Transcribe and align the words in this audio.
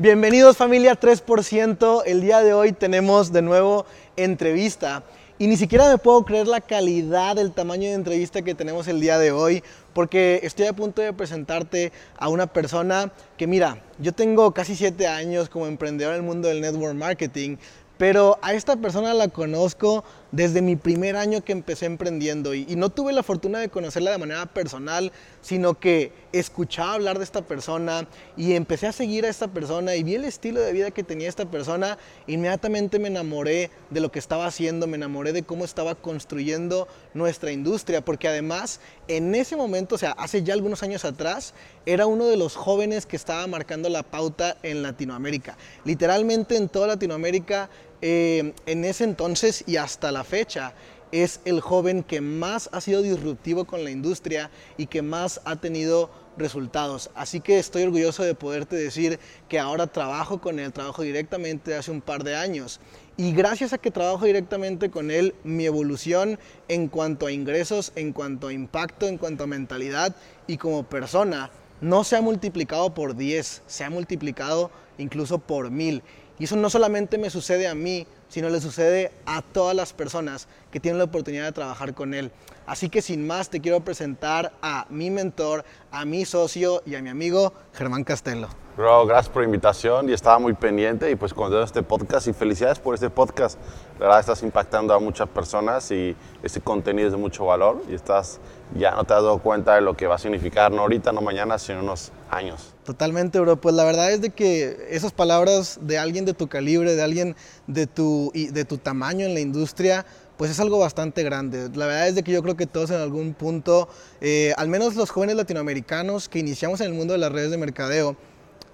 Bienvenidos 0.00 0.56
familia 0.56 0.94
3%. 0.94 2.04
El 2.06 2.20
día 2.20 2.38
de 2.38 2.54
hoy 2.54 2.70
tenemos 2.70 3.32
de 3.32 3.42
nuevo 3.42 3.84
entrevista. 4.16 5.02
Y 5.40 5.48
ni 5.48 5.56
siquiera 5.56 5.88
me 5.88 5.98
puedo 5.98 6.24
creer 6.24 6.46
la 6.46 6.60
calidad, 6.60 7.36
el 7.36 7.50
tamaño 7.50 7.88
de 7.88 7.94
entrevista 7.94 8.42
que 8.42 8.54
tenemos 8.54 8.86
el 8.86 9.00
día 9.00 9.18
de 9.18 9.32
hoy, 9.32 9.64
porque 9.94 10.38
estoy 10.44 10.66
a 10.66 10.72
punto 10.72 11.02
de 11.02 11.12
presentarte 11.12 11.90
a 12.16 12.28
una 12.28 12.46
persona 12.46 13.10
que, 13.36 13.48
mira, 13.48 13.82
yo 13.98 14.12
tengo 14.12 14.54
casi 14.54 14.76
siete 14.76 15.08
años 15.08 15.48
como 15.48 15.66
emprendedor 15.66 16.12
en 16.12 16.20
el 16.20 16.24
mundo 16.24 16.46
del 16.46 16.60
network 16.60 16.94
marketing, 16.94 17.56
pero 17.98 18.38
a 18.42 18.54
esta 18.54 18.76
persona 18.76 19.12
la 19.12 19.28
conozco 19.28 20.04
desde 20.30 20.62
mi 20.62 20.76
primer 20.76 21.16
año 21.16 21.42
que 21.42 21.52
empecé 21.52 21.86
emprendiendo 21.86 22.54
y, 22.54 22.64
no 22.76 22.90
tuve 22.90 23.12
la 23.12 23.22
fortuna 23.22 23.58
de 23.58 23.70
conocerla 23.70 24.12
de 24.12 24.18
manera 24.18 24.46
personal, 24.46 25.10
sino 25.40 25.74
que 25.74 26.12
escuchaba 26.32 26.94
hablar 26.94 27.18
de 27.18 27.24
esta 27.24 27.42
persona 27.42 28.06
y 28.36 28.52
empecé 28.52 28.86
a 28.86 28.92
seguir 28.92 29.24
a 29.24 29.28
esta 29.28 29.48
persona 29.48 29.96
y 29.96 30.04
vi 30.04 30.14
el 30.14 30.24
estilo 30.24 30.60
de 30.60 30.72
vida 30.72 30.90
que 30.90 31.02
tenía 31.02 31.28
esta 31.28 31.46
persona, 31.46 31.98
inmediatamente 32.26 32.98
me 32.98 33.08
enamoré 33.08 33.70
de 33.90 34.00
lo 34.00 34.12
que 34.12 34.18
estaba 34.18 34.46
haciendo, 34.46 34.86
me 34.86 34.96
enamoré 34.96 35.32
de 35.32 35.42
cómo 35.42 35.64
estaba 35.64 35.94
construyendo 35.96 36.86
nuestra 37.14 37.50
industria, 37.50 38.04
porque 38.04 38.28
además 38.28 38.80
en 39.08 39.34
ese 39.34 39.56
momento, 39.56 39.96
o 39.96 39.98
sea, 39.98 40.12
hace 40.12 40.42
ya 40.42 40.54
algunos 40.54 40.82
años 40.82 41.04
atrás, 41.04 41.54
era 41.86 42.06
uno 42.06 42.26
de 42.26 42.36
los 42.36 42.54
jóvenes 42.54 43.06
que 43.06 43.16
estaba 43.16 43.46
marcando 43.46 43.88
la 43.88 44.02
pauta 44.02 44.58
en 44.62 44.82
Latinoamérica. 44.82 45.56
Literalmente 45.84 46.56
en 46.56 46.68
toda 46.68 46.86
Latinoamérica 46.86 47.70
eh, 48.02 48.52
en 48.66 48.84
ese 48.84 49.04
entonces 49.04 49.64
y 49.66 49.76
hasta 49.76 50.12
la 50.12 50.24
fecha 50.24 50.74
es 51.12 51.40
el 51.44 51.60
joven 51.60 52.02
que 52.02 52.20
más 52.20 52.68
ha 52.72 52.80
sido 52.80 53.02
disruptivo 53.02 53.64
con 53.64 53.84
la 53.84 53.90
industria 53.90 54.50
y 54.76 54.86
que 54.86 55.02
más 55.02 55.40
ha 55.44 55.56
tenido 55.56 56.10
resultados. 56.36 57.10
Así 57.14 57.40
que 57.40 57.58
estoy 57.58 57.82
orgulloso 57.82 58.22
de 58.22 58.34
poderte 58.34 58.76
decir 58.76 59.18
que 59.48 59.58
ahora 59.58 59.86
trabajo 59.86 60.40
con 60.40 60.58
él, 60.58 60.72
trabajo 60.72 61.02
directamente 61.02 61.74
hace 61.74 61.90
un 61.90 62.00
par 62.00 62.24
de 62.24 62.36
años. 62.36 62.80
Y 63.16 63.32
gracias 63.32 63.72
a 63.72 63.78
que 63.78 63.90
trabajo 63.90 64.24
directamente 64.24 64.90
con 64.90 65.10
él, 65.10 65.34
mi 65.42 65.66
evolución 65.66 66.38
en 66.68 66.88
cuanto 66.88 67.26
a 67.26 67.32
ingresos, 67.32 67.92
en 67.96 68.12
cuanto 68.12 68.48
a 68.48 68.52
impacto, 68.52 69.08
en 69.08 69.18
cuanto 69.18 69.44
a 69.44 69.48
mentalidad 69.48 70.14
y 70.46 70.56
como 70.56 70.84
persona, 70.84 71.50
no 71.80 72.04
se 72.04 72.16
ha 72.16 72.20
multiplicado 72.20 72.94
por 72.94 73.16
10, 73.16 73.62
se 73.66 73.84
ha 73.84 73.90
multiplicado 73.90 74.70
incluso 74.98 75.38
por 75.38 75.70
mil. 75.70 76.02
Y 76.38 76.44
eso 76.44 76.56
no 76.56 76.70
solamente 76.70 77.18
me 77.18 77.30
sucede 77.30 77.66
a 77.66 77.74
mí, 77.74 78.06
sino 78.28 78.48
le 78.48 78.60
sucede 78.60 79.10
a 79.26 79.42
todas 79.42 79.74
las 79.74 79.92
personas 79.92 80.48
que 80.70 80.80
tienen 80.80 80.98
la 80.98 81.04
oportunidad 81.04 81.44
de 81.44 81.52
trabajar 81.52 81.94
con 81.94 82.14
él. 82.14 82.30
Así 82.66 82.90
que 82.90 83.00
sin 83.00 83.26
más 83.26 83.48
te 83.48 83.60
quiero 83.60 83.80
presentar 83.80 84.52
a 84.60 84.86
mi 84.90 85.10
mentor, 85.10 85.64
a 85.90 86.04
mi 86.04 86.24
socio 86.24 86.82
y 86.84 86.94
a 86.94 87.02
mi 87.02 87.08
amigo 87.08 87.52
Germán 87.72 88.04
Castelo. 88.04 88.48
Bro, 88.76 89.06
gracias 89.06 89.32
por 89.32 89.42
la 89.42 89.46
invitación 89.46 90.08
y 90.08 90.12
estaba 90.12 90.38
muy 90.38 90.52
pendiente 90.52 91.10
y 91.10 91.16
pues 91.16 91.34
con 91.34 91.52
este 91.60 91.82
podcast 91.82 92.28
y 92.28 92.32
felicidades 92.32 92.78
por 92.78 92.94
este 92.94 93.10
podcast. 93.10 93.58
La 93.98 94.06
verdad 94.06 94.20
estás 94.20 94.42
impactando 94.44 94.94
a 94.94 95.00
muchas 95.00 95.28
personas 95.28 95.90
y 95.90 96.14
este 96.44 96.60
contenido 96.60 97.08
es 97.08 97.12
de 97.12 97.18
mucho 97.18 97.46
valor 97.46 97.82
y 97.88 97.94
estás 97.94 98.38
ya 98.76 98.92
no 98.92 99.02
te 99.02 99.14
has 99.14 99.22
dado 99.22 99.38
cuenta 99.38 99.74
de 99.74 99.80
lo 99.80 99.96
que 99.96 100.06
va 100.06 100.14
a 100.14 100.18
significar 100.18 100.70
no 100.70 100.82
ahorita, 100.82 101.10
no 101.10 101.22
mañana, 101.22 101.58
sino 101.58 101.80
unos 101.80 102.12
años. 102.30 102.74
Totalmente, 102.88 103.38
bro. 103.38 103.60
Pues 103.60 103.74
la 103.74 103.84
verdad 103.84 104.10
es 104.12 104.22
de 104.22 104.30
que 104.30 104.86
esas 104.88 105.12
palabras 105.12 105.78
de 105.82 105.98
alguien 105.98 106.24
de 106.24 106.32
tu 106.32 106.48
calibre, 106.48 106.94
de 106.94 107.02
alguien 107.02 107.36
de 107.66 107.86
tu, 107.86 108.32
de 108.32 108.64
tu 108.64 108.78
tamaño 108.78 109.26
en 109.26 109.34
la 109.34 109.40
industria, 109.40 110.06
pues 110.38 110.50
es 110.50 110.58
algo 110.58 110.78
bastante 110.78 111.22
grande. 111.22 111.68
La 111.74 111.84
verdad 111.84 112.08
es 112.08 112.14
de 112.14 112.22
que 112.22 112.32
yo 112.32 112.42
creo 112.42 112.56
que 112.56 112.66
todos 112.66 112.88
en 112.88 112.96
algún 112.96 113.34
punto, 113.34 113.90
eh, 114.22 114.54
al 114.56 114.68
menos 114.68 114.96
los 114.96 115.10
jóvenes 115.10 115.36
latinoamericanos 115.36 116.30
que 116.30 116.38
iniciamos 116.38 116.80
en 116.80 116.86
el 116.86 116.94
mundo 116.94 117.12
de 117.12 117.18
las 117.18 117.30
redes 117.30 117.50
de 117.50 117.58
mercadeo, 117.58 118.16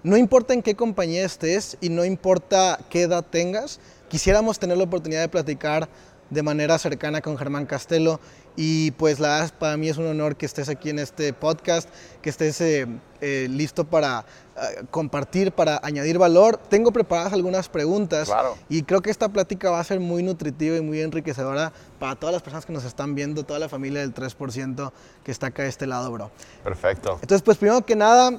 no 0.05 0.17
importa 0.17 0.55
en 0.55 0.63
qué 0.63 0.77
compañía 0.77 1.25
estés 1.25 1.77
y 1.81 1.89
no 1.89 2.05
importa 2.05 2.79
qué 2.91 3.03
edad 3.03 3.27
tengas, 3.29 3.81
quisiéramos 4.09 4.61
tener 4.61 4.79
la 4.79 4.85
oportunidad 4.85 5.23
de 5.23 5.29
platicar 5.29 5.89
de 6.31 6.43
manera 6.43 6.79
cercana 6.79 7.21
con 7.21 7.37
Germán 7.37 7.67
Castelo 7.67 8.21
y 8.57 8.93
pues 8.93 9.19
la 9.19 9.29
verdad 9.29 9.55
para 9.59 9.77
mí 9.77 9.89
es 9.89 9.97
un 9.97 10.07
honor 10.07 10.37
que 10.37 10.47
estés 10.47 10.69
aquí 10.69 10.91
en 10.91 10.99
este 10.99 11.33
podcast, 11.33 11.89
que 12.23 12.31
estés 12.31 12.61
eh, 12.61 12.87
eh, 13.21 13.47
listo 13.51 13.85
para 13.85 14.25
eh, 14.57 14.85
compartir, 14.91 15.53
para 15.53 15.81
añadir 15.83 16.19
valor. 16.19 16.57
Tengo 16.57 16.93
preparadas 16.93 17.33
algunas 17.33 17.69
preguntas 17.69 18.31
y 18.69 18.83
creo 18.83 19.03
que 19.03 19.11
esta 19.11 19.29
plática 19.29 19.71
va 19.71 19.81
a 19.81 19.85
ser 19.85 20.01
muy 20.01 20.23
nutritiva 20.23 20.77
y 20.77 20.81
muy 20.81 21.01
enriquecedora 21.01 21.73
para 21.99 22.15
todas 22.17 22.33
las 22.33 22.43
personas 22.43 22.65
que 22.65 22.73
nos 22.73 22.85
están 22.85 23.15
viendo, 23.15 23.45
toda 23.45 23.59
la 23.59 23.69
familia 23.69 24.01
del 24.01 24.15
3% 24.15 24.93
que 25.25 25.33
está 25.33 25.49
acá 25.49 25.65
de 25.65 25.69
este 25.69 25.87
lado, 25.87 26.11
bro. 26.13 26.31
Perfecto. 26.63 27.19
Entonces, 27.23 27.43
pues 27.43 27.59
primero 27.59 27.85
que 27.85 27.97
nada, 27.97 28.31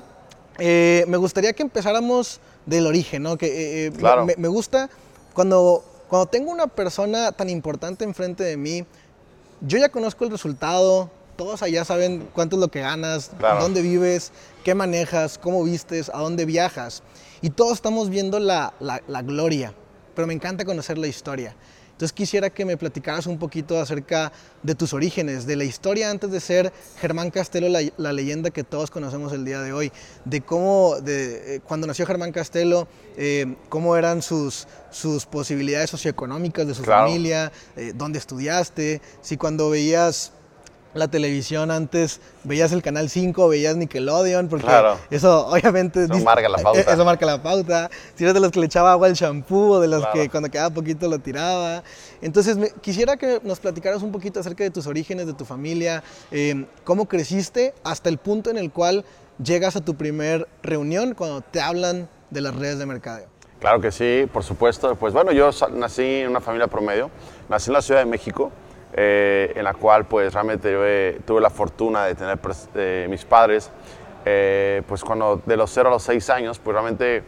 me 0.58 1.18
gustaría 1.18 1.52
que 1.54 1.64
empezáramos 1.64 2.40
del 2.66 2.88
origen, 2.88 3.24
¿no? 3.24 3.38
Que, 3.38 3.88
eh, 3.88 3.92
me, 4.38 4.48
gusta 4.48 4.90
cuando, 5.34 5.84
cuando 6.10 6.28
tengo 6.28 6.52
una 6.52 6.68
persona 6.68 7.32
tan 7.32 7.50
importante 7.50 8.04
enfrente 8.04 8.44
de 8.44 8.58
mí, 8.58 8.86
yo 9.62 9.78
ya 9.78 9.90
conozco 9.90 10.26
el 10.26 10.32
resultado, 10.32 11.10
todos 11.36 11.62
allá 11.62 11.84
saben 11.84 12.28
cuánto 12.34 12.56
es 12.56 12.60
lo 12.60 12.70
que 12.70 12.82
ganas, 12.82 13.32
dónde 13.60 13.82
vives, 13.82 14.32
qué 14.64 14.76
manejas, 14.76 15.38
cómo 15.38 15.64
vistes, 15.64 16.10
a 16.10 16.20
dónde 16.20 16.46
viajas. 16.46 17.04
Y 17.42 17.50
todos 17.50 17.74
estamos 17.74 18.10
viendo 18.10 18.40
la, 18.40 18.74
la, 18.80 19.02
la 19.08 19.22
gloria, 19.22 19.74
pero 20.16 20.28
me 20.28 20.34
encanta 20.34 20.66
conocer 20.66 20.98
la 20.98 21.08
historia. 21.08 21.56
Entonces 21.96 22.12
quisiera 22.12 22.50
que 22.50 22.66
me 22.66 22.76
platicaras 22.76 23.26
un 23.26 23.40
poquito 23.40 23.80
acerca 23.80 24.34
de 24.64 24.76
tus 24.76 24.92
orígenes, 24.92 25.46
de 25.46 25.56
la 25.56 25.64
historia 25.64 26.12
antes 26.12 26.30
de 26.30 26.42
ser 26.42 26.74
Germán 27.00 27.32
Castelo, 27.32 27.70
la, 27.70 28.12
leyenda 28.12 28.50
que 28.50 28.66
todos 28.66 28.92
conocemos 28.92 29.32
el 29.32 29.46
día 29.46 29.62
de 29.62 29.72
hoy, 29.72 29.94
de 30.26 30.42
cómo, 30.42 31.00
de, 31.00 31.56
eh, 31.56 31.60
cuando 31.66 31.88
nació 31.88 32.06
Germán 32.06 32.34
Castelo, 32.34 32.90
eh, 33.16 33.56
cómo 33.70 33.96
eran 33.96 34.22
sus, 34.22 34.68
sus 34.92 35.26
posibilidades 35.26 35.90
socioeconómicas 35.90 36.68
de 36.68 36.74
su 36.74 36.84
familia, 36.84 37.54
eh, 37.78 37.94
dónde 37.96 38.20
estudiaste, 38.20 39.02
si 39.22 39.38
cuando 39.38 39.70
veías 39.70 40.34
la 40.96 41.10
televisión 41.10 41.72
antes, 41.72 42.22
veías 42.44 42.72
el 42.72 42.82
canal 42.82 43.10
5, 43.10 43.50
veías 43.50 43.76
Nickelodeon, 43.76 44.48
porque 44.48 44.68
eso 45.12 45.48
obviamente... 45.48 46.06
Eso 46.06 46.20
marca 46.24 46.48
la 46.48 46.58
pauta. 46.58 46.80
Eso 46.94 47.06
marca 47.06 47.26
la 47.26 47.44
pauta. 47.44 47.90
Si 48.16 48.24
eres 48.24 48.34
de 48.34 48.40
los 48.40 48.52
que 48.52 48.60
le 48.60 48.66
echaba 48.68 48.94
agua 48.94 49.08
al 49.08 49.14
shampoo 49.14 49.74
o 49.74 49.80
de 49.80 49.88
los 49.88 50.06
que 50.08 50.30
cuando 50.30 50.50
quedaba 50.50 50.74
poquito 50.74 51.08
lo 51.08 51.20
tiraba. 51.20 51.84
Entonces, 52.22 52.58
quisiera 52.82 53.18
que 53.18 53.42
nos 53.44 53.60
platicaras 53.60 54.02
un 54.02 54.12
poquito 54.12 54.40
acerca 54.40 54.64
de 54.64 54.72
tus 54.72 54.88
orígenes, 54.88 55.28
de 55.28 55.34
tu 55.34 55.44
familia, 55.44 56.02
em, 56.32 56.66
cómo 56.84 57.08
creciste 57.08 57.74
hasta 57.84 58.10
el 58.10 58.18
punto 58.18 58.50
en 58.50 58.58
el 58.58 58.72
cual 58.72 59.04
llegas 59.44 59.76
a 59.76 59.82
tu 59.82 59.96
primer 59.96 60.48
reunión 60.64 61.14
cuando 61.14 61.42
te 61.42 61.60
hablan 61.60 62.08
de 62.30 62.42
las 62.42 62.56
redes 62.56 62.80
de 62.80 62.86
mercadeo. 62.86 63.28
Claro 63.60 63.82
que 63.82 63.92
sí, 63.92 64.28
por 64.32 64.44
supuesto. 64.44 64.96
Pues 64.96 65.14
bueno, 65.14 65.32
yo 65.32 65.50
nací 65.74 66.04
en 66.04 66.30
una 66.30 66.42
familia 66.42 66.68
promedio, 66.68 67.10
nací 67.50 67.70
en 67.70 67.74
la 67.74 67.82
Ciudad 67.82 68.00
de 68.02 68.06
México, 68.06 68.52
eh, 68.98 69.52
en 69.58 69.66
la 69.66 69.74
cual 69.74 70.06
pues 70.06 70.34
realmente 70.34 71.20
tuve 71.26 71.42
la 71.42 71.50
fortuna 71.50 72.06
de 72.06 72.16
tener 72.16 72.40
eh, 72.76 73.08
mis 73.10 73.26
padres, 73.26 73.70
eh, 74.24 74.84
pues 74.88 75.04
cuando 75.04 75.42
de 75.46 75.58
los 75.58 75.70
0 75.72 75.90
a 75.90 75.92
los 75.92 76.04
6 76.04 76.30
años, 76.30 76.60
pues 76.60 76.74
realmente 76.74 77.22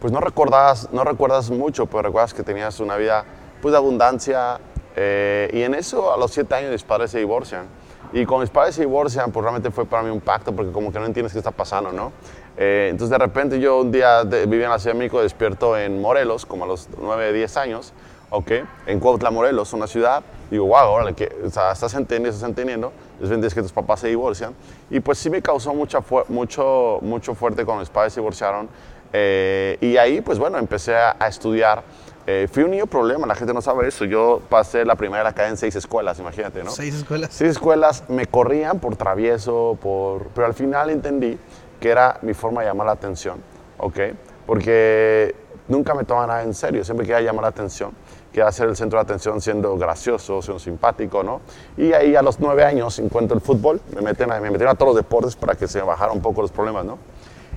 pues 0.00 0.12
no 0.12 0.18
recuerdas, 0.18 0.88
no 0.90 1.04
recuerdas 1.04 1.48
mucho, 1.48 1.86
pero 1.86 2.02
recuerdas 2.02 2.34
que 2.34 2.42
tenías 2.42 2.80
una 2.80 2.96
vida 2.96 3.24
pues 3.60 3.70
de 3.70 3.78
abundancia 3.78 4.58
y 4.96 5.62
en 5.62 5.74
eso 5.74 6.12
a 6.12 6.16
los 6.16 6.32
7 6.32 6.52
años 6.56 6.72
mis 6.72 6.82
padres 6.82 7.12
se 7.12 7.20
divorcian. 7.20 7.66
Y 8.12 8.26
cuando 8.26 8.40
mis 8.40 8.50
padres 8.50 8.74
se 8.74 8.80
divorcian, 8.82 9.30
pues 9.30 9.44
realmente 9.44 9.70
fue 9.70 9.86
para 9.86 10.02
mí 10.02 10.10
un 10.10 10.20
pacto 10.20 10.52
porque 10.52 10.72
como 10.72 10.92
que 10.92 10.98
no 10.98 11.06
entiendes 11.06 11.32
qué 11.32 11.38
está 11.38 11.52
pasando, 11.52 11.92
¿no? 11.92 12.12
entonces 12.54 13.10
de 13.10 13.18
repente 13.18 13.60
yo 13.60 13.80
un 13.80 13.90
día 13.92 14.24
vivía 14.24 14.66
en 14.66 14.70
la 14.72 14.78
Ciudad 14.78 14.94
de 14.94 14.98
México, 14.98 15.22
despierto 15.22 15.78
en 15.78 16.00
Morelos, 16.00 16.44
como 16.46 16.64
a 16.64 16.66
los 16.66 16.88
9, 17.00 17.32
10 17.32 17.56
años, 17.56 17.92
¿ok? 18.30 18.50
En 18.86 18.98
Cuautla, 18.98 19.30
Morelos, 19.30 19.72
una 19.72 19.86
ciudad. 19.86 20.22
Digo, 20.52 20.66
wow, 20.66 20.90
órale, 20.90 21.14
que, 21.14 21.34
o 21.42 21.48
sea, 21.48 21.72
estás 21.72 21.94
entendiendo, 21.94 22.28
estás 22.28 22.46
entendiendo. 22.46 22.92
Es 23.22 23.54
que 23.54 23.62
tus 23.62 23.72
papás 23.72 24.00
se 24.00 24.08
divorcian. 24.08 24.52
Y 24.90 25.00
pues 25.00 25.16
sí 25.16 25.30
me 25.30 25.40
causó 25.40 25.72
mucha 25.72 26.00
mucho, 26.28 26.98
mucho 27.00 27.34
fuerte 27.34 27.64
cuando 27.64 27.80
mis 27.80 27.88
padres 27.88 28.12
se 28.12 28.20
divorciaron. 28.20 28.68
Eh, 29.14 29.78
y 29.80 29.96
ahí, 29.96 30.20
pues 30.20 30.38
bueno, 30.38 30.58
empecé 30.58 30.94
a, 30.94 31.16
estudiar. 31.26 31.82
Eh, 32.26 32.48
fui 32.52 32.64
un 32.64 32.70
niño 32.70 32.86
problema, 32.86 33.26
la 33.26 33.34
gente 33.34 33.54
no 33.54 33.62
sabe 33.62 33.88
eso. 33.88 34.04
Yo 34.04 34.42
pasé 34.50 34.84
la 34.84 34.94
primera 34.94 35.26
acá 35.26 35.48
en 35.48 35.56
seis 35.56 35.74
escuelas, 35.74 36.18
imagínate, 36.18 36.62
¿no? 36.62 36.70
Seis 36.70 36.96
escuelas. 36.96 37.30
Seis 37.32 37.52
escuelas, 37.52 38.04
me 38.10 38.26
corrían 38.26 38.78
por 38.78 38.94
travieso, 38.96 39.78
por... 39.80 40.26
pero 40.34 40.46
al 40.46 40.54
final 40.54 40.90
entendí 40.90 41.38
que 41.80 41.88
era 41.88 42.18
mi 42.20 42.34
forma 42.34 42.60
de 42.60 42.66
llamar 42.66 42.88
la 42.88 42.92
atención, 42.92 43.42
¿ok? 43.78 43.98
Porque 44.44 45.34
nunca 45.66 45.94
me 45.94 46.04
tomaba 46.04 46.26
nada 46.26 46.42
en 46.42 46.52
serio, 46.52 46.84
siempre 46.84 47.06
quería 47.06 47.22
llamar 47.22 47.44
la 47.44 47.48
atención 47.48 47.92
que 48.32 48.42
hacer 48.42 48.68
el 48.68 48.76
centro 48.76 48.98
de 48.98 49.02
atención 49.02 49.40
siendo 49.40 49.76
gracioso, 49.76 50.40
siendo 50.42 50.58
simpático, 50.58 51.22
¿no? 51.22 51.40
Y 51.76 51.92
ahí 51.92 52.16
a 52.16 52.22
los 52.22 52.40
nueve 52.40 52.64
años 52.64 52.98
encuentro 52.98 53.36
el 53.36 53.42
fútbol, 53.42 53.80
me, 53.94 54.00
meten 54.00 54.32
a, 54.32 54.40
me 54.40 54.50
metieron 54.50 54.74
a 54.74 54.74
todos 54.74 54.94
los 54.94 54.96
deportes 54.96 55.36
para 55.36 55.54
que 55.54 55.68
se 55.68 55.78
me 55.80 55.86
bajaran 55.86 56.16
un 56.16 56.22
poco 56.22 56.42
los 56.42 56.50
problemas, 56.50 56.84
¿no? 56.84 56.98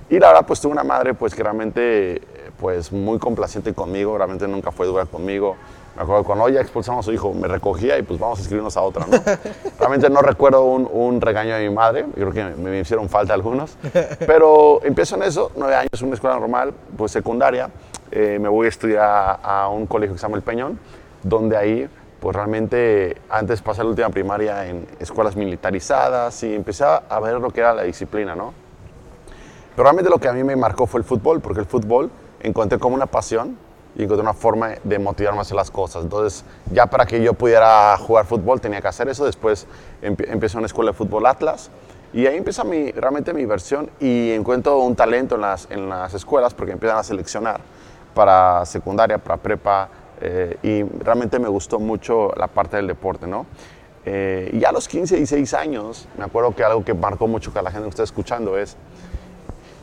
Y 0.09 0.19
la 0.19 0.27
verdad, 0.27 0.45
pues 0.45 0.59
tuve 0.61 0.73
una 0.73 0.83
madre, 0.83 1.13
pues 1.13 1.33
que 1.33 1.41
realmente, 1.41 2.21
pues 2.59 2.91
muy 2.91 3.17
complaciente 3.17 3.73
conmigo, 3.73 4.17
realmente 4.17 4.47
nunca 4.47 4.71
fue 4.71 4.85
dura 4.85 5.05
conmigo. 5.05 5.55
Me 5.95 6.03
acuerdo 6.03 6.23
que 6.23 6.27
cuando 6.27 6.49
ya 6.49 6.59
expulsamos 6.59 6.99
a 6.99 7.03
su 7.05 7.13
hijo, 7.13 7.33
me 7.33 7.47
recogía 7.47 7.97
y 7.97 8.03
pues 8.03 8.19
vamos 8.19 8.37
a 8.37 8.41
inscribirnos 8.41 8.75
a 8.75 8.81
otra, 8.81 9.07
¿no? 9.07 9.17
Realmente 9.79 10.09
no 10.09 10.21
recuerdo 10.21 10.65
un, 10.65 10.87
un, 10.91 11.21
regaño 11.21 11.55
de 11.55 11.69
mi 11.69 11.73
madre, 11.73 12.05
yo 12.17 12.29
creo 12.29 12.33
que 12.33 12.43
me, 12.43 12.69
me, 12.69 12.79
hicieron 12.81 13.07
falta 13.07 13.33
algunos, 13.33 13.77
pero 14.27 14.81
empiezo 14.83 15.15
en 15.15 15.23
eso, 15.23 15.51
nueve 15.55 15.73
años 15.73 16.01
una 16.01 16.15
escuela 16.15 16.37
normal, 16.37 16.73
pues 16.97 17.13
secundaria, 17.13 17.69
eh, 18.11 18.37
me 18.39 18.49
voy 18.49 18.65
a 18.65 18.69
estudiar 18.69 19.39
a 19.41 19.69
un 19.69 19.85
colegio 19.87 20.13
que 20.15 20.19
se 20.19 20.23
llama 20.23 20.37
El 20.37 20.43
Peñón, 20.43 20.79
donde 21.23 21.57
ahí 21.57 21.89
pues 22.19 22.35
realmente 22.35 23.17
antes 23.29 23.61
pasé 23.61 23.83
la 23.83 23.89
última 23.89 24.09
primaria 24.09 24.65
en 24.65 24.87
escuelas 24.99 25.35
militarizadas 25.35 26.41
y 26.43 26.55
empecé 26.55 26.83
a 26.85 27.19
ver 27.19 27.35
lo 27.35 27.51
que 27.51 27.59
era 27.59 27.73
la 27.73 27.83
disciplina, 27.83 28.35
¿no? 28.35 28.65
Pero 29.75 29.83
realmente 29.83 30.09
lo 30.09 30.19
que 30.19 30.29
a 30.29 30.33
mí 30.33 30.43
me 30.43 30.55
marcó 30.55 30.87
fue 30.87 31.01
el 31.01 31.03
fútbol, 31.03 31.41
porque 31.41 31.59
el 31.59 31.65
fútbol 31.65 32.09
encontré 32.39 32.79
como 32.79 32.95
una 32.95 33.07
pasión 33.07 33.57
y 33.97 34.03
encontré 34.03 34.21
una 34.21 34.33
forma 34.33 34.69
de 34.81 34.99
motivarme 34.99 35.39
a 35.39 35.41
hacer 35.41 35.57
las 35.57 35.69
cosas. 35.69 36.03
Entonces, 36.03 36.45
ya 36.71 36.85
para 36.85 37.05
que 37.05 37.21
yo 37.21 37.33
pudiera 37.33 37.97
jugar 37.97 38.25
fútbol 38.25 38.61
tenía 38.61 38.81
que 38.81 38.87
hacer 38.87 39.09
eso. 39.09 39.25
Después 39.25 39.67
empecé 40.01 40.55
en 40.55 40.59
una 40.59 40.67
escuela 40.67 40.91
de 40.91 40.97
fútbol 40.97 41.25
Atlas 41.25 41.69
y 42.13 42.25
ahí 42.25 42.37
empieza 42.37 42.63
mi, 42.63 42.91
realmente 42.91 43.33
mi 43.33 43.45
versión 43.45 43.89
y 43.99 44.31
encuentro 44.31 44.79
un 44.79 44.95
talento 44.95 45.35
en 45.35 45.41
las, 45.41 45.67
en 45.69 45.89
las 45.89 46.13
escuelas 46.13 46.53
porque 46.53 46.71
empiezan 46.71 46.97
a 46.97 47.03
seleccionar 47.03 47.59
para 48.15 48.65
secundaria, 48.65 49.19
para 49.19 49.37
prepa 49.37 49.89
eh, 50.21 50.57
y 50.63 50.81
realmente 51.03 51.37
me 51.37 51.49
gustó 51.49 51.79
mucho 51.79 52.31
la 52.35 52.47
parte 52.47 52.77
del 52.77 52.87
deporte, 52.87 53.27
¿no? 53.27 53.45
Eh, 54.05 54.49
y 54.53 54.63
a 54.63 54.71
los 54.71 54.87
15, 54.87 55.17
16 55.17 55.53
años, 55.53 56.07
me 56.17 56.25
acuerdo 56.25 56.55
que 56.55 56.63
algo 56.63 56.83
que 56.83 56.93
marcó 56.93 57.27
mucho 57.27 57.53
que 57.53 57.61
la 57.61 57.71
gente 57.71 57.85
que 57.85 57.89
está 57.89 58.03
escuchando 58.03 58.57
es 58.57 58.77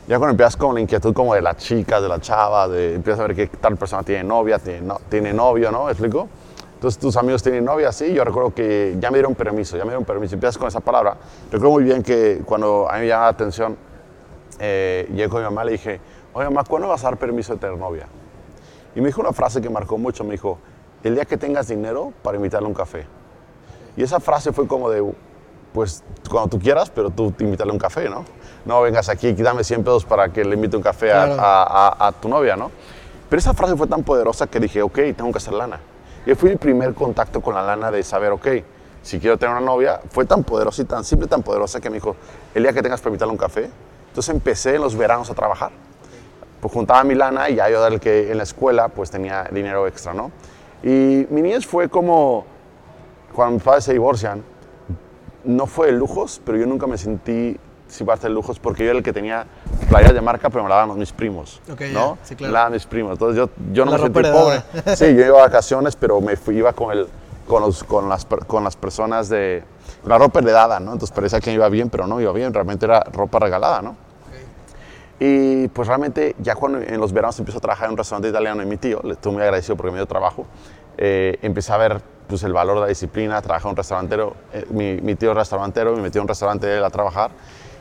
ya 0.07 0.17
cuando 0.17 0.31
empiezas 0.31 0.57
con 0.57 0.75
la 0.75 0.81
inquietud 0.81 1.13
como 1.13 1.33
de 1.33 1.41
las 1.41 1.57
chicas, 1.57 2.01
de 2.01 2.09
la 2.09 2.19
chava, 2.19 2.67
de 2.67 2.95
empiezas 2.95 3.21
a 3.21 3.27
ver 3.27 3.35
que 3.35 3.47
tal 3.47 3.77
persona 3.77 4.03
tiene 4.03 4.23
novia, 4.23 4.59
tiene, 4.59 4.81
no, 4.81 4.99
tiene 5.09 5.31
novio, 5.31 5.71
¿no? 5.71 5.85
¿Me 5.85 5.91
explico? 5.91 6.27
Entonces 6.73 6.99
tus 6.99 7.15
amigos 7.15 7.41
tienen 7.41 7.63
novia, 7.63 7.91
sí, 7.93 8.11
yo 8.13 8.25
recuerdo 8.25 8.53
que 8.53 8.97
ya 8.99 9.09
me 9.11 9.17
dieron 9.17 9.35
permiso, 9.35 9.77
ya 9.77 9.83
me 9.85 9.91
dieron 9.91 10.03
permiso, 10.03 10.35
empiezas 10.35 10.57
con 10.57 10.67
esa 10.67 10.81
palabra. 10.81 11.15
Recuerdo 11.49 11.71
muy 11.75 11.83
bien 11.85 12.03
que 12.03 12.41
cuando 12.45 12.89
a 12.89 12.95
mí 12.95 13.01
me 13.01 13.07
llamaba 13.07 13.27
la 13.27 13.31
atención, 13.31 13.77
eh, 14.59 15.07
llegué 15.11 15.29
con 15.29 15.39
mi 15.39 15.45
mamá 15.45 15.63
y 15.63 15.65
le 15.67 15.71
dije, 15.73 16.01
oye 16.33 16.45
mamá, 16.45 16.65
¿cuándo 16.67 16.89
vas 16.89 17.01
a 17.05 17.07
dar 17.07 17.17
permiso 17.17 17.53
de 17.53 17.59
tener 17.59 17.77
novia? 17.77 18.07
Y 18.95 19.01
me 19.01 19.07
dijo 19.07 19.21
una 19.21 19.33
frase 19.33 19.61
que 19.61 19.69
marcó 19.69 19.97
mucho, 19.97 20.23
me 20.23 20.31
dijo, 20.31 20.57
el 21.03 21.15
día 21.15 21.25
que 21.25 21.37
tengas 21.37 21.67
dinero 21.67 22.13
para 22.21 22.37
invitarle 22.37 22.65
a 22.65 22.69
un 22.69 22.75
café. 22.75 23.05
Y 23.97 24.03
esa 24.03 24.19
frase 24.19 24.51
fue 24.53 24.67
como 24.67 24.89
de, 24.89 25.03
pues 25.73 26.03
cuando 26.29 26.49
tú 26.49 26.59
quieras, 26.59 26.89
pero 26.89 27.09
tú 27.09 27.33
invítale 27.39 27.71
a 27.71 27.73
un 27.73 27.79
café, 27.79 28.09
¿no? 28.09 28.25
No 28.65 28.81
vengas 28.81 29.09
aquí 29.09 29.27
y 29.27 29.33
dame 29.33 29.63
100 29.63 29.83
pesos 29.83 30.05
para 30.05 30.29
que 30.29 30.45
le 30.45 30.55
invite 30.55 30.77
un 30.77 30.83
café 30.83 31.11
a, 31.13 32.13
tu 32.21 32.29
novia, 32.29 32.55
¿no? 32.55 32.71
Pero 33.29 33.39
esa 33.39 33.53
frase 33.53 33.75
fue 33.75 33.87
tan 33.87 34.03
poderosa 34.03 34.47
que 34.47 34.59
dije, 34.59 34.81
ok, 34.81 34.99
tengo 35.17 35.31
que 35.31 35.37
hacer 35.37 35.53
lana. 35.53 35.79
Y 36.25 36.35
fue 36.35 36.51
mi 36.51 36.55
primer 36.55 36.93
contacto 36.93 37.41
con 37.41 37.55
la 37.55 37.61
lana 37.61 37.91
de 37.91 38.03
saber, 38.03 38.31
ok, 38.31 38.47
si 39.01 39.19
quiero 39.19 39.37
tener 39.37 39.55
una 39.55 39.65
novia, 39.65 39.99
fue 40.09 40.25
tan 40.25 40.43
poderosa 40.43 40.81
y 40.81 40.85
tan 40.85 41.03
simple, 41.03 41.27
tan 41.27 41.43
poderosa 41.43 41.81
que 41.81 41.89
me 41.89 41.95
dijo, 41.95 42.15
el 42.53 42.63
día 42.63 42.71
que 42.71 42.81
tengas 42.81 43.01
para 43.01 43.09
invitarle 43.09 43.33
un 43.33 43.37
café. 43.37 43.69
Entonces 44.07 44.33
empecé 44.33 44.75
en 44.75 44.81
los 44.81 44.95
veranos 44.95 45.29
a 45.29 45.33
trabajar. 45.33 45.71
Pues 46.63 46.73
juntaba 46.73 47.03
mi 47.03 47.13
lana 47.13 47.49
y 47.49 47.55
ya 47.55 47.69
yo 47.69 47.85
el 47.85 47.99
que 47.99 48.31
en 48.31 48.37
la 48.37 48.43
escuela 48.43 48.87
pues 48.87 49.11
tenía 49.11 49.49
dinero 49.51 49.85
extra, 49.85 50.13
¿no? 50.13 50.31
Y 50.81 51.27
mi 51.29 51.41
niñez 51.41 51.65
fue 51.65 51.89
como 51.89 52.45
cuando 53.33 53.55
mis 53.55 53.63
padres 53.63 53.83
se 53.83 53.91
divorcian, 53.91 54.41
no 55.43 55.65
fue 55.67 55.87
de 55.87 55.91
lujos, 55.91 56.39
pero 56.45 56.57
yo 56.57 56.65
nunca 56.65 56.87
me 56.87 56.97
sentí 56.97 57.59
sin 57.89 58.07
parte 58.07 58.27
de 58.27 58.33
lujos 58.33 58.59
porque 58.59 58.85
yo 58.85 58.91
era 58.91 58.97
el 58.97 59.03
que 59.03 59.11
tenía 59.11 59.45
playas 59.89 60.13
de 60.13 60.21
marca, 60.21 60.49
pero 60.49 60.63
me 60.63 60.69
la 60.69 60.77
daban 60.77 60.97
mis 60.97 61.11
primos. 61.11 61.61
¿no? 61.67 62.17
sí, 62.23 62.37
claro. 62.37 62.49
Me 62.49 62.53
la 62.53 62.59
daban 62.59 62.71
mis 62.71 62.85
primos. 62.85 63.11
Entonces 63.11 63.35
yo, 63.35 63.49
yo 63.73 63.83
no 63.83 63.91
me 63.91 63.99
sentí 63.99 64.21
pobre. 64.21 64.63
Sí, 64.95 65.13
yo 65.17 65.25
iba 65.25 65.39
a 65.39 65.47
vacaciones, 65.47 65.97
pero 65.97 66.21
me 66.21 66.37
fui, 66.37 66.55
iba 66.55 66.71
con, 66.71 66.97
el, 66.97 67.09
con, 67.45 67.61
los, 67.61 67.83
con, 67.83 68.07
las, 68.07 68.25
con 68.47 68.63
las 68.63 68.77
personas 68.77 69.27
de. 69.27 69.65
la 70.05 70.17
ropa 70.17 70.39
heredada, 70.39 70.79
¿no? 70.79 70.93
Entonces 70.93 71.13
parecía 71.13 71.41
que 71.41 71.51
iba 71.51 71.67
bien, 71.67 71.89
pero 71.89 72.07
no 72.07 72.21
iba 72.21 72.31
bien. 72.31 72.53
Realmente 72.53 72.85
era 72.85 73.01
ropa 73.11 73.39
regalada, 73.39 73.81
¿no? 73.81 73.97
Y 75.25 75.69
pues 75.69 75.87
realmente 75.87 76.35
ya 76.39 76.53
cuando 76.53 76.81
en 76.81 76.99
los 76.99 77.13
veranos 77.13 77.39
empiezo 77.39 77.59
a 77.59 77.61
trabajar 77.61 77.85
en 77.85 77.91
un 77.91 77.97
restaurante 77.97 78.27
italiano 78.27 78.61
y 78.61 78.65
mi 78.65 78.75
tío, 78.75 78.99
le 79.05 79.13
estoy 79.13 79.31
muy 79.31 79.41
agradecido 79.41 79.77
porque 79.77 79.91
me 79.91 79.97
dio 79.97 80.05
trabajo, 80.05 80.45
eh, 80.97 81.39
empecé 81.41 81.71
a 81.71 81.77
ver 81.77 82.01
pues, 82.27 82.43
el 82.43 82.51
valor 82.51 82.75
de 82.75 82.81
la 82.81 82.87
disciplina, 82.87 83.41
trabajé 83.41 83.65
en 83.65 83.69
un 83.69 83.77
restaurantero, 83.77 84.35
eh, 84.51 84.65
mi, 84.69 84.99
mi, 84.99 85.15
tío 85.15 85.31
es 85.31 85.37
restaurantero, 85.37 85.95
me 85.95 86.01
metió 86.01 86.19
en 86.19 86.23
un 86.23 86.27
restaurante 86.27 86.75
él 86.75 86.83
a 86.83 86.89
trabajar. 86.89 87.31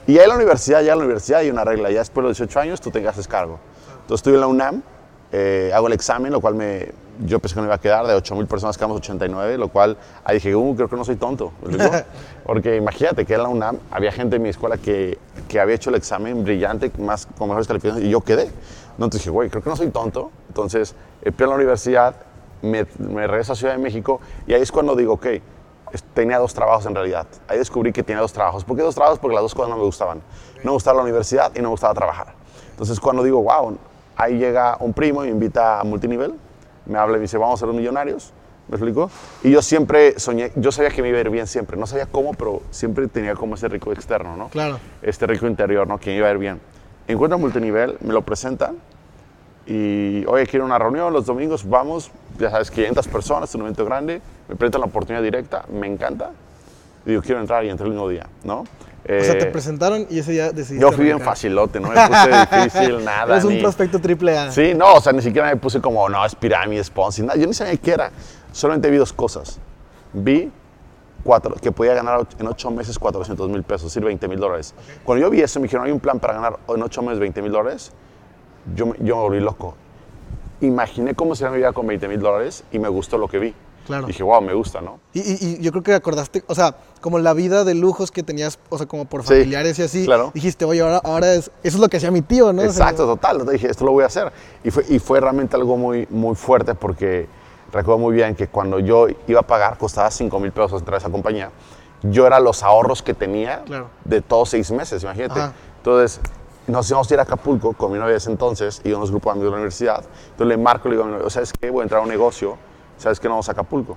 Y 0.06 0.18
ahí 0.18 0.22
en 0.22 0.28
la 0.28 0.36
universidad, 0.36 0.82
ya 0.82 0.92
en 0.92 0.98
la 1.00 1.04
universidad 1.04 1.40
hay 1.40 1.50
una 1.50 1.64
regla, 1.64 1.90
ya 1.90 1.98
después 1.98 2.22
de 2.22 2.28
los 2.28 2.38
18 2.38 2.60
años 2.60 2.80
tú 2.80 2.92
te 2.92 3.08
haces 3.08 3.26
cargo. 3.26 3.58
Entonces 4.02 4.20
estoy 4.20 4.34
en 4.34 4.40
la 4.40 4.46
UNAM, 4.46 4.82
eh, 5.32 5.72
hago 5.74 5.88
el 5.88 5.94
examen, 5.94 6.30
lo 6.30 6.40
cual 6.40 6.54
me, 6.54 6.90
yo 7.26 7.40
pensé 7.40 7.54
que 7.54 7.60
me 7.60 7.66
iba 7.66 7.74
a 7.74 7.80
quedar, 7.80 8.06
de 8.06 8.14
8 8.14 8.36
mil 8.36 8.46
personas 8.46 8.76
quedamos 8.76 8.98
89, 8.98 9.58
lo 9.58 9.66
cual 9.66 9.96
ahí 10.22 10.36
dije, 10.36 10.54
uh, 10.54 10.76
creo 10.76 10.88
que 10.88 10.96
no 10.96 11.04
soy 11.04 11.16
tonto. 11.16 11.52
Porque 12.44 12.76
imagínate 12.76 13.24
que 13.24 13.34
en 13.34 13.42
la 13.42 13.48
UNAM 13.48 13.78
había 13.90 14.12
gente 14.12 14.36
en 14.36 14.42
mi 14.42 14.50
escuela 14.50 14.76
que, 14.76 15.18
que 15.52 15.60
había 15.60 15.74
hecho 15.74 15.90
el 15.90 15.96
examen 15.96 16.42
brillante, 16.44 16.90
más 16.98 17.26
con 17.26 17.48
mejores 17.48 17.68
calificaciones, 17.68 18.08
y 18.08 18.10
yo 18.10 18.22
quedé. 18.22 18.50
Entonces 18.92 19.20
dije, 19.20 19.28
güey, 19.28 19.50
creo 19.50 19.62
que 19.62 19.68
no 19.68 19.76
soy 19.76 19.90
tonto. 19.90 20.30
Entonces, 20.48 20.94
en 21.20 21.34
la 21.38 21.54
universidad, 21.54 22.16
me, 22.62 22.86
me 22.98 23.26
regreso 23.26 23.52
a 23.52 23.56
Ciudad 23.56 23.74
de 23.74 23.78
México 23.78 24.18
y 24.46 24.54
ahí 24.54 24.62
es 24.62 24.72
cuando 24.72 24.96
digo, 24.96 25.12
ok, 25.12 25.26
tenía 26.14 26.38
dos 26.38 26.54
trabajos 26.54 26.86
en 26.86 26.94
realidad. 26.94 27.26
Ahí 27.48 27.58
descubrí 27.58 27.92
que 27.92 28.02
tenía 28.02 28.22
dos 28.22 28.32
trabajos. 28.32 28.64
¿Por 28.64 28.78
qué 28.78 28.82
dos 28.82 28.94
trabajos? 28.94 29.18
Porque 29.18 29.34
las 29.34 29.42
dos 29.42 29.54
cosas 29.54 29.68
no 29.68 29.76
me 29.76 29.84
gustaban. 29.84 30.22
No 30.56 30.64
me 30.64 30.70
gustaba 30.70 30.96
la 30.96 31.02
universidad 31.02 31.52
y 31.54 31.58
no 31.58 31.64
me 31.64 31.72
gustaba 31.72 31.92
trabajar. 31.92 32.28
Entonces 32.70 32.98
cuando 32.98 33.22
digo, 33.22 33.42
wow, 33.42 33.76
ahí 34.16 34.38
llega 34.38 34.78
un 34.80 34.94
primo 34.94 35.22
y 35.22 35.26
me 35.26 35.32
invita 35.32 35.80
a 35.80 35.84
multinivel, 35.84 36.34
me 36.86 36.98
habla 36.98 37.16
y 37.16 37.18
me 37.18 37.22
dice, 37.24 37.36
vamos 37.36 37.62
a 37.62 37.66
ser 37.66 37.74
millonarios. 37.74 38.32
¿Me 38.72 38.76
explico? 38.76 39.10
Y 39.42 39.50
yo 39.50 39.60
siempre 39.60 40.18
soñé, 40.18 40.50
yo 40.56 40.72
sabía 40.72 40.88
que 40.88 41.02
me 41.02 41.10
iba 41.10 41.18
a 41.18 41.20
ir 41.20 41.28
bien 41.28 41.46
siempre. 41.46 41.76
No 41.76 41.86
sabía 41.86 42.06
cómo, 42.06 42.32
pero 42.32 42.62
siempre 42.70 43.06
tenía 43.06 43.34
como 43.34 43.54
ese 43.54 43.68
rico 43.68 43.92
externo, 43.92 44.34
¿no? 44.34 44.48
Claro. 44.48 44.80
Este 45.02 45.26
rico 45.26 45.46
interior, 45.46 45.86
¿no? 45.86 45.98
Que 45.98 46.08
me 46.08 46.16
iba 46.16 46.28
a 46.28 46.30
ir 46.30 46.38
bien. 46.38 46.58
Encuentro 47.06 47.38
multinivel, 47.38 47.98
me 48.00 48.14
lo 48.14 48.22
presentan 48.22 48.78
y, 49.66 50.24
oye, 50.24 50.46
quiero 50.46 50.64
una 50.64 50.78
reunión 50.78 51.12
los 51.12 51.26
domingos, 51.26 51.68
vamos, 51.68 52.10
ya 52.38 52.50
sabes, 52.50 52.70
500 52.70 53.08
personas, 53.08 53.54
un 53.54 53.60
evento 53.60 53.84
grande, 53.84 54.22
me 54.48 54.56
presentan 54.56 54.80
la 54.80 54.86
oportunidad 54.86 55.22
directa, 55.22 55.66
me 55.70 55.86
encanta, 55.86 56.30
y 57.04 57.10
digo, 57.10 57.20
quiero 57.20 57.42
entrar 57.42 57.64
y 57.66 57.68
entré 57.68 57.84
el 57.84 57.92
mismo 57.92 58.08
día, 58.08 58.26
¿no? 58.42 58.64
o 59.04 59.24
sea, 59.24 59.36
te 59.36 59.48
eh, 59.48 59.50
presentaron 59.50 60.06
y 60.08 60.20
ese 60.20 60.30
día 60.30 60.52
decidiste 60.52 60.80
Yo 60.80 60.92
fui 60.92 61.04
bien 61.04 61.18
facilote, 61.18 61.80
no 61.80 61.88
me 61.88 61.96
puse 62.06 62.30
difícil, 62.30 63.04
nada. 63.04 63.36
Es 63.36 63.44
un 63.44 63.58
prospecto 63.58 64.00
triple 64.00 64.38
A. 64.38 64.52
Sí, 64.52 64.74
no, 64.76 64.94
o 64.94 65.00
sea, 65.00 65.12
ni 65.12 65.20
siquiera 65.20 65.48
me 65.48 65.56
puse 65.56 65.80
como, 65.80 66.08
no, 66.08 66.24
es 66.24 66.36
pirámide, 66.36 66.84
sponsor, 66.84 67.24
nada. 67.24 67.38
Yo 67.38 67.48
ni 67.48 67.52
sabía 67.52 67.76
qué 67.76 67.90
era. 67.90 68.12
Solamente 68.52 68.90
vi 68.90 68.96
dos 68.96 69.12
cosas. 69.12 69.58
Vi 70.12 70.50
cuatro, 71.24 71.54
que 71.54 71.72
podía 71.72 71.94
ganar 71.94 72.26
en 72.38 72.46
ocho 72.46 72.70
meses 72.70 72.98
400 72.98 73.48
mil 73.48 73.62
pesos, 73.62 73.86
es 73.86 73.94
decir, 73.94 74.04
20 74.04 74.28
mil 74.28 74.38
dólares. 74.38 74.74
Cuando 75.04 75.24
yo 75.24 75.30
vi 75.30 75.40
eso, 75.40 75.60
me 75.60 75.64
dijeron, 75.64 75.86
hay 75.86 75.92
un 75.92 76.00
plan 76.00 76.18
para 76.18 76.34
ganar 76.34 76.58
en 76.68 76.82
ocho 76.82 77.02
meses 77.02 77.18
20 77.18 77.42
mil 77.42 77.52
dólares 77.52 77.92
yo, 78.74 78.94
yo 78.98 79.16
me 79.16 79.22
volví 79.22 79.40
loco. 79.40 79.74
Imaginé 80.60 81.14
cómo 81.14 81.34
sería 81.34 81.50
mi 81.50 81.58
vida 81.58 81.72
con 81.72 81.86
20 81.86 82.08
mil 82.08 82.20
dólares 82.20 82.64
y 82.70 82.78
me 82.78 82.88
gustó 82.88 83.18
lo 83.18 83.28
que 83.28 83.38
vi. 83.38 83.54
Claro. 83.86 84.06
Dije, 84.06 84.22
wow, 84.22 84.40
me 84.40 84.54
gusta, 84.54 84.80
¿no? 84.80 85.00
Y, 85.12 85.20
y, 85.20 85.60
yo 85.60 85.72
creo 85.72 85.82
que 85.82 85.92
acordaste, 85.92 86.44
o 86.46 86.54
sea, 86.54 86.76
como 87.00 87.18
la 87.18 87.34
vida 87.34 87.64
de 87.64 87.74
lujos 87.74 88.12
que 88.12 88.22
tenías, 88.22 88.60
o 88.68 88.78
sea, 88.78 88.86
como 88.86 89.06
por 89.06 89.24
familiares 89.24 89.76
y 89.80 89.82
así. 89.82 90.04
Claro. 90.04 90.30
Dijiste, 90.34 90.64
oye, 90.64 90.82
ahora, 90.82 91.00
ahora 91.02 91.34
es, 91.34 91.50
eso 91.64 91.76
es 91.76 91.80
lo 91.80 91.88
que 91.88 91.96
hacía 91.96 92.12
mi 92.12 92.22
tío, 92.22 92.52
¿no? 92.52 92.62
Exacto, 92.62 93.06
total. 93.06 93.40
Entonces 93.40 93.60
dije, 93.60 93.72
esto 93.72 93.84
lo 93.84 93.90
voy 93.90 94.04
a 94.04 94.06
hacer. 94.06 94.32
Y 94.62 94.70
fue, 94.70 94.84
y 94.88 95.00
fue 95.00 95.20
realmente 95.20 95.56
algo 95.56 95.76
muy, 95.76 96.06
muy 96.10 96.36
fuerte 96.36 96.76
porque 96.76 97.26
recuerdo 97.72 97.98
muy 97.98 98.14
bien 98.14 98.34
que 98.34 98.48
cuando 98.48 98.78
yo 98.78 99.06
iba 99.26 99.40
a 99.40 99.46
pagar, 99.46 99.78
costaba 99.78 100.10
5 100.10 100.38
mil 100.38 100.52
pesos 100.52 100.80
entrar 100.80 100.96
a 100.96 100.98
esa 100.98 101.10
compañía. 101.10 101.50
Yo 102.02 102.26
era 102.26 102.40
los 102.40 102.62
ahorros 102.62 103.02
que 103.02 103.14
tenía 103.14 103.62
de 104.04 104.20
todos 104.20 104.50
seis 104.50 104.70
meses, 104.72 105.02
imagínate. 105.04 105.40
Entonces, 105.78 106.20
nos 106.66 106.88
íbamos 106.88 107.10
a 107.10 107.14
ir 107.14 107.20
a 107.20 107.22
Acapulco 107.24 107.72
con 107.72 107.92
mi 107.92 107.98
novia 107.98 108.12
de 108.12 108.18
ese 108.18 108.30
entonces 108.30 108.80
y 108.84 108.92
unos 108.92 109.10
grupos 109.10 109.32
de 109.32 109.38
amigos 109.38 109.46
de 109.46 109.50
la 109.50 109.56
universidad. 109.56 110.04
Entonces 110.30 110.46
le 110.46 110.56
marco 110.56 110.88
y 110.88 110.90
le 110.90 110.96
digo 110.96 111.04
a 111.04 111.06
mi 111.06 111.16
novia, 111.16 111.30
¿sabes 111.30 111.52
qué? 111.52 111.70
Voy 111.70 111.80
a 111.80 111.82
entrar 111.84 112.00
a 112.00 112.04
un 112.04 112.08
negocio, 112.08 112.56
¿sabes 112.98 113.18
qué? 113.18 113.28
No 113.28 113.34
vamos 113.34 113.48
a 113.48 113.52
Acapulco. 113.52 113.96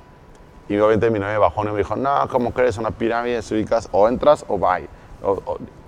Y 0.68 0.78
obviamente 0.78 1.12
mi 1.12 1.20
novia 1.20 1.38
bajó 1.38 1.64
y 1.64 1.68
me 1.68 1.78
dijo, 1.78 1.96
no, 1.96 2.28
¿cómo 2.30 2.52
crees? 2.52 2.78
Una 2.78 2.92
pirámide, 2.92 3.42
se 3.42 3.56
ubicas, 3.56 3.88
o 3.92 4.08
entras 4.08 4.46
o 4.48 4.58
bye. 4.58 4.88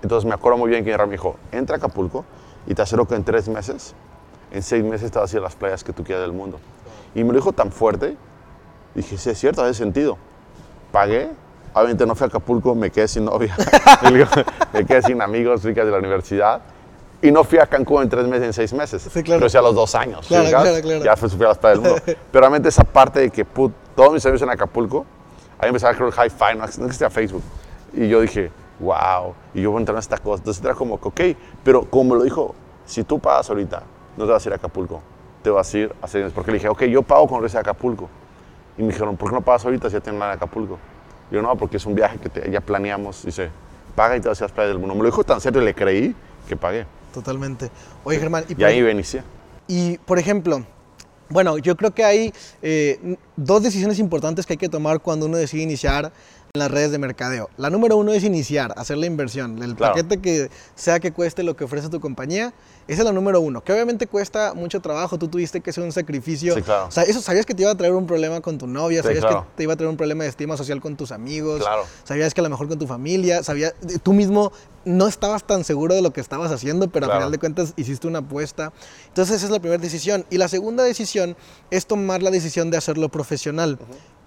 entonces 0.02 0.24
me 0.24 0.34
acuerdo 0.34 0.58
muy 0.58 0.70
bien 0.70 0.84
que 0.84 0.96
mi 0.96 1.04
me 1.04 1.12
dijo, 1.12 1.36
entra 1.50 1.76
a 1.76 1.78
Acapulco 1.78 2.24
y 2.66 2.74
te 2.74 2.82
aseguro 2.82 3.08
que 3.08 3.16
en 3.16 3.24
tres 3.24 3.48
meses, 3.48 3.94
en 4.52 4.62
seis 4.62 4.84
meses 4.84 5.10
te 5.10 5.18
vas 5.18 5.32
a 5.32 5.36
ir 5.36 5.40
a 5.40 5.44
las 5.44 5.56
playas 5.56 5.82
que 5.82 5.92
tú 5.92 6.04
quieras 6.04 6.22
del 6.22 6.32
mundo. 6.32 6.60
Y 7.14 7.24
me 7.24 7.32
lo 7.32 7.38
dijo 7.38 7.52
tan 7.52 7.72
fuerte, 7.72 8.16
dije, 8.94 9.16
sí, 9.16 9.30
es 9.30 9.38
cierto, 9.38 9.62
hace 9.62 9.74
sentido. 9.74 10.18
Pagué, 10.92 11.30
obviamente 11.74 12.06
no 12.06 12.14
fui 12.14 12.24
a 12.24 12.28
Acapulco, 12.28 12.74
me 12.74 12.90
quedé 12.90 13.08
sin 13.08 13.24
novia, 13.24 13.54
me 14.72 14.84
quedé 14.84 15.02
sin 15.02 15.20
amigos 15.20 15.62
ricas 15.64 15.84
de 15.84 15.92
la 15.92 15.98
universidad. 15.98 16.60
Y 17.20 17.32
no 17.32 17.42
fui 17.42 17.58
a 17.58 17.66
Cancún 17.66 18.02
en 18.02 18.08
tres 18.08 18.26
meses, 18.28 18.46
en 18.46 18.52
seis 18.52 18.72
meses. 18.72 19.02
Sí, 19.02 19.22
claro. 19.24 19.40
Pero 19.40 19.48
sí 19.48 19.56
a 19.56 19.62
los 19.62 19.74
dos 19.74 19.92
años. 19.96 20.26
Claro, 20.28 20.48
claro, 20.48 20.80
claro. 20.80 21.04
Ya 21.04 21.16
fui, 21.16 21.28
a 21.28 21.48
las 21.48 21.58
playas 21.58 21.82
del 21.82 21.90
mundo. 21.90 22.02
Pero 22.06 22.40
realmente 22.40 22.68
esa 22.68 22.84
parte 22.84 23.20
de 23.20 23.30
que 23.30 23.44
put, 23.44 23.72
todos 23.96 24.12
mis 24.12 24.24
amigos 24.24 24.42
en 24.42 24.50
Acapulco, 24.50 25.04
ahí 25.58 25.68
empezaba 25.68 25.92
a 25.92 25.96
creer 25.96 26.12
High 26.12 26.30
Five, 26.30 26.54
no, 26.54 26.58
no 26.60 26.64
existía 26.64 27.10
Facebook. 27.10 27.42
Y 27.92 28.08
yo 28.08 28.20
dije, 28.20 28.52
wow, 28.78 29.34
y 29.52 29.62
yo 29.62 29.70
voy 29.70 29.78
a 29.78 29.80
entrar 29.80 29.96
en 29.96 30.00
esta 30.00 30.18
cosa. 30.18 30.40
Entonces 30.40 30.64
era 30.64 30.74
como, 30.74 30.94
ok, 30.94 31.20
pero 31.64 31.82
como 31.90 32.14
lo 32.14 32.22
dijo, 32.22 32.54
si 32.86 33.02
tú 33.02 33.18
pagas 33.18 33.48
ahorita, 33.50 33.82
no 34.16 34.24
te 34.24 34.30
vas 34.30 34.44
a 34.44 34.48
ir 34.48 34.52
a 34.52 34.56
Acapulco, 34.56 35.02
te 35.42 35.50
vas 35.50 35.72
a 35.74 35.78
ir 35.78 35.92
a 36.02 36.06
seis 36.08 36.22
meses. 36.24 36.34
Porque 36.34 36.50
le 36.50 36.58
dije, 36.58 36.68
ok, 36.68 36.82
yo 36.84 37.02
pago 37.02 37.26
con 37.26 37.38
regresar 37.38 37.58
a 37.58 37.60
Acapulco. 37.62 38.08
Y 38.76 38.82
me 38.82 38.88
dijeron, 38.88 39.16
¿por 39.16 39.28
qué 39.30 39.34
no 39.34 39.40
pagas 39.42 39.64
ahorita 39.64 39.88
si 39.88 39.94
ya 39.94 40.00
tienen 40.00 40.18
la 40.20 40.28
de 40.28 40.32
Acapulco? 40.34 40.78
Y 41.30 41.34
yo, 41.34 41.42
no, 41.42 41.54
porque 41.56 41.76
es 41.78 41.86
un 41.86 41.94
viaje 41.94 42.18
que 42.18 42.28
te- 42.28 42.50
ya 42.50 42.60
planeamos. 42.60 43.24
Dice, 43.24 43.50
paga 43.94 44.16
y 44.16 44.20
te 44.20 44.28
vas 44.28 44.40
a 44.40 44.44
las 44.44 44.52
playas 44.52 44.70
del 44.70 44.78
mundo. 44.78 44.94
Me 44.94 45.00
lo 45.02 45.06
dijo 45.06 45.24
tan 45.24 45.40
serio 45.40 45.60
y 45.62 45.64
le 45.64 45.74
creí 45.74 46.14
que 46.48 46.56
pagué. 46.56 46.86
Totalmente. 47.12 47.70
Oye, 48.04 48.18
Germán, 48.18 48.44
y 48.48 48.60
Y 48.60 48.64
ahí 48.64 48.78
inicié. 48.78 49.22
y, 49.66 49.98
por 49.98 50.18
ejemplo, 50.18 50.62
bueno, 51.30 51.58
yo 51.58 51.76
creo 51.76 51.90
que 51.90 52.04
hay 52.04 52.32
eh, 52.62 53.16
dos 53.36 53.62
decisiones 53.62 53.98
importantes 53.98 54.46
que 54.46 54.54
hay 54.54 54.56
que 54.58 54.68
tomar 54.68 55.00
cuando 55.00 55.26
uno 55.26 55.36
decide 55.36 55.62
iniciar 55.62 56.10
en 56.58 56.60
las 56.60 56.70
redes 56.70 56.90
de 56.90 56.98
mercadeo. 56.98 57.48
La 57.56 57.70
número 57.70 57.96
uno 57.96 58.12
es 58.12 58.24
iniciar, 58.24 58.74
hacer 58.76 58.98
la 58.98 59.06
inversión. 59.06 59.62
El 59.62 59.74
Claro. 59.76 59.94
paquete 59.94 60.18
que 60.20 60.50
sea 60.74 60.98
que 61.00 61.12
cueste 61.12 61.42
lo 61.42 61.56
que 61.56 61.64
ofrece 61.64 61.88
tu 61.88 62.00
compañía, 62.00 62.52
esa 62.88 63.02
es 63.02 63.04
la 63.04 63.12
número 63.12 63.40
uno. 63.40 63.62
Que 63.62 63.72
obviamente 63.72 64.06
cuesta 64.06 64.54
mucho 64.54 64.80
trabajo, 64.80 65.18
tú 65.18 65.28
tuviste 65.28 65.60
que 65.60 65.70
hacer 65.70 65.84
un 65.84 65.92
sacrificio. 65.92 66.54
Sí, 66.54 66.62
claro. 66.62 66.86
O 66.86 66.90
sea, 66.90 67.04
eso 67.04 67.20
sabías 67.22 67.46
que 67.46 67.54
te 67.54 67.62
iba 67.62 67.70
a 67.70 67.74
traer 67.76 67.92
un 67.94 68.06
problema 68.06 68.40
con 68.40 68.58
tu 68.58 68.66
novia, 68.66 69.02
Sí, 69.02 69.08
sabías 69.08 69.24
claro. 69.24 69.42
que 69.42 69.56
te 69.56 69.62
iba 69.62 69.72
a 69.72 69.76
traer 69.76 69.90
un 69.90 69.96
problema 69.96 70.24
de 70.24 70.30
estima 70.30 70.56
social 70.56 70.80
con 70.80 70.96
tus 70.96 71.12
amigos, 71.12 71.60
Claro. 71.62 71.84
sabías 72.04 72.34
que 72.34 72.40
a 72.40 72.44
lo 72.44 72.50
mejor 72.50 72.68
con 72.68 72.78
tu 72.78 72.86
familia, 72.86 73.42
sabías, 73.42 73.74
tú 74.02 74.12
mismo 74.12 74.52
no 74.84 75.06
estabas 75.06 75.44
tan 75.46 75.64
seguro 75.64 75.94
de 75.94 76.02
lo 76.02 76.12
que 76.12 76.20
estabas 76.20 76.50
haciendo, 76.50 76.88
pero 76.88 77.06
al 77.06 77.12
final 77.12 77.30
de 77.30 77.38
cuentas 77.38 77.74
hiciste 77.76 78.06
una 78.06 78.20
apuesta. 78.20 78.72
Entonces 79.08 79.36
esa 79.36 79.46
es 79.46 79.52
la 79.52 79.60
primera 79.60 79.80
decisión. 79.82 80.24
Y 80.30 80.38
la 80.38 80.48
segunda 80.48 80.82
decisión 80.82 81.36
es 81.70 81.86
tomar 81.86 82.22
la 82.22 82.30
decisión 82.30 82.70
de 82.70 82.78
hacerlo 82.78 83.08
profesional, 83.10 83.78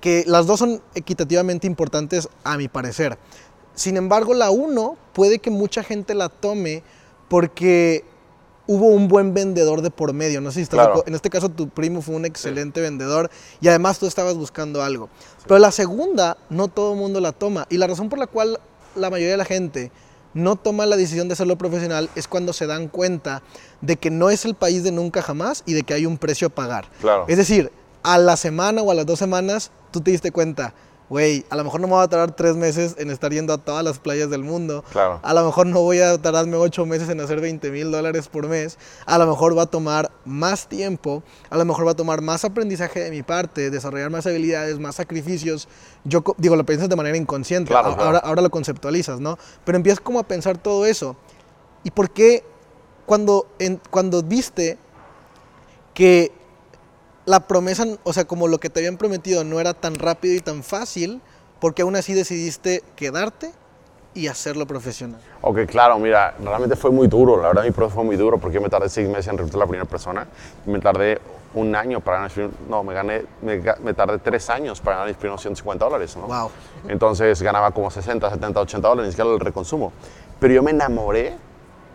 que 0.01 0.23
las 0.27 0.47
dos 0.47 0.59
son 0.59 0.81
equitativamente 0.95 1.67
importantes 1.67 2.27
a 2.43 2.57
mi 2.57 2.67
parecer. 2.67 3.17
Sin 3.75 3.95
embargo, 3.95 4.33
la 4.33 4.51
uno 4.51 4.97
puede 5.13 5.39
que 5.39 5.49
mucha 5.49 5.83
gente 5.83 6.13
la 6.13 6.27
tome 6.27 6.83
porque 7.29 8.03
hubo 8.67 8.87
un 8.87 9.07
buen 9.07 9.33
vendedor 9.33 9.81
de 9.81 9.91
por 9.91 10.13
medio. 10.13 10.41
No 10.41 10.51
sé 10.51 10.55
si 10.55 10.61
estás 10.63 10.79
Claro. 10.79 11.03
En 11.05 11.15
este 11.15 11.29
caso, 11.29 11.49
tu 11.49 11.69
primo 11.69 12.01
fue 12.01 12.15
un 12.15 12.25
excelente 12.25 12.81
vendedor 12.81 13.29
y 13.61 13.67
además 13.67 13.99
tú 13.99 14.07
estabas 14.07 14.35
buscando 14.35 14.83
algo. 14.83 15.09
Pero 15.47 15.59
la 15.59 15.71
segunda, 15.71 16.37
no 16.49 16.67
todo 16.67 16.93
el 16.93 16.99
mundo 16.99 17.21
la 17.21 17.31
toma. 17.31 17.67
Y 17.69 17.77
la 17.77 17.87
razón 17.87 18.09
por 18.09 18.19
la 18.19 18.27
cual 18.27 18.59
la 18.95 19.09
mayoría 19.09 19.31
de 19.31 19.37
la 19.37 19.45
gente 19.45 19.91
no 20.33 20.55
toma 20.55 20.85
la 20.85 20.95
decisión 20.95 21.27
de 21.27 21.33
hacerlo 21.33 21.57
profesional 21.57 22.09
es 22.15 22.27
cuando 22.27 22.53
se 22.53 22.67
dan 22.67 22.87
cuenta 22.87 23.43
de 23.81 23.97
que 23.97 24.09
no 24.09 24.29
es 24.29 24.45
el 24.45 24.55
país 24.55 24.83
de 24.83 24.91
nunca 24.91 25.21
jamás 25.21 25.63
y 25.65 25.73
de 25.73 25.83
que 25.83 25.93
hay 25.93 26.05
un 26.05 26.17
precio 26.17 26.47
a 26.47 26.49
pagar. 26.49 26.85
Claro. 27.01 27.25
Es 27.27 27.37
decir, 27.37 27.71
a 28.03 28.17
la 28.17 28.37
semana 28.37 28.81
o 28.81 28.91
a 28.91 28.93
las 28.93 29.05
dos 29.05 29.19
semanas, 29.19 29.71
tú 29.91 30.01
te 30.01 30.11
diste 30.11 30.31
cuenta, 30.31 30.73
güey, 31.09 31.45
a 31.49 31.57
lo 31.57 31.65
mejor 31.65 31.81
no 31.81 31.87
me 31.87 31.93
va 31.95 32.03
a 32.03 32.07
tardar 32.07 32.33
tres 32.35 32.55
meses 32.55 32.95
en 32.97 33.11
estar 33.11 33.31
yendo 33.33 33.51
a 33.51 33.57
todas 33.57 33.83
las 33.83 33.99
playas 33.99 34.29
del 34.29 34.43
mundo. 34.43 34.83
Claro. 34.93 35.19
A 35.23 35.33
lo 35.33 35.43
mejor 35.45 35.67
no 35.67 35.81
voy 35.81 35.99
a 35.99 36.17
tardarme 36.21 36.55
ocho 36.55 36.85
meses 36.85 37.09
en 37.09 37.19
hacer 37.19 37.41
20 37.41 37.69
mil 37.69 37.91
dólares 37.91 38.29
por 38.29 38.47
mes. 38.47 38.77
A 39.05 39.17
lo 39.17 39.27
mejor 39.27 39.57
va 39.57 39.63
a 39.63 39.65
tomar 39.65 40.09
más 40.23 40.67
tiempo. 40.69 41.21
A 41.49 41.57
lo 41.57 41.65
mejor 41.65 41.85
va 41.85 41.91
a 41.91 41.95
tomar 41.95 42.21
más 42.21 42.45
aprendizaje 42.45 43.01
de 43.01 43.11
mi 43.11 43.23
parte, 43.23 43.69
desarrollar 43.69 44.09
más 44.09 44.25
habilidades, 44.25 44.79
más 44.79 44.95
sacrificios. 44.95 45.67
Yo 46.05 46.23
digo, 46.37 46.55
lo 46.55 46.65
piensas 46.65 46.87
de 46.87 46.95
manera 46.95 47.17
inconsciente. 47.17 47.71
Claro. 47.71 47.89
Ahora, 47.99 48.19
ahora 48.19 48.41
lo 48.41 48.49
conceptualizas, 48.49 49.19
¿no? 49.19 49.37
Pero 49.65 49.75
empiezas 49.75 49.99
como 49.99 50.17
a 50.19 50.23
pensar 50.23 50.57
todo 50.59 50.85
eso. 50.85 51.17
¿Y 51.83 51.91
por 51.91 52.09
qué 52.11 52.45
cuando, 53.05 53.47
en- 53.59 53.81
cuando 53.89 54.23
viste 54.23 54.77
que 55.93 56.31
la 57.25 57.41
promesa, 57.41 57.85
o 58.03 58.13
sea, 58.13 58.25
como 58.25 58.47
lo 58.47 58.59
que 58.59 58.69
te 58.69 58.79
habían 58.79 58.97
prometido 58.97 59.43
no 59.43 59.59
era 59.59 59.73
tan 59.73 59.95
rápido 59.95 60.35
y 60.35 60.39
tan 60.39 60.63
fácil, 60.63 61.21
porque 61.59 61.83
aún 61.83 61.95
así 61.95 62.13
decidiste 62.13 62.83
quedarte 62.95 63.51
y 64.13 64.27
hacerlo 64.27 64.65
profesional? 64.65 65.21
Ok, 65.41 65.59
claro, 65.67 65.97
mira, 65.99 66.35
realmente 66.43 66.75
fue 66.75 66.91
muy 66.91 67.07
duro. 67.07 67.41
La 67.41 67.49
verdad, 67.49 67.63
mi 67.63 67.71
proceso 67.71 67.95
fue 67.95 68.03
muy 68.03 68.17
duro 68.17 68.37
porque 68.37 68.55
yo 68.55 68.61
me 68.61 68.69
tardé 68.69 68.89
seis 68.89 69.07
meses 69.07 69.27
en 69.27 69.37
reclutar 69.37 69.57
a 69.57 69.65
la 69.65 69.67
primera 69.67 69.85
persona. 69.85 70.27
Me 70.65 70.79
tardé 70.79 71.19
un 71.53 71.75
año 71.75 71.99
para 71.99 72.17
ganar 72.27 72.31
No, 72.69 72.83
me, 72.83 72.93
gané, 72.93 73.25
me, 73.41 73.61
me 73.83 73.93
tardé 73.93 74.19
tres 74.19 74.49
años 74.49 74.79
para 74.79 74.97
ganar 74.97 75.09
mis 75.09 75.17
primeros 75.17 75.41
150 75.41 75.85
dólares, 75.85 76.15
¿no? 76.17 76.27
Wow. 76.27 76.51
Entonces 76.87 77.41
ganaba 77.41 77.71
como 77.71 77.91
60, 77.91 78.29
70, 78.29 78.59
80 78.59 78.87
dólares, 78.87 79.07
ni 79.07 79.11
siquiera 79.11 79.31
el 79.31 79.39
reconsumo. 79.39 79.91
Pero 80.39 80.53
yo 80.53 80.63
me 80.63 80.71
enamoré 80.71 81.37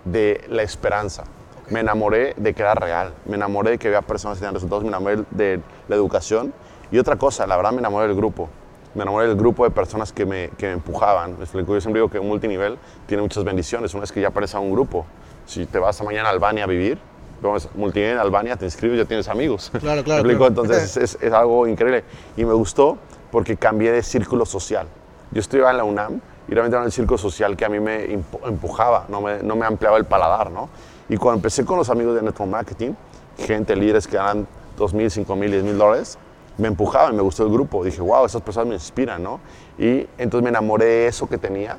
de 0.05 0.45
la 0.49 0.63
esperanza. 0.63 1.25
Me 1.69 1.81
enamoré 1.81 2.35
de 2.37 2.55
que 2.55 2.63
era 2.63 2.75
real. 2.75 3.13
Me 3.27 3.37
enamoré 3.37 3.71
de 3.73 3.79
que 3.79 3.89
había 3.89 4.03
personas 4.03 4.39
que 4.39 4.41
tenían 4.41 4.55
resultados. 4.55 4.85
Me 4.85 4.89
enamoré 4.89 5.25
de 5.31 5.61
la 5.89 5.97
educación. 5.97 6.53
Y 6.91 6.99
otra 6.99 7.17
cosa, 7.17 7.47
la 7.47 7.57
verdad 7.57 7.73
me 7.73 7.79
enamoré 7.79 8.07
del 8.07 8.17
grupo. 8.17 8.49
Me 8.95 9.03
enamoré 9.03 9.29
del 9.29 9.37
grupo 9.37 9.65
de 9.65 9.71
personas 9.71 10.13
que 10.13 10.25
me, 10.25 10.51
que 10.57 10.67
me 10.67 10.73
empujaban. 10.75 11.37
Yo 11.39 11.47
siempre 11.47 11.95
digo 11.95 12.09
que 12.09 12.19
un 12.19 12.29
multinivel 12.29 12.79
tiene 13.07 13.23
muchas 13.23 13.45
bendiciones. 13.45 13.93
Una 13.95 14.05
es 14.05 14.13
que 14.13 14.21
ya 14.21 14.29
aparece 14.29 14.57
a 14.57 14.61
un 14.61 14.73
grupo. 14.73 15.05
Si 15.45 15.67
te 15.67 15.79
vas 15.79 16.01
a 16.01 16.05
mañana 16.05 16.29
a 16.29 16.33
Albania 16.33 16.65
a 16.65 16.67
vivir, 16.67 16.99
vamos, 17.43 17.69
multinivel 17.75 18.15
en 18.15 18.19
Albania, 18.21 18.57
te 18.57 18.65
inscribes 18.65 18.99
ya 18.99 19.05
tienes 19.05 19.29
amigos. 19.29 19.71
Claro, 19.81 20.03
claro, 20.03 20.23
claro. 20.23 20.47
Entonces 20.47 20.97
es, 20.97 21.19
es 21.21 21.33
algo 21.33 21.67
increíble. 21.67 22.05
Y 22.37 22.45
me 22.45 22.55
gustó 22.55 22.97
porque 23.31 23.57
cambié 23.57 23.93
de 23.93 24.03
círculo 24.03 24.47
social. 24.47 24.87
Yo 25.33 25.41
estudiaba 25.41 25.73
en 25.73 25.77
la 25.77 25.85
UNAM 25.85 26.21
y 26.49 26.53
realmente 26.53 26.77
era 26.77 26.87
el 26.87 26.93
círculo 26.93 27.19
social 27.19 27.57
que 27.57 27.65
a 27.65 27.69
mí 27.69 27.81
me 27.81 28.13
empujaba, 28.45 29.07
no 29.09 29.21
me, 29.21 29.43
no 29.43 29.57
me 29.57 29.67
ampliaba 29.67 29.99
el 29.99 30.05
paladar, 30.05 30.51
¿no? 30.51 30.69
Y 31.09 31.17
cuando 31.17 31.39
empecé 31.39 31.65
con 31.65 31.79
los 31.79 31.89
amigos 31.89 32.15
de 32.15 32.23
Network 32.23 32.51
Marketing, 32.51 32.93
gente, 33.39 33.77
líderes 33.77 34.07
que 34.07 34.17
ganan 34.17 34.47
2 34.77 34.95
mil, 34.95 35.11
5 35.11 35.37
mil, 35.37 35.51
10 35.51 35.65
mil 35.65 35.79
dólares, 35.79 36.19
me 36.59 36.69
empujaban, 36.69 37.15
me 37.15 37.23
gustó 37.23 37.45
el 37.45 37.53
grupo. 37.53 37.85
Dije, 37.85 38.01
wow, 38.01 38.25
esas 38.25 38.43
personas 38.43 38.69
me 38.69 38.75
inspiran, 38.75 39.23
¿no? 39.23 39.41
Y 39.79 40.07
entonces 40.19 40.43
me 40.43 40.49
enamoré 40.49 40.85
de 40.87 41.07
eso 41.09 41.29
que 41.29 41.39
tenía. 41.39 41.79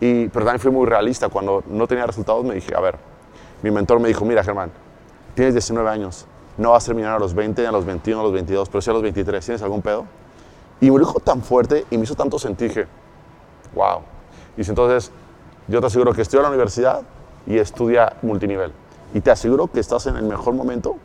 Y, 0.00 0.28
pero 0.28 0.44
también 0.44 0.60
fui 0.60 0.70
muy 0.70 0.86
realista. 0.86 1.28
Cuando 1.28 1.64
no 1.66 1.86
tenía 1.86 2.06
resultados, 2.06 2.44
me 2.44 2.54
dije, 2.54 2.74
a 2.74 2.80
ver, 2.80 2.96
mi 3.62 3.70
mentor 3.70 3.98
me 4.00 4.08
dijo, 4.08 4.24
mira, 4.24 4.44
Germán, 4.44 4.70
tienes 5.34 5.54
19 5.54 5.88
años, 5.88 6.26
no 6.56 6.70
vas 6.70 6.84
a 6.84 6.86
ser 6.86 6.94
millonario 6.94 7.16
a 7.16 7.20
los 7.20 7.34
20, 7.34 7.66
a 7.66 7.72
los 7.72 7.84
21, 7.84 8.20
a 8.20 8.22
los 8.22 8.32
22, 8.32 8.68
pero 8.68 8.80
sí 8.80 8.90
a 8.90 8.92
los 8.92 9.02
23, 9.02 9.44
¿tienes 9.44 9.62
algún 9.62 9.82
pedo? 9.82 10.04
Y 10.80 10.90
me 10.90 10.98
lo 10.98 11.06
dijo 11.06 11.18
tan 11.20 11.42
fuerte 11.42 11.84
y 11.90 11.96
me 11.96 12.04
hizo 12.04 12.14
tanto 12.14 12.38
sentir, 12.38 12.68
dije, 12.68 12.86
wow. 13.74 14.02
Y 14.56 14.68
entonces, 14.68 15.10
yo 15.66 15.80
te 15.80 15.86
aseguro 15.86 16.12
que 16.12 16.22
estudia 16.22 16.40
en 16.40 16.44
la 16.44 16.50
universidad 16.50 17.02
y 17.48 17.58
estudia 17.58 18.12
multinivel. 18.22 18.72
Y 19.14 19.20
te 19.20 19.30
aseguro 19.30 19.68
que 19.68 19.80
estás 19.80 20.06
en 20.06 20.16
el 20.16 20.24
mejor 20.24 20.54
momento 20.54 20.96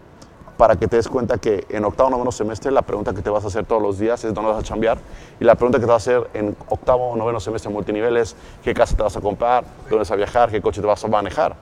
para 0.58 0.76
que 0.76 0.88
te 0.88 0.98
des 0.98 1.08
cuenta 1.08 1.38
que 1.38 1.66
en 1.70 1.84
octavo 1.84 2.10
noveno 2.10 2.32
semestre 2.32 2.72
la 2.72 2.84
pregunta 2.84 3.14
que 3.14 3.22
te 3.22 3.30
vas 3.30 3.44
a 3.44 3.48
hacer 3.48 3.66
todos 3.66 3.82
los 3.82 3.98
días 3.98 4.24
es 4.24 4.34
dónde 4.34 4.52
vas 4.52 4.60
a 4.60 4.64
chambear 4.64 4.98
y 5.40 5.44
la 5.46 5.56
pregunta 5.56 5.80
que 5.80 5.86
te 5.86 5.92
vas 5.92 6.08
a 6.08 6.12
hacer 6.12 6.30
en 6.34 6.56
octavo 6.70 7.10
o 7.10 7.16
noveno 7.16 7.40
semestre 7.40 7.72
multinivel 7.72 8.18
es 8.18 8.36
qué 8.64 8.74
casa 8.74 8.96
te 8.96 9.02
vas 9.02 9.16
a 9.18 9.22
comprar, 9.22 9.64
dónde 9.84 9.98
vas 9.98 10.12
a 10.12 10.16
viajar, 10.16 10.52
qué 10.52 10.62
coche 10.62 10.82
te 10.82 10.88
vas 10.88 11.04
a 11.04 11.08
manejar. 11.08 11.56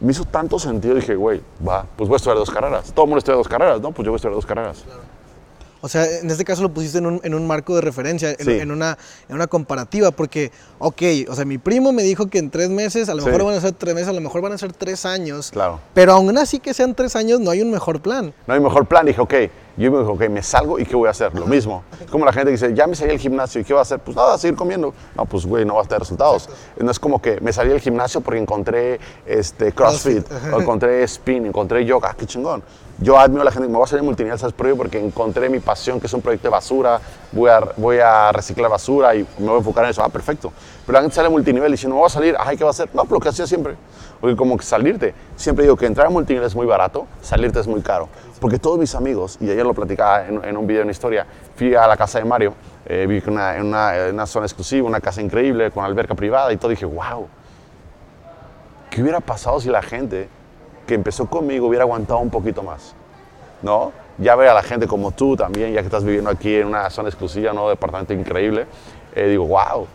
Me 0.00 0.12
hizo 0.12 0.24
tanto 0.24 0.60
sentido, 0.60 0.94
dije, 0.94 1.16
güey, 1.16 1.42
va, 1.66 1.84
pues 1.96 2.08
voy 2.08 2.14
a 2.14 2.18
estudiar 2.18 2.38
dos 2.38 2.50
carreras. 2.50 2.92
Todo 2.92 3.06
el 3.06 3.08
mundo 3.08 3.18
estudia 3.18 3.36
dos 3.36 3.48
carreras, 3.48 3.80
¿no? 3.80 3.90
Pues 3.90 4.06
yo 4.06 4.12
voy 4.12 4.16
a 4.16 4.18
estudiar 4.18 4.34
dos 4.34 4.46
carreras. 4.46 4.84
O 5.80 5.88
sea, 5.88 6.04
en 6.18 6.30
este 6.30 6.44
caso 6.44 6.62
lo 6.62 6.70
pusiste 6.70 6.98
en 6.98 7.06
un, 7.06 7.20
en 7.22 7.34
un 7.34 7.46
marco 7.46 7.74
de 7.74 7.80
referencia, 7.82 8.30
en, 8.30 8.44
Sí. 8.44 8.50
en 8.52 8.70
una, 8.70 8.98
en 9.28 9.34
una 9.36 9.46
comparativa, 9.46 10.10
porque, 10.10 10.50
ok, 10.78 11.02
o 11.28 11.34
sea, 11.34 11.44
mi 11.44 11.58
primo 11.58 11.92
me 11.92 12.02
dijo 12.02 12.26
que 12.28 12.38
en 12.38 12.50
tres 12.50 12.68
meses, 12.68 13.08
a 13.08 13.14
lo 13.14 13.22
Sí. 13.22 13.26
mejor 13.26 13.44
van 13.44 13.54
a 13.54 13.60
ser 13.60 13.72
tres 13.72 13.94
meses, 13.94 14.08
a 14.08 14.12
lo 14.12 14.20
mejor 14.20 14.40
van 14.42 14.52
a 14.52 14.58
ser 14.58 14.72
tres 14.72 15.06
años, 15.06 15.50
Claro. 15.52 15.80
pero 15.94 16.12
aún 16.12 16.36
así 16.36 16.58
que 16.58 16.74
sean 16.74 16.94
tres 16.94 17.14
años, 17.16 17.38
no 17.40 17.50
hay 17.50 17.62
un 17.62 17.70
mejor 17.70 18.00
plan. 18.00 18.32
No 18.46 18.54
hay 18.54 18.60
mejor 18.60 18.86
plan. 18.86 19.06
Dije, 19.06 19.20
ok, 19.20 19.34
yo 19.76 19.92
me 19.92 19.98
dije, 19.98 20.10
ok, 20.10 20.28
me 20.28 20.42
salgo 20.42 20.78
y 20.80 20.84
¿qué 20.84 20.96
voy 20.96 21.06
a 21.06 21.12
hacer? 21.12 21.32
Lo 21.38 21.46
mismo. 21.46 21.84
Es 22.04 22.10
como 22.10 22.24
la 22.24 22.32
gente 22.32 22.46
que 22.46 22.52
dice, 22.52 22.74
ya 22.74 22.88
me 22.88 22.96
salí 22.96 23.10
del 23.10 23.20
gimnasio 23.20 23.60
y 23.60 23.64
¿qué 23.64 23.72
voy 23.72 23.78
a 23.78 23.82
hacer? 23.82 24.00
Pues 24.00 24.16
nada, 24.16 24.36
seguir 24.36 24.56
comiendo. 24.56 24.92
No, 25.16 25.24
pues 25.26 25.46
güey, 25.46 25.64
no 25.64 25.74
vas 25.76 25.86
a 25.86 25.88
tener 25.90 26.00
resultados. 26.00 26.48
No 26.80 26.90
es 26.90 26.98
como 26.98 27.22
que 27.22 27.40
me 27.40 27.52
salí 27.52 27.70
del 27.70 27.80
gimnasio 27.80 28.20
porque 28.20 28.40
encontré 28.40 28.98
este, 29.24 29.70
CrossFit, 29.72 30.26
CrossFit. 30.26 30.52
encontré 30.60 31.04
spin, 31.04 31.46
encontré 31.46 31.84
yoga. 31.84 32.14
Qué 32.18 32.26
chingón. 32.26 32.64
Yo 33.00 33.16
admiro 33.16 33.42
a 33.42 33.44
la 33.44 33.52
gente 33.52 33.68
que 33.68 33.70
me 33.70 33.76
voy 33.76 33.84
a 33.84 33.86
salir 33.86 34.02
multinivel, 34.02 34.36
¿sabes? 34.40 34.54
Porque 34.54 34.98
encontré 34.98 35.48
mi 35.48 35.60
pasión, 35.60 36.00
que 36.00 36.08
es 36.08 36.12
un 36.12 36.20
proyecto 36.20 36.48
de 36.48 36.50
basura. 36.50 37.00
Voy 37.30 37.48
a, 37.48 37.60
voy 37.76 37.98
a 37.98 38.32
reciclar 38.32 38.68
basura 38.68 39.14
y 39.14 39.24
me 39.38 39.46
voy 39.46 39.54
a 39.54 39.58
enfocar 39.58 39.84
en 39.84 39.90
eso. 39.90 40.02
Ah, 40.02 40.08
perfecto. 40.08 40.52
Pero 40.84 40.94
la 40.94 41.02
gente 41.02 41.14
sale 41.14 41.28
multinivel 41.28 41.68
y 41.68 41.72
dice, 41.72 41.86
no 41.86 41.94
voy 41.94 42.06
a 42.06 42.08
salir. 42.08 42.34
Ay, 42.36 42.56
¿qué 42.56 42.64
va 42.64 42.70
a 42.70 42.72
hacer? 42.72 42.88
No, 42.94 43.04
pero 43.04 43.14
lo 43.14 43.20
que 43.20 43.28
hacía 43.28 43.46
siempre. 43.46 43.76
Porque 44.20 44.34
como 44.34 44.56
que 44.56 44.64
salirte, 44.64 45.14
siempre 45.36 45.64
digo 45.64 45.76
que 45.76 45.86
entrar 45.86 46.08
a 46.08 46.10
multinivel 46.10 46.44
es 46.44 46.56
muy 46.56 46.66
barato, 46.66 47.06
salirte 47.22 47.60
es 47.60 47.68
muy 47.68 47.82
caro. 47.82 48.08
Porque 48.40 48.58
todos 48.58 48.80
mis 48.80 48.92
amigos, 48.96 49.38
y 49.40 49.48
ayer 49.48 49.64
lo 49.64 49.74
platicaba 49.74 50.26
en, 50.26 50.56
un 50.56 50.66
video, 50.66 50.82
en 50.82 50.90
historia, 50.90 51.24
fui 51.54 51.76
a 51.76 51.86
la 51.86 51.96
casa 51.96 52.18
de 52.18 52.24
Mario, 52.24 52.54
eh, 52.84 53.06
vi 53.08 53.22
una, 53.30 53.56
en 53.56 53.66
una 53.66 54.26
zona 54.26 54.46
exclusiva, 54.46 54.88
una 54.88 55.00
casa 55.00 55.22
increíble, 55.22 55.70
con 55.70 55.84
alberca 55.84 56.16
privada 56.16 56.52
y 56.52 56.56
todo, 56.56 56.70
dije, 56.70 56.84
wow, 56.84 57.28
¿qué 58.90 59.02
hubiera 59.02 59.20
pasado 59.20 59.60
si 59.60 59.68
la 59.68 59.82
gente 59.82 60.28
que 60.88 60.94
empezó 60.94 61.26
conmigo 61.26 61.68
hubiera 61.68 61.84
aguantado 61.84 62.18
un 62.18 62.30
poquito 62.30 62.62
más? 62.62 62.94
¿No? 63.62 63.92
Ya 64.16 64.34
ver 64.34 64.48
a 64.48 64.54
la 64.54 64.62
gente 64.62 64.88
como 64.88 65.12
tú 65.12 65.36
también, 65.36 65.72
ya 65.72 65.80
que 65.80 65.86
estás 65.86 66.02
viviendo 66.02 66.30
aquí 66.30 66.56
en 66.56 66.66
una 66.66 66.88
zona 66.90 67.10
exclusiva, 67.10 67.52
¿no? 67.52 67.68
Departamento 67.68 68.14
increíble, 68.14 68.66
eh, 69.14 69.28
digo, 69.28 69.46
wow. 69.46 69.86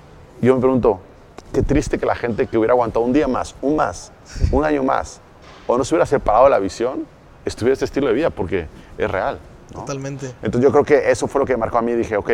Yo 0.41 0.53
me 0.53 0.62
pregunto, 0.62 1.00
qué 1.51 1.63
triste 1.63 1.97
que 1.97 2.05
la 2.05 2.15
gente 2.15 2.47
que 2.47 2.57
hubiera 2.57 2.73
aguantado 2.73 3.03
un 3.03 3.12
día 3.12 3.27
más, 3.27 3.55
un 3.62 3.75
más, 3.75 4.12
un 4.51 4.63
año 4.63 4.83
más, 4.83 5.19
o 5.65 5.77
no 5.77 5.83
se 5.83 5.95
hubiera 5.95 6.05
separado 6.05 6.45
de 6.45 6.51
la 6.51 6.59
visión, 6.59 7.05
estuviera 7.43 7.73
este 7.73 7.85
estilo 7.85 8.07
de 8.07 8.13
vida, 8.13 8.29
porque 8.29 8.67
es 8.97 9.09
real. 9.09 9.39
¿no? 9.73 9.79
Totalmente. 9.81 10.27
Entonces 10.43 10.62
yo 10.62 10.71
creo 10.71 10.83
que 10.83 11.09
eso 11.09 11.27
fue 11.27 11.39
lo 11.39 11.45
que 11.45 11.57
marcó 11.57 11.79
a 11.79 11.81
mí. 11.81 11.93
Dije, 11.93 12.15
ok, 12.15 12.29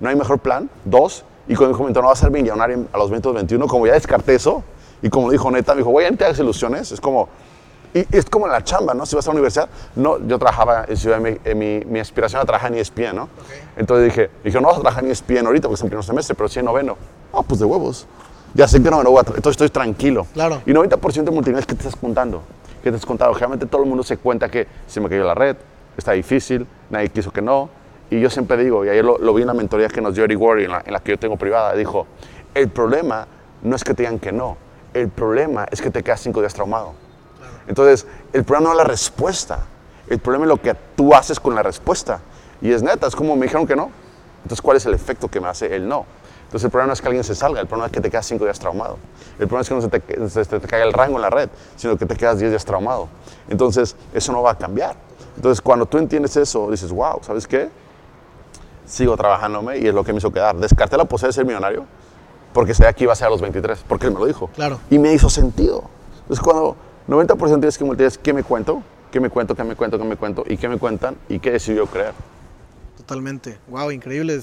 no 0.00 0.08
hay 0.08 0.16
mejor 0.16 0.38
plan. 0.38 0.70
Dos, 0.84 1.24
y 1.48 1.56
cuando 1.56 1.74
me 1.74 1.78
comentó, 1.78 2.00
no 2.00 2.06
va 2.06 2.12
a 2.12 2.16
ser 2.16 2.30
millonario 2.30 2.86
a 2.92 2.98
los 2.98 3.10
20 3.10 3.28
o 3.28 3.32
21, 3.32 3.66
como 3.66 3.86
ya 3.86 3.94
descarté 3.94 4.36
eso, 4.36 4.62
y 5.02 5.10
como 5.10 5.30
dijo 5.30 5.50
Neta, 5.50 5.74
me 5.74 5.78
dijo, 5.78 5.90
güey, 5.90 6.10
no 6.10 6.16
te 6.16 6.24
hagas 6.24 6.38
ilusiones. 6.38 6.90
Es 6.92 7.00
como, 7.00 7.28
Y 7.94 8.04
es 8.10 8.24
como 8.24 8.46
en 8.46 8.52
la 8.52 8.64
chamba, 8.64 8.92
¿no? 8.92 9.06
Si 9.06 9.14
vas 9.14 9.24
a 9.26 9.30
la 9.30 9.34
universidad, 9.34 9.68
no, 9.94 10.18
yo 10.26 10.36
trabajaba 10.36 10.84
en 10.88 10.96
Ciudad 10.96 11.20
de 11.20 11.40
eh, 11.44 11.54
mi, 11.54 11.80
mi 11.84 12.00
aspiración 12.00 12.40
era 12.40 12.44
trabajar 12.46 12.72
en 12.72 12.78
ESPN, 12.80 13.14
¿no? 13.14 13.28
Entonces 13.76 14.06
dije, 14.06 14.30
dije, 14.42 14.60
no 14.60 14.66
vas 14.66 14.78
a 14.78 14.80
trabajar 14.80 15.04
en 15.04 15.12
ESPN 15.12 15.46
ahorita 15.46 15.68
porque 15.68 15.76
es 15.76 15.82
en 15.82 15.88
primer 15.88 16.04
semestre, 16.04 16.34
pero 16.34 16.48
sí 16.48 16.58
en 16.58 16.64
noveno. 16.64 16.96
Ah, 17.32 17.42
pues 17.46 17.60
de 17.60 17.66
huevos. 17.66 18.08
Ya 18.52 18.66
sé 18.66 18.82
que 18.82 18.90
no, 18.90 19.00
no 19.04 19.10
voy 19.12 19.18
a 19.18 19.20
entonces 19.20 19.52
estoy 19.52 19.68
tranquilo. 19.68 20.26
Claro. 20.34 20.60
Y 20.66 20.72
90% 20.72 21.22
de 21.22 21.30
multinivel, 21.30 21.64
¿qué 21.66 21.76
te 21.76 21.82
estás 21.86 21.94
contando? 21.94 22.42
¿Qué 22.82 22.90
te 22.90 22.96
has 22.96 23.06
contado? 23.06 23.32
Generalmente 23.32 23.66
todo 23.66 23.82
el 23.84 23.88
mundo 23.88 24.02
se 24.02 24.16
cuenta 24.16 24.48
que 24.48 24.66
se 24.88 25.00
me 25.00 25.08
cayó 25.08 25.22
la 25.24 25.34
red, 25.34 25.56
está 25.96 26.12
difícil, 26.12 26.66
nadie 26.90 27.10
quiso 27.10 27.30
que 27.32 27.42
no. 27.42 27.70
Y 28.10 28.20
yo 28.20 28.28
siempre 28.28 28.56
digo, 28.56 28.84
y 28.84 28.88
ayer 28.88 29.04
lo, 29.04 29.34
vi 29.34 29.42
en 29.42 29.46
la 29.46 29.54
mentoría 29.54 29.86
que 29.86 30.00
nos 30.00 30.16
dio 30.16 30.24
Eric 30.24 30.40
Worry, 30.40 30.64
en 30.64 30.72
en 30.84 30.92
la 30.92 30.98
que 30.98 31.12
yo 31.12 31.18
tengo 31.18 31.36
privada, 31.36 31.74
dijo, 31.74 32.08
el 32.54 32.68
problema 32.68 33.26
no 33.62 33.76
es 33.76 33.84
que 33.84 33.94
te 33.94 34.02
digan 34.02 34.18
que 34.18 34.32
no, 34.32 34.56
el 34.92 35.08
problema 35.08 35.66
es 35.70 35.80
que 35.80 35.90
te 35.90 36.02
quedas 36.02 36.20
cinco 36.20 36.40
días 36.40 36.54
traumado. 36.54 37.03
Entonces, 37.66 38.06
el 38.32 38.44
problema 38.44 38.70
no 38.70 38.72
es 38.72 38.78
la 38.78 38.84
respuesta, 38.84 39.66
el 40.08 40.18
problema 40.18 40.44
es 40.44 40.48
lo 40.48 40.60
que 40.60 40.74
tú 40.96 41.14
haces 41.14 41.40
con 41.40 41.54
la 41.54 41.62
respuesta. 41.62 42.20
Y 42.60 42.72
es 42.72 42.82
neta, 42.82 43.06
es 43.06 43.16
como 43.16 43.36
me 43.36 43.46
dijeron 43.46 43.66
que 43.66 43.76
no. 43.76 43.90
Entonces, 44.42 44.60
¿cuál 44.60 44.76
es 44.76 44.86
el 44.86 44.94
efecto 44.94 45.28
que 45.28 45.40
me 45.40 45.48
hace 45.48 45.74
el 45.74 45.88
no? 45.88 46.04
Entonces, 46.44 46.66
el 46.66 46.70
problema 46.70 46.88
no 46.88 46.92
es 46.92 47.00
que 47.00 47.08
alguien 47.08 47.24
se 47.24 47.34
salga, 47.34 47.60
el 47.60 47.66
problema 47.66 47.86
es 47.86 47.92
que 47.92 48.00
te 48.00 48.10
quedas 48.10 48.26
cinco 48.26 48.44
días 48.44 48.58
traumado. 48.58 48.98
El 49.38 49.48
problema 49.48 49.62
es 49.62 49.68
que 49.68 49.74
no 49.74 49.80
se 49.80 49.88
te, 49.88 50.28
se 50.28 50.44
te 50.44 50.68
caiga 50.68 50.84
el 50.84 50.92
rango 50.92 51.16
en 51.16 51.22
la 51.22 51.30
red, 51.30 51.48
sino 51.76 51.96
que 51.96 52.06
te 52.06 52.16
quedas 52.16 52.38
diez 52.38 52.50
días 52.50 52.64
traumado. 52.64 53.08
Entonces, 53.48 53.96
eso 54.12 54.32
no 54.32 54.42
va 54.42 54.52
a 54.52 54.58
cambiar. 54.58 54.96
Entonces, 55.36 55.60
cuando 55.60 55.86
tú 55.86 55.98
entiendes 55.98 56.36
eso, 56.36 56.70
dices, 56.70 56.92
wow, 56.92 57.20
¿sabes 57.22 57.48
qué? 57.48 57.70
Sigo 58.86 59.16
trabajándome 59.16 59.78
y 59.78 59.86
es 59.86 59.94
lo 59.94 60.04
que 60.04 60.12
me 60.12 60.18
hizo 60.18 60.30
quedar. 60.30 60.56
Descarté 60.56 60.96
la 60.96 61.06
posibilidad 61.06 61.30
de 61.30 61.32
ser 61.32 61.46
millonario 61.46 61.86
porque 62.52 62.72
sé 62.72 62.92
que 62.94 63.04
iba 63.04 63.12
a 63.12 63.16
ser 63.16 63.26
a 63.26 63.30
los 63.30 63.40
23, 63.40 63.84
porque 63.88 64.06
él 64.06 64.12
me 64.12 64.20
lo 64.20 64.26
dijo. 64.26 64.48
Claro. 64.54 64.78
Y 64.88 64.98
me 64.98 65.12
hizo 65.12 65.28
sentido. 65.28 65.82
Entonces, 66.20 66.42
cuando 66.42 66.76
90% 67.08 67.36
tienes 67.38 67.78
que 67.78 67.84
multiplicar, 67.84 68.18
¿qué 68.22 68.32
me 68.32 68.42
cuento? 68.42 68.82
¿Qué 69.10 69.20
me 69.20 69.30
cuento? 69.30 69.54
¿Qué 69.54 69.64
me 69.64 69.76
cuento? 69.76 69.98
¿Qué 69.98 70.04
me 70.04 70.16
cuento? 70.16 70.44
¿Y 70.46 70.56
qué 70.56 70.68
me 70.68 70.78
cuentan? 70.78 71.16
¿Y 71.28 71.38
qué 71.38 71.52
decidió 71.52 71.86
creer? 71.86 72.12
Totalmente. 72.96 73.58
Wow, 73.68 73.90
increíble. 73.90 74.40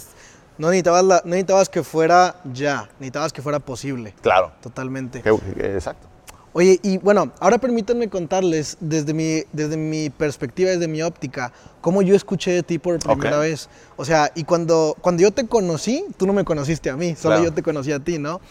No 0.58 0.68
necesitabas, 0.68 1.04
la, 1.04 1.22
no 1.26 1.32
necesitabas 1.32 1.70
que 1.70 1.84
fuera 1.84 2.36
ya, 2.54 2.88
necesitabas 3.00 3.34
que 3.34 3.42
fuera 3.42 3.60
posible. 3.60 4.14
Claro. 4.22 4.52
Totalmente. 4.62 5.24
Exacto. 5.58 6.08
Oye, 6.54 6.80
y 6.84 6.98
bueno, 6.98 7.32
ahora 7.40 7.58
permítanme 7.60 8.10
contarles 8.10 8.76
desde 8.82 9.14
mi, 9.14 9.44
desde 9.54 9.78
mi 9.78 10.10
perspectiva, 10.10 10.70
desde 10.70 10.90
mi 10.90 11.02
óptica, 11.02 11.54
cómo 11.80 12.02
yo 12.02 12.14
escuché 12.14 12.52
de 12.52 12.62
ti 12.62 12.78
por 12.78 13.00
primera 13.00 13.40
vez. 13.40 13.70
O 13.96 14.04
sea, 14.04 14.32
y 14.36 14.44
cuando, 14.44 14.98
cuando 15.00 15.24
yo 15.24 15.32
te 15.32 15.48
conocí, 15.48 16.06
tú 16.18 16.28
no 16.28 16.34
me 16.34 16.44
conociste 16.44 16.90
a 16.90 16.98
mí, 16.98 17.16
solo 17.16 17.42
yo 17.42 17.54
te 17.54 17.64
conocí 17.64 17.94
a 17.94 18.00
ti, 18.00 18.20
¿no? 18.20 18.42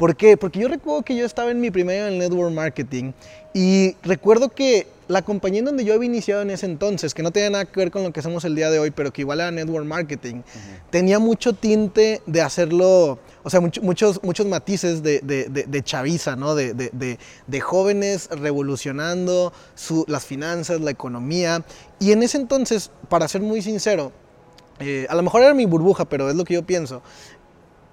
¿Por 0.00 0.16
qué? 0.16 0.38
Porque 0.38 0.60
yo 0.60 0.68
recuerdo 0.68 1.02
que 1.02 1.14
yo 1.14 1.26
estaba 1.26 1.50
en 1.50 1.60
mi 1.60 1.70
primer 1.70 2.10
en 2.10 2.16
Network 2.16 2.54
Marketing 2.54 3.12
y 3.52 3.96
recuerdo 4.02 4.48
que 4.48 4.86
la 5.08 5.20
compañía 5.20 5.58
en 5.58 5.66
donde 5.66 5.84
yo 5.84 5.92
había 5.92 6.06
iniciado 6.06 6.40
en 6.40 6.48
ese 6.48 6.64
entonces, 6.64 7.12
que 7.12 7.22
no 7.22 7.32
tenía 7.32 7.50
nada 7.50 7.66
que 7.66 7.78
ver 7.78 7.90
con 7.90 8.02
lo 8.04 8.10
que 8.10 8.22
somos 8.22 8.46
el 8.46 8.54
día 8.54 8.70
de 8.70 8.78
hoy, 8.78 8.92
pero 8.92 9.12
que 9.12 9.20
igual 9.20 9.40
era 9.40 9.50
Network 9.50 9.84
Marketing, 9.84 10.40
tenía 10.88 11.18
mucho 11.18 11.52
tinte 11.52 12.22
de 12.24 12.40
hacerlo, 12.40 13.18
o 13.42 13.50
sea, 13.50 13.60
muchos, 13.60 14.22
muchos 14.22 14.46
matices 14.46 15.02
de, 15.02 15.20
de, 15.20 15.82
chaviza, 15.82 16.34
¿no? 16.34 16.54
De, 16.54 17.18
jóvenes 17.60 18.30
revolucionando 18.30 19.52
las 20.06 20.24
finanzas, 20.24 20.80
la 20.80 20.92
economía. 20.92 21.62
Y 21.98 22.12
en 22.12 22.22
ese 22.22 22.38
entonces, 22.38 22.90
para 23.10 23.28
ser 23.28 23.42
muy 23.42 23.60
sincero, 23.60 24.12
eh, 24.78 25.06
a 25.10 25.14
lo 25.14 25.22
mejor 25.22 25.42
era 25.42 25.52
mi 25.52 25.66
burbuja, 25.66 26.06
pero 26.06 26.30
es 26.30 26.36
lo 26.36 26.44
que 26.44 26.54
yo 26.54 26.62
pienso 26.62 27.02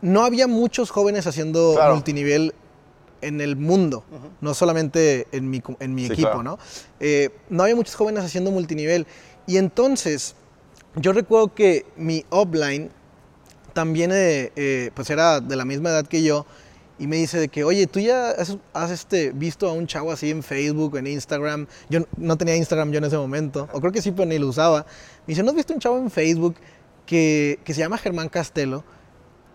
no 0.02 0.24
había 0.24 0.48
muchos 0.48 0.90
jóvenes 0.90 1.28
haciendo 1.28 1.78
multinivel 1.92 2.54
en 3.22 3.42
el 3.42 3.56
mundo, 3.56 4.04
no 4.42 4.54
solamente 4.54 5.28
en 5.32 5.50
mi, 5.50 5.62
en 5.80 5.96
mi 5.96 6.06
equipo, 6.06 6.44
¿no? 6.44 6.60
Eh, 7.00 7.30
no 7.50 7.64
había 7.64 7.76
muchos 7.76 7.96
jóvenes 7.96 8.24
haciendo 8.24 8.52
multinivel. 8.52 9.08
Y 9.48 9.58
entonces, 9.58 10.36
yo 10.96 11.14
recuerdo 11.14 11.54
que 11.54 11.86
mi 11.96 12.26
upline 12.30 12.92
también 13.74 14.12
eh, 14.12 14.52
eh, 14.56 14.92
pues 14.94 15.10
era 15.10 15.40
de 15.40 15.56
la 15.56 15.66
misma 15.66 15.90
edad 15.90 16.06
que 16.08 16.24
yo 16.24 16.46
y 17.00 17.06
me 17.06 17.18
dice 17.18 17.40
de 17.40 17.48
que, 17.48 17.64
oye, 17.64 17.86
tú 17.86 18.00
ya 18.00 18.32
has, 18.74 18.92
este, 18.92 19.32
visto 19.32 19.70
a 19.70 19.74
un 19.74 19.86
chavo 19.86 20.12
así 20.12 20.32
en 20.32 20.42
Facebook, 20.42 20.98
en 20.98 21.06
Instagram. 21.06 21.68
Yo 21.90 22.02
no 22.18 22.38
tenía 22.38 22.56
Instagram 22.56 22.92
yo 22.92 22.98
en 22.98 23.04
ese 23.04 23.18
momento, 23.18 23.70
o 23.72 23.80
creo 23.80 23.92
que 23.92 24.02
sí, 24.02 24.12
pero 24.12 24.26
ni 24.26 24.40
lo 24.40 24.48
usaba. 24.48 24.86
Me 25.28 25.34
dice, 25.34 25.44
¿no 25.44 25.50
has 25.50 25.56
visto 25.56 25.74
un 25.74 25.80
chavo 25.80 25.98
en 26.00 26.10
Facebook 26.10 26.56
que, 27.06 27.60
que 27.64 27.74
se 27.76 27.82
llama 27.82 28.00
Germán 28.00 28.30
Castelo? 28.30 28.84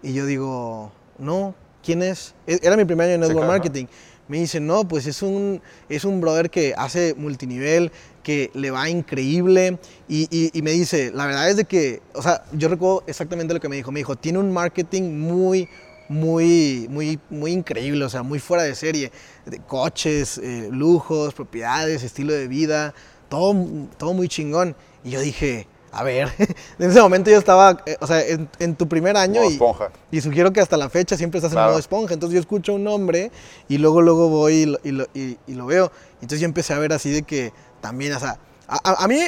Y 0.03 0.12
yo 0.15 0.27
digo, 0.27 0.93
no, 1.19 1.55
¿quién 1.83 2.03
es? 2.03 2.35
E-, 2.47 2.61
era 2.62 2.77
mi 2.77 2.85
primer 2.85 3.07
año 3.07 3.15
en 3.15 3.21
Network 3.21 3.47
Marketing. 3.47 3.87
Me 4.29 4.38
dice, 4.38 4.61
no, 4.61 4.87
pues 4.87 5.07
es 5.07 5.21
un, 5.23 5.61
es 5.88 6.05
un 6.05 6.21
brother 6.21 6.49
que 6.49 6.75
hace 6.77 7.15
multinivel, 7.15 7.91
que 8.23 8.51
le 8.55 8.71
va 8.71 8.88
increíble. 8.88 9.79
Y, 10.09 10.51
y, 10.57 10.62
me 10.62 10.71
dice, 10.71 11.11
la 11.12 11.27
verdad 11.27 11.51
es 11.51 11.57
de 11.57 11.65
que, 11.65 12.01
o 12.15 12.23
sea, 12.23 12.45
yo 12.53 12.69
recuerdo 12.69 13.05
exactamente 13.07 13.53
lo 13.53 13.61
que 13.61 13.69
me 13.69 13.77
dijo. 13.77 13.93
Me 13.93 14.01
dijo, 14.01 14.17
tiene 14.17 14.38
un 14.38 14.53
marketing 14.53 15.19
muy, 15.19 15.69
muy, 16.09 16.87
muy, 16.88 17.19
muy 17.31 17.53
increíble, 17.53 18.05
o 18.05 18.09
sea, 18.09 18.23
muy 18.23 18.38
fuera 18.38 18.62
de 18.62 18.75
serie. 18.75 19.11
De 19.45 19.59
coches, 19.59 20.38
eh, 20.38 20.69
lujos, 20.71 21.35
propiedades, 21.35 22.03
estilo 22.03 22.33
de 22.33 22.49
vida, 22.49 22.95
todo, 23.29 23.55
todo 23.99 24.15
muy 24.15 24.29
chingón. 24.29 24.77
Y 25.05 25.11
yo 25.11 25.21
dije, 25.21 25.67
a 25.94 26.02
ver, 26.02 26.33
en 26.78 26.90
ese 26.90 27.00
momento 27.02 27.31
yo 27.31 27.37
estaba, 27.37 27.83
eh, 27.85 27.98
o 28.00 28.07
sea, 28.07 28.22
en, 28.26 28.76
tu 28.76 28.88
primer 28.88 29.14
año 29.14 29.44
y, 29.44 29.52
esponja. 29.52 29.90
y 30.11 30.22
sugiero 30.22 30.50
que 30.50 30.61
hasta 30.61 30.78
la 30.78 30.88
fecha 30.88 31.18
siempre 31.18 31.38
estás 31.38 31.52
en 31.52 31.59
modo 31.59 31.78
esponja. 31.78 32.14
Entonces 32.14 32.35
yo 32.35 32.40
escucho 32.40 32.74
un 32.74 32.83
nombre 32.83 33.31
y 33.68 33.76
luego, 33.76 34.00
luego 34.00 34.31
voy 34.31 34.78
y 34.83 34.90
lo, 34.90 35.07
y, 35.12 35.55
lo, 35.55 35.66
veo. 35.66 35.92
Entonces 36.14 36.40
yo 36.40 36.46
empecé 36.46 36.72
a 36.72 36.78
ver 36.78 36.94
así 36.94 37.11
de 37.11 37.24
que 37.24 37.52
también, 37.83 38.14
o 38.14 38.20
sea, 38.20 38.38
a, 38.66 39.07
mí, 39.07 39.18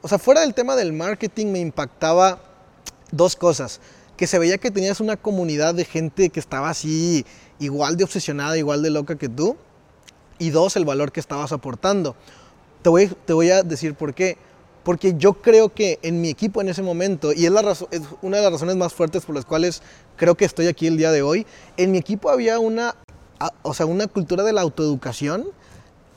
o 0.00 0.08
sea, 0.08 0.18
fuera 0.18 0.40
del 0.40 0.54
tema 0.54 0.76
del 0.76 0.94
marketing 0.94 1.48
me 1.48 1.58
impactaba 1.58 2.40
dos 3.10 3.36
cosas. 3.36 3.80
Que 4.16 4.26
se 4.26 4.38
veía 4.38 4.56
que 4.56 4.70
tenías 4.70 5.00
una 5.00 5.18
comunidad 5.18 5.74
de 5.74 5.84
gente 5.84 6.30
que 6.30 6.40
estaba 6.40 6.70
así 6.70 7.26
igual 7.58 7.98
de 7.98 8.04
obsesionada, 8.04 8.56
igual 8.56 8.82
de 8.82 8.88
loca 8.88 9.16
que 9.16 9.28
tú. 9.28 9.58
Y 10.38 10.50
dos, 10.50 10.74
el 10.76 10.86
valor 10.86 11.12
que 11.12 11.20
estabas 11.20 11.52
aportando. 11.52 12.16
Te 12.80 12.88
voy, 12.88 13.08
te 13.26 13.34
voy 13.34 13.50
a 13.50 13.62
decir 13.62 13.94
por 13.94 14.14
qué 14.14 14.38
porque 14.82 15.14
yo 15.16 15.34
creo 15.34 15.72
que 15.72 15.98
en 16.02 16.20
mi 16.20 16.30
equipo 16.30 16.60
en 16.60 16.68
ese 16.68 16.82
momento, 16.82 17.32
y 17.32 17.46
es, 17.46 17.52
la 17.52 17.60
es 17.90 18.02
una 18.22 18.38
de 18.38 18.42
las 18.42 18.52
razones 18.52 18.76
más 18.76 18.92
fuertes 18.92 19.24
por 19.24 19.34
las 19.34 19.44
cuales 19.44 19.82
creo 20.16 20.34
que 20.34 20.44
estoy 20.44 20.66
aquí 20.66 20.86
el 20.86 20.96
día 20.96 21.12
de 21.12 21.22
hoy, 21.22 21.46
en 21.76 21.90
mi 21.90 21.98
equipo 21.98 22.30
había 22.30 22.58
una, 22.58 22.96
o 23.62 23.74
sea, 23.74 23.86
una 23.86 24.06
cultura 24.06 24.44
de 24.44 24.52
la 24.52 24.62
autoeducación, 24.62 25.46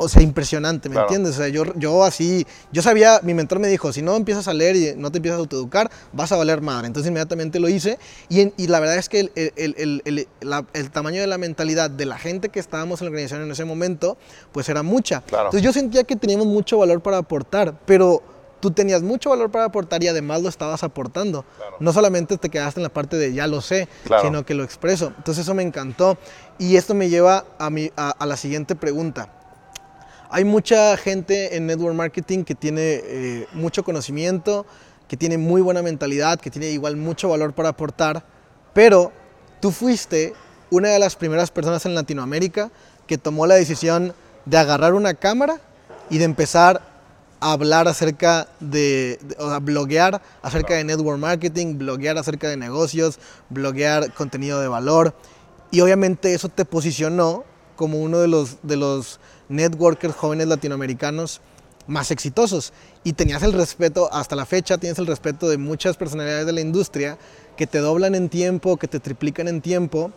o 0.03 0.09
sea, 0.09 0.23
impresionante, 0.23 0.89
¿me 0.89 0.99
entiendes? 0.99 1.35
O 1.35 1.37
sea, 1.37 1.47
yo, 1.49 1.63
yo 1.75 2.03
así, 2.03 2.47
yo 2.71 2.81
sabía, 2.81 3.19
mi 3.21 3.35
mentor 3.35 3.59
me 3.59 3.67
dijo, 3.67 3.93
si 3.93 4.01
no 4.01 4.15
empiezas 4.15 4.47
a 4.47 4.53
leer 4.53 4.75
y 4.75 4.93
no 4.97 5.11
te 5.11 5.19
empiezas 5.19 5.37
a 5.37 5.41
autoeducar, 5.41 5.91
vas 6.11 6.31
a 6.31 6.37
valer 6.37 6.59
madre. 6.59 6.87
Entonces 6.87 7.09
inmediatamente 7.09 7.59
lo 7.59 7.69
hice 7.69 7.99
y, 8.27 8.51
y 8.57 8.67
la 8.67 8.79
verdad 8.79 8.97
es 8.97 9.09
que 9.09 9.19
el, 9.19 9.31
el, 9.35 10.01
el, 10.07 10.27
el, 10.73 10.91
tamaño 10.91 11.21
de 11.21 11.27
la 11.27 11.37
mentalidad 11.37 11.91
de 11.91 12.05
la 12.05 12.17
gente 12.17 12.49
que 12.49 12.59
estábamos 12.59 12.99
en 13.01 13.05
la 13.05 13.09
organización 13.11 13.43
en 13.43 13.51
ese 13.51 13.63
momento, 13.63 14.17
pues 14.51 14.69
era 14.69 14.81
mucha. 14.81 15.23
Entonces 15.27 15.61
yo 15.61 15.71
sentía 15.71 16.03
que 16.03 16.15
teníamos 16.15 16.47
mucho 16.47 16.79
valor 16.79 17.01
para 17.01 17.17
aportar, 17.17 17.77
pero 17.85 18.23
tú 18.61 18.71
tenías 18.71 19.01
mucho 19.01 19.31
valor 19.31 19.51
para 19.51 19.65
aportar 19.65 20.03
y 20.03 20.07
además 20.07 20.41
lo 20.41 20.49
estabas 20.49 20.83
aportando. 20.83 21.43
No 21.79 21.91
solamente 21.91 22.37
te 22.37 22.49
quedaste 22.49 22.79
en 22.79 22.83
la 22.83 22.89
parte 22.89 23.17
de 23.17 23.33
ya 23.33 23.47
lo 23.47 23.59
sé, 23.59 23.89
sino 24.21 24.45
que 24.45 24.53
lo 24.53 24.63
expreso. 24.63 25.11
Entonces 25.17 25.43
eso 25.43 25.53
me 25.53 25.63
encantó. 25.63 26.17
Y 26.57 26.77
esto 26.77 26.93
me 26.93 27.09
lleva 27.09 27.45
a, 27.57 27.69
mi, 27.69 27.91
a, 27.97 28.25
la 28.25 28.37
siguiente 28.37 28.75
pregunta. 28.75 29.33
Hay 30.29 30.45
mucha 30.45 30.95
gente 30.95 31.57
en 31.57 31.65
network 31.65 31.95
marketing 31.95 32.43
que 32.45 32.55
tiene 32.55 33.01
eh, 33.03 33.47
mucho 33.51 33.83
conocimiento, 33.83 34.65
que 35.09 35.17
tiene 35.17 35.37
muy 35.37 35.61
buena 35.61 35.81
mentalidad, 35.81 36.39
que 36.39 36.49
tiene 36.49 36.67
igual 36.67 36.95
mucho 36.95 37.27
valor 37.27 37.53
para 37.53 37.69
aportar, 37.69 38.23
pero 38.73 39.11
tú 39.59 39.71
fuiste 39.71 40.33
una 40.69 40.87
de 40.89 40.99
las 40.99 41.17
primeras 41.17 41.51
personas 41.51 41.85
en 41.85 41.95
Latinoamérica 41.95 42.71
que 43.07 43.17
tomó 43.17 43.45
la 43.45 43.55
decisión 43.55 44.13
de 44.45 44.57
agarrar 44.57 44.93
una 44.93 45.15
cámara 45.15 45.59
y 46.09 46.17
de 46.17 46.23
empezar 46.23 46.90
hablar 47.41 47.87
acerca 47.87 48.47
de, 48.59 49.19
o 49.39 49.49
sea, 49.49 49.59
bloguear 49.59 50.21
acerca 50.43 50.75
de 50.75 50.83
network 50.83 51.19
marketing, 51.19 51.77
bloguear 51.77 52.17
acerca 52.17 52.47
de 52.47 52.55
negocios, 52.55 53.19
bloguear 53.49 54.13
contenido 54.13 54.61
de 54.61 54.67
valor. 54.67 55.13
Y 55.71 55.81
obviamente 55.81 56.33
eso 56.33 56.49
te 56.49 56.65
posicionó 56.65 57.43
como 57.75 57.99
uno 57.99 58.19
de 58.19 58.27
los, 58.27 58.57
de 58.61 58.77
los 58.77 59.19
networkers 59.49 60.15
jóvenes 60.15 60.47
latinoamericanos 60.47 61.41
más 61.87 62.11
exitosos. 62.11 62.73
Y 63.03 63.13
tenías 63.13 63.41
el 63.41 63.53
respeto, 63.53 64.07
hasta 64.13 64.35
la 64.35 64.45
fecha 64.45 64.77
tienes 64.77 64.99
el 64.99 65.07
respeto 65.07 65.49
de 65.49 65.57
muchas 65.57 65.97
personalidades 65.97 66.45
de 66.45 66.53
la 66.53 66.61
industria 66.61 67.17
que 67.57 67.65
te 67.65 67.79
doblan 67.79 68.13
en 68.13 68.29
tiempo, 68.29 68.77
que 68.77 68.87
te 68.87 68.99
triplican 68.99 69.47
en 69.47 69.61
tiempo. 69.61 70.11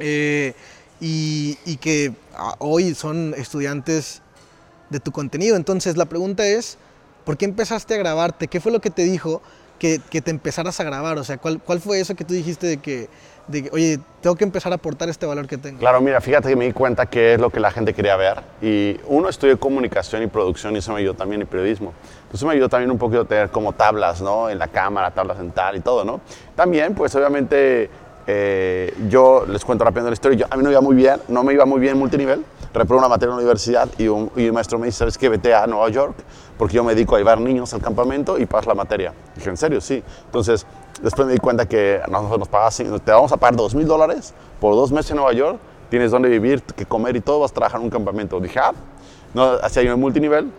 Eh, 0.00 0.54
y, 1.00 1.56
y, 1.64 1.76
que 1.76 2.12
ah, 2.34 2.56
hoy 2.58 2.94
son 2.94 3.32
estudiantes 3.36 4.22
de 4.90 5.00
tu 5.00 5.12
contenido. 5.12 5.56
Entonces 5.56 5.96
la 5.96 6.06
pregunta 6.06 6.46
es, 6.46 6.78
¿por 7.24 7.36
qué 7.36 7.44
empezaste 7.44 7.94
a 7.94 7.98
grabarte? 7.98 8.48
¿Qué 8.48 8.60
fue 8.60 8.72
lo 8.72 8.80
que 8.80 8.90
te 8.90 9.02
dijo 9.02 9.42
que, 9.78 10.00
que 10.10 10.20
te 10.20 10.30
empezaras 10.30 10.80
a 10.80 10.84
grabar? 10.84 11.18
O 11.18 11.24
sea, 11.24 11.38
¿cuál, 11.38 11.60
¿cuál 11.60 11.80
fue 11.80 12.00
eso 12.00 12.14
que 12.14 12.24
tú 12.24 12.34
dijiste 12.34 12.66
de 12.66 12.76
que, 12.78 13.08
de 13.48 13.64
que, 13.64 13.70
oye, 13.70 13.98
tengo 14.20 14.36
que 14.36 14.44
empezar 14.44 14.72
a 14.72 14.76
aportar 14.76 15.08
este 15.08 15.26
valor 15.26 15.46
que 15.46 15.58
tengo? 15.58 15.78
Claro, 15.78 16.00
mira, 16.00 16.20
fíjate 16.20 16.48
que 16.48 16.56
me 16.56 16.66
di 16.66 16.72
cuenta 16.72 17.06
que 17.06 17.34
es 17.34 17.40
lo 17.40 17.50
que 17.50 17.60
la 17.60 17.70
gente 17.70 17.94
quería 17.94 18.16
ver. 18.16 18.40
Y 18.62 18.98
uno, 19.06 19.28
estudié 19.28 19.56
comunicación 19.56 20.22
y 20.22 20.26
producción 20.26 20.74
y 20.74 20.78
eso 20.78 20.92
me 20.92 21.00
ayudó 21.00 21.14
también 21.14 21.42
y 21.42 21.44
periodismo. 21.44 21.92
Entonces 22.22 22.46
me 22.46 22.54
ayudó 22.54 22.68
también 22.68 22.90
un 22.90 22.98
poquito 22.98 23.22
a 23.22 23.24
tener 23.24 23.50
como 23.50 23.72
tablas, 23.72 24.20
¿no? 24.20 24.50
En 24.50 24.58
la 24.58 24.68
cámara, 24.68 25.10
tablas 25.10 25.38
en 25.38 25.50
tal 25.50 25.76
y 25.76 25.80
todo, 25.80 26.04
¿no? 26.04 26.20
También, 26.56 26.94
pues 26.94 27.14
obviamente, 27.14 27.88
eh, 28.30 28.94
yo 29.08 29.46
les 29.48 29.64
cuento 29.64 29.84
rápido 29.84 30.06
la 30.06 30.12
historia. 30.12 30.40
Yo, 30.40 30.46
a 30.50 30.56
mí 30.58 30.62
no 30.62 30.70
iba 30.70 30.82
muy 30.82 30.94
bien, 30.94 31.18
no 31.28 31.42
me 31.42 31.54
iba 31.54 31.64
muy 31.64 31.80
bien 31.80 31.94
en 31.94 31.98
multinivel. 31.98 32.44
Reprobé 32.74 32.98
una 32.98 33.08
materia 33.08 33.30
en 33.30 33.36
la 33.36 33.42
universidad 33.42 33.88
y 33.96 34.06
un, 34.08 34.30
maestro 34.52 34.78
me 34.78 34.84
dice, 34.84 34.98
¿sabes 34.98 35.16
qué? 35.16 35.30
Vete 35.30 35.54
a 35.54 35.66
Nueva 35.66 35.88
York 35.88 36.14
porque 36.58 36.74
yo 36.74 36.84
me 36.84 36.94
dedico 36.94 37.14
a 37.14 37.18
llevar 37.18 37.40
niños 37.40 37.72
al 37.72 37.80
campamento 37.80 38.38
y 38.38 38.44
pasas 38.44 38.66
la 38.66 38.74
materia. 38.74 39.14
dije, 39.34 39.48
¿en 39.48 39.56
serio? 39.56 39.80
Sí. 39.80 40.04
Entonces, 40.26 40.66
después 41.00 41.26
me 41.26 41.32
di 41.32 41.38
cuenta 41.38 41.64
que 41.64 42.02
nosotros 42.10 42.40
nos 42.40 42.48
pagaban, 42.48 43.00
te 43.00 43.12
vamos 43.12 43.32
a 43.32 43.38
pagar 43.38 43.56
dos 43.56 43.74
mil 43.74 43.86
dólares 43.86 44.34
por 44.60 44.74
dos 44.74 44.92
meses 44.92 45.12
en 45.12 45.16
Nueva 45.16 45.32
York, 45.32 45.58
tienes 45.88 46.10
donde 46.10 46.28
vivir, 46.28 46.62
que 46.62 46.84
comer 46.84 47.16
y 47.16 47.22
todo, 47.22 47.40
vas 47.40 47.52
a 47.52 47.54
trabajar 47.54 47.80
en 47.80 47.84
un 47.84 47.90
campamento. 47.90 48.38
Dije, 48.40 48.58
ah, 48.58 48.72
no, 49.32 49.52
así 49.62 49.80
hay 49.80 49.88
un 49.88 50.00
multinivel, 50.00 50.52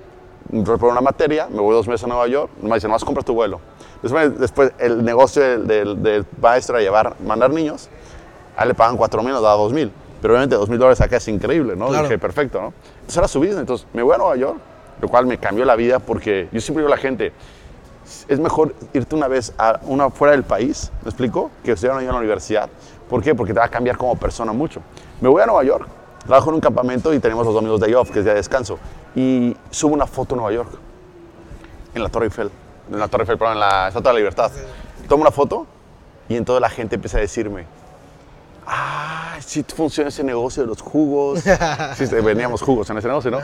reprobé 0.52 0.92
una 0.92 1.02
materia, 1.02 1.48
me 1.50 1.60
voy 1.60 1.76
dos 1.76 1.88
meses 1.88 2.04
a 2.04 2.08
Nueva 2.08 2.28
York, 2.28 2.50
me 2.62 2.74
dicen, 2.76 2.90
más 2.90 3.04
compras 3.04 3.26
tu 3.26 3.34
vuelo. 3.34 3.60
Después, 4.02 4.40
después 4.40 4.72
el 4.80 5.04
negocio 5.04 5.42
del, 5.42 5.68
del, 5.68 6.02
del 6.02 6.26
maestro 6.42 6.78
era 6.78 6.84
llevar, 6.84 7.16
mandar 7.26 7.52
niños, 7.52 7.90
a 8.56 8.64
él 8.64 8.70
le 8.70 8.76
pagan 8.76 8.98
cuatro 8.98 9.22
mil, 9.22 9.34
nos 9.34 9.44
da 9.44 9.52
dos 9.52 9.74
mil. 9.74 9.92
Pero 10.22 10.34
obviamente 10.34 10.56
dos 10.56 10.68
mil 10.70 10.78
dólares 10.78 11.00
acá 11.02 11.18
es 11.18 11.28
increíble, 11.28 11.76
¿no? 11.76 11.88
Claro. 11.88 12.04
Dije, 12.04 12.18
perfecto, 12.18 12.62
¿no? 12.62 12.74
Entonces 12.96 13.18
era 13.18 13.28
su 13.28 13.40
business, 13.40 13.60
entonces 13.60 13.88
me 13.94 14.04
voy 14.04 14.16
a 14.16 14.18
Nueva 14.18 14.36
York, 14.36 14.58
lo 15.02 15.08
cual 15.08 15.26
me 15.26 15.38
cambió 15.38 15.64
la 15.66 15.76
vida 15.76 16.00
porque 16.00 16.50
yo 16.52 16.60
siempre 16.60 16.82
digo 16.82 16.94
a 16.94 16.96
la 16.96 17.02
gente, 17.02 17.32
es 18.28 18.40
mejor 18.40 18.74
irte 18.94 19.16
una 19.16 19.28
vez 19.28 19.54
a 19.58 19.80
una 19.84 20.10
fuera 20.10 20.32
del 20.34 20.44
país, 20.44 20.92
¿me 21.04 21.10
explico? 21.10 21.52
Que 21.64 21.72
estudiar 21.72 21.94
un 21.94 22.00
año 22.00 22.10
en 22.10 22.16
la 22.16 22.20
universidad. 22.20 22.70
¿Por 23.10 23.24
qué? 23.24 23.34
Porque 23.34 23.54
te 23.54 23.60
va 23.60 23.66
a 23.66 23.70
cambiar 23.70 23.98
como 23.98 24.16
persona 24.16 24.52
mucho. 24.52 24.82
Me 25.22 25.30
voy 25.30 25.42
a 25.42 25.46
Nueva 25.46 25.64
York, 25.64 25.88
trabajo 26.30 26.52
en 26.52 26.56
un 26.56 26.62
campamento 26.62 27.12
y 27.12 27.20
tenemos 27.20 27.44
los 27.44 27.56
domingos 27.56 27.80
day 27.80 27.92
off, 27.96 28.12
que 28.12 28.20
es 28.20 28.26
día 28.26 28.34
de 28.34 28.38
descanso, 28.38 28.78
y 29.16 29.58
subo 29.72 29.96
una 29.96 30.06
foto 30.06 30.36
en 30.36 30.42
Nueva 30.42 30.56
York, 30.56 30.70
en 31.96 32.04
la 32.04 32.10
Torre 32.10 32.26
Eiffel, 32.26 32.52
en 32.92 33.00
la 33.00 33.08
Torre 33.08 33.24
Eiffel, 33.24 33.40
perdón, 33.40 33.56
en 33.56 33.62
la 33.62 33.88
Estatua 33.88 34.12
de 34.12 34.14
la 34.14 34.20
Libertad. 34.20 34.52
Tomo 35.08 35.22
una 35.22 35.32
foto 35.32 35.66
y 36.30 36.36
entonces 36.36 36.62
la 36.62 36.70
gente 36.70 36.96
empieza 36.96 37.18
a 37.18 37.22
decirme, 37.22 37.66
ah, 38.68 39.38
sí 39.40 39.66
funciona 39.76 40.10
ese 40.10 40.24
negocio 40.24 40.62
de 40.62 40.68
los 40.68 40.80
jugos. 40.84 41.40
sí, 41.96 42.06
vendíamos 42.24 42.62
jugos 42.62 42.88
en 42.92 43.00
ese 43.00 43.08
negocio, 43.08 43.32
¿no? 43.32 43.40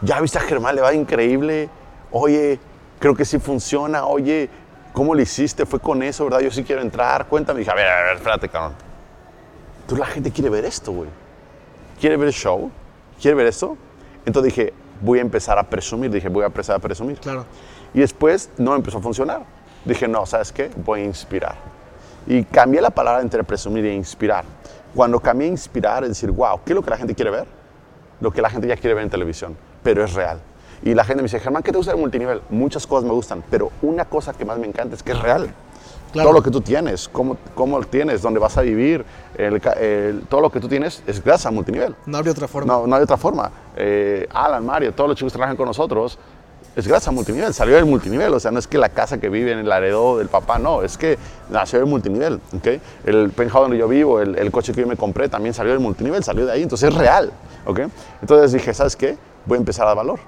Ya 0.00 0.18
viste 0.18 0.38
a 0.38 0.40
Germán, 0.40 0.74
le 0.74 0.80
va 0.80 0.94
increíble. 0.94 1.68
Oye, 2.10 2.58
creo 3.00 3.14
que 3.14 3.26
sí 3.26 3.38
funciona. 3.38 4.06
Oye, 4.06 4.48
¿cómo 4.94 5.14
lo 5.14 5.20
hiciste? 5.20 5.66
Fue 5.66 5.78
con 5.78 6.02
eso, 6.02 6.24
¿verdad? 6.24 6.40
Yo 6.40 6.50
sí 6.50 6.64
quiero 6.64 6.80
entrar. 6.80 7.26
Cuéntame. 7.26 7.58
dije, 7.58 7.70
a 7.70 7.74
ver, 7.74 7.86
a 7.86 8.02
ver, 8.04 8.16
espérate, 8.16 8.48
cabrón. 8.48 8.72
Entonces 9.82 9.98
la 9.98 10.14
gente 10.14 10.30
quiere 10.30 10.48
ver 10.48 10.64
esto, 10.64 10.90
güey. 10.92 11.19
Quiere 12.00 12.16
ver 12.16 12.28
el 12.28 12.34
show. 12.34 12.70
Quiere 13.20 13.36
ver 13.36 13.46
esto. 13.46 13.76
Entonces 14.24 14.54
dije, 14.54 14.72
voy 15.02 15.18
a 15.18 15.22
empezar 15.22 15.58
a 15.58 15.64
presumir. 15.64 16.10
Dije, 16.10 16.28
voy 16.28 16.44
a 16.44 16.46
empezar 16.46 16.76
a 16.76 16.78
presumir. 16.78 17.18
Claro. 17.18 17.44
Y 17.92 18.00
después 18.00 18.50
no 18.56 18.74
empezó 18.74 18.98
a 18.98 19.02
funcionar. 19.02 19.42
Dije, 19.84 20.08
no, 20.08 20.24
¿sabes 20.26 20.50
qué? 20.52 20.70
Voy 20.84 21.00
a 21.00 21.04
inspirar. 21.04 21.56
Y 22.26 22.44
cambié 22.44 22.80
la 22.80 22.90
palabra 22.90 23.20
entre 23.20 23.44
presumir 23.44 23.84
e 23.84 23.94
inspirar. 23.94 24.44
Cuando 24.94 25.20
cambié 25.20 25.48
a 25.48 25.50
inspirar, 25.50 26.02
es 26.02 26.10
decir, 26.10 26.30
wow, 26.30 26.60
¿qué 26.64 26.72
es 26.72 26.74
lo 26.74 26.82
que 26.82 26.90
la 26.90 26.96
gente 26.96 27.14
quiere 27.14 27.30
ver? 27.30 27.46
Lo 28.20 28.30
que 28.30 28.42
la 28.42 28.50
gente 28.50 28.66
ya 28.66 28.76
quiere 28.76 28.94
ver 28.94 29.04
en 29.04 29.10
televisión, 29.10 29.56
pero 29.82 30.04
es 30.04 30.14
real. 30.14 30.40
Y 30.82 30.94
la 30.94 31.04
gente 31.04 31.22
me 31.22 31.26
dice, 31.26 31.40
Germán, 31.40 31.62
¿qué 31.62 31.70
te 31.70 31.76
gusta 31.76 31.92
del 31.92 32.00
multinivel? 32.00 32.42
Muchas 32.50 32.86
cosas 32.86 33.04
me 33.04 33.12
gustan, 33.12 33.44
pero 33.50 33.70
una 33.82 34.06
cosa 34.06 34.32
que 34.32 34.44
más 34.44 34.58
me 34.58 34.66
encanta 34.66 34.94
es 34.94 35.02
que 35.02 35.12
es 35.12 35.20
real. 35.20 35.50
Claro. 36.12 36.28
Todo 36.30 36.38
lo 36.38 36.42
que 36.42 36.50
tú 36.50 36.60
tienes, 36.60 37.08
cómo, 37.08 37.36
cómo 37.54 37.80
tienes, 37.84 38.20
dónde 38.22 38.40
vas 38.40 38.56
a 38.58 38.62
vivir, 38.62 39.04
el 39.36 39.60
el- 39.80 40.22
todo 40.28 40.40
lo 40.40 40.50
que 40.50 40.58
tú 40.60 40.68
tienes 40.68 41.02
es 41.06 41.22
gracias 41.22 41.46
al 41.46 41.52
multinivel. 41.54 41.94
No 42.06 42.18
habría 42.18 42.32
otra 42.32 42.48
forma. 42.48 42.72
No, 42.72 42.86
no 42.86 42.96
hay 42.96 43.02
otra 43.02 43.16
forma. 43.16 43.50
Eh, 43.76 44.26
Alan, 44.32 44.64
Mario, 44.66 44.92
todos 44.92 45.08
los 45.10 45.16
chicos 45.18 45.32
que 45.32 45.36
trabajan 45.38 45.56
con 45.56 45.66
nosotros, 45.66 46.18
es 46.76 46.86
gracias 46.86 47.08
al 47.08 47.14
multinivel, 47.14 47.52
salió 47.54 47.76
del 47.76 47.84
multinivel. 47.86 48.32
O 48.34 48.40
sea, 48.40 48.50
no 48.50 48.58
es 48.58 48.66
que 48.66 48.78
la 48.78 48.88
casa 48.88 49.18
que 49.18 49.28
vive 49.28 49.52
en 49.52 49.58
el 49.60 49.70
heredó 49.70 50.18
del 50.18 50.28
papá, 50.28 50.58
no, 50.58 50.82
es 50.82 50.96
que 50.98 51.18
nació 51.48 51.78
del 51.80 51.88
multinivel. 51.88 52.40
¿ok? 52.56 52.66
El 53.06 53.30
penthouse 53.30 53.62
donde 53.62 53.78
yo 53.78 53.86
vivo, 53.88 54.20
el, 54.20 54.36
el 54.38 54.50
coche 54.50 54.72
que 54.72 54.80
yo 54.80 54.86
me 54.86 54.96
compré 54.96 55.28
también 55.28 55.54
salió 55.54 55.72
del 55.72 55.80
multinivel, 55.80 56.22
salió 56.24 56.46
de 56.46 56.52
ahí, 56.52 56.62
entonces 56.62 56.88
es 56.90 56.94
real. 56.96 57.32
¿ok? 57.66 57.80
Entonces 58.20 58.52
dije, 58.52 58.72
¿sabes 58.74 58.96
qué? 58.96 59.16
Voy 59.46 59.56
a 59.56 59.58
empezar 59.60 59.84
a 59.84 59.88
dar 59.88 59.96
valor. 59.96 60.18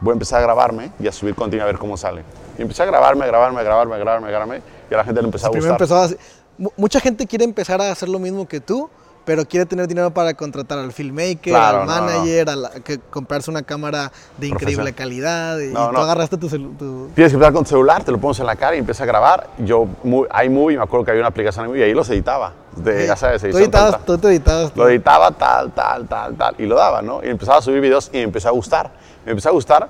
Voy 0.00 0.10
a 0.10 0.14
empezar 0.14 0.40
a 0.40 0.42
grabarme 0.42 0.92
y 1.00 1.06
a 1.08 1.12
subir 1.12 1.34
contenido 1.34 1.64
a 1.64 1.66
ver 1.66 1.78
cómo 1.78 1.96
sale. 1.96 2.22
Y 2.58 2.62
empecé 2.62 2.82
a 2.82 2.86
grabarme, 2.86 3.24
a 3.24 3.28
grabarme, 3.28 3.60
a 3.60 3.62
grabarme, 3.62 3.94
a 3.94 3.98
grabarme, 3.98 4.26
a 4.26 4.30
grabarme, 4.30 4.62
y 4.90 4.94
a 4.94 4.96
la 4.98 5.04
gente 5.04 5.20
le 5.20 5.26
empezó 5.26 5.46
a 5.46 5.50
gustar. 5.50 6.16
Mucha 6.76 7.00
gente 7.00 7.26
quiere 7.26 7.44
empezar 7.44 7.80
a 7.82 7.90
hacer 7.92 8.08
lo 8.08 8.18
mismo 8.18 8.48
que 8.48 8.60
tú, 8.60 8.88
pero 9.26 9.44
quiere 9.44 9.66
tener 9.66 9.86
dinero 9.88 10.12
para 10.12 10.32
contratar 10.34 10.78
al 10.78 10.92
filmmaker, 10.92 11.52
Claro, 11.52 11.80
al 11.82 11.86
no, 11.86 11.94
no. 11.96 12.00
manager, 12.06 12.48
a 12.48 12.56
la- 12.56 12.70
que 12.70 12.98
comprarse 12.98 13.50
una 13.50 13.62
cámara 13.62 14.10
de 14.38 14.46
increíble 14.46 14.92
calidad. 14.94 15.58
Y, 15.58 15.66
No, 15.72 15.88
tú 15.88 15.92
no. 15.94 15.98
agarraste 16.00 16.36
tu, 16.38 16.48
tu- 16.48 17.10
Tienes 17.14 17.32
que 17.32 17.34
empezar 17.34 17.52
con 17.52 17.64
tu 17.64 17.70
celular, 17.70 18.04
te 18.04 18.12
lo 18.12 18.18
pones 18.18 18.38
en 18.38 18.46
la 18.46 18.54
cara 18.56 18.76
y 18.76 18.78
empiezas 18.78 19.02
a 19.02 19.06
grabar. 19.06 19.48
Yo, 19.58 19.86
mu- 20.04 20.26
iMovie, 20.44 20.76
me 20.78 20.84
acuerdo 20.84 21.04
que 21.04 21.10
había 21.10 21.22
una 21.22 21.28
aplicación 21.28 21.64
iMovie 21.66 21.80
y 21.80 21.84
ahí 21.84 21.92
los 21.94 22.08
editaba. 22.08 22.52
De, 22.76 23.06
ya 23.06 23.16
sabes, 23.16 23.42
tú 23.42 23.48
editabas, 23.58 23.90
tonta. 23.92 24.06
tú 24.06 24.18
te 24.18 24.28
editabas. 24.28 24.76
Lo 24.76 24.88
editaba 24.88 25.30
tal, 25.32 25.72
tal, 25.72 26.06
tal, 26.06 26.36
tal, 26.36 26.54
y 26.58 26.64
lo 26.66 26.76
daba, 26.76 27.02
¿no? 27.02 27.22
Y 27.24 27.28
empezaba 27.28 27.58
a 27.58 27.62
subir 27.62 27.80
videos 27.80 28.08
y 28.12 28.18
me 28.18 28.22
empezó 28.22 28.48
a 28.48 28.52
gustar. 28.52 28.92
Me 29.24 29.32
empezó 29.32 29.48
a 29.48 29.52
gustar 29.52 29.88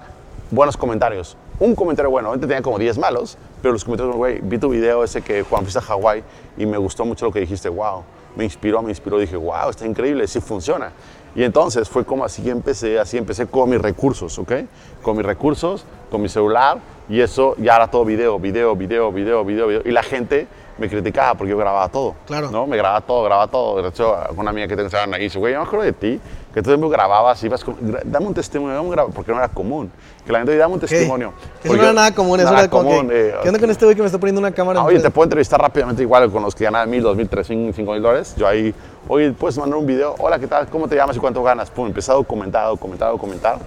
buenos 0.50 0.76
comentarios. 0.78 1.36
Un 1.58 1.74
comentario 1.74 2.10
bueno, 2.10 2.32
antes 2.32 2.46
tenía 2.46 2.60
como 2.60 2.78
10 2.78 2.98
malos, 2.98 3.38
pero 3.62 3.72
los 3.72 3.82
comentarios, 3.82 4.14
güey, 4.14 4.40
vi 4.42 4.58
tu 4.58 4.68
video 4.68 5.02
ese 5.02 5.22
que 5.22 5.42
Juan 5.42 5.62
fuiste 5.62 5.78
a 5.78 5.82
Hawái 5.82 6.22
y 6.58 6.66
me 6.66 6.76
gustó 6.76 7.06
mucho 7.06 7.24
lo 7.24 7.32
que 7.32 7.40
dijiste, 7.40 7.70
wow. 7.70 8.04
Me 8.36 8.44
inspiró, 8.44 8.82
me 8.82 8.90
inspiró, 8.90 9.18
dije, 9.18 9.36
wow, 9.36 9.70
está 9.70 9.86
increíble, 9.86 10.26
sí 10.26 10.40
funciona. 10.40 10.92
Y 11.34 11.44
entonces 11.44 11.88
fue 11.88 12.04
como 12.04 12.26
así 12.26 12.50
empecé, 12.50 12.98
así 12.98 13.16
empecé 13.16 13.46
con 13.46 13.70
mis 13.70 13.80
recursos, 13.80 14.38
¿ok? 14.38 14.52
Con 15.00 15.16
mis 15.16 15.24
recursos, 15.24 15.86
con 16.10 16.20
mi 16.20 16.28
celular, 16.28 16.78
y 17.08 17.20
eso 17.20 17.54
ya 17.56 17.76
era 17.76 17.88
todo 17.88 18.04
video, 18.04 18.38
video, 18.38 18.76
video, 18.76 19.10
video, 19.10 19.42
video, 19.42 19.66
video. 19.66 19.82
Y 19.82 19.92
la 19.92 20.02
gente 20.02 20.46
me 20.78 20.88
criticaba 20.88 21.34
porque 21.34 21.50
yo 21.50 21.56
grababa 21.56 21.88
todo. 21.88 22.14
Claro. 22.26 22.50
¿no? 22.50 22.66
Me 22.66 22.76
grababa 22.76 23.00
todo, 23.00 23.24
grababa 23.24 23.48
todo. 23.48 23.82
De 23.82 23.88
hecho, 23.88 24.14
una 24.36 24.50
amiga 24.50 24.68
que 24.68 24.76
tengo 24.76 24.90
se 24.90 24.96
llama 24.96 25.16
Anaís, 25.16 25.34
güey, 25.36 25.54
yo 25.54 25.60
me 25.60 25.66
acuerdo 25.66 25.84
de 25.84 25.92
ti, 25.92 26.20
que 26.52 26.62
tú 26.62 26.70
siempre 26.70 26.88
grababas, 26.90 27.42
ibas 27.44 27.64
con, 27.64 27.76
dame 28.04 28.26
un 28.26 28.34
testimonio, 28.34 28.74
dame 28.76 28.88
un 29.06 29.12
porque 29.12 29.32
no 29.32 29.38
era 29.38 29.48
común. 29.48 29.90
Que 30.24 30.32
la 30.32 30.38
gente 30.38 30.52
dice, 30.52 30.60
dame 30.60 30.74
un 30.74 30.80
testimonio. 30.80 31.32
Eso 31.62 31.72
Oye, 31.72 31.78
no 31.78 31.84
era 31.84 31.92
nada 31.92 32.14
común, 32.14 32.40
eso 32.40 32.50
nada 32.50 32.64
era 32.64 32.70
como 32.70 32.90
común, 32.90 33.08
que, 33.08 33.28
eh, 33.28 33.34
¿qué 33.42 33.48
onda 33.48 33.60
con 33.60 33.70
este 33.70 33.84
güey 33.84 33.96
que 33.96 34.02
me 34.02 34.06
está 34.06 34.18
poniendo 34.18 34.40
una 34.40 34.52
cámara? 34.52 34.80
Ah, 34.80 34.84
Oye, 34.84 35.00
te 35.00 35.10
puedo 35.10 35.24
entrevistar 35.24 35.60
rápidamente 35.60 36.02
igual 36.02 36.30
con 36.30 36.42
los 36.42 36.54
que 36.54 36.64
ganan 36.64 36.88
mil, 36.90 37.02
dos 37.02 37.16
mil, 37.16 37.28
tres 37.28 37.48
mil, 37.50 37.72
cinco 37.72 37.92
mil 37.92 38.02
dólares. 38.02 38.34
Yo 38.36 38.46
ahí, 38.46 38.74
oye, 39.08 39.32
puedes 39.32 39.56
mandar 39.58 39.78
un 39.78 39.86
video. 39.86 40.14
Hola, 40.18 40.38
¿qué 40.38 40.46
tal? 40.46 40.66
¿Cómo 40.68 40.88
te 40.88 40.96
llamas 40.96 41.16
y 41.16 41.20
cuánto 41.20 41.42
ganas? 41.42 41.70
Pum, 41.70 41.86
empecé 41.86 42.10
a 42.10 42.14
documentar, 42.14 42.64
a 42.64 42.68
documentar, 42.68 43.08
a 43.08 43.10
documentar. 43.12 43.58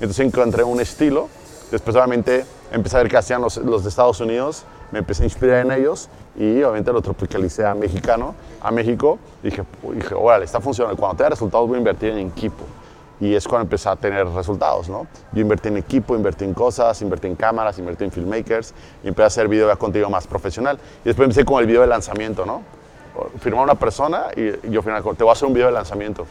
Entonces 0.00 0.26
encontré 0.26 0.64
un 0.64 0.80
estilo. 0.80 1.28
Después, 1.70 1.96
obviamente, 1.96 2.44
empecé 2.70 2.96
a 2.96 3.00
ver 3.02 3.10
qué 3.10 3.16
hacían 3.16 3.42
los, 3.42 3.56
los 3.58 3.82
de 3.82 3.88
Estados 3.88 4.20
Unidos. 4.20 4.64
Me 4.92 5.00
empecé 5.00 5.24
a 5.24 5.26
inspirar 5.26 5.66
en 5.66 5.72
ellos 5.72 6.08
y 6.38 6.62
obviamente 6.62 6.92
lo 6.92 7.00
tropicalicé 7.00 7.64
a 7.64 7.74
mexicano, 7.74 8.34
a 8.60 8.70
México. 8.70 9.18
Y 9.42 9.46
dije, 9.50 9.64
dije, 9.94 10.14
órale, 10.14 10.44
está 10.44 10.60
funcionando. 10.60 10.98
Cuando 10.98 11.16
tenga 11.16 11.30
resultados, 11.30 11.66
voy 11.66 11.76
a 11.76 11.78
invertir 11.78 12.10
en 12.10 12.28
equipo. 12.28 12.64
Y 13.18 13.34
es 13.34 13.48
cuando 13.48 13.62
empecé 13.62 13.88
a 13.88 13.96
tener 13.96 14.26
resultados, 14.28 14.90
¿no? 14.90 15.06
Yo 15.32 15.40
invertí 15.40 15.68
en 15.68 15.78
equipo, 15.78 16.14
invertí 16.14 16.44
en 16.44 16.52
cosas, 16.52 17.00
invertí 17.00 17.26
en 17.26 17.34
cámaras, 17.34 17.78
invertí 17.78 18.04
en 18.04 18.12
filmmakers, 18.12 18.74
y 19.02 19.08
empecé 19.08 19.24
a 19.24 19.26
hacer 19.28 19.48
video 19.48 19.68
de 19.68 19.76
contenido 19.76 20.10
más 20.10 20.26
profesional. 20.26 20.78
Y 21.02 21.08
después 21.08 21.24
empecé 21.24 21.46
con 21.46 21.60
el 21.60 21.66
video 21.66 21.80
de 21.80 21.86
lanzamiento, 21.86 22.44
¿no? 22.44 22.62
Firmar 23.40 23.60
a 23.60 23.64
una 23.64 23.74
persona 23.74 24.26
y 24.36 24.70
yo 24.70 24.82
firmaba, 24.82 25.14
te 25.14 25.24
voy 25.24 25.30
a 25.30 25.32
hacer 25.32 25.48
un 25.48 25.54
video 25.54 25.68
de 25.68 25.72
lanzamiento. 25.72 26.26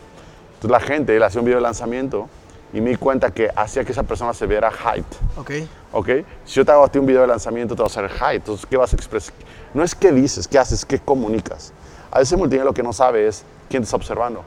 Entonces 0.53 0.69
la 0.69 0.79
gente 0.79 1.17
le 1.17 1.25
hacía 1.25 1.41
un 1.41 1.45
video 1.45 1.57
de 1.57 1.63
lanzamiento 1.63 2.29
y 2.75 2.81
me 2.81 2.89
di 2.89 2.97
cuenta 2.97 3.31
que 3.31 3.49
hacía 3.55 3.85
que 3.85 3.93
esa 3.93 4.03
persona 4.03 4.33
se 4.33 4.45
viera 4.45 4.69
hyped. 4.69 5.17
Ok. 5.38 5.51
¿ok? 5.93 6.09
Si 6.43 6.55
yo 6.55 6.65
te 6.65 6.73
hago 6.73 6.83
a 6.83 6.89
ti 6.89 6.99
un 6.99 7.05
video 7.05 7.21
de 7.21 7.27
lanzamiento, 7.27 7.73
te 7.73 7.81
vas 7.81 7.95
a 7.97 8.01
hacer 8.01 8.11
hype. 8.11 8.35
Entonces, 8.35 8.65
¿qué 8.65 8.75
vas 8.75 8.91
a 8.91 8.95
expresar? 8.97 9.33
No 9.73 9.81
es 9.81 9.95
qué 9.95 10.11
dices, 10.11 10.45
qué 10.45 10.59
haces, 10.59 10.85
qué 10.85 10.99
comunicas. 10.99 11.71
A 12.11 12.19
veces 12.19 12.33
el 12.33 12.39
multinivel 12.39 12.65
lo 12.65 12.73
que 12.73 12.83
no 12.83 12.91
sabe 12.91 13.27
es 13.27 13.45
quién 13.69 13.81
te 13.81 13.85
está 13.85 13.95
observando. 13.95 14.43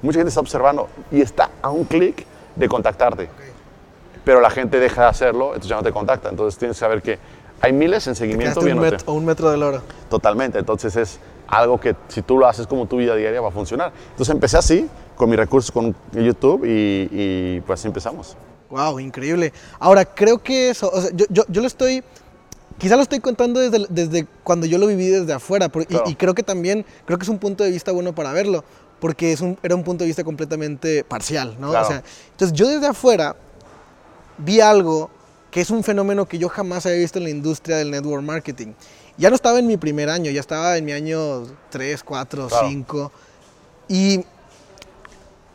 Mucha 0.00 0.18
gente 0.18 0.30
está 0.30 0.40
observando 0.40 0.88
y 1.10 1.20
está 1.20 1.50
a 1.60 1.68
un 1.68 1.84
clic 1.84 2.24
de 2.56 2.66
contactarte. 2.66 3.28
Pero 4.24 4.40
la 4.40 4.48
gente 4.48 4.80
deja 4.80 5.02
de 5.02 5.08
hacerlo, 5.08 5.48
entonces 5.48 5.68
ya 5.68 5.76
no 5.76 5.82
te 5.82 5.92
contacta. 5.92 6.30
Entonces 6.30 6.58
tienes 6.58 6.78
que 6.78 6.80
saber 6.80 7.02
que 7.02 7.18
hay 7.60 7.74
miles 7.74 8.06
en 8.06 8.14
seguimiento 8.14 8.60
un, 8.60 8.78
metro, 8.78 9.12
un 9.12 9.26
metro 9.26 9.50
del 9.50 9.62
oro. 9.62 9.82
Totalmente. 10.08 10.58
Entonces 10.58 10.96
es 10.96 11.20
algo 11.46 11.78
que 11.78 11.94
si 12.08 12.22
tú 12.22 12.38
lo 12.38 12.46
haces 12.46 12.66
como 12.66 12.86
tu 12.86 12.96
vida 12.96 13.14
diaria 13.16 13.42
va 13.42 13.48
a 13.48 13.52
funcionar. 13.52 13.92
Entonces 14.12 14.34
empecé 14.34 14.56
así, 14.56 14.88
con 15.20 15.28
mis 15.28 15.38
recursos 15.38 15.70
con 15.70 15.94
YouTube 16.14 16.64
y, 16.64 17.08
y 17.12 17.60
pues 17.60 17.84
empezamos. 17.84 18.36
Wow, 18.70 18.98
increíble. 19.00 19.52
Ahora, 19.78 20.04
creo 20.06 20.38
que 20.42 20.70
eso, 20.70 20.90
o 20.90 20.98
sea, 21.00 21.10
yo, 21.12 21.26
yo, 21.28 21.44
yo 21.48 21.60
lo 21.60 21.66
estoy, 21.66 22.02
quizá 22.78 22.96
lo 22.96 23.02
estoy 23.02 23.20
contando 23.20 23.60
desde, 23.60 23.84
desde 23.90 24.26
cuando 24.42 24.64
yo 24.64 24.78
lo 24.78 24.86
viví 24.86 25.08
desde 25.08 25.32
afuera, 25.34 25.68
por- 25.68 25.82
y- 25.82 25.86
Claro. 25.86 26.04
y, 26.08 26.14
creo 26.14 26.34
que 26.34 26.42
también, 26.42 26.86
creo 27.04 27.18
que 27.18 27.24
es 27.24 27.28
un 27.28 27.38
punto 27.38 27.64
de 27.64 27.70
vista 27.70 27.92
bueno 27.92 28.14
para 28.14 28.32
verlo, 28.32 28.64
porque 28.98 29.32
es 29.32 29.42
un, 29.42 29.58
era 29.62 29.74
un 29.74 29.84
punto 29.84 30.04
de 30.04 30.06
vista 30.08 30.24
completamente 30.24 31.04
parcial, 31.04 31.56
¿no? 31.60 31.70
Claro. 31.70 31.84
O 31.86 31.88
sea, 31.90 32.02
entonces 32.30 32.56
yo 32.56 32.66
desde 32.68 32.86
afuera 32.86 33.36
vi 34.38 34.60
algo 34.60 35.10
que 35.50 35.60
es 35.60 35.68
un 35.70 35.82
fenómeno 35.84 36.26
que 36.26 36.38
yo 36.38 36.48
jamás 36.48 36.86
había 36.86 36.98
visto 37.00 37.18
en 37.18 37.24
la 37.24 37.30
industria 37.30 37.76
del 37.76 37.90
network 37.90 38.22
marketing. 38.24 38.68
Ya 39.18 39.28
no 39.28 39.34
estaba 39.36 39.58
en 39.58 39.66
mi 39.66 39.76
primer 39.76 40.08
año, 40.08 40.30
ya 40.30 40.40
estaba 40.40 40.78
en 40.78 40.84
mi 40.86 40.92
año 40.92 41.44
3, 41.70 42.02
4, 42.04 42.46
Claro. 42.48 42.66
5. 42.68 43.12
Y 43.88 44.24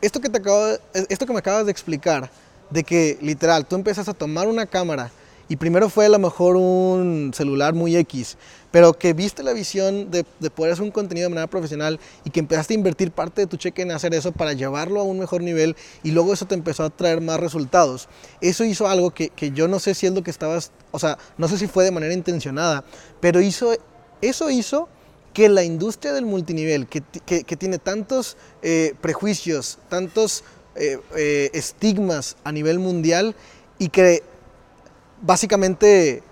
esto 0.02 0.22
que, 0.22 0.30
te 0.30 0.38
acabo 0.38 0.78
esto 1.10 1.26
que 1.26 1.34
me 1.34 1.40
acabas 1.40 1.66
de 1.66 1.72
explicar, 1.72 2.30
de 2.70 2.84
que 2.84 3.18
literal, 3.22 3.66
tú 3.66 3.76
empiezas 3.76 4.08
a 4.08 4.14
tomar 4.14 4.48
una 4.48 4.66
cámara 4.66 5.12
y 5.48 5.58
primero 5.58 5.90
fue 5.90 6.08
a 6.08 6.10
lo 6.10 6.18
mejor 6.18 6.56
un 6.56 7.32
celular 7.36 7.76
muy 7.76 7.96
X, 7.96 8.38
pero 8.72 8.94
que 8.94 9.14
viste 9.14 9.44
la 9.44 9.54
visión 9.54 10.10
de, 10.10 10.26
de 10.40 10.50
poder 10.50 10.74
hacer 10.74 10.84
un 10.84 10.92
contenido 10.92 11.26
de 11.26 11.36
manera 11.36 11.48
profesional 11.48 12.00
y 12.24 12.32
que 12.32 12.40
empezaste 12.40 12.74
a 12.74 12.78
invertir 12.78 13.12
parte 13.12 13.42
de 13.42 13.48
tu 13.48 13.58
cheque 13.58 13.84
en 13.84 13.92
hacer 13.92 14.14
eso 14.16 14.32
para 14.32 14.54
llevarlo 14.54 15.00
a 15.00 15.04
un 15.04 15.20
mejor 15.20 15.44
nivel 15.44 15.76
y 16.04 16.12
luego 16.12 16.34
eso 16.34 16.48
te 16.48 16.56
empezó 16.56 16.84
a 16.84 16.90
traer 16.90 17.22
más 17.22 17.40
resultados. 17.40 18.10
Eso 18.42 18.64
hizo 18.64 18.88
algo 18.88 19.12
que, 19.12 19.30
que 19.30 19.52
yo 19.52 19.68
no 19.68 19.80
sé 19.80 19.94
si 19.94 20.08
es 20.08 20.14
lo 20.14 20.24
que 20.24 20.32
estabas, 20.32 20.72
o 20.92 20.98
sea, 20.98 21.18
no 21.38 21.48
sé 21.48 21.60
si 21.60 21.68
fue 21.68 21.84
de 21.84 21.92
manera 21.92 22.14
intencionada, 22.14 22.84
pero 23.20 23.40
hizo, 23.40 23.72
eso 24.22 24.50
hizo 24.50 24.90
que 25.36 25.50
la 25.50 25.64
industria 25.64 26.14
del 26.14 26.26
multinivel, 26.26 26.88
que, 26.88 27.04
que- 27.26 27.44
que 27.44 27.56
tiene 27.58 27.78
tantos 27.78 28.38
eh, 28.64 28.94
prejuicios, 29.02 29.78
tantos 29.90 30.44
eh, 30.76 30.98
eh, 31.18 31.50
estigmas 31.54 32.38
a 32.46 32.52
nivel 32.54 32.80
mundial 32.80 33.36
y 33.78 33.90
que 33.90 34.24
básicamente 35.22 36.24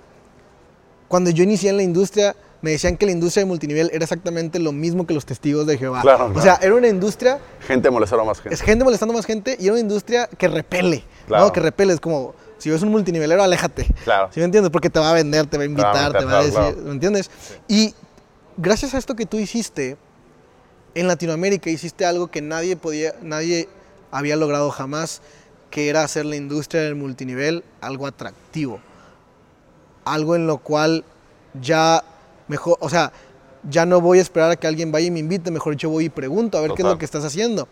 cuando 1.07 1.29
yo 1.29 1.43
inicié 1.43 1.69
en 1.69 1.77
la 1.77 1.83
industria 1.83 2.35
me 2.61 2.71
decían 2.71 2.95
que 2.95 3.05
la 3.05 3.11
industria 3.11 3.41
de 3.43 3.47
multinivel 3.47 3.89
era 3.93 4.03
exactamente 4.05 4.57
lo 4.57 4.71
mismo 4.71 5.05
que 5.05 5.13
los 5.13 5.25
testigos 5.25 5.67
de 5.67 5.77
Jehová. 5.77 6.01
Claro, 6.01 6.27
O 6.27 6.33
claro. 6.33 6.41
sea, 6.41 6.59
era 6.65 6.73
una 6.75 6.87
industria 6.87 7.39
Gente 7.67 7.89
molestando 7.91 8.23
a 8.23 8.25
más 8.27 8.39
gente. 8.39 8.55
es 8.55 8.61
gente 8.61 8.85
molestando 8.85 9.13
más 9.13 9.25
gente 9.25 9.57
y 9.59 9.63
era 9.65 9.73
una 9.73 9.81
industria 9.81 10.27
que 10.37 10.47
repele, 10.47 11.03
Claro. 11.27 11.45
¿no? 11.45 11.51
Que 11.51 11.59
repele, 11.59 11.91
es 11.93 11.99
como, 11.99 12.33
si 12.57 12.69
ves 12.69 12.81
un 12.81 12.89
multinivelero, 12.89 13.43
aléjate. 13.43 13.85
Claro. 14.05 14.29
¿Sí 14.33 14.39
me 14.39 14.45
entiendes? 14.45 14.71
Porque 14.71 14.89
te 14.89 14.97
va 14.99 15.09
a 15.09 15.13
vender, 15.13 15.45
te 15.47 15.57
va 15.57 15.63
a 15.63 15.65
invitar, 15.65 16.17
te 16.17 16.23
va 16.23 16.39
a 16.39 16.43
decir. 16.43 16.77
¿me 16.85 16.91
entiendes? 16.91 17.29
Y 17.67 17.93
gracias 18.57 18.93
a 18.93 18.97
esto 18.97 19.15
que 19.15 19.25
tú 19.25 19.37
hiciste, 19.37 19.97
en 20.95 21.07
Latinoamérica 21.07 21.69
hiciste 21.69 22.05
algo 22.05 22.27
que 22.27 22.41
nadie 22.41 22.75
podía, 22.75 23.15
nadie 23.21 23.67
había 24.11 24.35
logrado 24.35 24.69
jamás, 24.69 25.21
que 25.69 25.89
era 25.89 26.03
hacer 26.03 26.25
la 26.25 26.35
industria 26.35 26.83
del 26.83 26.95
multinivel 26.95 27.63
algo 27.81 28.05
atractivo. 28.05 28.79
Algo 30.05 30.35
en 30.35 30.45
lo 30.45 30.59
cual 30.59 31.03
ya 31.59 32.03
mejor, 32.47 32.77
o 32.79 32.89
sea, 32.89 33.11
ya 33.69 33.85
no 33.85 34.01
voy 34.01 34.19
a 34.19 34.21
esperar 34.21 34.51
a 34.51 34.55
que 34.55 34.67
alguien 34.67 34.91
vaya 34.91 35.07
y 35.07 35.11
me 35.11 35.19
invite, 35.19 35.49
mejor 35.49 35.75
yo 35.75 35.89
voy 35.89 36.05
y 36.05 36.09
pregunto 36.09 36.57
a 36.57 36.61
ver 36.61 36.71
qué 36.75 36.83
es 36.83 36.87
lo 36.87 36.97
que 36.97 37.05
estás 37.05 37.23
haciendo. 37.23 37.67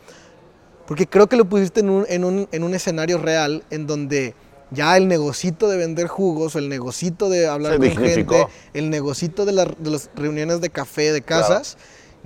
Porque 0.88 1.06
creo 1.06 1.28
que 1.28 1.36
lo 1.36 1.46
pusiste 1.46 1.82
en 1.82 1.90
un, 1.90 2.06
en 2.10 2.24
un, 2.24 2.48
en 2.52 2.64
un 2.64 2.74
escenario 2.74 3.18
real 3.18 3.64
en 3.70 3.86
donde 3.86 4.34
ya 4.72 4.98
el 4.98 5.08
negocito 5.08 5.70
de 5.70 5.78
vender 5.78 6.08
jugos, 6.08 6.56
el 6.56 6.70
negocito 6.70 7.30
de 7.30 7.48
hablar 7.48 7.74
Se 7.74 7.78
con 7.80 7.88
dignificó. 7.90 8.36
gente, 8.36 8.52
el 8.74 8.90
negocito 8.90 9.46
de, 9.46 9.52
la- 9.52 9.66
de 9.66 9.92
las 9.92 10.10
reuniones 10.16 10.62
de 10.62 10.70
café, 10.70 11.12
de 11.12 11.22
casas, 11.22 11.78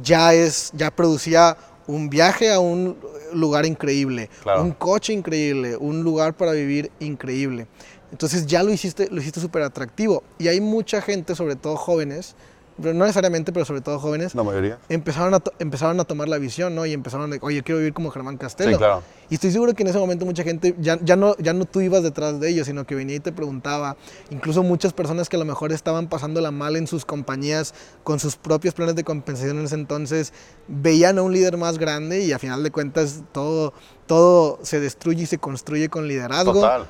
ya 0.02 0.34
es, 0.34 0.72
ya 0.74 0.92
producía 0.92 1.58
un 1.88 2.10
viaje 2.10 2.52
a 2.52 2.60
un 2.60 2.98
lugar 3.34 3.66
increíble, 3.66 4.30
Claro. 4.44 4.64
un 4.64 4.72
coche 4.72 5.14
increíble, 5.14 5.76
un 5.78 6.04
lugar 6.04 6.36
para 6.36 6.52
vivir 6.54 6.92
increíble. 7.00 7.68
Entonces 8.12 8.46
ya 8.46 8.64
lo 8.64 8.72
hiciste, 8.72 9.08
lo 9.12 9.20
hiciste 9.22 9.40
súper 9.42 9.62
atractivo. 9.64 10.24
Y 10.40 10.48
hay 10.48 10.62
mucha 10.62 11.02
gente, 11.02 11.36
sobre 11.36 11.56
todo 11.56 11.76
jóvenes, 11.76 12.36
no 12.78 12.94
necesariamente, 12.94 13.54
pero 13.54 13.66
sobre 13.66 13.82
todo 13.82 14.00
jóvenes, 14.00 14.36
La 14.36 14.44
mayoría. 14.44 14.78
empezaron 14.90 15.34
a, 15.34 15.42
empezaron 15.60 16.00
a 16.00 16.04
tomar 16.04 16.28
la 16.28 16.38
visión, 16.38 16.76
¿no? 16.76 16.86
Y 16.86 16.94
empezaron 16.94 17.32
a, 17.34 17.38
oye, 17.42 17.64
quiero 17.64 17.80
vivir 17.80 17.94
como 17.94 18.12
Germán 18.12 18.38
Castelo. 18.38 18.72
Sí, 18.72 18.78
claro. 18.78 19.02
Y 19.30 19.36
estoy 19.36 19.52
seguro 19.52 19.74
que 19.74 19.84
en 19.84 19.90
ese 19.90 19.98
momento 19.98 20.26
mucha 20.26 20.44
gente, 20.44 20.76
ya, 20.80 21.00
ya, 21.02 21.16
no, 21.16 21.36
ya 21.38 21.54
no 21.54 21.66
tú 21.66 21.82
ibas 21.82 22.04
detrás 22.04 22.40
de 22.40 22.50
ellos, 22.50 22.68
sino 22.68 22.86
que 22.86 22.94
venía 22.96 23.16
y 23.16 23.20
te 23.20 23.32
preguntaba. 23.32 23.96
Incluso 24.30 24.62
muchas 24.62 24.94
personas 24.94 25.30
que 25.30 25.36
a 25.36 25.40
lo 25.40 25.46
mejor 25.46 25.72
estaban 25.72 26.08
pasándola 26.10 26.52
mal 26.52 26.76
en 26.76 26.86
sus 26.86 27.06
compañías, 27.06 27.74
con 28.04 28.20
sus 28.20 28.36
propios 28.36 28.74
planes 28.74 28.96
de 28.96 29.04
compensación 29.04 29.58
en 29.60 29.66
ese 29.66 29.76
entonces, 29.76 30.34
veían 30.68 31.18
a 31.18 31.22
un 31.22 31.34
líder 31.34 31.58
más 31.58 31.78
grande 31.78 32.20
y 32.24 32.34
a 32.34 32.40
final 32.40 32.62
de 32.62 32.72
cuentas 32.72 33.24
todo, 33.32 33.74
todo 34.06 34.60
se 34.64 34.80
destruye 34.80 35.24
y 35.24 35.26
se 35.26 35.38
construye 35.38 35.90
con 35.90 36.08
liderazgo 36.08 36.54
Total. 36.54 36.86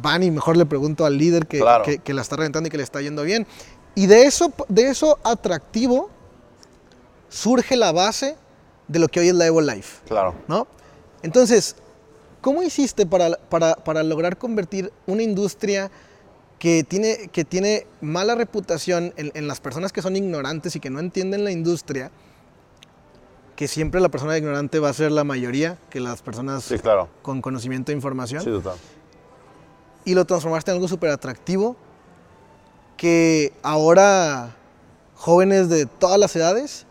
Van 0.00 0.22
y 0.22 0.30
mejor 0.30 0.56
le 0.56 0.64
pregunto 0.66 1.04
al 1.04 1.18
líder 1.18 1.46
que, 1.46 1.58
Claro. 1.60 1.84
que- 1.84 1.98
que 1.98 2.14
la 2.14 2.22
está 2.22 2.36
reventando 2.36 2.66
y 2.68 2.70
que 2.70 2.76
le 2.78 2.82
está 2.82 3.00
yendo 3.00 3.22
bien. 3.22 3.46
Y 3.94 4.06
de 4.06 4.24
eso, 4.24 4.52
de 4.68 4.88
eso 4.88 5.18
atractivo 5.22 6.08
surge 7.28 7.76
la 7.76 7.92
base 7.92 8.36
de 8.88 8.98
lo 8.98 9.08
que 9.08 9.20
hoy 9.20 9.28
es 9.28 9.34
la 9.34 9.46
Evo 9.46 9.60
Life, 9.60 10.00
Claro. 10.06 10.34
¿no? 10.48 10.66
Entonces, 11.22 11.76
¿cómo 12.40 12.62
hiciste 12.62 13.06
para, 13.06 13.36
para- 13.48 13.74
para 13.76 14.02
lograr 14.02 14.38
convertir 14.38 14.92
una 15.06 15.22
industria 15.22 15.90
que 16.58 16.84
tiene, 16.84 17.28
que 17.32 17.44
tiene 17.44 17.86
mala 18.00 18.34
reputación 18.34 19.12
en, 19.16 19.30
en 19.34 19.48
las 19.48 19.60
personas 19.60 19.92
que 19.92 20.00
son 20.02 20.16
ignorantes 20.16 20.76
y 20.76 20.80
que 20.80 20.90
no 20.90 21.00
entienden 21.00 21.44
la 21.44 21.50
industria? 21.50 22.10
Que 23.56 23.68
siempre 23.68 24.00
la 24.00 24.08
persona 24.08 24.36
ignorante 24.38 24.78
va 24.78 24.88
a 24.88 24.92
ser 24.92 25.12
la 25.12 25.24
mayoría 25.24 25.76
que 25.90 26.00
las 26.00 26.22
personas 26.22 26.64
Sí, 26.64 26.78
claro. 26.78 27.08
con 27.22 27.42
conocimiento 27.42 27.92
de 27.92 27.96
información 27.96 28.42
Sí, 28.42 28.50
total. 28.50 28.76
Y 30.04 30.14
lo 30.14 30.24
transformaste 30.24 30.70
en 30.70 30.76
algo 30.76 30.88
súper 30.88 31.10
atractivo 31.10 31.76
que 32.96 33.52
ahora 33.62 34.54
jóvenes 35.16 35.68
de 35.68 35.86
todas 35.86 36.18
las 36.18 36.34
edades 36.36 36.86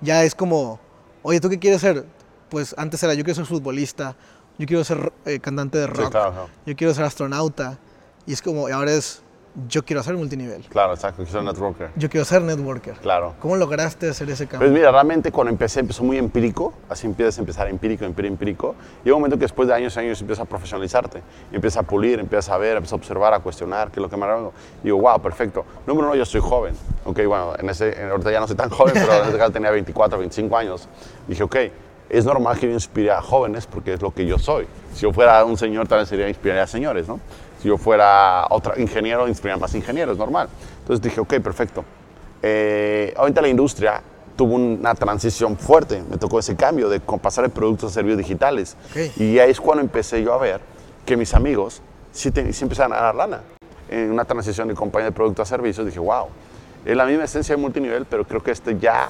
ya 0.00 0.24
es 0.24 0.34
como, 0.34 0.78
oye, 1.22 1.40
¿tú 1.40 1.48
qué 1.48 1.58
quieres 1.58 1.80
ser? 1.80 2.04
Pues 2.48 2.74
antes 2.78 3.02
era, 3.02 3.14
yo 3.14 3.24
quiero 3.24 3.34
ser 3.36 3.46
futbolista, 3.46 4.16
yo 4.58 4.66
quiero 4.66 4.84
ser 4.84 5.12
eh, 5.24 5.38
cantante 5.40 5.78
de 5.78 5.86
Sí, 5.86 5.92
rock, 5.92 6.10
claro, 6.10 6.32
claro. 6.32 6.48
yo 6.66 6.76
quiero 6.76 6.94
ser 6.94 7.04
astronauta 7.04 7.78
y 8.26 8.32
es 8.32 8.42
como, 8.42 8.68
y 8.68 8.72
ahora 8.72 8.92
es, 8.92 9.22
yo 9.66 9.84
quiero 9.84 10.02
ser 10.02 10.14
multinivel, 10.16 10.62
Claro, 10.68 10.94
exacto. 10.94 11.24
Que 11.24 11.30
soy 11.30 11.44
networker. 11.44 11.90
yo 11.96 12.08
quiero 12.08 12.24
ser 12.24 12.42
networker. 12.42 12.94
Claro. 12.94 13.34
¿Cómo 13.40 13.56
lograste 13.56 14.08
hacer 14.10 14.30
ese 14.30 14.46
Pues 14.46 14.60
cambio? 14.60 14.70
mira, 14.70 14.92
realmente 14.92 15.32
cuando 15.32 15.50
empecé, 15.50 15.80
empezó 15.80 16.04
muy 16.04 16.16
empírico, 16.18 16.72
así 16.88 17.06
empiezas 17.06 17.38
a 17.38 17.40
empezar 17.40 17.68
empírico, 17.68 18.04
empírico, 18.04 18.32
empírico. 18.32 18.74
Llega 19.04 19.16
un 19.16 19.22
momento 19.22 19.36
que 19.36 19.44
después 19.44 19.66
de 19.68 19.74
años 19.74 19.96
y 19.96 20.00
años 20.00 20.20
empiezas 20.20 20.44
a 20.44 20.48
profesionalizarte, 20.48 21.22
y 21.50 21.56
empiezas 21.56 21.82
a 21.82 21.86
pulir, 21.86 22.20
empiezas 22.20 22.50
a 22.50 22.58
ver, 22.58 22.76
empiezas 22.76 22.92
a 22.92 22.96
observar, 22.96 23.34
a 23.34 23.40
cuestionar, 23.40 23.88
qué 23.90 24.00
es 24.00 24.02
lo 24.02 24.08
que 24.08 24.16
me 24.16 24.26
hago. 24.26 24.52
Y 24.82 24.84
digo, 24.86 24.98
wow, 24.98 25.20
perfecto. 25.20 25.64
Número 25.86 26.08
uno, 26.08 26.14
yo 26.16 26.24
soy 26.24 26.40
joven. 26.40 26.74
Ok, 27.04 27.20
bueno, 27.26 27.54
en 27.58 27.68
ese, 27.70 28.00
en- 28.00 28.10
ahorita 28.10 28.30
ya 28.30 28.40
no 28.40 28.46
soy 28.46 28.56
tan 28.56 28.70
joven, 28.70 28.94
pero 28.94 29.12
en 29.22 29.28
ese 29.30 29.38
caso 29.38 29.50
tenía 29.52 29.70
24, 29.70 30.18
25 30.18 30.56
años. 30.56 30.88
Dije, 31.26 31.42
ok, 31.42 31.56
es 32.10 32.24
normal 32.24 32.58
que 32.58 32.66
yo 32.66 32.72
inspire 32.72 33.10
a 33.10 33.20
jóvenes 33.20 33.66
porque 33.66 33.92
es 33.94 34.00
lo 34.02 34.12
que 34.12 34.24
yo 34.26 34.38
soy. 34.38 34.66
Si 34.94 35.00
yo 35.02 35.12
fuera 35.12 35.44
un 35.44 35.56
señor, 35.58 35.86
tal 35.88 35.98
vez 36.00 36.08
sería 36.08 36.28
inspirar 36.28 36.58
a 36.60 36.66
señores, 36.66 37.06
¿no? 37.08 37.20
Si 37.60 37.68
yo 37.68 37.76
fuera 37.78 38.46
otro 38.50 38.78
ingeniero, 38.78 39.26
inspiraría 39.28 39.60
más 39.60 39.74
ingenieros, 39.74 40.16
normal. 40.18 40.48
Entonces 40.80 41.02
dije, 41.02 41.20
ok, 41.20 41.34
perfecto. 41.40 41.84
Eh, 42.42 43.12
ahorita 43.16 43.40
la 43.42 43.48
industria 43.48 44.00
tuvo 44.36 44.54
una 44.54 44.94
transición 44.94 45.56
fuerte, 45.56 46.02
me 46.08 46.16
tocó 46.16 46.38
ese 46.38 46.54
cambio 46.54 46.88
de 46.88 47.00
pasar 47.00 47.44
de 47.44 47.50
productos 47.50 47.90
a 47.90 47.94
servicios 47.94 48.18
digitales. 48.18 48.76
Ok. 48.90 49.16
Y 49.20 49.38
ahí 49.40 49.50
es 49.50 49.60
cuando 49.60 49.82
empecé 49.82 50.22
yo 50.22 50.32
a 50.32 50.38
ver 50.38 50.60
que 51.04 51.16
mis 51.16 51.34
amigos 51.34 51.82
sí, 52.12 52.30
te- 52.30 52.52
sí 52.52 52.62
empezaron 52.64 52.92
a 52.92 52.96
ganar 52.96 53.14
lana. 53.16 53.40
En 53.90 54.12
una 54.12 54.24
transición 54.24 54.68
de 54.68 54.74
compañía 54.74 55.06
de 55.06 55.12
producto 55.12 55.42
a 55.42 55.46
servicios 55.46 55.84
dije, 55.86 55.98
wow, 55.98 56.26
es 56.84 56.96
la 56.96 57.06
misma 57.06 57.24
esencia 57.24 57.56
de 57.56 57.60
multinivel, 57.60 58.04
pero 58.06 58.24
creo 58.24 58.40
que 58.42 58.52
este 58.52 58.78
ya 58.78 59.08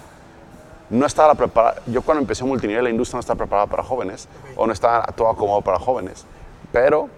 no 0.89 1.05
estaba 1.05 1.35
preparada. 1.35 1.83
Yo 1.87 2.01
cuando 2.01 2.23
empecé 2.23 2.45
multinivel, 2.45 2.83
la 2.85 2.89
industria 2.91 3.17
no 3.19 3.21
estaba 3.21 3.37
preparada 3.37 3.67
para 3.67 3.83
jóvenes 3.83 4.27
o 4.57 4.67
no 4.67 4.73
estaba 4.73 5.03
todo 5.15 5.29
acomodado 5.29 5.61
para 5.61 5.79
jóvenes. 5.79 6.25
Pero, 6.73 7.11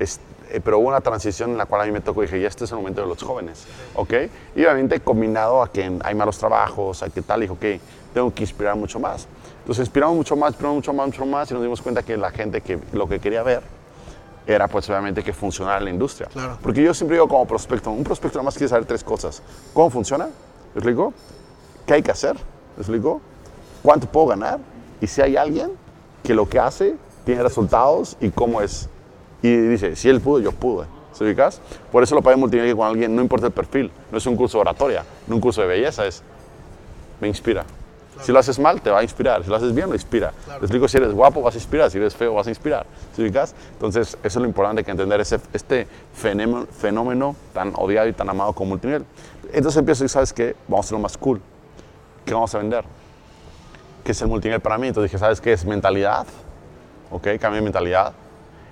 es- 0.00 0.18
eh, 0.52 0.60
pero 0.62 0.78
hubo 0.78 0.88
una 0.88 1.00
transición 1.00 1.50
en 1.50 1.58
la 1.58 1.66
cual 1.66 1.82
a 1.82 1.84
mí 1.86 1.92
me 1.92 2.00
tocó 2.00 2.22
y 2.22 2.26
dije, 2.26 2.40
ya 2.40 2.48
este 2.48 2.64
es 2.64 2.70
el 2.70 2.78
momento 2.78 3.00
de 3.00 3.08
los 3.08 3.22
jóvenes. 3.22 3.66
¿Ok? 3.94 4.12
Y 4.54 4.64
obviamente 4.64 5.00
combinado 5.00 5.62
a 5.62 5.70
que 5.70 5.98
hay 6.02 6.14
malos 6.14 6.38
trabajos, 6.38 7.02
a 7.02 7.08
que 7.10 7.22
tal, 7.22 7.40
dije, 7.40 7.52
ok, 7.52 7.82
tengo 8.12 8.32
que 8.32 8.42
inspirar 8.42 8.76
mucho 8.76 9.00
más. 9.00 9.26
Entonces 9.60 9.86
inspiramos 9.86 10.16
mucho 10.16 10.36
más, 10.36 10.50
inspiramos 10.50 10.76
mucho 10.76 10.92
más, 10.92 11.06
mucho 11.06 11.26
más 11.26 11.50
y 11.50 11.54
nos 11.54 11.62
dimos 11.62 11.80
cuenta 11.80 12.02
que 12.02 12.16
la 12.16 12.30
gente 12.30 12.60
que 12.60 12.78
lo 12.92 13.08
que 13.08 13.20
quería 13.20 13.42
ver 13.42 13.62
era 14.46 14.66
pues 14.68 14.88
obviamente 14.90 15.22
que 15.22 15.32
funcionara 15.32 15.80
la 15.80 15.90
industria. 15.90 16.28
Claro. 16.32 16.58
Porque 16.60 16.82
yo 16.82 16.92
siempre 16.94 17.16
digo 17.16 17.28
como 17.28 17.46
prospecto, 17.46 17.90
un 17.90 18.04
prospecto 18.04 18.38
nada 18.38 18.46
más 18.46 18.54
quiere 18.54 18.68
saber 18.68 18.84
tres 18.84 19.04
cosas. 19.04 19.42
¿Cómo 19.72 19.88
funciona? 19.88 20.26
¿Me 20.26 20.78
explico? 20.78 21.14
¿Qué 21.86 21.94
hay 21.94 22.02
que 22.02 22.10
hacer? 22.10 22.34
¿Me 22.76 22.80
explico? 22.80 23.20
¿Cuánto 23.82 24.06
puedo 24.06 24.28
ganar? 24.28 24.58
Y 25.00 25.06
si 25.06 25.20
hay 25.22 25.36
alguien 25.36 25.72
que 26.22 26.34
lo 26.34 26.48
que 26.48 26.58
hace 26.58 26.96
tiene 27.24 27.42
resultados 27.42 28.16
y 28.20 28.30
cómo 28.30 28.60
es. 28.60 28.88
Y 29.42 29.56
dice, 29.56 29.96
si 29.96 30.08
él 30.08 30.20
pudo, 30.20 30.40
yo 30.40 30.52
pude. 30.52 30.86
¿Se 31.12 31.24
ubicas? 31.24 31.60
Por 31.90 32.02
eso 32.02 32.14
lo 32.14 32.22
pagué 32.22 32.36
multinivel 32.36 32.74
con 32.76 32.86
alguien, 32.86 33.14
no 33.14 33.20
importa 33.20 33.46
el 33.46 33.52
perfil. 33.52 33.90
No 34.10 34.18
es 34.18 34.26
un 34.26 34.36
curso 34.36 34.58
de 34.58 34.62
oratoria, 34.62 35.04
no 35.26 35.34
un 35.34 35.40
curso 35.40 35.60
de 35.60 35.66
belleza, 35.66 36.06
es 36.06 36.22
me 37.20 37.28
inspira. 37.28 37.64
Si 38.20 38.30
lo 38.30 38.38
haces 38.38 38.58
mal, 38.58 38.80
te 38.80 38.90
va 38.90 39.00
a 39.00 39.02
inspirar. 39.02 39.42
Si 39.42 39.50
lo 39.50 39.56
haces 39.56 39.74
bien, 39.74 39.88
lo 39.88 39.94
inspira. 39.94 40.32
Te 40.46 40.64
explico, 40.64 40.86
si 40.86 40.96
eres 40.96 41.12
guapo, 41.12 41.42
vas 41.42 41.54
a 41.54 41.58
inspirar. 41.58 41.90
Si 41.90 41.98
eres 41.98 42.14
feo, 42.14 42.34
vas 42.34 42.46
a 42.46 42.50
inspirar. 42.50 42.86
¿Sí 43.16 43.22
ubicas? 43.22 43.54
Entonces, 43.72 44.10
eso 44.10 44.18
es 44.22 44.36
lo 44.36 44.46
importante, 44.46 44.84
que 44.84 44.90
entender 44.90 45.20
ese, 45.20 45.40
este 45.52 45.88
fenómeno, 46.12 46.66
fenómeno 46.66 47.34
tan 47.52 47.72
odiado 47.74 48.08
y 48.08 48.12
tan 48.12 48.28
amado 48.28 48.52
como 48.52 48.70
multinivel. 48.70 49.04
Entonces 49.52 49.78
empiezo 49.78 50.04
y 50.04 50.08
¿sabes 50.08 50.32
qué? 50.32 50.54
Vamos 50.68 50.84
a 50.84 50.86
hacerlo 50.86 51.00
más 51.00 51.16
cool. 51.18 51.40
¿Qué 52.24 52.34
vamos 52.34 52.54
a 52.54 52.58
vender? 52.58 52.84
¿Qué 54.04 54.12
es 54.12 54.22
el 54.22 54.28
multinivel 54.28 54.60
para 54.60 54.78
mí? 54.78 54.88
Entonces 54.88 55.10
dije, 55.10 55.18
¿sabes 55.18 55.40
qué? 55.40 55.52
Es 55.52 55.64
mentalidad. 55.64 56.26
¿Ok? 57.10 57.24
Cambio 57.40 57.56
de 57.56 57.62
mentalidad. 57.62 58.12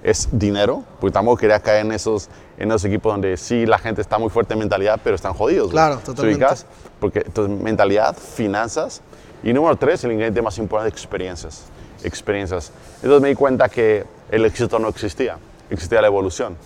Es 0.03 0.29
dinero, 0.33 0.85
porque 1.01 1.13
tampoco 1.13 1.37
quería 1.37 1.61
caer 1.61 1.85
en 1.85 1.93
esos, 1.93 2.29
en 2.59 2.71
esos 2.71 2.85
equipos 2.85 3.13
donde 3.13 3.37
sí 3.37 3.67
la 3.67 3.79
gente 3.79 4.01
está 4.01 4.19
muy 4.19 4.31
fuerte 4.31 4.55
en 4.55 4.61
mentalidad, 4.61 5.01
pero 5.03 5.17
están 5.17 5.35
jodidos. 5.35 5.71
Claro, 5.71 5.99
¿Te 5.99 6.07
totalmente. 6.07 6.45
ubicas? 6.45 6.67
Porque 6.99 7.23
entonces 7.27 7.61
mentalidad, 7.61 8.17
finanzas 8.17 9.03
y 9.43 9.53
número 9.53 9.77
tres, 9.77 10.03
el 10.05 10.13
ingrediente 10.13 10.43
más 10.43 10.59
importante, 10.59 10.95
experiencias. 10.95 11.65
Experiencias. 12.03 12.73
Entonces 12.97 13.21
me 13.21 13.29
di 13.29 13.35
cuenta 13.35 13.69
que 13.69 14.05
el 14.31 14.45
éxito 14.45 14.79
no 14.79 14.89
existía, 14.89 15.39
existía 15.69 16.01
la 16.01 16.07
evolución. 16.07 16.57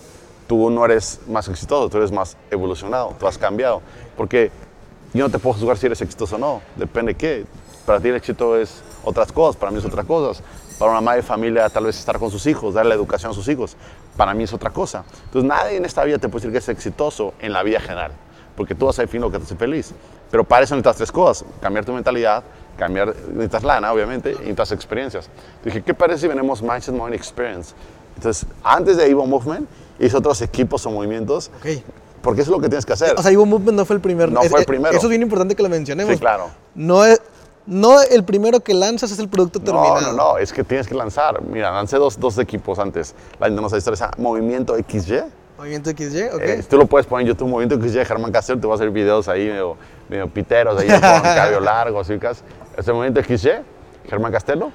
Tú 0.47 0.69
no 0.69 0.85
eres 0.85 1.19
más 1.27 1.47
exitoso, 1.47 1.89
tú 1.89 1.97
eres 1.97 2.11
más 2.11 2.37
evolucionado, 2.51 3.15
tú 3.19 3.27
has 3.27 3.37
cambiado. 3.37 3.81
Porque 4.15 4.51
yo 5.13 5.25
no 5.25 5.29
te 5.31 5.39
puedo 5.39 5.55
juzgar 5.57 5.77
si 5.77 5.87
eres 5.87 6.01
exitoso 6.01 6.35
o 6.35 6.39
no, 6.39 6.61
depende 6.75 7.13
de 7.13 7.17
qué. 7.17 7.45
Para 7.85 7.99
ti 7.99 8.09
el 8.09 8.15
éxito 8.15 8.57
es 8.57 8.81
otras 9.03 9.31
cosas, 9.31 9.55
para 9.55 9.71
mí 9.71 9.79
es 9.79 9.85
otras 9.85 10.05
cosas. 10.05 10.43
Para 10.79 10.91
una 10.91 11.01
madre 11.01 11.21
de 11.21 11.27
familia 11.27 11.69
tal 11.69 11.85
vez 11.85 11.97
estar 11.97 12.19
con 12.19 12.29
sus 12.31 12.45
hijos, 12.47 12.73
darle 12.73 12.93
educación 12.95 13.31
a 13.31 13.33
sus 13.35 13.47
hijos, 13.47 13.77
para 14.17 14.33
mí 14.33 14.43
es 14.43 14.53
otra 14.53 14.71
cosa. 14.71 15.03
Entonces 15.25 15.47
nadie 15.47 15.77
en 15.77 15.85
esta 15.85 16.03
vida 16.03 16.17
te 16.17 16.27
puede 16.27 16.41
decir 16.41 16.51
que 16.51 16.57
es 16.57 16.69
exitoso 16.69 17.33
en 17.39 17.53
la 17.53 17.63
vida 17.63 17.79
general, 17.79 18.11
porque 18.57 18.75
tú 18.75 18.85
vas 18.85 18.99
a 18.99 19.03
definir 19.03 19.21
lo 19.21 19.31
que 19.31 19.37
te 19.37 19.45
hace 19.45 19.55
feliz. 19.55 19.93
Pero 20.31 20.43
para 20.43 20.63
eso 20.63 20.75
necesitas 20.75 20.97
tres 20.97 21.11
cosas, 21.11 21.45
cambiar 21.61 21.85
tu 21.85 21.93
mentalidad, 21.93 22.43
cambiar, 22.77 23.15
necesitas 23.29 23.63
lana 23.63 23.93
obviamente, 23.93 24.31
y 24.31 24.35
necesitas 24.35 24.71
experiencias. 24.73 25.29
Dije, 25.63 25.81
¿qué 25.81 25.93
parece 25.93 26.21
si 26.21 26.27
venimos 26.27 26.61
Mindset 26.61 26.93
Movement 26.93 27.15
Experience? 27.15 27.73
Entonces, 28.17 28.45
antes 28.63 28.97
de 28.97 29.09
Evo 29.09 29.25
Movement, 29.25 29.67
hice 29.99 30.17
otros 30.17 30.41
equipos 30.41 30.85
o 30.85 30.91
movimientos, 30.91 31.51
Ok. 31.59 31.81
porque 32.21 32.41
eso 32.41 32.51
es 32.51 32.57
lo 32.57 32.61
que 32.61 32.67
tienes 32.67 32.85
que 32.85 32.93
hacer. 32.93 33.13
O 33.17 33.21
sea, 33.21 33.31
Evo 33.31 33.45
Movement 33.45 33.77
no 33.77 33.85
fue 33.85 33.95
el 33.95 34.01
primero. 34.01 34.29
No 34.31 34.41
Es- 34.41 34.49
fue 34.49 34.59
el 34.59 34.65
primero. 34.65 34.91
Eso 34.97 35.05
es 35.05 35.09
bien 35.09 35.21
importante 35.21 35.55
que 35.55 35.63
lo 35.63 35.69
mencionemos. 35.69 36.13
Sí, 36.13 36.19
claro. 36.19 36.49
No 36.73 37.05
es, 37.05 37.21
no 37.67 38.01
el 38.01 38.23
primero 38.23 38.59
que 38.59 38.73
lanzas 38.73 39.11
es 39.11 39.19
el 39.19 39.27
producto 39.29 39.59
No, 39.59 39.65
terminado. 39.65 40.01
no, 40.01 40.33
no, 40.33 40.37
es 40.37 40.53
que 40.53 40.63
tienes 40.63 40.87
que 40.87 40.95
lanzar. 40.95 41.41
Mira, 41.41 41.71
lancé 41.71 41.97
dos, 41.97 42.19
dos 42.19 42.37
equipos 42.37 42.79
antes. 42.79 43.15
La 43.39 43.49
no 43.49 43.69
se 43.69 43.79
llama 43.79 44.11
Movimiento 44.17 44.75
XY. 44.75 45.21
Movimiento 45.57 45.89
XY, 45.91 46.23
ok. 46.33 46.41
Eh, 46.41 46.63
tú 46.69 46.77
lo 46.77 46.85
puedes 46.85 47.07
poner 47.07 47.25
en 47.25 47.29
YouTube, 47.33 47.47
Movimiento 47.47 47.87
XY, 47.87 48.03
Germán 48.05 48.31
Castell, 48.31 48.59
te 48.59 48.67
va 48.67 48.73
a 48.73 48.75
hacer 48.75 48.89
videos 48.89 49.27
ahí 49.29 49.47
medio, 49.47 49.77
medio 50.09 50.27
piteros, 50.27 50.79
ahí 50.79 50.87
con 50.87 50.99
cabello 50.99 51.61
largo, 51.61 52.01
así 52.01 52.19
que 52.19 52.29
Este 52.77 52.91
Movimiento 52.91 53.23
XY, 53.23 53.51
Germán 54.09 54.33
Castelo, 54.33 54.71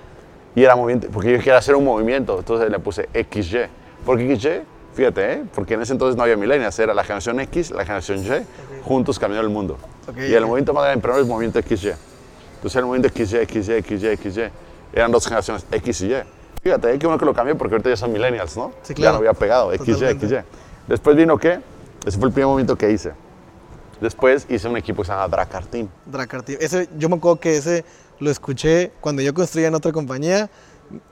y 0.54 0.64
era 0.64 0.74
movimiento, 0.76 1.08
porque 1.12 1.32
yo 1.32 1.38
quería 1.38 1.58
hacer 1.58 1.74
un 1.74 1.84
movimiento, 1.84 2.38
entonces 2.38 2.70
le 2.70 2.78
puse 2.78 3.08
XY. 3.12 3.58
¿Por 4.06 4.16
qué 4.16 4.34
XY? 4.36 4.62
Fíjate, 4.94 5.32
¿eh? 5.32 5.42
porque 5.54 5.74
en 5.74 5.82
ese 5.82 5.92
entonces 5.92 6.16
no 6.16 6.22
había 6.22 6.36
millennials, 6.36 6.78
era 6.78 6.94
la 6.94 7.04
generación 7.04 7.38
X, 7.40 7.70
la 7.70 7.84
generación 7.84 8.24
Y, 8.24 8.82
juntos 8.82 9.18
caminando 9.18 9.46
el 9.46 9.52
mundo. 9.52 9.76
Ok, 10.08 10.16
y 10.16 10.34
el 10.34 10.44
movimiento 10.46 10.72
más 10.72 10.84
grande 10.84 11.02
primero 11.02 11.20
es 11.20 11.26
el 11.26 11.30
movimiento 11.30 11.60
XY. 11.60 11.92
Entonces 12.60 12.76
el 12.76 12.84
movimiento 12.84 13.08
XY, 13.16 13.46
XY, 13.46 13.82
XY, 13.82 14.16
XY, 14.18 14.42
eran 14.92 15.10
dos 15.10 15.24
generaciones 15.24 15.64
X 15.72 16.00
y 16.02 16.12
Y. 16.12 16.16
Fíjate, 16.62 16.92
¿eh? 16.92 16.98
qué 16.98 17.06
bueno 17.06 17.18
que 17.18 17.24
lo 17.24 17.32
cambié 17.32 17.54
porque 17.54 17.74
ahorita 17.76 17.88
ya 17.88 17.96
son 17.96 18.12
millennials, 18.12 18.54
¿no? 18.54 18.72
Sí, 18.82 18.92
Ya 18.92 18.96
claro. 18.96 19.12
no 19.14 19.18
había 19.20 19.32
pegado, 19.32 19.70
XY, 19.72 19.92
Totalmente. 19.94 20.28
XY. 20.28 20.36
Después 20.88 21.16
vino 21.16 21.38
qué? 21.38 21.60
Ese 22.04 22.18
fue 22.18 22.28
el 22.28 22.34
primer 22.34 22.48
movimiento 22.48 22.76
que 22.76 22.90
hice. 22.90 23.12
Después 23.98 24.46
hice 24.50 24.68
un 24.68 24.76
equipo 24.76 25.00
que 25.02 25.06
se 25.06 25.12
llama 25.12 25.26
Dracar 25.28 25.64
Team. 25.66 25.88
Dracar 26.04 26.42
Team. 26.42 26.58
Ese, 26.60 26.88
yo 26.98 27.08
me 27.08 27.16
acuerdo 27.16 27.40
que 27.40 27.56
ese 27.56 27.82
lo 28.18 28.30
escuché 28.30 28.92
cuando 29.00 29.22
yo 29.22 29.32
construía 29.32 29.68
en 29.68 29.74
otra 29.74 29.90
compañía. 29.92 30.50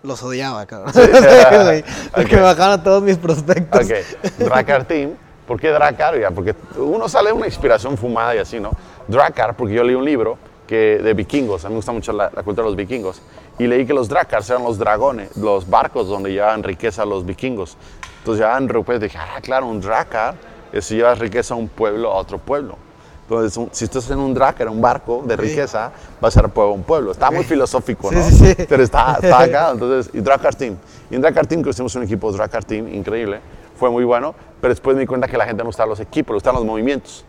Los 0.02 0.22
odiaba, 0.22 0.66
cabrón. 0.66 0.92
Sí, 0.92 1.00
güey. 1.64 1.84
Porque 2.14 2.36
me 2.36 2.42
bajaban 2.42 2.80
a 2.80 2.82
todos 2.82 3.02
mis 3.02 3.16
prospectos. 3.16 3.86
Ok, 3.86 4.38
Dracar 4.38 4.84
Team. 4.84 5.12
¿Por 5.46 5.58
qué 5.58 5.70
Dracar? 5.70 6.18
Ya, 6.20 6.30
porque 6.30 6.54
uno 6.76 7.08
sale 7.08 7.28
de 7.28 7.32
una 7.32 7.46
inspiración 7.46 7.96
fumada 7.96 8.34
y 8.34 8.38
así, 8.38 8.60
¿no? 8.60 8.70
Dracar, 9.06 9.56
porque 9.56 9.72
yo 9.72 9.82
leí 9.82 9.94
un 9.94 10.04
libro 10.04 10.36
que, 10.68 10.98
de 11.02 11.14
vikingos, 11.14 11.64
a 11.64 11.68
mí 11.68 11.72
me 11.72 11.78
gusta 11.78 11.90
mucho 11.92 12.12
la, 12.12 12.30
la 12.32 12.42
cultura 12.44 12.62
de 12.64 12.70
los 12.70 12.76
vikingos, 12.76 13.20
y 13.58 13.66
leí 13.66 13.84
que 13.86 13.94
los 13.94 14.08
Drakars 14.08 14.48
eran 14.50 14.62
los 14.62 14.78
dragones, 14.78 15.36
los 15.36 15.68
barcos 15.68 16.06
donde 16.06 16.30
llevaban 16.30 16.62
riqueza 16.62 17.02
a 17.02 17.06
los 17.06 17.26
vikingos. 17.26 17.76
Entonces 18.18 18.40
llevaban 18.42 18.68
riqueza, 18.68 18.98
dije, 18.98 19.18
ah, 19.18 19.40
claro, 19.42 19.66
un 19.66 19.80
Drakar 19.80 20.34
es 20.72 20.84
si 20.84 20.96
llevas 20.96 21.18
riqueza 21.18 21.54
a 21.54 21.56
un 21.56 21.68
pueblo 21.68 22.12
a 22.12 22.16
otro 22.16 22.38
pueblo. 22.38 22.76
Entonces, 23.22 23.56
un- 23.56 23.68
si 23.72 23.84
estás 23.84 24.08
en 24.10 24.18
un 24.18 24.32
Drakar, 24.34 24.68
un 24.68 24.80
barco 24.80 25.22
de 25.26 25.36
riqueza, 25.36 25.90
va 26.22 26.28
a 26.28 26.30
ser 26.30 26.48
pueblo 26.50 26.72
a 26.72 26.74
un 26.74 26.82
pueblo. 26.82 27.12
Está 27.12 27.30
muy 27.30 27.44
filosófico, 27.44 28.10
¿no? 28.12 28.22
sí, 28.22 28.36
sí. 28.36 28.54
Pero 28.68 28.82
está, 28.82 29.18
está 29.22 29.40
acá, 29.44 29.70
entonces, 29.72 30.10
y 30.14 30.20
Dracar 30.20 30.54
Team. 30.54 30.76
Y 31.10 31.14
en 31.16 31.20
Dracar 31.22 31.46
Team, 31.46 31.62
que 31.62 31.70
hicimos 31.70 31.94
un 31.94 32.02
equipo 32.04 32.30
Dracar 32.32 32.64
Team 32.64 32.88
increíble, 32.88 33.40
fue 33.78 33.90
muy 33.90 34.04
bueno, 34.04 34.34
pero 34.60 34.72
después 34.72 34.94
me 34.96 35.00
di 35.00 35.06
cuenta 35.06 35.26
que 35.28 35.36
la 35.38 35.44
gente 35.46 35.62
no 35.62 35.68
gustaba 35.68 35.88
los 35.88 36.00
equipos, 36.00 36.30
le 36.32 36.36
gustaban 36.36 36.56
los 36.60 36.66
movimientos. 36.66 37.24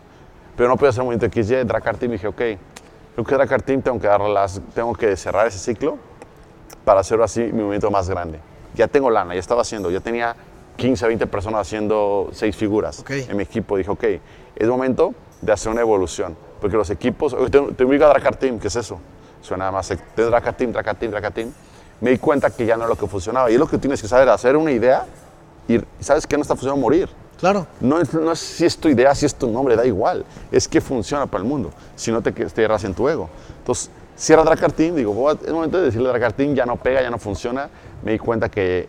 Pero 0.56 0.68
no 0.68 0.76
podía 0.76 0.90
hacer 0.90 1.02
movimiento 1.04 1.26
XY, 1.32 1.64
Dracar 1.64 1.96
Team, 1.96 2.12
y 2.12 2.14
dije, 2.14 2.26
ok, 2.28 2.40
creo 3.14 3.24
que 3.24 3.34
Dracar 3.34 3.62
Team 3.62 3.82
tengo 3.82 4.00
que, 4.00 4.08
las, 4.08 4.60
tengo 4.74 4.94
que 4.94 5.16
cerrar 5.16 5.46
ese 5.46 5.58
ciclo 5.58 5.98
para 6.84 7.00
hacer 7.00 7.20
así 7.20 7.40
mi 7.40 7.62
movimiento 7.62 7.90
más 7.90 8.08
grande. 8.08 8.40
Ya 8.74 8.88
tengo 8.88 9.10
lana, 9.10 9.34
ya 9.34 9.40
estaba 9.40 9.62
haciendo, 9.62 9.90
ya 9.90 10.00
tenía 10.00 10.36
15, 10.76 11.06
20 11.06 11.26
personas 11.26 11.62
haciendo 11.62 12.30
seis 12.32 12.56
figuras 12.56 13.04
en 13.08 13.36
mi 13.36 13.42
equipo. 13.42 13.76
Dije, 13.76 13.90
ok, 13.90 14.04
es 14.56 14.68
momento 14.68 15.14
de 15.40 15.52
hacer 15.52 15.72
una 15.72 15.80
evolución, 15.80 16.36
porque 16.60 16.76
los 16.76 16.90
equipos, 16.90 17.36
te, 17.50 17.60
te 17.60 17.84
ubico 17.84 18.04
a 18.04 18.08
Dracar 18.08 18.36
Team, 18.36 18.58
¿qué 18.58 18.68
es 18.68 18.76
eso? 18.76 18.98
Suena 19.42 19.70
más, 19.70 19.88
de 19.88 20.24
Dracar 20.24 20.56
Team, 20.56 20.72
Dracar 20.72 20.96
Team, 20.96 21.10
Dracar 21.10 21.32
Team. 21.32 21.52
Me 22.00 22.10
di 22.10 22.18
cuenta 22.18 22.50
que 22.50 22.64
ya 22.64 22.76
no 22.76 22.84
era 22.84 22.90
lo 22.90 22.96
que 22.96 23.06
funcionaba. 23.06 23.50
Y 23.50 23.54
es 23.54 23.60
lo 23.60 23.66
que 23.66 23.78
tienes 23.78 24.00
que 24.00 24.08
saber, 24.08 24.28
hacer 24.28 24.56
una 24.56 24.70
idea 24.70 25.04
y 25.68 25.80
sabes 26.00 26.26
que 26.26 26.36
no 26.36 26.42
está 26.42 26.54
funcionando 26.54 26.80
morir. 26.80 27.08
Claro. 27.40 27.66
No 27.80 27.98
es, 28.00 28.12
no 28.12 28.30
es 28.32 28.38
si 28.38 28.66
es 28.66 28.76
tu 28.76 28.88
idea, 28.88 29.14
si 29.14 29.24
es 29.26 29.34
tu 29.34 29.48
nombre, 29.50 29.74
da 29.76 29.86
igual. 29.86 30.24
Es 30.52 30.68
que 30.68 30.80
funciona 30.80 31.26
para 31.26 31.42
el 31.42 31.48
mundo. 31.48 31.70
Si 31.96 32.12
no 32.12 32.20
te 32.22 32.32
cierras 32.50 32.84
en 32.84 32.94
tu 32.94 33.08
ego. 33.08 33.28
Entonces, 33.58 33.90
cierra 34.14 34.42
Dracar 34.44 34.72
Team, 34.72 34.94
digo, 34.94 35.12
"Voy 35.14 35.34
a- 35.34 35.46
es 35.46 35.52
momento 35.52 35.78
de 35.78 35.84
decirle 35.86 36.08
a 36.08 36.12
Dracar 36.12 36.34
Team, 36.34 36.54
ya 36.54 36.66
no 36.66 36.76
pega, 36.76 37.00
ya 37.00 37.10
no 37.10 37.18
funciona. 37.18 37.70
Me 38.02 38.12
di 38.12 38.18
cuenta 38.18 38.50
que 38.50 38.88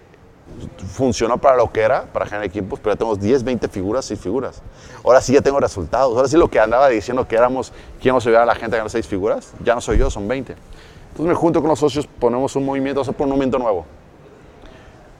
funcionó 0.93 1.37
para 1.37 1.55
lo 1.55 1.71
que 1.71 1.79
era, 1.79 2.03
para 2.03 2.25
generar 2.25 2.45
equipos, 2.45 2.77
pero 2.81 2.93
ya 2.93 2.97
tenemos 2.97 3.19
10, 3.21 3.41
20 3.41 3.69
figuras, 3.69 4.03
6 4.03 4.19
figuras. 4.19 4.61
Ahora 5.03 5.21
sí 5.21 5.31
ya 5.33 5.41
tengo 5.41 5.59
resultados. 5.61 6.13
Ahora 6.15 6.27
sí 6.27 6.35
lo 6.35 6.49
que 6.49 6.59
andaba 6.59 6.89
diciendo 6.89 7.25
que 7.25 7.37
éramos, 7.37 7.71
que 8.01 8.09
íbamos 8.09 8.25
a 8.25 8.29
ayudar 8.29 8.43
a 8.43 8.45
la 8.47 8.55
gente 8.55 8.75
a 8.75 8.79
ganar 8.79 8.89
6 8.89 9.07
figuras, 9.07 9.53
ya 9.63 9.75
no 9.75 9.79
soy 9.81 9.97
yo, 9.97 10.09
son 10.09 10.27
20. 10.27 10.55
Entonces 11.11 11.25
me 11.25 11.35
junto 11.35 11.61
con 11.61 11.69
los 11.69 11.79
socios, 11.79 12.05
ponemos 12.19 12.53
un 12.57 12.65
movimiento, 12.65 12.99
vamos 12.99 13.09
a 13.09 13.17
poner 13.17 13.31
un 13.31 13.37
movimiento 13.37 13.57
nuevo. 13.59 13.85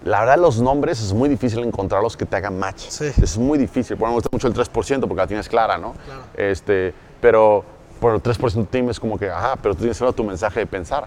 La 0.04 0.22
verdad, 0.22 0.38
los 0.40 0.60
nombres 0.60 1.00
es 1.00 1.14
muy 1.14 1.30
difícil 1.30 1.60
encontrarlos 1.64 2.18
que 2.18 2.26
te 2.26 2.36
hagan 2.36 2.58
match. 2.58 2.88
Sí. 2.90 3.12
Es 3.22 3.38
muy 3.38 3.58
difícil. 3.60 3.98
Por 3.98 4.08
ejemplo, 4.08 4.10
me 4.10 4.14
gusta 4.16 4.30
mucho 4.32 4.48
el 4.48 4.54
3% 4.54 5.02
porque 5.02 5.16
la 5.16 5.28
tienes 5.28 5.48
clara, 5.48 5.78
¿no? 5.78 5.94
Este, 6.36 6.94
pero 7.20 7.64
por 8.00 8.16
el 8.16 8.22
3% 8.24 8.68
team 8.68 8.90
es 8.90 9.00
como 9.00 9.20
que, 9.20 9.30
ajá, 9.30 9.56
pero 9.62 9.76
tú 9.76 9.80
tienes 9.82 9.98
solo 9.98 10.12
tu 10.14 10.24
mensaje 10.24 10.62
de 10.62 10.66
pensar. 10.66 11.06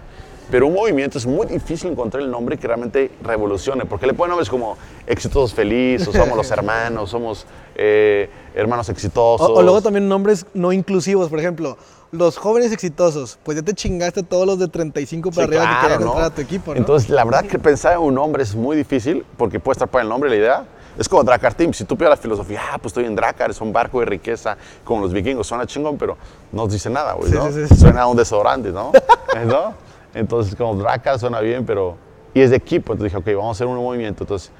Pero 0.49 0.67
un 0.67 0.75
movimiento 0.75 1.17
es 1.17 1.25
muy 1.25 1.47
difícil 1.47 1.91
encontrar 1.91 2.21
el 2.23 2.29
nombre 2.29 2.57
que 2.57 2.67
realmente 2.67 3.11
revolucione, 3.23 3.83
porque 3.85 4.05
le 4.05 4.13
ponen 4.13 4.29
nombres 4.29 4.49
como 4.49 4.77
exitosos 5.07 5.53
felices, 5.53 6.07
somos 6.13 6.37
los 6.37 6.49
hermanos, 6.51 7.09
somos 7.09 7.45
eh, 7.75 8.29
hermanos 8.53 8.87
O, 8.87 8.91
exitosos. 8.91 9.49
o 9.49 9.61
luego 9.61 9.81
también 9.81 10.07
nombres 10.07 10.45
no 10.53 10.71
inclusivos, 10.71 11.29
por 11.29 11.39
ejemplo, 11.39 11.77
los 12.15 12.37
jóvenes 12.37 12.71
exitosos, 12.71 13.37
pues 13.43 13.57
ya 13.57 13.63
te 13.63 13.73
chingaste 13.73 14.23
todos 14.23 14.45
los 14.47 14.57
de 14.59 14.67
35 14.67 15.31
para 15.31 15.47
Sí, 15.47 15.55
arriba 15.55 15.75
que 15.75 15.81
querían 15.81 16.01
¿no? 16.01 16.07
entrar 16.07 16.25
a 16.25 16.29
tu 16.33 16.41
equipo, 16.41 16.71
¿no? 16.73 16.77
Entonces, 16.77 17.09
la 17.09 17.23
verdad 17.23 17.45
que 17.45 17.59
pensar 17.59 17.93
en 17.93 17.99
un 17.99 18.15
nombre 18.15 18.43
es 18.43 18.55
muy 18.55 18.75
difícil 18.75 19.25
porque 19.37 19.59
puede 19.59 19.73
estar 19.75 19.87
para 19.87 20.03
el 20.03 20.09
nombre 20.09 20.29
la 20.29 20.35
idea. 20.35 20.65
Es 20.97 21.09
como 21.09 21.23
Dracar 21.25 21.53
Team. 21.53 21.73
Si 21.73 21.83
tú 21.83 21.97
pides 21.97 22.09
la 22.09 22.15
filosofía, 22.17 22.61
ah, 22.71 22.77
pues 22.77 22.91
estoy 22.91 23.03
en 23.05 23.15
Dracar, 23.15 23.51
es 23.51 23.59
un 23.59 23.73
barco 23.73 23.99
de 23.99 24.05
riqueza, 24.05 24.55
como 24.85 25.01
los 25.01 25.11
vikingos, 25.11 25.45
suena 25.45 25.65
chingón, 25.65 25.97
pero 25.97 26.15
no 26.53 26.63
nos 26.63 26.71
dice 26.71 26.89
nada, 26.89 27.13
güey, 27.13 27.29
Sí, 27.29 27.35
¿no? 27.37 27.51
sí, 27.51 27.67
sí. 27.67 27.75
Suena 27.75 28.03
a 28.03 28.07
un 28.07 28.15
desodorante, 28.15 28.71
¿no? 28.71 28.93
¿No? 29.45 29.73
Entonces, 30.13 30.55
como 30.55 30.75
Dracar 30.81 31.19
suena 31.19 31.41
bien, 31.41 31.65
pero... 31.65 31.97
Y 32.33 32.39
es 32.41 32.49
de 32.49 32.55
equipo, 32.55 32.93
entonces 32.93 33.13
dije, 33.13 33.17
ok, 33.31 33.37
vamos 33.37 33.49
a 33.49 33.51
hacer 33.57 33.67
un 33.67 33.75
movimiento, 33.75 34.23
entonces, 34.23 34.51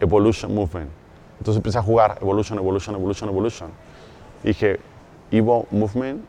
Evolution 0.00 0.54
Movement. 0.54 0.90
Entonces 1.38 1.56
empecé 1.56 1.78
a 1.78 1.82
jugar 1.82 2.18
Evolution, 2.20 2.58
Evolution, 2.58 2.94
Evolution, 2.94 3.28
Evolution. 3.30 3.70
Y 4.44 4.48
dije, 4.48 4.78
Evo 5.30 5.66
Movement, 5.70 6.22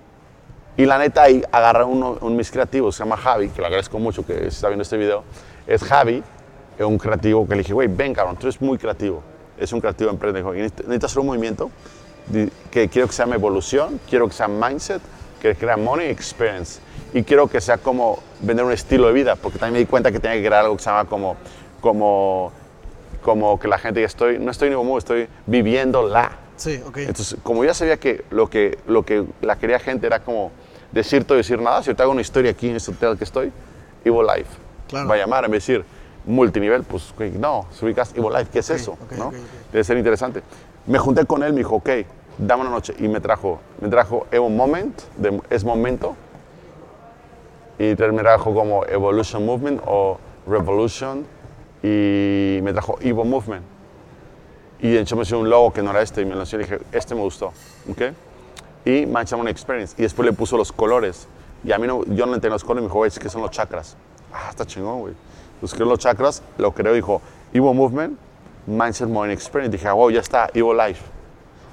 y 0.80 0.86
la 0.86 0.98
neta 0.98 1.24
ahí 1.24 1.44
agarré 1.52 1.84
uno, 1.84 2.18
un 2.22 2.38
mis 2.38 2.50
creativos, 2.50 2.96
se 2.96 3.04
llama 3.04 3.18
Javi, 3.18 3.50
que 3.50 3.60
le 3.60 3.68
agradezco 3.68 4.00
mucho 4.00 4.26
que 4.26 4.48
está 4.48 4.70
viendo 4.70 4.84
este 4.84 4.96
video. 4.96 5.26
Es 5.68 5.84
Javi, 5.84 6.24
es 6.78 6.86
un 6.86 6.98
creativo 6.98 7.46
que 7.46 7.56
le 7.56 7.64
dije, 7.64 7.74
güey, 7.74 7.90
ven 7.90 8.14
cabrón, 8.14 8.38
tú 8.38 8.48
eres 8.48 8.62
muy 8.62 8.78
creativo. 8.78 9.22
Es 9.58 9.74
un 9.74 9.82
creativo 9.82 10.10
emprendedor. 10.10 10.56
Y 10.56 10.62
necesito 10.62 11.06
hacer 11.06 11.20
un 11.20 11.26
movimiento 11.26 11.70
que 12.72 12.88
quiero 12.88 13.10
que 13.10 13.14
sea 13.14 13.26
mi 13.26 13.34
evolución, 13.34 14.00
quiero 14.10 14.30
que 14.30 14.34
sea 14.34 14.48
mindset, 14.48 15.02
que 15.42 15.54
crea 15.54 15.76
money 15.76 16.08
experience. 16.08 16.80
Y 17.14 17.24
quiero 17.24 17.50
que 17.50 17.60
sea 17.60 17.78
como 17.78 18.20
vender 18.40 18.64
un 18.64 18.72
estilo 18.72 19.08
de 19.08 19.12
vida, 19.14 19.36
porque 19.36 19.60
también 19.60 19.74
me 19.74 19.80
di 19.80 19.86
cuenta 19.86 20.14
que 20.14 20.22
tenía 20.22 20.38
que 20.38 20.48
crear 20.48 20.64
algo 20.64 20.78
que 20.78 20.84
se 20.84 20.90
llama 20.90 21.10
como, 21.10 21.36
como, 21.82 22.54
como 23.22 23.60
que 23.60 23.68
la 23.68 23.80
gente 23.80 24.00
ya 24.00 24.06
estoy, 24.08 24.40
no 24.40 24.50
estoy 24.50 24.70
ni 24.70 24.78
como, 24.78 24.98
estoy 24.98 25.28
viviendo 25.46 26.08
la. 26.08 26.38
Sí, 26.56 26.82
ok. 26.88 27.00
Entonces, 27.00 27.38
como 27.44 27.66
ya 27.66 27.74
sabía 27.74 27.98
que 27.98 28.24
lo 28.30 28.50
que, 28.50 28.80
lo 28.88 29.04
que 29.04 29.26
la 29.42 29.58
quería 29.58 29.80
gente 29.80 30.08
era 30.08 30.22
como 30.22 30.54
decir 30.92 31.24
todo 31.26 31.38
y 31.38 31.40
decir 31.42 31.62
nada, 31.62 31.82
si 31.82 31.88
yo 31.88 31.96
te 31.96 32.04
hago 32.04 32.12
una 32.12 32.22
historia 32.22 32.52
aquí 32.52 32.70
en 32.70 32.76
este 32.76 32.92
hotel 32.92 33.18
que 33.18 33.24
estoy, 33.24 33.52
Evo 34.04 34.24
Life. 34.24 34.50
Claro. 34.88 35.08
Va 35.08 35.16
a 35.16 35.18
llamar, 35.18 35.46
de 35.48 35.52
decir 35.54 35.86
multinivel, 36.26 36.84
pues 36.84 37.14
no, 37.40 37.66
se 37.72 37.86
ubicas 37.86 38.14
Evo 38.16 38.30
Life, 38.30 38.50
¿qué 38.52 38.60
es 38.60 38.70
Ok, 38.70 38.76
eso? 38.76 38.92
ok, 38.94 39.12
¿no? 39.18 39.28
ok, 39.28 39.34
ok. 39.36 39.72
Debe 39.72 39.84
ser 39.84 39.98
interesante. 39.98 40.42
Me 40.88 40.98
junté 41.00 41.26
con 41.26 41.44
él, 41.44 41.54
me 41.54 41.60
dijo, 41.60 41.76
ok, 41.76 41.90
dame 42.38 42.62
una 42.62 42.72
noche, 42.72 42.94
y 43.00 43.08
me 43.08 43.20
trajo, 43.20 43.60
me 43.82 43.90
trajo 43.90 44.28
Evo 44.32 44.50
Moment, 44.50 45.00
de- 45.18 45.42
es 45.50 45.64
momento, 45.64 46.16
y 47.78 47.84
me 47.96 48.22
trajo 48.22 48.54
como 48.54 48.86
Evolution 48.86 49.46
Movement 49.46 49.82
o 49.86 50.18
Revolution 50.48 51.26
y 51.82 52.60
me 52.62 52.74
trajo 52.74 52.98
Evo 53.02 53.24
Movement. 53.24 53.64
Y 54.82 54.92
de 54.92 55.00
hecho 55.02 55.16
me 55.16 55.24
hizo 55.24 55.40
un 55.40 55.50
logo 55.50 55.72
que 55.72 55.82
no 55.82 55.92
era 55.92 56.02
este 56.02 56.22
y 56.22 56.26
me 56.26 56.36
lo 56.36 56.42
enseñó 56.42 56.62
y 56.62 56.66
dije, 56.66 56.80
este 56.92 57.16
me 57.16 57.22
gustó. 57.22 57.48
¿ok? 57.90 58.02
Y 58.86 59.06
Money 59.06 59.52
Experience. 59.52 59.96
Y 59.98 60.04
después 60.04 60.26
le 60.26 60.34
puso 60.34 60.58
los 60.58 60.72
colores. 60.72 61.28
Y 61.64 61.72
a 61.72 61.78
mí 61.78 61.88
no, 61.88 62.04
yo 62.06 62.26
no 62.26 62.36
entendí 62.36 62.54
los 62.54 62.64
colores 62.64 62.84
me 62.84 62.88
dijo, 62.88 63.06
es 63.06 63.20
que 63.20 63.30
son 63.30 63.42
los 63.42 63.52
chakras. 63.52 63.98
Ah, 64.34 64.48
está 64.50 64.66
chingón, 64.66 65.02
güey. 65.02 65.14
Busqué 65.62 65.84
los 65.84 66.00
chakras, 66.00 66.42
lo 66.58 66.72
creo, 66.72 66.94
dijo, 66.94 67.22
Evo 67.54 67.74
Movement, 67.74 68.18
Mindset 68.66 69.10
Money 69.10 69.34
Experience. 69.34 69.76
Dije, 69.76 69.88
ah, 69.88 69.94
wow, 69.94 70.10
ya 70.10 70.22
está, 70.22 70.50
Evo 70.54 70.74
Life. 70.74 71.04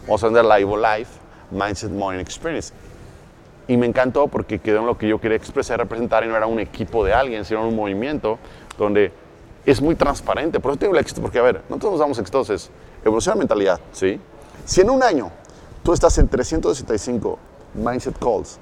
Vamos 0.03 0.23
a 0.23 0.27
vender 0.27 0.45
la 0.45 0.59
Evo 0.59 0.77
Life, 0.77 1.13
Mindset 1.51 1.91
Money 1.91 2.21
Experience. 2.21 2.73
Y 3.69 3.77
me 3.77 3.87
encantó 3.87 4.29
porque 4.29 4.59
quedó 4.59 4.81
en 4.81 4.87
lo 4.87 4.99
que 4.99 5.09
yo 5.09 5.21
quería 5.21 5.37
expresar, 5.37 5.79
representar, 5.79 6.25
y 6.25 6.29
no 6.29 6.37
era 6.37 6.47
un 6.47 6.59
equipo 6.59 7.05
de 7.05 7.13
alguien, 7.13 7.45
sino 7.45 7.67
un 7.67 7.77
movimiento 7.77 8.39
donde 8.79 9.13
es 9.65 9.81
muy 9.81 9.95
transparente. 9.95 10.61
Por 10.61 10.73
eso 10.73 10.79
tengo 10.79 10.95
el 10.95 11.01
éxito, 11.01 11.21
porque 11.21 11.39
a 11.39 11.43
ver, 11.43 11.63
nosotros 11.69 11.93
nos 11.93 12.01
damos 12.01 12.19
éxitos, 12.19 12.51
es 12.51 12.71
evolución 13.05 13.35
de 13.35 13.39
mentalidad, 13.41 13.81
¿sí? 13.93 14.21
Si 14.65 14.81
en 14.81 14.91
un 14.91 15.03
año 15.03 15.31
tú 15.87 15.93
estás 15.93 16.19
en 16.19 16.27
365 16.27 17.39
mindset 17.75 18.19
calls, 18.19 18.59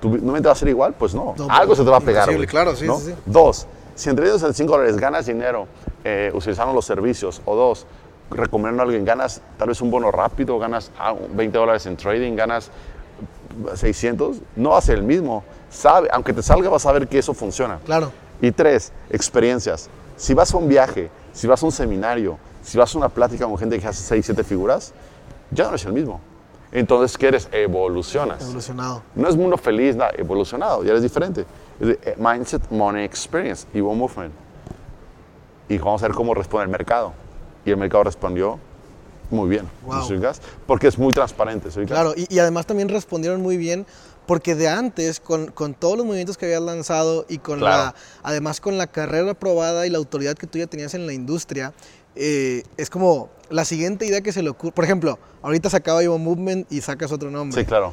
¿tu 0.00 0.08
mente 0.08 0.48
va 0.48 0.52
a 0.52 0.54
ser 0.54 0.68
igual? 0.68 0.94
Pues 0.94 1.14
no, 1.14 1.34
No, 1.36 1.46
algo 1.50 1.76
se 1.76 1.84
te 1.84 1.90
va 1.90 1.98
a 1.98 2.00
pegar. 2.00 2.34
güey, 2.34 2.46
claro, 2.46 2.74
sí, 2.74 2.86
¿no? 2.86 2.98
sí, 2.98 3.08
sí. 3.08 3.14
Dos, 3.26 3.66
si 3.94 4.08
en 4.08 4.16
365 4.16 4.72
dólares 4.72 4.96
ganas 4.96 5.26
dinero 5.26 5.66
eh, 6.02 6.32
utilizando 6.32 6.72
los 6.72 6.86
servicios, 6.86 7.42
o 7.44 7.54
dos, 7.54 7.86
recomendando 8.30 8.82
a 8.82 8.84
alguien, 8.86 9.04
ganas 9.04 9.42
tal 9.58 9.68
vez 9.68 9.82
un 9.82 9.90
bono 9.90 10.10
rápido, 10.10 10.58
ganas 10.58 10.90
ah, 10.98 11.14
20 11.34 11.58
dólares 11.58 11.84
en 11.84 11.98
trading, 11.98 12.34
ganas 12.34 12.70
600, 13.74 14.38
no 14.56 14.70
va 14.70 14.78
a 14.78 14.80
ser 14.80 14.96
el 14.96 15.04
mismo. 15.04 15.44
Sabe, 15.68 16.08
aunque 16.12 16.32
te 16.32 16.42
salga, 16.42 16.70
vas 16.70 16.86
a 16.86 16.92
ver 16.92 17.08
que 17.08 17.18
eso 17.18 17.34
funciona. 17.34 17.78
Claro. 17.84 18.10
Y 18.40 18.52
tres, 18.52 18.90
experiencias. 19.10 19.90
Si 20.16 20.32
vas 20.32 20.54
a 20.54 20.56
un 20.56 20.66
viaje, 20.66 21.10
si 21.34 21.46
vas 21.46 21.62
a 21.62 21.66
un 21.66 21.72
seminario, 21.72 22.38
si 22.62 22.78
vas 22.78 22.94
a 22.94 22.98
una 22.98 23.10
plática 23.10 23.44
con 23.44 23.58
gente 23.58 23.78
que 23.78 23.86
hace 23.86 24.02
6, 24.02 24.24
7 24.24 24.44
figuras, 24.44 24.94
ya 25.50 25.64
no 25.64 25.70
eres 25.70 25.84
el 25.84 25.92
mismo. 25.92 26.20
Entonces, 26.74 27.16
¿qué 27.16 27.28
eres? 27.28 27.48
Evolucionas. 27.52 28.42
Evolucionado. 28.42 29.02
No 29.14 29.28
es 29.28 29.36
mundo 29.36 29.56
feliz, 29.56 29.94
nada, 29.94 30.10
evolucionado, 30.18 30.82
ya 30.82 30.90
eres 30.90 31.02
diferente. 31.02 31.46
Eh, 31.80 32.16
mindset, 32.18 32.68
money, 32.70 33.04
experience, 33.04 33.66
Evo 33.72 33.94
Movement. 33.94 34.34
Y 35.68 35.78
vamos 35.78 36.02
a 36.02 36.08
ver 36.08 36.16
cómo 36.16 36.34
responde 36.34 36.64
el 36.64 36.70
mercado. 36.70 37.12
Y 37.64 37.70
el 37.70 37.76
mercado 37.76 38.04
respondió 38.04 38.58
muy 39.30 39.48
bien. 39.48 39.68
Wow. 39.86 40.02
Porque 40.66 40.88
es 40.88 40.98
muy 40.98 41.12
transparente. 41.12 41.68
Claro, 41.86 42.12
y, 42.16 42.26
y 42.28 42.38
además 42.40 42.66
también 42.66 42.88
respondieron 42.88 43.40
muy 43.40 43.56
bien 43.56 43.86
porque 44.26 44.54
de 44.54 44.68
antes, 44.68 45.20
con, 45.20 45.46
con 45.50 45.74
todos 45.74 45.96
los 45.98 46.06
movimientos 46.06 46.36
que 46.38 46.46
habías 46.46 46.62
lanzado 46.62 47.26
y 47.28 47.38
con 47.38 47.58
Claro. 47.58 47.84
la, 47.84 47.94
además 48.22 48.60
con 48.60 48.78
la 48.78 48.86
carrera 48.86 49.32
aprobada 49.32 49.86
y 49.86 49.90
la 49.90 49.98
autoridad 49.98 50.34
que 50.34 50.46
tú 50.46 50.58
ya 50.58 50.66
tenías 50.66 50.94
en 50.94 51.06
la 51.06 51.12
industria, 51.12 51.72
eh, 52.16 52.62
es 52.76 52.90
como 52.90 53.30
la 53.50 53.64
siguiente 53.64 54.06
idea 54.06 54.20
que 54.20 54.32
se 54.32 54.42
le 54.42 54.50
ocurre. 54.50 54.72
Por 54.72 54.84
ejemplo, 54.84 55.18
ahorita 55.42 55.70
sacaba 55.70 56.02
Evo 56.02 56.18
Movement 56.18 56.70
y 56.72 56.80
sacas 56.80 57.12
otro 57.12 57.30
nombre. 57.30 57.60
Sí, 57.60 57.66
claro. 57.66 57.92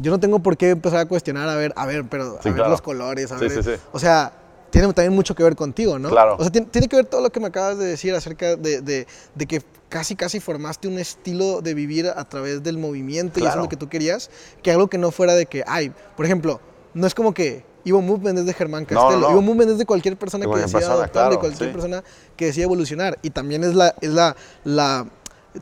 Yo 0.00 0.10
no 0.10 0.20
tengo 0.20 0.38
por 0.40 0.56
qué 0.56 0.70
empezar 0.70 0.98
a 1.00 1.06
cuestionar, 1.06 1.48
a 1.48 1.54
ver, 1.56 1.72
a 1.76 1.86
ver, 1.86 2.04
pero 2.08 2.38
a 2.38 2.42
Sí, 2.42 2.48
ver 2.50 2.54
claro. 2.56 2.70
los 2.70 2.82
colores, 2.82 3.32
a 3.32 3.38
Sí, 3.38 3.48
ver. 3.48 3.64
sí, 3.64 3.70
sí. 3.74 3.80
O 3.92 3.98
sea, 3.98 4.32
tiene 4.70 4.86
también 4.92 5.14
mucho 5.14 5.34
que 5.34 5.42
ver 5.42 5.56
contigo, 5.56 5.98
¿no? 5.98 6.10
Claro. 6.10 6.36
O 6.38 6.42
sea, 6.42 6.50
tiene, 6.52 6.66
tiene 6.66 6.88
que 6.88 6.96
ver 6.96 7.06
todo 7.06 7.22
lo 7.22 7.30
que 7.30 7.40
me 7.40 7.46
acabas 7.46 7.78
de 7.78 7.86
decir 7.86 8.14
acerca 8.14 8.56
de, 8.56 8.82
de- 8.82 9.06
de 9.34 9.46
que 9.46 9.62
casi, 9.88 10.16
casi 10.16 10.38
formaste 10.40 10.86
un 10.88 10.98
estilo 10.98 11.62
de 11.62 11.72
vivir 11.72 12.08
a 12.08 12.24
través 12.28 12.62
del 12.62 12.76
movimiento 12.76 13.38
y 13.40 13.44
eso 13.44 13.52
es 13.52 13.56
lo 13.56 13.68
que 13.68 13.76
tú 13.76 13.88
querías, 13.88 14.28
que 14.62 14.70
algo 14.72 14.88
que 14.88 14.98
no 14.98 15.10
fuera 15.12 15.34
de 15.34 15.46
que, 15.46 15.62
ay, 15.66 15.92
por 16.16 16.26
ejemplo, 16.26 16.60
no 16.92 17.06
es 17.06 17.14
como 17.14 17.32
que 17.32 17.64
Evo 17.86 18.02
Movement 18.02 18.38
es 18.40 18.46
de 18.46 18.52
Germán 18.52 18.86
No, 18.90 19.00
Castelo, 19.00 19.20
no. 19.20 19.30
Evo 19.30 19.42
Movement 19.42 19.70
es 19.70 19.78
de 19.78 19.86
cualquier 19.86 20.16
persona 20.16 20.44
De 20.44 20.50
que 20.50 20.56
decida 20.58 20.72
persona, 20.78 20.94
adoptar, 20.96 21.22
de 21.24 21.28
claro, 21.28 21.40
cualquier 21.40 21.68
sí. 21.70 21.72
persona 21.72 22.02
que 22.36 22.46
decida 22.46 22.64
evolucionar. 22.64 23.18
Y 23.22 23.30
también 23.30 23.62
es 23.64 23.74
la, 23.74 23.94
es 24.00 24.10
la, 24.10 24.34
la, 24.64 25.06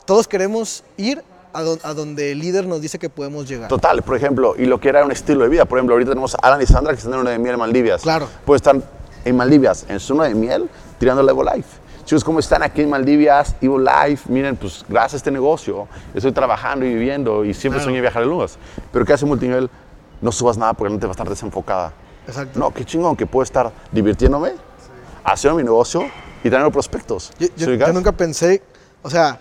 todos 0.06 0.26
queremos 0.26 0.84
ir 0.96 1.22
a, 1.52 1.62
don- 1.62 1.78
a 1.82 1.94
donde 1.94 2.32
el 2.32 2.38
líder 2.40 2.66
nos 2.66 2.80
dice 2.80 2.98
que 2.98 3.08
podemos 3.10 3.48
llegar. 3.48 3.68
Total, 3.68 4.02
por 4.02 4.16
ejemplo, 4.16 4.54
y 4.58 4.64
lo 4.66 4.80
que 4.80 4.88
era 4.88 5.04
un 5.04 5.12
estilo 5.12 5.42
de 5.44 5.50
vida. 5.50 5.64
Por 5.66 5.78
ejemplo, 5.78 5.94
ahorita 5.94 6.10
tenemos 6.12 6.34
a 6.34 6.38
Alan 6.48 6.60
y 6.62 6.66
Sandra 6.66 6.92
que 6.92 6.98
están 6.98 7.12
en 7.14 7.20
una 7.20 7.30
de 7.30 7.38
miel 7.38 7.54
en 7.54 7.60
Maldivias. 7.60 8.02
Claro. 8.02 8.26
Pueden 8.44 8.56
estar 8.56 8.76
en 9.24 9.36
Maldivias, 9.36 9.84
en 9.88 10.00
su 10.00 10.14
luna 10.14 10.24
de 10.26 10.34
miel, 10.34 10.68
tirando 10.98 11.22
el 11.22 11.28
Evo 11.28 11.44
Life. 11.44 11.78
Chicos, 12.04 12.22
¿cómo 12.24 12.38
están 12.38 12.62
aquí 12.62 12.82
en 12.82 12.90
Maldivias? 12.90 13.54
Evo 13.62 13.78
Life, 13.78 14.30
miren, 14.30 14.56
pues 14.56 14.84
gracias 14.88 15.14
a 15.14 15.16
este 15.18 15.30
negocio, 15.30 15.88
estoy 16.14 16.32
trabajando 16.32 16.84
y 16.84 16.92
viviendo 16.94 17.44
y 17.44 17.54
siempre 17.54 17.78
Claro. 17.78 17.90
soñé 17.90 18.00
viajar 18.00 18.22
de 18.22 18.28
lunas. 18.28 18.58
Pero 18.92 19.04
¿qué 19.06 19.12
hace 19.12 19.24
multinivel? 19.24 19.70
No 20.20 20.32
subas 20.32 20.58
nada 20.58 20.74
porque 20.74 20.92
no 20.92 20.98
te 20.98 21.06
va 21.06 21.10
a 21.10 21.14
estar 21.14 21.28
desenfocada. 21.28 21.92
Exacto. 22.26 22.58
No, 22.58 22.72
qué 22.72 22.84
chingón 22.84 23.16
que 23.16 23.26
puedo 23.26 23.42
estar 23.44 23.70
divirtiéndome, 23.92 24.52
haciendo 25.24 25.56
mi 25.58 25.62
negocio 25.64 26.02
y 26.40 26.50
teniendo 26.50 26.70
prospectos. 26.70 27.32
Yo, 27.56 27.68
nunca 27.92 28.12
pensé, 28.12 28.62
o 29.02 29.10
sea, 29.10 29.38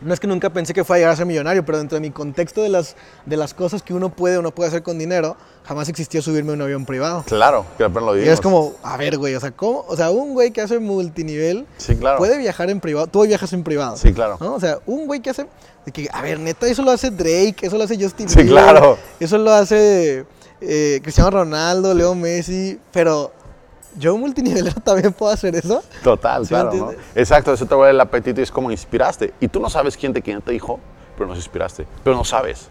no 0.00 0.12
es 0.12 0.20
que 0.20 0.26
nunca 0.26 0.50
pensé 0.50 0.74
que 0.74 0.84
fuera 0.84 0.96
a 0.96 0.98
llegar 1.00 1.12
a 1.14 1.16
ser 1.16 1.24
millonario, 1.24 1.64
pero 1.64 1.78
dentro 1.78 1.96
de 1.96 2.00
mi 2.00 2.10
contexto 2.10 2.60
de 2.62 2.68
las, 2.68 2.94
de 3.24 3.36
las 3.38 3.54
cosas 3.54 3.82
que 3.82 3.94
uno 3.94 4.10
puede 4.10 4.36
o 4.36 4.42
no 4.42 4.50
puede 4.54 4.68
hacer 4.68 4.82
con 4.82 4.98
dinero, 4.98 5.36
jamás 5.64 5.88
existió 5.88 6.20
subirme 6.20 6.50
a 6.50 6.54
un 6.54 6.62
avión 6.62 6.84
privado. 6.84 7.22
Claro, 7.26 7.64
que 7.78 7.84
apenas 7.84 8.02
lo 8.02 8.12
Y 8.14 8.18
vivimos. 8.18 8.34
es 8.34 8.40
como, 8.42 8.74
a 8.82 8.96
ver, 8.98 9.16
güey, 9.16 9.34
o 9.34 9.40
sea, 9.40 9.52
¿cómo? 9.52 9.84
O 9.88 9.96
sea, 9.96 10.10
un 10.10 10.34
güey 10.34 10.50
que 10.50 10.60
hace 10.60 10.78
multinivel 10.78 11.66
Sí, 11.78 11.96
claro. 11.96 12.18
puede 12.18 12.36
viajar 12.36 12.68
en 12.68 12.80
privado. 12.80 13.06
Tú 13.06 13.20
hoy 13.20 13.28
viajas 13.28 13.52
en 13.54 13.62
privado. 13.62 13.96
Sí, 13.96 14.12
claro. 14.12 14.36
¿no? 14.40 14.54
O 14.54 14.60
sea, 14.60 14.78
un 14.84 15.06
güey 15.06 15.20
que 15.20 15.30
hace. 15.30 15.46
de 15.86 15.92
que, 15.92 16.08
a 16.12 16.20
ver, 16.20 16.38
neta, 16.38 16.66
eso 16.66 16.82
lo 16.82 16.90
hace 16.90 17.10
Drake, 17.10 17.56
eso 17.62 17.78
lo 17.78 17.84
hace 17.84 17.96
Justin 18.02 18.28
Sí, 18.28 18.42
Bieber, 18.42 18.52
claro. 18.52 18.98
Eso 19.20 19.38
lo 19.38 19.52
hace 19.52 20.26
eh, 20.60 21.00
Cristiano 21.02 21.30
Ronaldo, 21.30 21.94
Leo 21.94 22.14
Messi, 22.14 22.78
pero 22.92 23.32
yo 23.96 24.16
multinivelero 24.16 24.80
también 24.84 25.12
puedo 25.12 25.32
hacer 25.32 25.54
eso. 25.56 25.82
Total, 26.02 26.44
¿Sí 26.44 26.48
claro, 26.48 26.72
¿no? 26.72 26.92
Exacto, 27.14 27.52
eso 27.52 27.66
te 27.66 27.74
vuelve 27.74 27.92
el 27.92 28.00
apetito 28.00 28.40
y 28.40 28.44
es 28.44 28.50
como 28.50 28.70
inspiraste. 28.70 29.34
Y 29.40 29.48
tú 29.48 29.60
no 29.60 29.70
sabes 29.70 29.96
quién 29.96 30.12
te, 30.12 30.22
quién 30.22 30.40
te 30.42 30.52
dijo, 30.52 30.80
pero 31.16 31.28
nos 31.28 31.38
inspiraste. 31.38 31.86
Pero 32.02 32.16
no 32.16 32.24
sabes. 32.24 32.68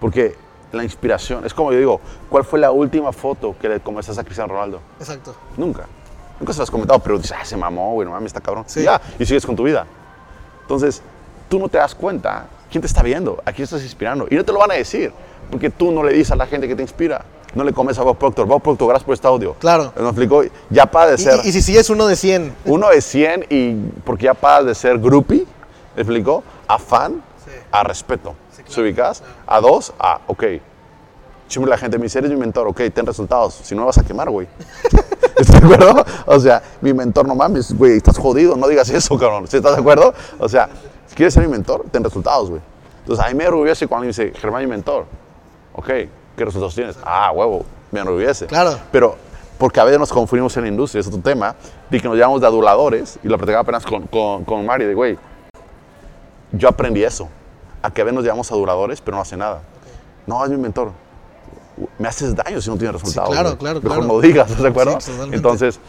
Porque 0.00 0.34
la 0.72 0.82
inspiración, 0.82 1.44
es 1.46 1.54
como 1.54 1.72
yo 1.72 1.78
digo, 1.78 2.00
¿cuál 2.28 2.44
fue 2.44 2.58
la 2.58 2.70
última 2.70 3.12
foto 3.12 3.54
que 3.60 3.68
le 3.68 3.80
comentaste 3.80 4.20
a 4.20 4.24
Cristiano 4.24 4.52
Ronaldo? 4.52 4.80
Exacto. 4.98 5.34
Nunca. 5.56 5.86
Nunca 6.40 6.52
se 6.52 6.58
lo 6.58 6.64
has 6.64 6.70
comentado, 6.70 6.98
pero 6.98 7.18
dices, 7.18 7.36
ah, 7.40 7.44
se 7.44 7.56
mamó, 7.56 7.92
güey, 7.94 8.06
no 8.06 8.12
mames, 8.12 8.28
está 8.28 8.40
cabrón. 8.40 8.64
Sí. 8.66 8.80
Y 8.80 8.84
ya, 8.84 9.00
y 9.18 9.24
sigues 9.24 9.46
con 9.46 9.54
tu 9.54 9.62
vida. 9.62 9.86
Entonces, 10.62 11.00
tú 11.48 11.58
no 11.58 11.68
te 11.68 11.78
das 11.78 11.94
cuenta 11.94 12.46
quién 12.70 12.80
te 12.80 12.86
está 12.86 13.02
viendo, 13.02 13.40
a 13.44 13.52
quién 13.52 13.64
estás 13.64 13.82
inspirando. 13.82 14.26
Y 14.28 14.34
no 14.34 14.44
te 14.44 14.52
lo 14.52 14.58
van 14.58 14.72
a 14.72 14.74
decir, 14.74 15.12
porque 15.50 15.70
tú 15.70 15.90
no 15.92 16.02
le 16.02 16.12
dices 16.12 16.32
a 16.32 16.36
la 16.36 16.46
gente 16.46 16.66
que 16.68 16.74
te 16.76 16.82
inspira. 16.82 17.24
No 17.54 17.62
le 17.62 17.72
comes 17.72 17.96
a 17.98 18.02
Bob 18.02 18.16
Proctor. 18.18 18.46
Bob 18.46 18.60
Proctor, 18.62 18.88
gracias 18.88 19.04
por 19.04 19.14
este 19.14 19.26
audio. 19.28 19.54
Claro. 19.60 19.92
¿Me 19.96 20.04
explicó? 20.06 20.42
Ya 20.70 20.86
para 20.86 21.12
de 21.12 21.18
ser 21.18 21.40
y- 21.44 21.48
y 21.48 21.52
si 21.52 21.62
sí 21.62 21.76
es 21.76 21.88
uno 21.88 22.06
de 22.06 22.16
100. 22.16 22.52
uno 22.64 22.88
de 22.88 23.00
100 23.00 23.46
y 23.48 23.74
porque 24.04 24.24
ya 24.24 24.34
pasas 24.34 24.66
de 24.66 24.74
ser 24.74 24.98
groupie, 24.98 25.46
¿me 25.94 26.02
explicó? 26.02 26.42
A 26.66 26.78
fan, 26.78 27.22
Sí. 27.44 27.50
a 27.70 27.84
respeto. 27.84 28.34
Sí, 28.50 28.62
claro, 28.62 28.72
¿Se 28.74 28.80
ubicas? 28.80 29.22
A 29.46 29.60
dos, 29.60 29.92
a, 30.00 30.20
ok. 30.26 30.44
Siempre 31.46 31.70
la 31.70 31.76
gente 31.78 31.98
me 31.98 32.04
dice, 32.04 32.18
eres 32.18 32.30
mi 32.32 32.36
mentor, 32.38 32.66
ok, 32.66 32.80
ten 32.92 33.06
resultados. 33.06 33.54
Si 33.62 33.74
no 33.74 33.82
me 33.82 33.86
vas 33.86 33.98
a 33.98 34.02
quemar, 34.04 34.30
güey. 34.30 34.48
¿Estás 35.38 35.60
de 35.60 35.66
acuerdo? 35.66 36.04
O 36.26 36.40
sea, 36.40 36.62
mi 36.80 36.92
mentor, 36.94 37.28
no 37.28 37.34
mames, 37.36 37.76
güey, 37.76 37.96
estás 37.98 38.18
jodido, 38.18 38.56
no 38.56 38.66
digas 38.66 38.88
eso, 38.90 39.16
cabrón. 39.18 39.46
¿Sí 39.46 39.58
¿Estás 39.58 39.74
de 39.76 39.80
acuerdo? 39.80 40.12
O 40.38 40.48
sea, 40.48 40.68
si 41.06 41.14
quieres 41.14 41.34
ser 41.34 41.44
mi 41.44 41.50
mentor, 41.52 41.84
ten 41.92 42.02
resultados, 42.02 42.50
güey. 42.50 42.62
Entonces, 43.00 43.24
a 43.24 43.28
mí 43.28 43.34
me 43.34 43.46
orgullece 43.46 43.86
cuando 43.86 44.02
me 44.04 44.08
dice, 44.08 44.32
Germán, 44.34 44.62
mi 44.62 44.68
mentor. 44.70 45.04
Ok, 45.74 45.86
¿qué 45.86 46.44
resultados 46.44 46.74
tienes? 46.74 46.96
Ah, 47.04 47.32
huevo, 47.32 47.64
me 47.90 48.00
enorgullece. 48.00 48.46
Claro. 48.46 48.78
Pero, 48.92 49.16
porque 49.58 49.80
a 49.80 49.84
veces 49.84 49.98
nos 49.98 50.12
confundimos 50.12 50.56
en 50.56 50.62
la 50.62 50.68
industria, 50.68 51.00
es 51.00 51.06
otro 51.06 51.20
tema, 51.20 51.54
de 51.90 52.00
que 52.00 52.08
nos 52.08 52.16
llamamos 52.16 52.40
de 52.40 52.46
aduladores, 52.46 53.18
y 53.22 53.28
lo 53.28 53.36
platicaba 53.36 53.62
apenas 53.62 53.84
con, 53.84 54.06
con, 54.06 54.44
con 54.44 54.64
Mari, 54.64 54.84
de 54.84 54.94
güey, 54.94 55.18
yo 56.52 56.68
aprendí 56.68 57.02
eso, 57.02 57.28
a 57.82 57.90
que 57.90 58.00
a 58.00 58.04
veces 58.04 58.14
nos 58.14 58.24
llamamos 58.24 58.50
aduladores, 58.52 59.00
pero 59.00 59.16
no 59.16 59.22
hace 59.22 59.36
nada. 59.36 59.62
No, 60.26 60.44
es 60.44 60.50
mi 60.50 60.56
mentor. 60.56 60.92
Me 61.98 62.06
haces 62.06 62.34
daño 62.36 62.60
si 62.60 62.70
no 62.70 62.76
tienes 62.76 63.00
resultados. 63.00 63.30
claro, 63.30 63.48
güey. 63.50 63.58
claro, 63.58 63.80
Mejor 63.80 63.98
claro. 63.98 64.12
no 64.14 64.20
digas, 64.20 64.48
¿estás 64.48 64.62
de 64.62 64.68
acuerdo? 64.68 65.00
Sí. 65.00 65.12
Entonces, 65.32 65.80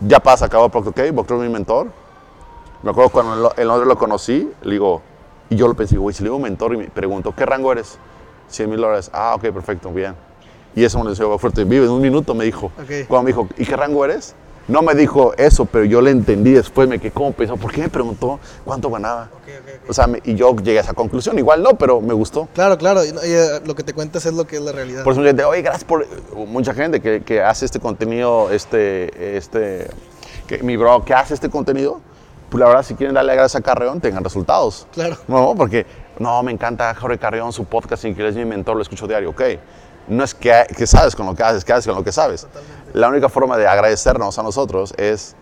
ya 0.00 0.20
pasa, 0.20 0.46
acabó 0.46 0.68
Proctor, 0.68 0.92
ok, 0.92 1.12
Proctor 1.12 1.38
es 1.38 1.48
mi 1.48 1.52
mentor. 1.52 1.88
Me 2.82 2.90
acuerdo 2.90 3.10
cuando 3.10 3.52
el 3.56 3.70
hombre 3.70 3.86
lo 3.86 3.98
conocí, 3.98 4.50
le 4.62 4.72
digo, 4.72 5.02
y 5.50 5.56
yo 5.56 5.68
lo 5.68 5.74
pensé, 5.74 5.98
güey, 5.98 6.14
si 6.14 6.22
le 6.22 6.28
digo 6.28 6.38
mentor 6.38 6.74
y 6.74 6.78
me 6.78 6.84
pregunto, 6.88 7.34
¿qué 7.34 7.44
rango 7.44 7.72
eres? 7.72 7.98
100 8.52 8.70
mil 8.70 8.80
dólares. 8.80 9.10
Ah, 9.12 9.34
ok, 9.34 9.42
perfecto, 9.50 9.90
bien. 9.92 10.14
Y 10.74 10.84
eso 10.84 10.98
me 10.98 11.04
lo 11.04 11.10
decía 11.10 11.26
fuerte, 11.38 11.64
vive 11.64 11.84
en 11.86 11.90
un 11.92 12.00
minuto, 12.00 12.34
me 12.34 12.44
dijo. 12.44 12.66
Ok. 12.82 13.06
Cuando 13.08 13.24
me 13.24 13.28
dijo, 13.30 13.48
¿y 13.58 13.64
qué 13.66 13.76
rango 13.76 14.04
eres? 14.04 14.34
No 14.68 14.80
me 14.80 14.94
dijo 14.94 15.34
eso, 15.36 15.64
pero 15.64 15.84
yo 15.84 16.00
le 16.00 16.12
entendí 16.12 16.52
después, 16.52 16.88
me 16.88 17.00
quedé 17.00 17.10
como 17.10 17.32
pensó, 17.32 17.56
¿por 17.56 17.72
qué 17.72 17.80
me 17.82 17.88
preguntó 17.88 18.38
cuánto 18.64 18.90
ganaba? 18.90 19.28
O 19.88 19.92
sea, 19.92 20.06
me- 20.06 20.20
y 20.24 20.36
yo 20.36 20.54
llegué 20.56 20.78
a 20.78 20.82
esa 20.82 20.94
conclusión, 20.94 21.36
igual 21.36 21.62
no, 21.64 21.70
pero 21.76 22.00
me 22.00 22.14
gustó. 22.14 22.48
Claro, 22.54 22.78
claro. 22.78 23.04
y- 23.04 23.08
y, 23.08 23.12
eh, 23.32 23.60
lo 23.66 23.74
que 23.74 23.82
te 23.82 23.92
cuentas 23.92 24.24
es 24.24 24.32
lo 24.34 24.46
que 24.46 24.56
es 24.56 24.62
la 24.62 24.70
realidad. 24.70 25.02
Por 25.02 25.14
eso 25.14 25.22
gente, 25.22 25.42
oye, 25.44 25.62
gracias 25.62 25.82
por... 25.84 26.06
Mucha 26.46 26.72
gente 26.74 27.00
que, 27.00 27.22
que 27.22 27.42
hace 27.42 27.64
este 27.64 27.80
contenido, 27.80 28.50
este, 28.52 29.36
este, 29.36 29.88
que, 30.46 30.62
mi 30.62 30.76
bro, 30.76 31.04
que 31.04 31.12
hace 31.12 31.34
este 31.34 31.50
contenido, 31.50 32.00
pues 32.48 32.60
la 32.60 32.68
verdad, 32.68 32.82
si 32.84 32.94
quieren 32.94 33.14
darle 33.14 33.34
gracias 33.34 33.60
a 33.60 33.64
Carreón, 33.64 34.00
tengan 34.00 34.22
resultados. 34.22 34.86
Claro. 34.92 35.16
No, 35.26 35.54
porque, 35.56 35.86
no, 36.18 36.42
me 36.42 36.52
encanta 36.52 36.94
Jorge 36.94 37.18
Carreón, 37.18 37.52
su 37.52 37.64
podcast, 37.64 38.02
que 38.02 38.28
es 38.28 38.36
mi 38.36 38.44
mentor, 38.44 38.76
lo 38.76 38.82
escucho 38.82 39.06
diario, 39.06 39.30
ok. 39.30 39.42
No 40.08 40.24
es 40.24 40.34
que, 40.34 40.66
que 40.76 40.86
sabes 40.86 41.14
con 41.14 41.26
lo 41.26 41.34
que 41.34 41.42
haces, 41.42 41.64
que 41.64 41.72
haces 41.72 41.86
con 41.86 41.94
lo 41.94 42.04
que 42.04 42.12
sabes. 42.12 42.46
La 42.92 43.08
única 43.08 43.28
forma 43.28 43.56
de 43.56 43.66
agradecernos 43.66 44.38
a 44.38 44.42
nosotros 44.42 44.92
es 44.96 45.36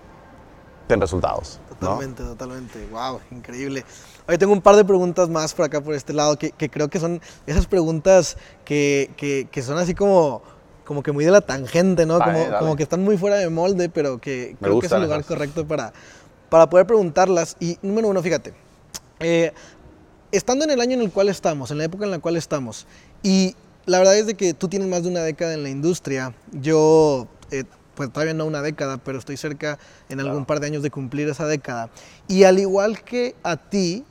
ten 0.86 1.00
resultados. 1.00 1.60
Totalmente, 1.80 2.22
totalmente. 2.22 2.86
Wow, 2.90 3.20
increíble. 3.30 3.84
Hoy 4.28 4.38
tengo 4.38 4.52
un 4.52 4.60
par 4.60 4.76
de 4.76 4.84
preguntas 4.84 5.28
más 5.28 5.54
por 5.54 5.64
acá, 5.64 5.80
por 5.80 5.94
este 5.94 6.12
lado, 6.12 6.36
que, 6.36 6.52
creo 6.52 6.88
que 6.88 7.00
son 7.00 7.20
esas 7.46 7.66
preguntas 7.66 8.36
que, 8.64 9.10
que, 9.50 9.62
son 9.62 9.78
así 9.78 9.94
como, 9.94 10.42
como 10.84 11.02
que 11.02 11.10
muy 11.10 11.24
de 11.24 11.30
la 11.30 11.40
tangente, 11.40 12.06
¿no? 12.06 12.18
como, 12.18 12.58
como, 12.58 12.76
que 12.76 12.82
están 12.82 13.02
muy 13.02 13.16
fuera 13.16 13.36
de 13.36 13.48
molde, 13.48 13.88
pero 13.88 14.20
que 14.20 14.56
creo 14.60 14.78
que 14.78 14.86
es 14.86 14.92
el 14.92 15.02
lugar 15.02 15.24
correcto 15.24 15.66
para, 15.66 15.92
para 16.48 16.68
poder 16.68 16.86
preguntarlas. 16.86 17.56
Y 17.60 17.78
número 17.82 18.08
uno, 18.08 18.22
fíjate, 18.22 18.52
eh, 19.20 19.52
estando 20.33 20.64
en 20.64 20.70
el 20.70 20.81
año 20.81 20.95
en 20.95 21.03
el 21.03 21.11
cual 21.11 21.28
estamos, 21.28 21.70
en 21.70 21.78
la 21.78 21.85
época 21.85 22.05
en 22.05 22.11
la 22.11 22.18
cual 22.18 22.37
estamos, 22.37 22.87
y 23.22 23.55
la 23.87 23.99
verdad 23.99 24.18
es 24.18 24.26
de 24.26 24.35
que 24.35 24.55
tú 24.55 24.68
tienes 24.68 24.89
más 24.89 25.03
de 25.03 25.09
una 25.09 25.22
década 25.22 25.55
en 25.55 25.62
la 25.62 25.70
industria, 25.70 26.35
yo... 26.53 27.28
Eh, 27.51 27.64
pues 27.97 28.11
todavía 28.11 28.33
no 28.33 28.47
una 28.47 28.62
década, 28.62 28.97
pero 28.97 29.18
estoy 29.18 29.37
cerca 29.37 29.78
en 30.09 30.20
algún 30.20 30.47
par 30.47 30.59
de 30.61 30.68
años 30.68 30.83
de 30.83 30.91
cumplir 30.91 31.28
esa 31.28 31.47
década. 31.47 31.91
Y 32.28 32.45
al 32.45 32.59
igual 32.59 33.03
que 33.03 33.35
a 33.43 33.59
ti, 33.59 34.07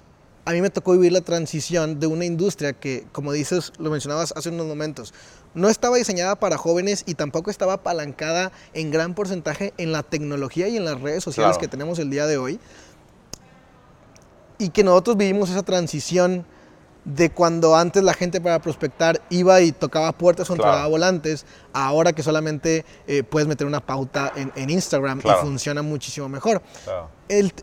a 0.46 0.52
mí 0.52 0.62
me 0.62 0.70
tocó 0.70 0.92
vivir 0.92 1.12
la 1.12 1.22
transición 1.22 2.00
de 2.00 2.06
una 2.06 2.26
industria 2.26 2.74
que, 2.74 3.06
como 3.12 3.32
dices, 3.32 3.74
lo 3.80 3.90
mencionabas 3.90 4.34
hace 4.36 4.50
unos 4.50 4.68
momentos, 4.68 5.14
no 5.54 5.70
estaba 5.70 5.98
diseñada 5.98 6.36
para 6.36 6.58
jóvenes 6.58 7.04
y 7.08 7.16
tampoco 7.16 7.50
estaba 7.50 7.74
apalancada 7.74 8.52
en 8.74 8.92
gran 8.92 9.16
porcentaje 9.16 9.74
en 9.78 9.92
la 9.92 10.04
tecnología 10.04 10.68
y 10.68 10.78
en 10.78 10.86
las 10.86 11.02
redes 11.02 11.24
sociales 11.24 11.58
que 11.58 11.68
tenemos 11.68 12.00
el 12.00 12.10
día 12.10 12.28
de 12.28 12.38
hoy. 12.38 12.60
Y 14.60 14.70
que 14.70 14.84
nosotros 14.84 15.18
vivimos 15.18 15.50
esa 15.50 15.64
transición 15.64 16.46
de 17.06 17.32
cuando 17.32 17.76
antes 17.76 18.04
la 18.04 18.14
gente 18.14 18.40
para 18.40 18.60
prospectar 18.62 19.22
iba 19.30 19.62
y 19.62 19.72
tocaba 19.72 20.12
puertas 20.12 20.50
o 20.50 20.54
entregaba 20.54 20.86
volantes, 20.86 21.46
ahora 21.74 22.14
que 22.14 22.22
solamente 22.22 22.86
eh, 23.08 23.24
puedes 23.24 23.48
meter 23.48 23.66
una 23.66 23.80
pauta 23.80 24.32
en, 24.36 24.70
Instagram 24.70 25.22
y 25.24 25.30
funciona 25.42 25.82
muchísimo 25.82 26.30
mejor. 26.30 26.62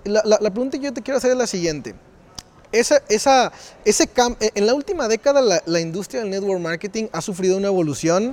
la, 0.05 0.23
la, 0.25 0.51
pregunta 0.51 0.79
que 0.79 0.85
yo 0.85 0.93
te 0.93 1.03
quiero 1.03 1.19
hacer 1.19 1.31
es 1.31 1.37
la 1.37 1.47
siguiente 1.47 1.95
esa, 2.81 3.03
esa, 3.09 3.53
ese 3.85 4.05
eh, 4.05 4.51
en 4.55 4.67
la 4.67 4.75
última 4.75 5.09
década 5.09 5.61
la, 5.65 5.81
industria 5.81 6.21
del 6.21 6.31
network 6.31 6.61
marketing 6.61 7.07
ha 7.13 7.21
sufrido 7.21 7.57
una 7.57 7.69
evolución 7.69 8.33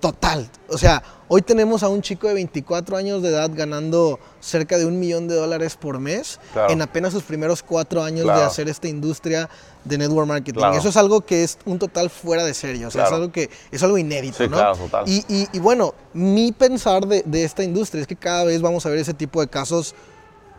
total. 0.00 0.48
O 0.68 0.78
sea, 0.78 1.02
hoy 1.28 1.42
tenemos 1.42 1.82
a 1.82 1.88
un 1.88 2.00
chico 2.00 2.28
de 2.28 2.34
24 2.34 2.96
años 2.96 3.22
de 3.22 3.28
edad 3.28 3.50
ganando 3.52 4.18
cerca 4.40 4.78
de 4.78 4.86
un 4.86 4.98
millón 4.98 5.28
de 5.28 5.34
dólares 5.34 5.76
por 5.76 5.98
mes 5.98 6.40
en 6.68 6.82
apenas 6.82 7.12
sus 7.12 7.22
primeros 7.22 7.62
cuatro 7.62 8.02
años 8.02 8.26
de 8.26 8.42
hacer 8.42 8.68
esta 8.68 8.88
industria 8.88 9.48
de 9.84 9.98
network 9.98 10.28
marketing. 10.28 10.60
Eso 10.74 10.88
es 10.88 10.96
algo 10.96 11.22
que 11.22 11.44
es 11.44 11.58
un 11.64 11.78
total 11.78 12.10
fuera 12.10 12.44
de 12.44 12.54
serio, 12.54 12.88
o 12.88 12.90
sea, 12.90 13.04
es 13.06 13.12
algo 13.12 13.32
que 13.32 13.50
es 13.70 13.82
algo 13.82 13.98
inédito, 13.98 14.46
¿no? 14.48 14.58
Y, 15.06 15.24
y, 15.52 15.58
bueno, 15.58 15.94
mi 16.12 16.52
pensar 16.52 17.06
de, 17.06 17.22
de 17.24 17.44
esta 17.44 17.62
industria 17.62 18.02
es 18.02 18.06
que 18.06 18.16
cada 18.16 18.44
vez 18.44 18.60
vamos 18.60 18.84
a 18.86 18.90
ver 18.90 18.98
ese 18.98 19.14
tipo 19.14 19.40
de 19.40 19.48
casos 19.48 19.94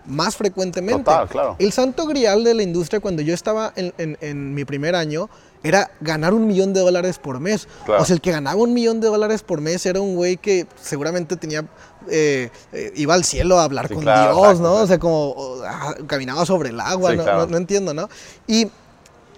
más 0.06 0.36
frecuentemente. 0.36 1.04
Total, 1.04 1.28
claro. 1.28 1.56
El 1.60 1.72
santo 1.72 2.06
grial 2.06 2.44
de 2.44 2.54
la 2.54 2.64
industria 2.64 3.00
cuando 3.00 3.22
yo 3.22 3.34
estaba 3.34 3.74
en, 3.76 4.54
mi 4.54 4.66
primer 4.66 4.96
año 4.96 5.30
era 5.64 5.92
ganar 6.02 6.34
un 6.34 6.48
millón 6.48 6.74
de 6.74 6.80
dólares 6.80 7.20
por 7.20 7.40
mes. 7.40 7.68
O 7.88 8.06
sea, 8.06 8.16
el 8.16 8.22
que 8.22 8.32
ganaba 8.32 8.62
un 8.62 8.74
millón 8.74 9.00
de 9.00 9.08
dólares 9.08 9.44
por 9.44 9.62
mes 9.62 9.86
era 9.86 10.02
un 10.02 10.16
güey 10.16 10.38
que 10.38 10.66
seguramente 10.82 11.36
tenía, 11.36 11.66
eh, 12.10 12.50
eh, 12.74 12.92
iba 12.96 13.14
al 13.14 13.24
cielo 13.24 13.60
a 13.60 13.64
hablar 13.64 13.88
con 13.88 14.04
Dios, 14.04 14.60
¿no? 14.60 14.74
O 14.74 14.88
sea, 14.88 14.98
como 14.98 15.36
ah, 15.66 15.96
caminaba 16.08 16.46
sobre 16.46 16.70
el 16.70 16.80
agua, 16.80 17.14
no, 17.14 17.58
entiendo, 17.58 17.94
¿no? 17.94 18.10
Y, 18.48 18.70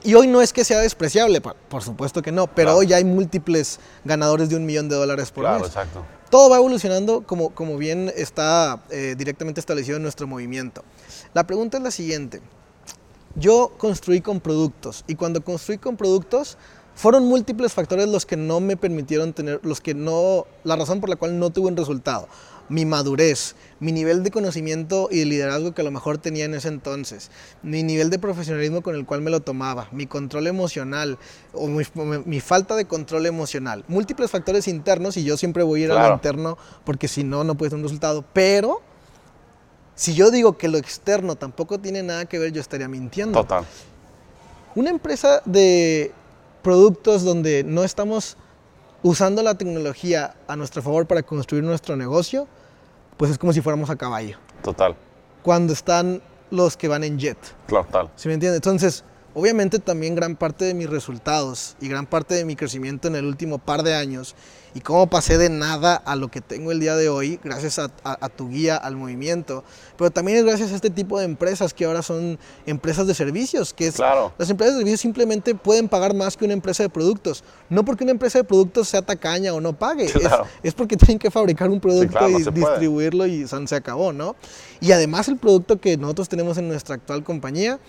y, 0.03 0.13
hoy 0.15 0.27
no 0.27 0.41
es 0.41 0.53
que 0.53 0.63
sea 0.63 0.79
despreciable, 0.79 1.41
por, 1.41 1.83
supuesto 1.83 2.21
que 2.21 2.31
no, 2.31 2.47
pero 2.47 2.77
hoy 2.77 2.87
ya 2.87 2.97
hay 2.97 3.03
múltiples 3.03 3.79
ganadores 4.05 4.49
de 4.49 4.55
un 4.55 4.65
millón 4.65 4.87
de 4.87 4.95
dólares 4.95 5.31
por 5.31 5.43
mes. 5.43 5.51
Claro, 5.51 5.65
exacto 5.65 6.05
todo 6.33 6.49
va 6.49 6.57
evolucionando 6.57 7.21
como, 7.27 7.51
como 7.51 7.77
bien 7.77 8.11
está 8.15 8.81
eh, 8.89 9.13
directamente 9.15 9.59
establecido 9.59 9.97
en 9.97 10.01
nuestro 10.01 10.25
movimiento. 10.25 10.83
La 11.35 11.45
pregunta 11.45 11.77
es 11.77 11.83
la 11.83 11.91
siguiente. 11.91 12.41
Yo 13.35 13.71
construí 13.77 14.19
con 14.19 14.39
productos 14.39 15.03
y 15.05 15.13
cuando 15.13 15.43
construí 15.43 15.77
con 15.77 15.95
productos 15.95 16.57
fueron 16.95 17.27
múltiples 17.27 17.73
factores 17.73 18.07
los 18.07 18.25
que 18.25 18.35
no 18.35 18.61
me 18.61 18.77
permitieron 18.77 19.33
tener, 19.33 19.59
los 19.61 19.79
que 19.79 19.93
no, 19.93 20.47
la 20.63 20.75
razón 20.75 21.01
por 21.01 21.09
la 21.09 21.17
cual 21.17 21.37
no 21.37 21.51
tuve 21.51 21.67
un 21.67 21.77
resultado 21.77 22.27
mi 22.69 22.85
madurez, 22.85 23.55
mi 23.79 23.91
nivel 23.91 24.23
de 24.23 24.31
conocimiento 24.31 25.09
y 25.11 25.19
de 25.19 25.25
liderazgo 25.25 25.73
que 25.73 25.81
a 25.81 25.83
lo 25.83 25.91
mejor 25.91 26.17
tenía 26.17 26.45
en 26.45 26.53
ese 26.53 26.69
entonces, 26.69 27.29
mi 27.61 27.83
nivel 27.83 28.09
de 28.09 28.19
profesionalismo 28.19 28.81
con 28.81 28.95
el 28.95 29.05
cual 29.05 29.21
me 29.21 29.31
lo 29.31 29.41
tomaba, 29.41 29.87
mi 29.91 30.07
control 30.07 30.47
emocional 30.47 31.17
o 31.53 31.67
mi, 31.67 32.39
falta 32.39 32.75
de 32.75 32.85
control 32.85 33.25
emocional. 33.25 33.83
Múltiples 33.87 34.31
factores 34.31 34.67
internos 34.67 35.17
y 35.17 35.23
yo 35.23 35.37
siempre 35.37 35.63
voy 35.63 35.81
a 35.81 35.85
ir 35.85 35.91
a 35.91 36.07
lo 36.07 36.15
interno 36.15 36.57
porque 36.85 37.07
si 37.07 37.23
no, 37.23 37.43
no 37.43 37.55
puede 37.55 37.71
ser 37.71 37.77
un 37.77 37.83
resultado. 37.83 38.23
Pero 38.33 38.81
si 39.95 40.13
yo 40.13 40.31
digo 40.31 40.57
que 40.57 40.67
lo 40.67 40.77
externo 40.77 41.35
tampoco 41.35 41.79
tiene 41.79 42.03
nada 42.03 42.25
que 42.25 42.39
ver, 42.39 42.51
yo 42.51 42.61
estaría 42.61 42.87
mintiendo. 42.87 43.39
Total. 43.39 43.65
Una 44.75 44.89
empresa 44.89 45.41
de 45.45 46.11
productos 46.63 47.23
donde 47.23 47.63
no 47.63 47.83
estamos 47.83 48.37
usando 49.03 49.43
la 49.43 49.55
tecnología 49.55 50.33
a 50.47 50.55
nuestro 50.55 50.81
favor 50.81 51.05
para 51.05 51.21
construir 51.21 51.63
nuestro 51.63 51.95
negocio, 51.95 52.47
pues 53.17 53.29
es 53.31 53.37
como 53.37 53.53
si 53.53 53.61
fuéramos 53.61 53.89
a 53.89 53.95
caballo. 53.95 54.37
Total. 54.63 54.95
Cuando 55.43 55.73
están 55.73 56.21
los 56.49 56.77
que 56.77 56.87
van 56.87 57.03
en 57.03 57.19
jet. 57.19 57.37
Total. 57.67 58.09
¿Sí 58.15 58.27
me 58.27 58.33
entiendes? 58.35 58.57
Entonces, 58.57 59.03
obviamente 59.33 59.79
también 59.79 60.15
gran 60.15 60.35
parte 60.35 60.65
de 60.65 60.73
mis 60.73 60.89
resultados 60.89 61.75
y 61.81 61.87
gran 61.87 62.05
parte 62.05 62.35
de 62.35 62.45
mi 62.45 62.55
crecimiento 62.55 63.07
en 63.07 63.15
el 63.15 63.25
último 63.25 63.57
par 63.57 63.83
de 63.83 63.95
años 63.95 64.35
y 64.75 64.81
cómo 64.81 65.07
pasé 65.07 65.37
de 65.37 65.49
nada 65.49 65.95
a 65.95 66.15
lo 66.15 66.29
que 66.29 66.41
tengo 66.41 66.71
el 66.71 66.79
día 66.79 66.95
de 66.95 67.09
hoy, 67.09 67.39
gracias 67.43 67.79
a, 67.79 68.29
tu 68.29 68.49
guía, 68.49 68.75
al 68.75 68.95
movimiento, 68.95 69.63
pero 69.97 70.09
también 70.09 70.39
es 70.39 70.45
gracias 70.45 70.71
a 70.71 70.75
este 70.75 70.89
tipo 70.89 71.19
de 71.19 71.25
empresas 71.25 71.73
que 71.73 71.85
ahora 71.85 72.01
son 72.01 72.39
empresas 72.65 73.05
de 73.05 73.13
servicios, 73.13 73.73
que 73.73 73.87
es, 73.87 73.95
claro. 73.95 74.33
las 74.37 74.49
empresas 74.49 74.75
de 74.75 74.79
servicios 74.79 75.01
simplemente 75.01 75.53
pueden 75.55 75.87
pagar 75.87 76.15
más 76.15 76.35
que 76.35 76.45
una 76.45 76.53
empresa 76.53 76.83
de 76.83 76.89
productos, 76.89 77.43
no 77.69 77.85
porque 77.85 78.03
una 78.03 78.11
empresa 78.11 78.39
de 78.39 78.43
productos 78.43 78.89
sea 78.89 79.01
tacaña 79.01 79.53
o 79.53 79.61
no 79.61 79.73
pague, 79.73 80.05
es, 80.63 80.73
porque 80.73 80.97
tienen 80.97 81.19
que 81.19 81.29
fabricar 81.29 81.69
un 81.69 81.79
producto 81.79 82.27
y 82.29 82.43
distribuirlo 82.43 83.27
y 83.27 83.45
se 83.47 83.75
acabó, 83.75 84.11
¿no? 84.11 84.35
Y 84.81 84.91
además 84.91 85.27
el 85.27 85.37
producto 85.37 85.79
que 85.79 85.97
nosotros 85.97 86.27
tenemos 86.27 86.57
en 86.57 86.67
nuestra 86.67 86.95
actual 86.95 87.23
compañía, 87.23 87.79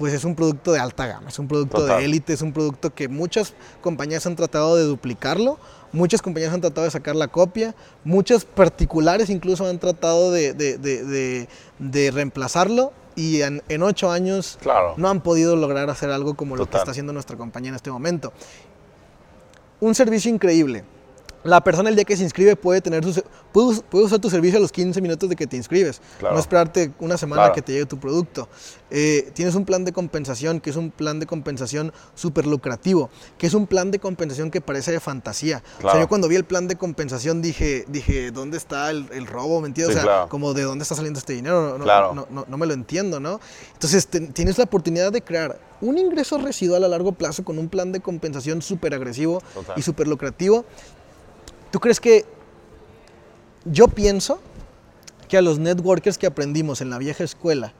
pues 0.00 0.14
es 0.14 0.24
un 0.24 0.34
producto 0.34 0.72
de 0.72 0.78
alta 0.78 1.06
gama, 1.06 1.28
es 1.28 1.38
un 1.38 1.46
producto 1.46 1.84
de 1.84 2.02
élite, 2.02 2.32
es 2.32 2.40
un 2.40 2.54
producto 2.54 2.88
que 2.94 3.06
muchas 3.06 3.52
compañías 3.82 4.24
han 4.24 4.34
tratado 4.34 4.74
de 4.74 4.84
duplicarlo, 4.84 5.58
muchas 5.92 6.22
compañías 6.22 6.54
han 6.54 6.62
tratado 6.62 6.86
de 6.86 6.90
sacar 6.90 7.14
la 7.16 7.28
copia, 7.28 7.74
muchas 8.02 8.46
particulares 8.46 9.28
incluso 9.28 9.68
han 9.68 9.78
tratado 9.78 10.32
de, 10.32 11.46
reemplazarlo 12.14 12.94
y 13.14 13.42
en, 13.42 13.82
ocho 13.82 14.10
años 14.10 14.58
no 14.96 15.10
han 15.10 15.20
podido 15.20 15.54
lograr 15.54 15.90
hacer 15.90 16.08
algo 16.10 16.32
como 16.32 16.56
lo 16.56 16.64
que 16.64 16.78
está 16.78 16.92
haciendo 16.92 17.12
nuestra 17.12 17.36
compañía 17.36 17.68
en 17.68 17.76
este 17.76 17.90
momento. 17.90 18.32
Un 19.80 19.94
servicio 19.94 20.30
increíble 20.30 20.82
la 21.42 21.62
persona 21.62 21.88
el 21.88 21.94
día 21.94 22.04
que 22.04 22.16
se 22.16 22.22
inscribe 22.22 22.56
puede 22.56 22.80
tener 22.80 23.04
su, 23.04 23.22
puede, 23.52 24.04
usar 24.04 24.18
tu 24.18 24.30
servicio 24.30 24.58
a 24.58 24.60
los 24.60 24.72
15 24.72 25.00
minutos 25.00 25.28
de 25.28 25.36
que 25.36 25.46
te 25.46 25.56
inscribes, 25.56 26.00
no 26.20 26.38
esperarte 26.38 26.92
una 26.98 27.16
semana 27.16 27.52
que 27.52 27.62
te 27.62 27.72
llegue 27.72 27.86
tu 27.86 27.98
producto. 27.98 28.48
Eh, 28.90 29.30
tienes 29.34 29.54
un 29.54 29.64
plan 29.64 29.84
de 29.84 29.92
compensación 29.92 30.60
que 30.60 30.70
es 30.70 30.76
un 30.76 30.90
plan 30.90 31.20
de 31.20 31.26
compensación 31.26 31.92
súper 32.14 32.46
lucrativo, 32.46 33.10
que 33.38 33.46
es 33.46 33.54
un 33.54 33.66
plan 33.66 33.90
de 33.90 33.98
compensación 33.98 34.50
que 34.50 34.60
parece 34.60 34.92
de 34.92 35.00
fantasía. 35.00 35.62
O 35.78 35.90
sea, 35.90 36.00
yo 36.00 36.08
cuando 36.08 36.28
vi 36.28 36.36
el 36.36 36.44
plan 36.44 36.68
de 36.68 36.76
compensación 36.76 37.40
dije, 37.40 37.84
dije 37.88 38.30
¿dónde 38.30 38.56
está 38.56 38.90
el, 38.90 39.26
robo? 39.26 39.60
¿Me 39.60 39.68
entiendes? 39.68 39.96
o 39.96 40.00
sea, 40.00 40.26
como 40.28 40.54
de 40.54 40.62
dónde 40.62 40.82
está 40.82 40.94
saliendo 40.94 41.18
este 41.18 41.32
dinero, 41.32 41.78
no, 41.78 42.26
no, 42.30 42.44
no 42.46 42.56
me 42.58 42.66
lo 42.66 42.74
entiendo, 42.74 43.20
¿no? 43.20 43.40
Entonces 43.72 44.08
tienes 44.32 44.58
la 44.58 44.64
oportunidad 44.64 45.12
de 45.12 45.22
crear 45.22 45.58
un 45.80 45.98
ingreso 45.98 46.38
residual 46.38 46.84
a 46.84 46.88
largo 46.88 47.12
plazo 47.12 47.44
con 47.44 47.58
un 47.58 47.68
plan 47.68 47.92
de 47.92 48.00
compensación 48.00 48.62
súper 48.62 48.94
agresivo 48.94 49.42
y 49.76 49.82
súper 49.82 50.08
lucrativo 50.08 50.64
¿Tú 51.70 51.80
crees 51.80 52.00
que 52.00 52.24
yo 53.64 53.88
pienso 53.88 54.40
que 55.28 55.36
a 55.36 55.42
los 55.42 55.58
networkers 55.58 56.18
que 56.18 56.26
aprendimos 56.26 56.80
en 56.80 56.90
la 56.90 56.98
vieja 56.98 57.22
escuela 57.24 57.72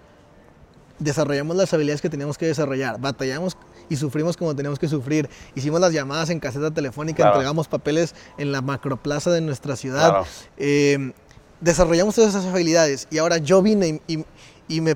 desarrollamos 1.00 1.56
las 1.56 1.72
habilidades 1.74 2.00
que 2.00 2.10
teníamos 2.10 2.38
que 2.38 2.46
desarrollar, 2.46 3.00
batallamos 3.00 3.56
y 3.88 3.96
sufrimos 3.96 4.36
como 4.36 4.54
teníamos 4.54 4.78
que 4.78 4.86
sufrir, 4.86 5.28
hicimos 5.54 5.80
las 5.80 5.92
llamadas 5.92 6.30
en 6.30 6.38
caseta 6.38 6.70
telefónica, 6.70 7.26
entregamos 7.26 7.66
papeles 7.66 8.14
en 8.38 8.52
la 8.52 8.60
macroplaza 8.60 9.32
de 9.32 9.40
nuestra 9.40 9.74
ciudad, 9.76 10.24
em, 10.56 11.12
desarrollamos 11.60 12.14
todas 12.14 12.30
esas 12.30 12.46
habilidades 12.46 13.08
y 13.10 13.18
ahora 13.18 13.38
yo 13.38 13.62
vine 13.62 14.00
y, 14.06 14.24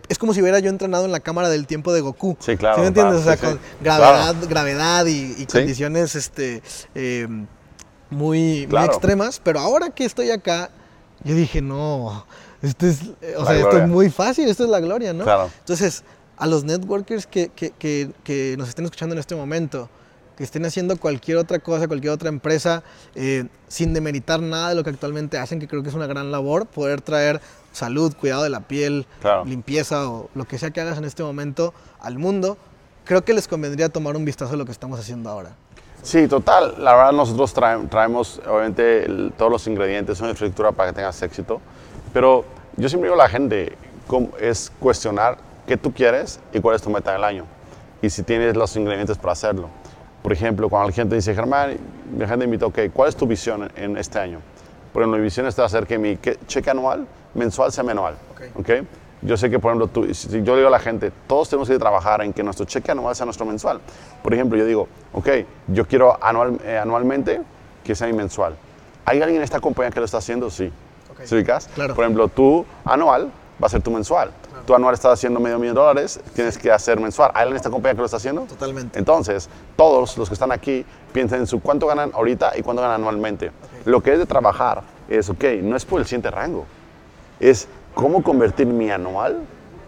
es 0.08 0.18
como 0.18 0.32
si 0.32 0.40
hubiera 0.40 0.60
yo 0.60 0.70
entrenado 0.70 1.04
en 1.04 1.10
la 1.10 1.18
cámara 1.18 1.48
del 1.48 1.66
tiempo 1.66 1.92
de 1.92 2.00
Goku. 2.00 2.36
Sí, 2.38 2.56
claro. 2.56 2.76
¿Sí 2.76 2.82
me 2.82 2.86
entiendes? 2.86 3.20
o 3.20 3.24
sea, 3.24 3.36
con 3.36 3.58
gravedad, 3.80 4.36
gravedad 4.48 5.04
y, 5.06 5.46
condiciones 5.46 6.14
este, 6.14 6.62
em, 6.94 7.48
muy, 8.14 8.62
extremas, 8.62 9.40
pero 9.42 9.60
ahora 9.60 9.90
que 9.90 10.04
estoy 10.04 10.30
acá, 10.30 10.70
yo 11.22 11.34
dije, 11.34 11.60
no, 11.60 12.24
esto 12.62 12.86
es, 12.86 13.00
o 13.36 13.44
sea, 13.44 13.56
esto 13.56 13.78
es 13.78 13.88
muy 13.88 14.10
fácil, 14.10 14.48
esto 14.48 14.64
es 14.64 14.70
la 14.70 14.80
gloria, 14.80 15.12
¿no? 15.12 15.24
Entonces, 15.60 16.04
a 16.36 16.46
los 16.46 16.64
networkers 16.64 17.26
que, 17.26 17.48
que, 17.48 17.72
que, 18.22 18.54
nos 18.58 18.68
estén 18.68 18.84
escuchando 18.84 19.14
en 19.14 19.18
este 19.18 19.34
momento, 19.34 19.88
que 20.36 20.42
estén 20.42 20.64
haciendo 20.64 20.96
cualquier 20.96 21.36
otra 21.36 21.58
cosa, 21.58 21.86
cualquier 21.86 22.12
otra 22.12 22.28
empresa, 22.28 22.82
eh, 23.14 23.46
sin 23.68 23.94
demeritar 23.94 24.40
nada 24.40 24.70
de 24.70 24.74
lo 24.74 24.82
que 24.82 24.90
actualmente 24.90 25.38
hacen, 25.38 25.60
que 25.60 25.68
creo 25.68 25.82
que 25.82 25.88
es 25.90 25.94
una 25.94 26.06
gran 26.06 26.32
labor, 26.32 26.66
poder 26.66 27.00
traer 27.00 27.40
salud, 27.72 28.14
cuidado 28.14 28.42
de 28.42 28.50
la 28.50 28.60
piel, 28.60 29.06
Claro. 29.20 29.44
limpieza 29.44 30.08
o 30.08 30.30
lo 30.34 30.44
que 30.46 30.58
sea 30.58 30.70
que 30.70 30.80
hagas 30.80 30.98
en 30.98 31.04
este 31.04 31.22
momento 31.22 31.72
al 32.00 32.18
mundo, 32.18 32.56
creo 33.04 33.24
que 33.24 33.34
les 33.34 33.46
convendría 33.46 33.88
tomar 33.88 34.16
un 34.16 34.24
vistazo 34.24 34.52
de 34.52 34.58
lo 34.58 34.64
que 34.64 34.72
estamos 34.72 34.98
haciendo 34.98 35.30
ahora. 35.30 35.54
Sí, 36.04 36.28
total. 36.28 36.74
La 36.78 36.94
verdad, 36.94 37.12
nosotros 37.12 37.54
trae- 37.54 37.88
traemos, 37.88 38.38
obviamente, 38.46 39.06
el- 39.06 39.32
todos 39.36 39.50
los 39.50 39.66
ingredientes, 39.66 40.20
una 40.20 40.30
infraestructura 40.30 40.70
para 40.70 40.90
que 40.90 40.96
tengas 40.96 41.20
éxito. 41.22 41.62
Pero 42.12 42.44
yo 42.76 42.88
siempre 42.90 43.08
digo 43.08 43.20
a 43.20 43.24
la 43.24 43.28
gente, 43.30 43.76
es 44.38 44.70
cuestionar 44.78 45.38
qué 45.66 45.78
tú 45.78 45.94
quieres 45.94 46.40
y 46.52 46.60
cuál 46.60 46.76
es 46.76 46.82
tu 46.82 46.90
meta 46.90 47.12
del 47.12 47.24
año. 47.24 47.46
Y 48.02 48.10
si 48.10 48.22
tienes 48.22 48.54
los 48.54 48.76
ingredientes 48.76 49.16
para 49.16 49.32
hacerlo. 49.32 49.70
Por 50.22 50.32
ejemplo, 50.32 50.68
cuando 50.68 50.88
la 50.90 50.94
gente 50.94 51.14
dice, 51.14 51.34
Germán, 51.34 51.78
mi 52.14 52.26
gente 52.26 52.44
invita, 52.44 52.66
ok, 52.66 52.78
¿cuál 52.92 53.08
es 53.08 53.16
tu 53.16 53.26
visión 53.26 53.70
en, 53.74 53.96
este 53.96 54.18
año? 54.18 54.40
Por 54.92 55.02
ejemplo, 55.02 55.16
mi 55.18 55.24
visión 55.24 55.46
es 55.46 55.58
hacer 55.58 55.86
que 55.86 55.98
mi 55.98 56.18
que- 56.18 56.38
cheque 56.46 56.68
anual, 56.68 57.06
mensual, 57.32 57.72
sea 57.72 57.82
mensual. 57.82 58.14
Ok. 58.34 58.60
¿ok? 58.60 58.70
Yo 59.24 59.38
sé 59.38 59.48
que, 59.48 59.58
por 59.58 59.70
ejemplo, 59.70 59.88
tú, 59.88 60.14
si 60.14 60.42
yo 60.42 60.52
le 60.52 60.58
digo 60.58 60.68
a 60.68 60.70
la 60.70 60.78
gente, 60.78 61.10
todos 61.26 61.48
tenemos 61.48 61.68
que 61.68 61.78
trabajar 61.78 62.22
en 62.22 62.32
que 62.34 62.42
nuestro 62.42 62.66
cheque 62.66 62.90
anual 62.90 63.16
sea 63.16 63.24
nuestro 63.24 63.46
mensual. 63.46 63.80
Por 64.22 64.34
ejemplo, 64.34 64.58
yo 64.58 64.66
digo, 64.66 64.86
ok, 65.14 65.28
yo 65.68 65.86
quiero 65.86 66.22
anual, 66.22 66.58
eh, 66.62 66.76
anualmente 66.76 67.40
que 67.82 67.94
sea 67.94 68.06
mi 68.06 68.12
mensual. 68.12 68.54
¿Hay 69.06 69.22
alguien 69.22 69.38
en 69.38 69.42
esta 69.42 69.60
compañía 69.60 69.90
que 69.90 70.00
lo 70.00 70.04
está 70.04 70.18
haciendo? 70.18 70.50
Sí. 70.50 70.70
Ok. 71.10 71.22
¿Sí 71.24 71.34
ubicas? 71.34 71.68
Claro. 71.74 71.94
Por 71.94 72.04
ejemplo, 72.04 72.28
tu 72.28 72.66
anual 72.84 73.32
va 73.62 73.66
a 73.66 73.70
ser 73.70 73.82
tu 73.82 73.90
mensual. 73.90 74.30
Tu 74.66 74.74
anual 74.74 74.94
está 74.94 75.12
haciendo 75.12 75.40
medio 75.40 75.58
millón 75.58 75.74
de 75.74 75.80
dólares, 75.80 76.20
tienes 76.34 76.56
que 76.58 76.70
hacer 76.70 76.98
mensual. 77.00 77.30
¿Hay 77.34 77.42
alguien 77.42 77.54
en 77.54 77.56
esta 77.56 77.70
compañía 77.70 77.94
que 77.94 78.00
lo 78.00 78.04
está 78.06 78.16
haciendo? 78.16 78.42
Totalmente. 78.42 78.98
Entonces, 78.98 79.48
todos 79.76 80.16
los 80.16 80.28
que 80.28 80.34
están 80.34 80.52
aquí 80.52 80.84
piensen 81.12 81.40
en 81.40 81.46
su 81.46 81.60
cuánto 81.60 81.86
ganan 81.86 82.10
ahorita 82.14 82.52
y 82.56 82.62
cuánto 82.62 82.82
ganan 82.82 83.00
anualmente. 83.00 83.52
Lo 83.84 84.02
que 84.02 84.12
es 84.12 84.18
de 84.18 84.26
trabajar 84.26 84.82
es, 85.08 85.28
ok, 85.28 85.44
no 85.62 85.76
es 85.76 85.84
por 85.84 86.00
el 86.00 86.06
siguiente 86.06 86.30
rango, 86.30 86.66
es 87.40 87.68
cómo 87.94 88.22
convertir 88.22 88.66
mi 88.66 88.90
anual 88.90 89.42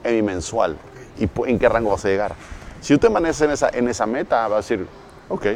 en 0.04 0.14
mi 0.14 0.22
mensual 0.22 0.76
y 1.18 1.28
en 1.46 1.58
qué 1.58 1.68
rango 1.68 1.90
vas 1.90 2.04
a 2.04 2.08
llegar. 2.08 2.34
Si 2.80 2.94
tú 2.94 3.00
te 3.00 3.10
manejas 3.10 3.40
en 3.42 3.50
esa, 3.50 3.68
en 3.70 3.88
esa 3.88 4.06
meta, 4.06 4.42
vas 4.48 4.52
a 4.52 4.56
decir, 4.56 4.86
ok, 5.28 5.46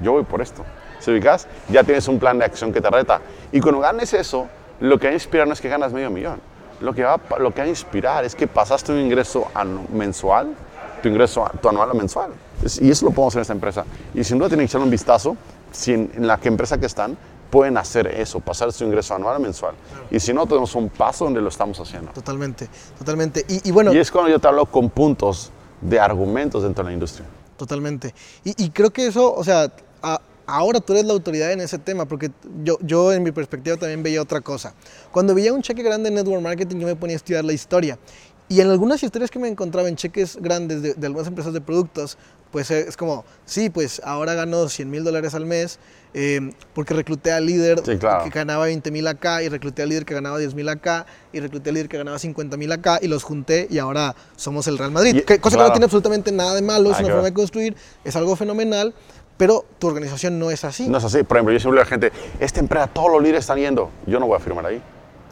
yo 0.00 0.12
voy 0.12 0.24
por 0.24 0.42
esto. 0.42 0.64
¿Se 1.00 1.10
ubicas? 1.10 1.46
Ya 1.68 1.84
tienes 1.84 2.08
un 2.08 2.18
plan 2.18 2.38
de 2.38 2.44
acción 2.44 2.72
que 2.72 2.80
te 2.80 2.90
reta. 2.90 3.20
Y 3.52 3.60
cuando 3.60 3.80
ganes 3.80 4.12
eso, 4.14 4.48
lo 4.80 4.98
que 4.98 5.06
va 5.06 5.10
a 5.10 5.14
inspirar 5.14 5.46
no 5.46 5.52
es 5.52 5.60
que 5.60 5.68
ganas 5.68 5.92
medio 5.92 6.10
millón. 6.10 6.40
Lo 6.80 6.92
que 6.92 7.04
va, 7.04 7.20
lo 7.38 7.52
que 7.52 7.60
va 7.60 7.66
a 7.66 7.68
inspirar 7.68 8.24
es 8.24 8.34
que 8.34 8.46
pasaste 8.46 8.92
un 8.92 8.98
ingreso 8.98 9.46
mensual, 9.92 10.54
tu 11.02 11.08
ingreso, 11.08 11.48
tu 11.60 11.68
anual 11.68 11.90
a 11.90 11.94
mensual. 11.94 12.32
Y 12.80 12.90
eso 12.90 13.06
lo 13.06 13.12
podemos 13.12 13.32
hacer 13.32 13.40
en 13.40 13.42
esta 13.42 13.52
empresa. 13.52 13.84
Y 14.14 14.24
sin 14.24 14.38
duda 14.38 14.48
tienen 14.48 14.66
que 14.66 14.70
echar 14.70 14.80
un 14.80 14.90
vistazo 14.90 15.36
si 15.72 15.92
en, 15.92 16.10
en 16.14 16.26
la 16.26 16.38
que 16.38 16.48
empresa 16.48 16.78
que 16.78 16.86
están 16.86 17.16
pueden 17.54 17.76
hacer 17.78 18.08
eso, 18.08 18.40
pasar 18.40 18.72
su 18.72 18.82
ingreso 18.82 19.14
anual 19.14 19.36
a 19.36 19.38
mensual. 19.38 19.76
Y 20.10 20.18
si 20.18 20.32
no, 20.32 20.44
tenemos 20.44 20.74
un 20.74 20.88
paso 20.88 21.24
donde 21.26 21.40
lo 21.40 21.48
estamos 21.50 21.78
haciendo. 21.78 22.10
Totalmente, 22.10 22.68
totalmente. 22.98 23.44
Y, 23.48 23.68
y 23.68 23.70
bueno, 23.70 23.92
Y 23.94 23.98
es 23.98 24.10
cuando 24.10 24.28
yo 24.28 24.40
te 24.40 24.48
hablo 24.48 24.66
con 24.66 24.90
puntos 24.90 25.52
de 25.80 26.00
argumentos 26.00 26.64
dentro 26.64 26.82
de 26.82 26.90
la 26.90 26.94
industria. 26.94 27.28
Totalmente. 27.56 28.12
Y, 28.42 28.64
y 28.64 28.70
creo 28.70 28.90
que 28.92 29.06
eso, 29.06 29.32
o 29.32 29.44
sea, 29.44 29.70
a- 30.02 30.20
ahora 30.48 30.80
tú 30.80 30.94
eres 30.94 31.04
la 31.04 31.12
autoridad 31.12 31.52
en 31.52 31.60
ese 31.60 31.78
tema, 31.78 32.06
porque 32.06 32.32
yo, 32.64 32.76
yo 32.80 33.12
en 33.12 33.22
mi 33.22 33.30
perspectiva 33.30 33.76
también 33.76 34.02
veía 34.02 34.20
otra 34.20 34.40
cosa. 34.40 34.74
Cuando 35.12 35.32
veía 35.32 35.52
un 35.52 35.62
cheque 35.62 35.84
grande 35.84 36.08
en 36.08 36.16
Network 36.16 36.42
Marketing, 36.42 36.78
yo 36.80 36.88
me 36.88 36.96
ponía 36.96 37.14
a 37.14 37.18
estudiar 37.18 37.44
la 37.44 37.52
historia. 37.52 38.00
Y 38.48 38.60
en 38.62 38.68
algunas 38.68 39.00
historias 39.00 39.30
que 39.30 39.38
me 39.38 39.46
encontraba 39.46 39.88
en 39.88 39.94
cheques 39.94 40.36
grandes 40.40 40.82
de, 40.82 40.94
de 40.94 41.06
algunas 41.06 41.28
empresas 41.28 41.52
de 41.54 41.60
productos, 41.60 42.18
pues 42.50 42.70
eh, 42.70 42.84
es 42.88 42.96
como, 42.96 43.24
sí, 43.46 43.70
pues 43.70 44.02
ahora 44.04 44.34
gano 44.34 44.68
100 44.68 44.90
mil 44.90 45.02
dólares 45.04 45.34
al 45.34 45.46
mes 45.46 45.78
eh, 46.14 46.52
porque 46.74 46.94
recluté 46.94 47.32
al 47.32 47.44
líder 47.44 47.80
Sí, 47.84 47.96
claro. 47.98 48.24
que 48.24 48.30
ganaba 48.30 48.64
20 48.66 48.90
mil 48.92 49.06
acá 49.08 49.42
y 49.42 49.48
recluté 49.48 49.82
al 49.82 49.88
líder 49.88 50.04
que 50.04 50.14
ganaba 50.14 50.38
10 50.38 50.54
mil 50.54 50.68
acá 50.68 51.06
y 51.32 51.40
recluté 51.40 51.70
al 51.70 51.74
líder 51.74 51.88
que 51.88 51.98
ganaba 51.98 52.18
50 52.18 52.56
mil 52.56 52.70
acá 52.72 52.98
y 53.02 53.08
los 53.08 53.24
junté 53.24 53.66
y 53.68 53.78
ahora 53.78 54.14
somos 54.36 54.66
el 54.68 54.78
Real 54.78 54.92
Madrid. 54.92 55.16
Y- 55.16 55.20
Que- 55.22 55.38
cosa 55.40 55.54
que 55.54 55.58
claro. 55.58 55.68
no 55.68 55.72
tiene 55.74 55.84
absolutamente 55.86 56.30
nada 56.32 56.54
de 56.54 56.62
malo, 56.62 56.92
es 56.92 56.98
una 57.00 57.08
forma 57.08 57.24
de 57.24 57.32
construir, 57.34 57.76
es 58.04 58.14
algo 58.16 58.36
fenomenal, 58.36 58.94
pero 59.36 59.64
tu 59.80 59.88
organización 59.88 60.38
no 60.38 60.50
es 60.52 60.64
así. 60.64 60.88
No 60.88 60.98
es 60.98 61.04
así. 61.04 61.24
Por 61.24 61.36
ejemplo, 61.36 61.52
yo 61.52 61.58
siempre 61.58 61.80
le 61.80 61.84
digo 61.84 61.96
a 61.96 62.00
la 62.00 62.08
gente, 62.08 62.12
esta 62.38 62.60
empresa, 62.60 62.86
todos 62.86 63.10
los 63.10 63.20
líderes 63.20 63.40
están 63.40 63.58
yendo. 63.58 63.90
Yo 64.06 64.20
no 64.20 64.26
voy 64.28 64.36
a 64.36 64.40
firmar 64.40 64.64
ahí. 64.66 64.80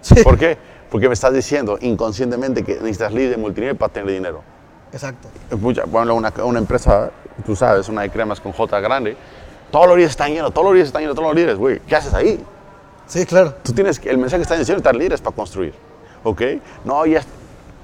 Sí. 0.00 0.16
¿Por 0.24 0.36
qué? 0.36 0.58
Porque 0.90 1.06
me 1.06 1.14
estás 1.14 1.32
diciendo 1.32 1.78
inconscientemente 1.80 2.64
que 2.64 2.74
necesitas 2.74 3.12
líder 3.14 3.38
multinivel 3.38 3.76
para 3.76 3.92
tener 3.92 4.10
dinero. 4.12 4.42
Exacto. 4.92 5.28
Bueno, 5.86 6.14
una, 6.16 6.32
una 6.44 6.58
empresa, 6.58 7.10
tú 7.46 7.54
sabes, 7.54 7.88
una 7.88 8.02
de 8.02 8.10
cremas 8.10 8.40
con 8.40 8.50
J 8.52 8.80
grande, 8.80 9.16
todos 9.72 9.86
los 9.86 9.96
líderes 9.96 10.12
están 10.12 10.32
yendo, 10.32 10.50
todos 10.50 10.66
los 10.66 10.74
líderes 10.74 10.88
están 10.88 11.02
yendo, 11.02 11.14
todos 11.14 11.28
los 11.28 11.34
líderes, 11.34 11.56
güey. 11.56 11.80
¿Qué 11.80 11.96
haces 11.96 12.12
ahí? 12.14 12.44
Sí, 13.06 13.26
claro. 13.26 13.54
Tú 13.62 13.72
tienes 13.72 13.98
que, 13.98 14.10
el 14.10 14.18
mensaje 14.18 14.38
que 14.38 14.42
está 14.42 14.56
diciendo 14.56 14.78
estar 14.78 14.94
líderes 14.94 15.20
para 15.20 15.34
construir, 15.34 15.74
¿ok? 16.22 16.42
No, 16.84 17.04
ya, 17.06 17.22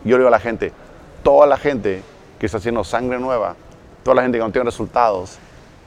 yo 0.04 0.16
le 0.16 0.18
digo 0.18 0.28
a 0.28 0.30
la 0.30 0.38
gente, 0.38 0.70
toda 1.22 1.46
la 1.46 1.56
gente 1.56 2.02
que 2.38 2.46
está 2.46 2.58
haciendo 2.58 2.84
sangre 2.84 3.18
nueva, 3.18 3.56
toda 4.04 4.16
la 4.16 4.22
gente 4.22 4.38
que 4.38 4.44
no 4.44 4.52
tiene 4.52 4.66
resultados, 4.66 5.38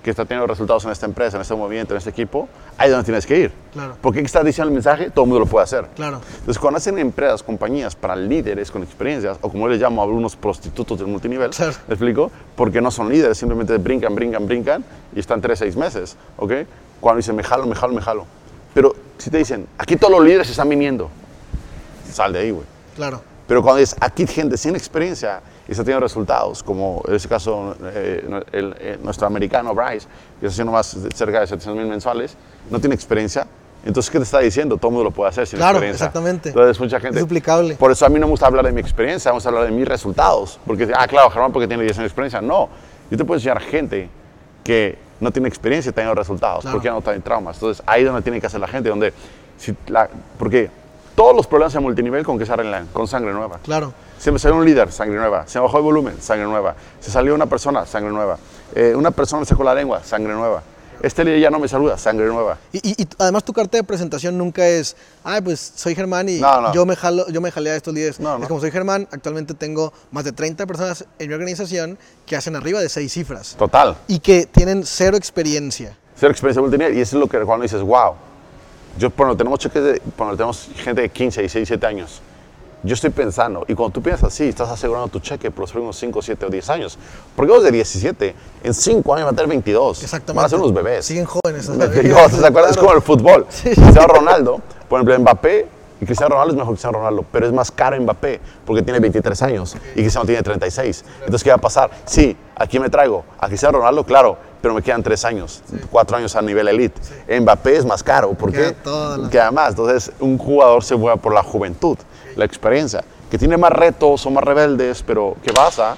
que 0.03 0.09
está 0.09 0.25
teniendo 0.25 0.47
resultados 0.47 0.83
en 0.85 0.91
esta 0.91 1.05
empresa, 1.05 1.37
en 1.37 1.41
este 1.41 1.55
movimiento, 1.55 1.93
en 1.93 1.99
este 1.99 2.09
equipo, 2.09 2.49
ahí 2.77 2.87
es 2.87 2.91
donde 2.91 3.05
tienes 3.05 3.25
que 3.25 3.37
ir. 3.39 3.51
Claro. 3.71 3.95
Porque 4.01 4.19
¿qué 4.19 4.25
estás 4.25 4.43
diciendo 4.43 4.69
el 4.69 4.73
mensaje? 4.73 5.09
Todo 5.11 5.25
el 5.25 5.29
mundo 5.29 5.41
lo 5.41 5.45
puede 5.45 5.63
hacer. 5.63 5.85
Claro. 5.95 6.21
Entonces, 6.39 6.57
cuando 6.59 6.77
hacen 6.77 6.97
empresas, 6.97 7.43
compañías 7.43 7.95
para 7.95 8.15
líderes 8.15 8.71
con 8.71 8.81
experiencias, 8.83 9.37
o 9.41 9.49
como 9.49 9.65
yo 9.67 9.73
les 9.73 9.81
llamo 9.81 10.01
a 10.01 10.05
algunos 10.05 10.35
prostitutos 10.35 10.97
del 10.97 11.07
multinivel, 11.07 11.51
Claro. 11.51 11.73
¿me 11.87 11.93
explico? 11.93 12.31
Porque 12.55 12.81
no 12.81 12.89
son 12.89 13.09
líderes, 13.09 13.37
simplemente 13.37 13.77
brincan, 13.77 14.15
brincan, 14.15 14.47
brincan 14.47 14.83
y 15.15 15.19
están 15.19 15.39
tres, 15.41 15.59
seis 15.59 15.75
meses, 15.75 16.17
¿ok? 16.37 16.51
Cuando 16.99 17.17
dicen, 17.17 17.35
me 17.35 17.43
jalo, 17.43 17.65
me 17.67 17.75
jalo, 17.75 17.93
me 17.93 18.01
jalo. 18.01 18.25
Pero 18.73 18.95
si 19.17 19.29
te 19.29 19.37
dicen, 19.37 19.67
aquí 19.77 19.95
todos 19.97 20.13
los 20.13 20.23
líderes 20.23 20.49
están 20.49 20.67
viniendo, 20.69 21.09
sal 22.11 22.33
de 22.33 22.39
ahí, 22.39 22.51
güey. 22.51 22.65
Claro. 22.95 23.21
Pero 23.47 23.61
cuando 23.61 23.79
dices, 23.79 23.95
aquí 23.99 24.25
gente 24.25 24.57
sin 24.57 24.75
experiencia 24.75 25.41
y 25.67 25.71
está 25.71 25.83
teniendo 25.83 26.05
resultados, 26.05 26.63
como 26.63 27.01
en 27.07 27.15
este 27.15 27.27
caso 27.29 27.75
eh, 27.83 28.23
el- 28.51 28.75
eh, 28.79 28.99
nuestro 29.03 29.27
americano 29.27 29.73
Bryce, 29.75 30.07
que 30.39 30.47
está 30.47 30.53
haciendo 30.53 30.71
más 30.71 31.01
de 31.03 31.09
cerca 31.15 31.39
de 31.39 31.47
700 31.47 31.75
mil 31.81 31.87
mensuales, 31.89 32.35
no 32.69 32.79
tiene 32.79 32.95
experiencia, 32.95 33.45
entonces, 33.83 34.11
¿qué 34.11 34.19
te 34.19 34.25
está 34.25 34.37
diciendo? 34.39 34.77
Todo 34.77 34.89
el 34.89 34.93
mundo 34.93 35.05
lo 35.05 35.11
puede 35.11 35.29
hacer 35.29 35.47
sin 35.47 35.57
Claro, 35.57 35.77
experiencia. 35.77 36.05
exactamente. 36.05 36.49
Entonces, 36.49 36.79
mucha 36.79 36.99
gente... 36.99 37.17
Es 37.17 37.23
duplicable. 37.23 37.73
Por 37.75 37.89
eso 37.91 38.05
a 38.05 38.09
mí 38.09 38.19
no 38.19 38.27
me 38.27 38.31
gusta 38.31 38.45
hablar 38.45 38.63
de 38.63 38.71
mi 38.71 38.79
experiencia, 38.79 39.31
vamos 39.31 39.43
a 39.45 39.49
hablar 39.49 39.65
de 39.65 39.71
mis 39.71 39.87
resultados. 39.87 40.59
Porque, 40.67 40.87
ah, 40.95 41.07
claro, 41.07 41.31
Germán, 41.31 41.51
porque 41.51 41.67
tiene 41.67 41.81
10 41.81 41.97
años 41.97 42.03
de 42.03 42.07
experiencia. 42.07 42.41
No, 42.41 42.69
yo 43.09 43.17
te 43.17 43.25
puedo 43.25 43.37
enseñar 43.39 43.59
gente 43.59 44.07
que 44.63 44.99
no 45.19 45.31
tiene 45.31 45.47
experiencia 45.47 45.89
y 45.89 45.93
tiene 45.93 46.13
resultados, 46.13 46.61
Claro. 46.61 46.75
porque 46.77 46.85
ya 46.89 46.91
no 46.93 47.01
tiene 47.01 47.21
traumas. 47.21 47.55
Entonces, 47.57 47.83
ahí 47.87 48.01
es 48.01 48.07
donde 48.07 48.21
tiene 48.21 48.39
que 48.39 48.45
hacer 48.45 48.59
la 48.59 48.67
gente, 48.67 48.87
donde... 48.89 49.13
Si 49.57 49.75
la, 49.87 50.07
porque 50.37 50.69
todos 51.15 51.35
los 51.35 51.47
problemas 51.47 51.75
en 51.75 51.83
multinivel 51.83 52.23
con 52.25 52.37
que 52.39 52.45
se 52.45 52.53
arreglan, 52.53 52.87
con 52.93 53.07
sangre 53.07 53.33
nueva. 53.33 53.59
Claro. 53.63 53.93
Se 54.17 54.31
me 54.31 54.39
salió 54.39 54.57
un 54.57 54.65
líder, 54.65 54.91
sangre 54.91 55.17
nueva. 55.17 55.45
Se 55.47 55.59
bajó 55.59 55.77
el 55.77 55.83
volumen, 55.83 56.21
sangre 56.21 56.45
nueva. 56.45 56.75
Se 56.99 57.11
salió 57.11 57.33
una 57.35 57.45
persona, 57.47 57.85
sangre 57.85 58.11
nueva. 58.11 58.37
Eh, 58.75 58.93
una 58.95 59.11
persona 59.11 59.41
me 59.41 59.45
sacó 59.45 59.63
la 59.63 59.73
lengua, 59.75 60.03
sangre 60.03 60.33
nueva. 60.33 60.61
Este 61.01 61.23
líder 61.25 61.39
ya 61.39 61.49
no 61.49 61.57
me 61.57 61.67
saluda, 61.67 61.97
sangre 61.97 62.27
nueva. 62.27 62.59
Y, 62.71 62.77
y- 62.87 63.01
y 63.01 63.07
además 63.17 63.43
tu 63.43 63.51
carta 63.53 63.75
de 63.75 63.83
presentación 63.83 64.37
nunca 64.37 64.67
es, 64.67 64.95
ay, 65.23 65.41
pues 65.41 65.73
soy 65.75 65.95
Germán 65.95 66.29
y 66.29 66.39
No, 66.39 66.61
no. 66.61 66.73
yo 66.73 66.85
me 66.85 66.95
jalo, 66.95 67.27
yo 67.29 67.41
me 67.41 67.51
jalé 67.51 67.71
a 67.71 67.75
estos 67.75 67.91
líderes. 67.91 68.19
No, 68.19 68.37
Es 68.37 68.47
como 68.47 68.59
soy 68.59 68.69
Germán, 68.69 69.07
actualmente 69.11 69.55
tengo 69.55 69.91
más 70.11 70.25
de 70.25 70.31
30 70.31 70.67
personas 70.67 71.03
en 71.17 71.27
mi 71.27 71.33
organización 71.33 71.97
que 72.27 72.35
hacen 72.35 72.55
arriba 72.55 72.79
de 72.79 72.87
seis 72.89 73.11
cifras 73.11 73.55
Total. 73.57 73.97
y 74.07 74.19
que 74.19 74.45
tienen 74.45 74.85
cero 74.85 75.17
experiencia. 75.17 75.97
Cero 76.15 76.31
experiencia 76.31 76.61
multinivel. 76.61 76.95
Y 76.95 77.01
eso 77.01 77.17
es 77.17 77.19
lo 77.19 77.27
que 77.27 77.39
cuando 77.39 77.63
dices, 77.63 77.81
wow. 77.81 78.13
Yo, 78.97 79.09
bueno, 79.15 79.35
tenemos 79.35 79.59
cheques 79.59 79.83
de, 79.83 80.01
bueno, 80.17 80.33
tenemos 80.33 80.69
gente 80.75 81.01
de 81.01 81.09
15, 81.09 81.41
16, 81.41 81.69
17 81.69 81.85
años. 81.87 82.21
Yo 82.83 82.95
estoy 82.95 83.11
pensando, 83.11 83.63
y 83.67 83.75
cuando 83.75 83.93
tú 83.93 84.01
piensas 84.01 84.33
así, 84.33 84.45
estás 84.49 84.69
asegurando 84.69 85.07
tu 85.07 85.19
cheque 85.19 85.51
por 85.51 85.61
los 85.61 85.71
próximos 85.71 85.95
5, 85.97 86.21
7 86.21 86.45
o 86.47 86.49
10 86.49 86.69
años. 86.71 86.97
Porque 87.35 87.53
los 87.53 87.63
de 87.63 87.71
17, 87.71 88.35
en 88.63 88.73
5 88.73 89.13
años 89.13 89.25
van 89.25 89.35
a 89.35 89.37
tener 89.37 89.49
22. 89.49 90.01
Exactamente. 90.01 90.37
Van 90.37 90.45
a 90.45 90.49
ser 90.49 90.59
unos 90.59 90.73
bebés. 90.73 91.05
Siguen 91.05 91.25
jóvenes. 91.25 91.69
explico, 91.69 92.17
¿te 92.39 92.47
acuerdas? 92.47 92.71
Es 92.71 92.77
como 92.77 92.93
el 92.93 93.01
fútbol. 93.03 93.45
Sí. 93.49 93.69
Cristiano 93.69 94.07
Ronaldo, 94.07 94.61
por 94.89 94.99
ejemplo, 94.99 95.19
Mbappé 95.19 95.67
y 96.01 96.05
Cristiano 96.05 96.33
Ronaldo 96.33 96.53
es 96.53 96.57
mejor 96.57 96.73
que 96.73 96.77
Cristiano 96.77 96.97
Ronaldo, 96.97 97.25
pero 97.31 97.45
es 97.45 97.53
más 97.53 97.69
caro 97.69 98.01
Mbappé 98.01 98.41
porque 98.65 98.81
tiene 98.81 98.99
23 98.99 99.39
años 99.43 99.75
y 99.93 100.01
Cristiano 100.01 100.25
tiene 100.25 100.41
36. 100.41 101.05
Entonces, 101.19 101.43
¿qué 101.43 101.51
va 101.51 101.57
a 101.57 101.59
pasar? 101.59 101.91
Sí, 102.05 102.35
aquí 102.55 102.79
me 102.79 102.89
traigo 102.89 103.23
a 103.39 103.47
Cristiano 103.47 103.77
Ronaldo, 103.77 104.03
claro, 104.03 104.37
pero 104.61 104.73
me 104.73 104.81
quedan 104.81 105.01
3 105.03 105.25
años, 105.25 105.61
4 105.91 106.17
años 106.17 106.35
a 106.35 106.41
nivel 106.41 106.67
elite. 106.67 106.99
Mbappé 107.39 107.77
es 107.77 107.85
más 107.85 108.03
caro 108.03 108.33
porque 108.33 108.57
Queda 108.57 108.73
toda 108.83 109.17
la- 109.17 109.29
queda 109.29 109.51
más. 109.51 109.69
Entonces, 109.69 110.11
un 110.19 110.37
jugador 110.37 110.83
se 110.83 110.95
juega 110.95 111.17
por 111.17 111.33
la 111.33 111.43
juventud, 111.43 111.97
la 112.35 112.45
experiencia, 112.45 113.03
que 113.29 113.37
tiene 113.37 113.57
más 113.57 113.71
retos, 113.71 114.21
son 114.21 114.33
más 114.33 114.43
rebeldes, 114.43 115.03
pero 115.03 115.35
¿qué 115.43 115.51
pasa? 115.51 115.95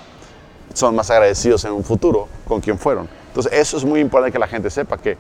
son 0.74 0.95
más 0.95 1.07
agradecidos 1.11 1.64
en 1.66 1.72
un 1.74 1.84
futuro 1.84 2.28
con 2.47 2.59
quien 2.59 2.80
fueron. 2.80 3.07
Entonces, 3.28 3.53
eso 3.53 3.78
es 3.78 3.86
muy 3.86 3.99
importante 3.99 4.32
que 4.32 4.39
la 4.39 4.47
gente 4.47 4.72
sepa, 4.72 4.97
que 4.97 5.16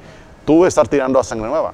tú 0.45 0.65
estar 0.65 0.87
tirando 0.87 1.19
a 1.19 1.23
sangre 1.23 1.47
nueva, 1.47 1.73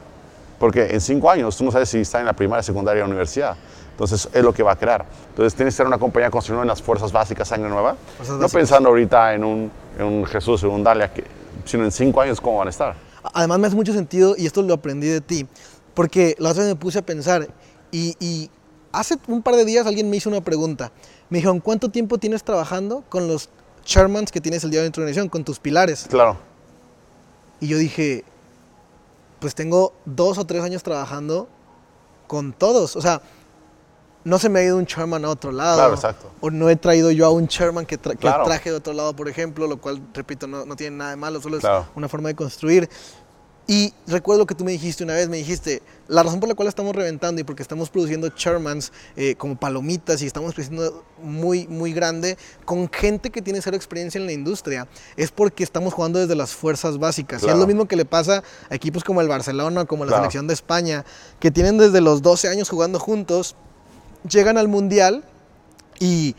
porque 0.59 0.87
en 0.91 0.99
cinco 0.99 1.29
años 1.31 1.55
tú 1.55 1.63
no 1.63 1.71
sabes 1.71 1.87
si 1.87 1.99
está 1.99 2.19
en 2.19 2.25
la 2.25 2.33
primaria, 2.33 2.61
secundaria 2.61 3.03
o 3.03 3.07
universidad. 3.07 3.55
Entonces, 3.91 4.27
es 4.33 4.43
lo 4.43 4.53
que 4.53 4.63
va 4.63 4.73
a 4.73 4.75
crear. 4.75 5.05
Entonces, 5.29 5.55
tienes 5.55 5.73
que 5.73 5.77
ser 5.77 5.87
una 5.87 5.97
compañía 5.97 6.29
construyendo 6.29 6.63
en 6.63 6.67
las 6.67 6.81
fuerzas 6.81 7.11
básicas 7.13 7.47
sangre 7.47 7.69
nueva, 7.69 7.95
Fuerzas 8.17 8.35
no 8.35 8.41
básicas. 8.41 8.51
pensando 8.59 8.89
ahorita 8.89 9.33
en 9.33 9.43
un, 9.45 9.71
en 9.97 10.05
un 10.05 10.25
Jesús, 10.25 10.61
en 10.63 10.69
un 10.71 10.83
Dalia, 10.83 11.13
que 11.13 11.23
sino 11.69 11.85
en 11.85 11.91
cinco 11.91 12.21
años 12.21 12.41
cómo 12.41 12.57
van 12.57 12.67
a 12.67 12.71
estar. 12.71 12.95
Además 13.33 13.59
me 13.59 13.67
hace 13.67 13.75
mucho 13.75 13.93
sentido, 13.93 14.35
y 14.37 14.45
esto 14.45 14.61
lo 14.61 14.73
aprendí 14.73 15.07
de 15.07 15.21
ti, 15.21 15.47
porque 15.93 16.35
la 16.39 16.49
otra 16.49 16.63
vez 16.63 16.73
me 16.73 16.79
puse 16.79 16.99
a 16.99 17.05
pensar, 17.05 17.47
y, 17.91 18.15
y 18.19 18.49
hace 18.91 19.17
un 19.27 19.41
par 19.41 19.55
de 19.55 19.65
días 19.65 19.85
alguien 19.85 20.09
me 20.09 20.17
hizo 20.17 20.29
una 20.29 20.41
pregunta. 20.41 20.91
Me 21.29 21.37
dijeron, 21.37 21.59
¿cuánto 21.59 21.89
tiempo 21.89 22.17
tienes 22.17 22.43
trabajando 22.43 23.03
con 23.09 23.27
los 23.27 23.49
Shermans 23.85 24.31
que 24.31 24.41
tienes 24.41 24.63
el 24.63 24.71
día 24.71 24.81
de 24.81 24.87
introducción, 24.87 25.29
con 25.29 25.43
tus 25.43 25.59
pilares? 25.59 26.07
Claro. 26.09 26.37
Y 27.59 27.67
yo 27.67 27.77
dije, 27.77 28.23
pues 29.39 29.53
tengo 29.53 29.93
dos 30.05 30.37
o 30.37 30.45
tres 30.45 30.63
años 30.63 30.81
trabajando 30.81 31.47
con 32.27 32.53
todos. 32.53 32.95
O 32.95 33.01
sea, 33.01 33.21
no 34.23 34.37
se 34.37 34.49
me 34.49 34.59
ha 34.59 34.63
ido 34.63 34.77
un 34.77 34.85
chairman 34.85 35.23
a 35.25 35.29
otro 35.29 35.51
lado. 35.51 35.77
Claro, 35.77 35.93
exacto. 35.95 36.31
O 36.41 36.49
no 36.51 36.69
he 36.69 36.75
traído 36.75 37.09
yo 37.11 37.25
a 37.25 37.29
un 37.31 37.47
chairman 37.47 37.85
que, 37.85 37.99
tra- 37.99 38.11
que 38.11 38.17
Claro. 38.17 38.43
traje 38.43 38.69
de 38.69 38.75
otro 38.75 38.93
lado, 38.93 39.15
por 39.15 39.29
ejemplo, 39.29 39.65
lo 39.67 39.79
cual, 39.79 40.01
repito, 40.13 40.45
no, 40.47 40.65
no 40.65 40.75
tiene 40.75 40.97
nada 40.97 41.11
de 41.11 41.15
malo, 41.17 41.41
solo 41.41 41.57
es 41.57 41.63
una 41.95 42.07
forma 42.09 42.29
de 42.29 42.35
construir. 42.35 42.89
Y 43.71 43.93
recuerdo 44.07 44.47
que 44.47 44.55
tú 44.55 44.63
me 44.65 44.71
dijiste 44.71 45.03
una 45.03 45.13
vez, 45.13 45.29
me 45.29 45.37
dijiste, 45.37 45.83
la 46.07 46.23
razón 46.23 46.39
por 46.39 46.49
la 46.49 46.55
cual 46.55 46.67
estamos 46.67 46.95
reventando 46.95 47.39
y 47.39 47.43
porque 47.43 47.61
estamos 47.61 47.91
produciendo 47.91 48.27
chairmans 48.29 48.91
eh, 49.15 49.35
como 49.35 49.55
palomitas 49.59 50.23
y 50.23 50.25
estamos 50.25 50.55
creciendo 50.55 51.03
muy, 51.21 51.67
muy 51.67 51.93
grande 51.93 52.35
con 52.65 52.91
gente 52.91 53.29
que 53.29 53.43
tiene 53.43 53.61
cero 53.61 53.77
experiencia 53.77 54.17
en 54.17 54.25
la 54.25 54.31
industria, 54.31 54.87
es 55.15 55.29
porque 55.29 55.63
estamos 55.63 55.93
jugando 55.93 56.17
desde 56.17 56.33
las 56.35 56.51
fuerzas 56.55 56.97
básicas. 56.97 57.43
Y 57.43 57.47
es 57.47 57.55
lo 57.55 57.67
mismo 57.67 57.87
que 57.87 57.95
le 57.95 58.05
pasa 58.05 58.41
a 58.71 58.73
equipos 58.75 59.03
como 59.03 59.21
el 59.21 59.27
Barcelona, 59.27 59.85
como 59.85 60.03
la 60.03 60.09
Claro. 60.09 60.23
selección 60.23 60.47
de 60.47 60.55
España, 60.55 61.05
que 61.39 61.51
tienen 61.51 61.77
desde 61.77 62.01
los 62.01 62.23
12 62.23 62.47
años 62.47 62.69
jugando 62.69 62.99
juntos, 62.99 63.55
llegan 64.27 64.57
al 64.57 64.67
Mundial 64.67 65.23
y 65.99 66.35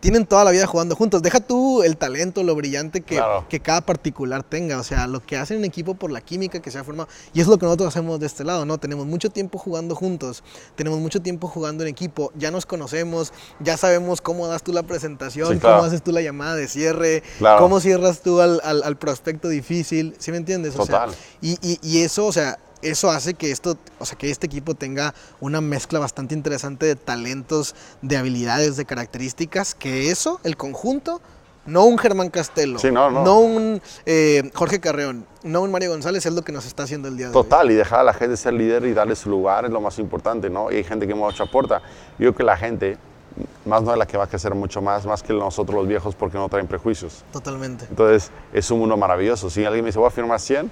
tienen 0.00 0.24
toda 0.24 0.44
la 0.44 0.50
vida 0.50 0.66
jugando 0.66 0.96
juntos. 0.96 1.20
Deja 1.20 1.40
tú 1.40 1.82
el 1.82 1.98
talento, 1.98 2.42
lo 2.42 2.54
brillante 2.54 3.02
que, 3.02 3.16
Claro. 3.16 3.44
que 3.50 3.60
cada 3.60 3.82
particular 3.82 4.42
tenga. 4.42 4.78
O 4.78 4.82
sea, 4.82 5.06
lo 5.06 5.20
que 5.20 5.36
hacen 5.36 5.58
en 5.58 5.66
equipo 5.66 5.94
por 5.94 6.10
la 6.10 6.22
química 6.22 6.60
que 6.62 6.70
se 6.70 6.78
ha 6.78 6.84
formado. 6.84 7.06
Y 7.34 7.42
es 7.42 7.46
lo 7.46 7.58
que 7.58 7.66
nosotros 7.66 7.88
hacemos 7.88 8.18
de 8.18 8.24
este 8.24 8.42
lado, 8.42 8.64
¿no? 8.64 8.78
Tenemos 8.78 9.04
mucho 9.06 9.28
tiempo 9.28 9.58
jugando 9.58 9.94
juntos, 9.94 10.42
tenemos 10.74 10.98
mucho 11.00 11.20
tiempo 11.20 11.48
jugando 11.48 11.84
en 11.84 11.90
equipo, 11.90 12.32
ya 12.34 12.50
nos 12.50 12.64
conocemos, 12.64 13.34
ya 13.58 13.76
sabemos 13.76 14.22
cómo 14.22 14.46
das 14.46 14.62
tú 14.62 14.72
la 14.72 14.84
presentación, 14.84 15.52
Sí, 15.52 15.58
claro. 15.58 15.76
cómo 15.76 15.88
haces 15.88 16.02
tú 16.02 16.12
la 16.12 16.22
llamada 16.22 16.56
de 16.56 16.66
cierre, 16.66 17.22
Claro. 17.36 17.58
cómo 17.60 17.78
cierras 17.80 18.22
tú 18.22 18.40
al, 18.40 18.62
al- 18.64 18.82
al 18.82 18.96
prospecto 18.96 19.48
difícil. 19.50 20.14
¿Sí 20.18 20.30
me 20.30 20.38
entiendes? 20.38 20.76
O 20.78 20.86
sea, 20.86 21.00
Total. 21.08 21.14
y, 21.42 21.58
y- 21.60 21.78
y 21.82 21.98
eso, 22.04 22.24
o 22.24 22.32
sea, 22.32 22.58
eso 22.82 23.10
hace 23.10 23.34
que 23.34 23.50
esto, 23.50 23.76
o 23.98 24.06
sea, 24.06 24.16
que 24.16 24.30
este 24.30 24.46
equipo 24.46 24.74
tenga 24.74 25.14
una 25.40 25.60
mezcla 25.60 25.98
bastante 25.98 26.34
interesante 26.34 26.86
de 26.86 26.96
talentos, 26.96 27.74
de 28.02 28.16
habilidades, 28.16 28.76
de 28.76 28.84
características, 28.84 29.74
que 29.74 30.10
eso, 30.10 30.40
el 30.44 30.56
conjunto, 30.56 31.20
no 31.66 31.84
un 31.84 31.98
Germán 31.98 32.30
Castelo, 32.30 32.78
Sí, 32.78 32.90
no, 32.90 33.10
no. 33.10 33.38
un 33.38 33.82
eh, 34.06 34.50
Jorge 34.54 34.80
Carreón, 34.80 35.26
no 35.42 35.60
un 35.62 35.70
Mario 35.70 35.90
González, 35.90 36.24
es 36.24 36.32
lo 36.32 36.42
que 36.42 36.52
nos 36.52 36.64
está 36.66 36.84
haciendo 36.84 37.06
el 37.08 37.16
día 37.16 37.26
de 37.26 37.36
hoy. 37.36 37.42
Total, 37.42 37.70
y 37.70 37.74
dejar 37.74 38.00
a 38.00 38.04
la 38.04 38.14
gente 38.14 38.36
ser 38.36 38.54
líder 38.54 38.84
y 38.86 38.94
darle 38.94 39.14
su 39.14 39.28
lugar 39.30 39.66
es 39.66 39.70
lo 39.70 39.80
más 39.80 39.98
importante, 39.98 40.48
¿no? 40.48 40.72
Y 40.72 40.76
hay 40.76 40.84
gente 40.84 41.06
que 41.06 41.14
mucho 41.14 41.42
aporta. 41.42 41.80
Yo 42.18 42.32
creo 42.32 42.34
que 42.34 42.44
la 42.44 42.56
gente, 42.56 42.96
más 43.66 43.82
no 43.82 43.92
es 43.92 43.98
la 43.98 44.06
que 44.06 44.16
va 44.16 44.24
a 44.24 44.26
crecer 44.26 44.54
mucho 44.54 44.80
más, 44.80 45.04
más 45.04 45.22
que 45.22 45.32
nosotros 45.34 45.76
los 45.76 45.86
viejos 45.86 46.14
porque 46.14 46.38
no 46.38 46.48
traen 46.48 46.66
prejuicios. 46.66 47.22
Totalmente. 47.32 47.84
Entonces, 47.90 48.30
es 48.54 48.70
un 48.70 48.78
mundo 48.80 48.96
maravilloso. 48.96 49.50
Si 49.50 49.62
alguien 49.64 49.84
me 49.84 49.90
dice, 49.90 49.98
voy 49.98 50.08
a 50.08 50.10
firmar 50.10 50.40
100, 50.40 50.70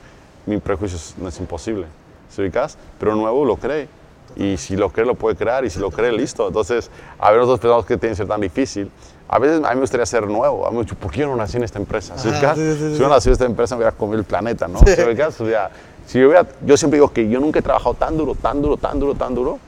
mi 0.49 0.59
prejuicio 0.59 0.97
es- 0.97 1.15
no 1.19 1.29
es 1.29 1.39
imposible. 1.39 1.87
¿Se 2.31 2.43
ubicas? 2.43 2.77
Pero 2.99 3.15
nuevo 3.15 3.45
lo 3.45 3.57
cree. 3.57 3.89
Y 4.37 4.57
si 4.57 4.77
lo 4.77 4.91
cree, 4.91 5.07
lo 5.07 5.15
puede 5.15 5.37
crear. 5.37 5.65
Y 5.65 5.71
si 5.71 5.79
lo 5.81 5.91
cree, 5.91 6.13
listo. 6.13 6.47
Entonces, 6.49 6.91
a 7.19 7.31
ver, 7.31 7.41
nosotros 7.41 7.61
pensamos 7.61 7.87
que 7.87 7.97
tiene 7.97 8.13
que 8.13 8.17
ser 8.17 8.29
tan 8.29 8.41
difícil. 8.41 8.91
A 9.29 9.39
veces 9.39 9.59
a 9.65 9.69
mí 9.71 9.75
me 9.75 9.81
gustaría 9.81 10.07
ser 10.07 10.27
nuevo. 10.27 10.67
A 10.67 10.71
mí 10.71 10.77
me 10.77 10.83
dicho, 10.85 10.95
¿por 10.97 11.11
qué 11.11 11.21
yo 11.21 11.27
no 11.29 11.37
nací 11.37 11.57
en 11.57 11.65
esta 11.65 11.79
empresa? 11.79 12.17
¿Se 12.19 12.29
Ajá, 12.29 12.39
ubicas? 12.39 12.57
sí, 12.59 12.73
sí, 12.73 12.79
sí, 12.79 12.93
si 12.95 12.99
yo 13.01 13.09
nací 13.09 13.29
en 13.29 13.33
esta 13.33 13.45
empresa, 13.47 13.75
me 13.75 13.81
hubiera 13.81 13.97
comido 13.97 14.19
el 14.19 14.25
planeta, 14.25 14.69
¿no? 14.69 14.79
¿Se 14.81 15.05
ubicas? 15.07 15.41
O 15.41 15.47
sea, 15.47 15.71
si 16.07 16.19
yo, 16.21 16.27
hubiera- 16.29 16.47
yo 16.65 16.77
siempre 16.77 16.99
digo 16.99 17.13
que 17.13 17.29
yo 17.29 17.41
nunca 17.41 17.59
he 17.59 17.63
trabajado 17.63 17.95
tan 17.95 18.17
duro, 18.17 18.35
tan 18.35 18.63
duro, 18.63 18.77
tan 18.77 18.99
duro, 19.01 19.15
tan 19.15 19.35
duro 19.35 19.59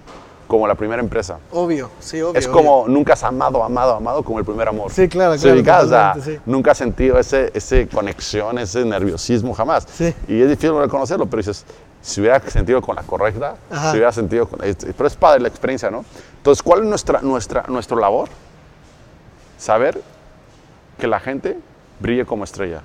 como 0.51 0.67
la 0.67 0.75
primera 0.75 1.01
empresa. 1.01 1.39
Obvio, 1.53 1.93
sí, 2.01 2.21
obvio. 2.21 2.37
Es 2.37 2.49
obvio. 2.49 2.57
como 2.57 2.89
nunca 2.89 3.13
has 3.13 3.23
amado, 3.23 3.63
amado, 3.63 3.95
amado 3.95 4.25
como 4.25 4.41
el 4.41 4.45
primer 4.45 4.67
amor. 4.67 4.91
Sí, 4.91 5.09
claro, 5.09 5.39
¿Se 5.39 5.63
claro, 5.63 5.89
sea, 5.89 6.13
totalmente, 6.13 6.39
sí. 6.39 6.41
Nunca 6.45 6.73
has 6.73 6.79
sentido 6.79 7.21
ese, 7.21 7.53
ese 7.55 7.87
conexión, 7.87 8.59
ese 8.59 8.85
nerviosismo 8.85 9.55
jamás. 9.55 9.87
Sí. 9.95 10.13
Y 10.27 10.43
es 10.43 10.49
difícil 10.49 10.77
reconocerlo, 10.77 11.27
pero 11.27 11.39
dices, 11.39 11.65
si 12.03 12.21
hubiera 12.21 12.41
sentido 12.41 12.83
con 12.83 12.97
la 12.97 13.05
correcta, 13.05 13.55
Ajá. 13.71 13.93
si 13.93 13.99
hubiera 13.99 14.11
sentido 14.11 14.49
con... 14.49 14.59
Pero 14.59 15.07
es 15.07 15.15
padre 15.15 15.41
la 15.41 15.47
experiencia, 15.47 15.89
¿no? 15.89 16.05
Entonces, 16.39 16.65
¿cuál 16.65 16.81
es 16.81 16.87
nuestra, 16.87 17.23
nuestra, 17.23 17.65
nuestro 17.69 18.01
labor? 18.01 18.29
Saber 19.57 20.03
que 20.99 21.07
la 21.07 21.21
gente 21.21 21.61
brille 22.01 22.27
como 22.27 22.43
estrella, 22.43 22.83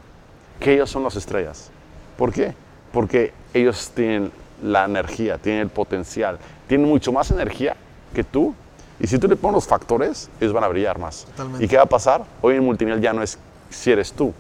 que 0.60 0.74
ellos 0.74 0.92
son 0.92 1.04
las 1.04 1.16
estrellas. 1.16 1.72
¿Por 2.16 2.32
qué? 2.32 2.54
Porque 2.92 3.34
ellos 3.56 3.92
tienen 3.96 4.32
la 4.62 4.86
energía, 4.86 5.40
tienen 5.40 5.64
el 5.64 5.70
potencial, 5.70 6.38
tienen 6.68 6.88
mucho 6.88 7.12
más 7.12 7.32
energía 7.32 7.76
que 8.14 8.24
tú. 8.24 8.54
Y 9.00 9.08
si 9.08 9.20
tú 9.20 9.28
le 9.28 9.36
pones 9.36 9.56
los 9.56 9.68
factores, 9.68 10.30
ellos 10.40 10.54
van 10.54 10.64
a 10.64 10.68
brillar 10.68 10.98
más. 10.98 11.26
Totalmente. 11.26 11.66
¿Y 11.66 11.68
qué 11.68 11.78
va 11.78 11.84
a 11.84 11.88
pasar? 11.88 12.24
Hoy 12.42 12.56
en 12.56 12.64
multinivel 12.64 13.02
ya 13.02 13.12
no 13.14 13.22
es 13.22 13.38
si 13.70 13.92
eres 13.92 14.14
tú, 14.14 14.34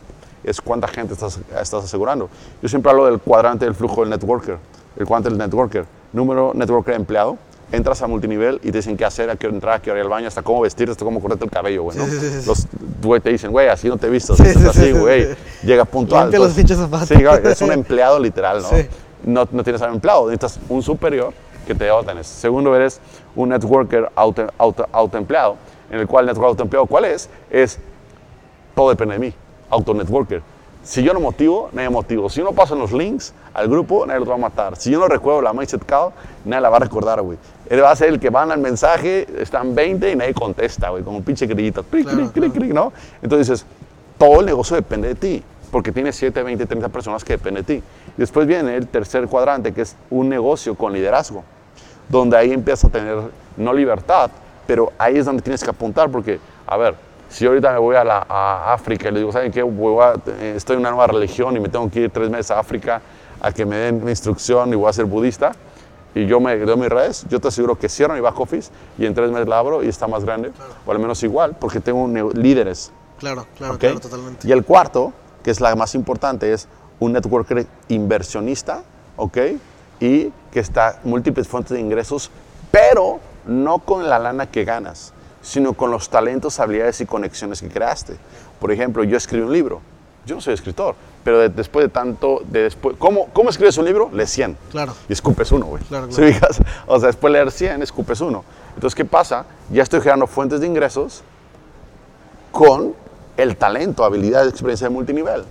es 0.43 0.61
cuánta 0.61 0.87
gente 0.87 1.13
estás, 1.13 1.39
estás 1.61 1.83
asegurando. 1.83 2.29
Yo 2.61 2.69
siempre 2.69 2.91
hablo 2.91 3.05
del 3.05 3.19
cuadrante 3.19 3.65
del 3.65 3.75
flujo 3.75 4.01
del 4.01 4.11
networker, 4.11 4.57
el 4.95 5.05
cuadrante 5.05 5.29
del 5.29 5.37
networker. 5.37 5.85
Número 6.13 6.53
networker 6.53 6.93
empleado, 6.93 7.37
entras 7.71 8.01
a 8.01 8.07
multinivel 8.07 8.59
y 8.63 8.71
te 8.71 8.77
dicen 8.77 8.95
qué 8.95 9.03
hacer, 9.03 9.29
a 9.29 9.35
qué 9.35 9.47
entrar, 9.47 9.75
a 9.75 9.81
qué 9.81 9.91
hora 9.91 9.99
ir 9.99 10.05
al 10.05 10.09
baño, 10.09 10.27
hasta 10.27 10.41
cómo 10.41 10.61
vestirte, 10.61 10.91
hasta 10.91 11.03
cómo 11.03 11.19
cortarte 11.19 11.45
el 11.45 11.51
cabello, 11.51 11.83
güey. 11.83 11.97
¿no? 11.97 12.05
Sí, 12.05 12.11
sí, 12.11 12.19
sí, 12.19 12.41
sí. 12.41 12.47
Los 12.47 12.67
güey 13.01 13.19
te 13.19 13.31
dicen, 13.31 13.51
güey, 13.51 13.67
así 13.67 13.89
no 13.89 13.97
te 13.97 14.07
sí, 14.19 14.33
así, 14.33 14.45
sí, 14.53 14.69
sí, 14.71 14.91
güey. 14.93 15.35
Llega 15.63 15.83
puntual. 15.83 16.25
Limpia 16.25 16.39
los 16.39 16.49
Entonces, 16.49 16.55
pinches 16.55 16.77
zapatos. 16.77 17.07
Sí, 17.09 17.15
claro, 17.15 17.49
es 17.49 17.61
un 17.61 17.71
empleado 17.71 18.19
literal, 18.19 18.61
¿no? 18.61 18.69
No, 19.25 19.47
no 19.51 19.63
tienes 19.63 19.81
a 19.81 19.87
un 19.87 19.95
empleado, 19.95 20.29
necesitas 20.29 20.59
un 20.69 20.83
superior 20.83 21.33
que 21.65 21.75
te 21.75 21.89
órdenes. 21.91 22.27
Segundo, 22.27 22.75
eres 22.75 22.99
un 23.35 23.49
networker 23.49 24.09
auto, 24.15 24.47
auto, 24.57 24.87
autoempleado, 24.91 25.57
en 25.89 25.99
el 25.99 26.07
cual 26.07 26.23
el 26.23 26.27
networker 26.27 26.49
autoempleado, 26.49 26.85
¿cuál 26.85 27.05
es? 27.05 27.29
Es 27.49 27.79
todo 28.75 28.89
depende 28.89 29.15
de 29.15 29.19
mí, 29.19 29.33
auto-networker. 29.69 30.41
Si 30.83 31.01
yo 31.01 31.13
no 31.13 31.19
motivo, 31.19 31.69
nadie 31.73 31.89
motivo. 31.89 32.29
Si 32.29 32.39
yo 32.39 32.45
no 32.45 32.51
paso 32.51 32.75
los 32.75 32.91
links 32.91 33.33
al 33.55 33.67
grupo, 33.67 34.05
nadie 34.05 34.19
los 34.19 34.29
va 34.29 34.35
a 34.35 34.37
matar. 34.37 34.75
Si 34.75 34.91
yo 34.91 34.99
no 34.99 35.07
recuerdo 35.07 35.41
la 35.41 35.51
mindset 35.51 35.83
call, 35.83 36.11
nadie 36.43 36.61
la 36.61 36.69
va 36.69 36.77
a 36.77 36.81
recordar, 36.81 37.21
güey. 37.23 37.39
Él 37.69 37.81
va 37.81 37.89
a 37.89 37.95
ser 37.95 38.09
el 38.09 38.19
que 38.19 38.29
van 38.29 38.51
al 38.51 38.59
mensaje, 38.59 39.25
están 39.41 39.73
20 39.73 40.11
y 40.11 40.15
nadie 40.15 40.35
contesta, 40.35 40.89
güey, 40.89 41.03
con 41.03 41.15
un 41.15 41.23
pinche 41.23 41.47
grillito. 41.47 41.83
Clic, 41.83 42.03
Claro, 42.03 42.17
clic, 42.19 42.31
clic, 42.33 42.51
claro. 42.51 42.53
clic, 42.53 42.73
¿no? 42.73 42.93
Entonces 43.23 43.65
todo 44.19 44.41
el 44.41 44.45
negocio 44.45 44.75
depende 44.75 45.07
de 45.07 45.15
ti, 45.15 45.43
porque 45.71 45.91
tienes 45.91 46.15
7, 46.17 46.43
20, 46.43 46.67
30 46.67 46.89
personas 46.89 47.23
que 47.23 47.33
dependen 47.33 47.65
de 47.65 47.75
ti. 47.75 47.83
Después 48.17 48.47
viene 48.47 48.75
el 48.75 48.87
tercer 48.87 49.27
cuadrante, 49.27 49.73
que 49.73 49.81
es 49.81 49.95
un 50.09 50.29
negocio 50.29 50.75
con 50.75 50.93
liderazgo, 50.93 51.43
donde 52.09 52.37
ahí 52.37 52.51
empiezas 52.51 52.85
a 52.85 52.89
tener, 52.89 53.17
no 53.57 53.73
libertad, 53.73 54.29
pero 54.67 54.91
ahí 54.97 55.17
es 55.17 55.25
donde 55.25 55.41
tienes 55.41 55.63
que 55.63 55.69
apuntar, 55.69 56.09
porque, 56.09 56.39
a 56.65 56.77
ver, 56.77 56.95
si 57.29 57.45
ahorita 57.45 57.71
me 57.73 57.79
voy 57.79 57.95
a, 57.95 58.03
la, 58.03 58.25
a 58.29 58.73
África 58.73 59.09
y 59.09 59.11
le 59.11 59.19
digo, 59.19 59.31
¿saben 59.31 59.51
qué? 59.51 59.61
Voy 59.63 60.01
a- 60.03 60.13
eh, 60.27 60.53
estoy 60.55 60.75
en 60.75 60.81
una 60.81 60.91
nueva 60.91 61.07
religión 61.07 61.55
y 61.57 61.59
me 61.59 61.67
tengo 61.69 61.89
que 61.89 62.01
ir 62.01 62.09
tres 62.11 62.29
meses 62.29 62.51
a 62.51 62.59
África 62.59 63.01
a 63.41 63.51
que 63.51 63.65
me 63.65 63.75
den 63.75 64.03
mi 64.03 64.11
instrucción 64.11 64.71
y 64.71 64.75
voy 64.75 64.89
a 64.89 64.93
ser 64.93 65.05
budista, 65.05 65.51
y 66.13 66.25
yo 66.27 66.39
me 66.39 66.55
doy 66.57 66.77
mis 66.77 66.87
redes, 66.89 67.25
yo 67.29 67.41
te 67.41 67.49
aseguro 67.49 67.75
que 67.77 67.89
cierro 67.89 68.13
mi 68.13 68.21
back 68.21 68.39
office 68.39 68.71
y 68.97 69.05
en 69.05 69.13
tres 69.13 69.29
meses 69.31 69.49
la 69.49 69.59
abro 69.59 69.83
y 69.83 69.89
está 69.89 70.07
más 70.07 70.23
grande, 70.23 70.51
o 70.85 70.91
al 70.91 70.99
menos 70.99 71.21
igual, 71.23 71.55
porque 71.59 71.81
tengo 71.81 72.07
líderes 72.33 72.91
Claro, 73.19 73.45
claro, 73.57 73.73
¿ok? 73.75 73.79
claro, 73.79 73.99
totalmente. 73.99 74.47
Y 74.47 74.51
el 74.53 74.63
cuarto, 74.63 75.11
que 75.43 75.51
es 75.51 75.59
la 75.61 75.75
más 75.75 75.93
importante, 75.95 76.51
es 76.53 76.67
un 76.99 77.13
networker 77.13 77.65
inversionista, 77.89 78.83
¿ok? 79.17 79.37
Y 79.99 80.31
que 80.51 80.59
está 80.59 80.99
múltiples 81.03 81.47
fuentes 81.47 81.71
de 81.73 81.79
ingresos, 81.81 82.31
pero 82.71 83.19
no 83.45 83.79
con 83.79 84.07
la 84.09 84.19
lana 84.19 84.49
que 84.49 84.63
ganas, 84.65 85.13
sino 85.41 85.73
con 85.73 85.91
los 85.91 86.09
talentos, 86.09 86.59
habilidades 86.59 87.01
y 87.01 87.05
conexiones 87.05 87.61
que 87.61 87.69
creaste. 87.69 88.17
Por 88.59 88.71
ejemplo, 88.71 89.03
yo 89.03 89.17
escribí 89.17 89.43
un 89.45 89.53
libro. 89.53 89.81
Yo 90.25 90.33
no 90.35 90.41
soy 90.41 90.55
escritor, 90.55 90.95
pero 91.23 91.37
de- 91.39 91.49
después 91.49 91.85
de 91.85 91.89
tanto, 91.89 92.41
de 92.47 92.63
después, 92.63 92.95
¿cómo, 92.97 93.27
¿cómo 93.31 93.49
escribes 93.51 93.77
un 93.77 93.85
libro? 93.85 94.09
Lees 94.11 94.31
100. 94.31 94.57
Claro. 94.71 94.93
Y 95.07 95.13
escupes 95.13 95.51
uno, 95.51 95.67
güey. 95.67 95.83
Claro, 95.83 96.07
¿Sí 96.11 96.21
claro. 96.33 96.55
O 96.87 96.97
sea, 96.99 97.07
después 97.07 97.31
de 97.31 97.39
leer 97.39 97.51
100, 97.51 97.83
escupes 97.83 98.21
uno. 98.21 98.43
Entonces, 98.73 98.95
¿qué 98.95 99.05
pasa? 99.05 99.45
Ya 99.71 99.83
estoy 99.83 99.99
generando 99.99 100.25
fuentes 100.25 100.61
de 100.61 100.65
ingresos 100.67 101.23
con 102.51 102.93
el 103.37 103.57
talento, 103.57 104.03
habilidad, 104.03 104.47
experiencia 104.47 104.87
de 104.87 104.93
multinivel. 104.93 105.43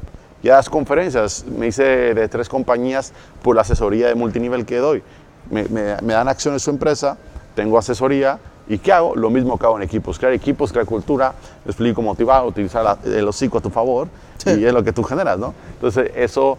Ya 0.45 0.57
las 0.57 0.69
conferencias, 0.69 1.45
me 1.49 1.67
hice 1.69 1.83
de 2.15 2.29
tres 2.29 2.49
compañías 2.49 3.13
por 3.43 3.57
la 3.57 3.63
asesoría 3.63 4.09
de 4.09 4.15
multinivel 4.15 4.65
que 4.67 4.77
doy. 4.77 5.03
Me, 5.51 5.65
me- 5.65 5.97
me 6.03 6.13
dan 6.13 6.29
acciones 6.29 6.63
su 6.63 6.71
empresa, 6.71 7.17
tengo 7.55 7.79
asesoría 7.79 8.39
y 8.69 8.79
¿qué 8.79 8.93
hago? 8.93 9.17
Lo 9.17 9.31
mismo 9.31 9.59
que 9.59 9.65
hago 9.67 9.77
en 9.77 9.83
equipos, 9.83 10.19
crear 10.19 10.33
equipos, 10.35 10.71
crear 10.71 10.87
cultura, 10.87 11.33
explico 11.67 12.03
motivar, 12.03 12.45
utilizar 12.45 12.85
la- 12.85 12.99
el 13.05 13.27
hocico 13.27 13.59
a 13.59 13.61
tu 13.63 13.71
favor 13.71 14.09
y 14.59 14.65
es 14.65 14.73
lo 14.73 14.85
que 14.85 14.93
tú 14.93 15.03
generas, 15.03 15.39
¿no? 15.39 15.55
Entonces 15.75 16.11
eso 16.15 16.59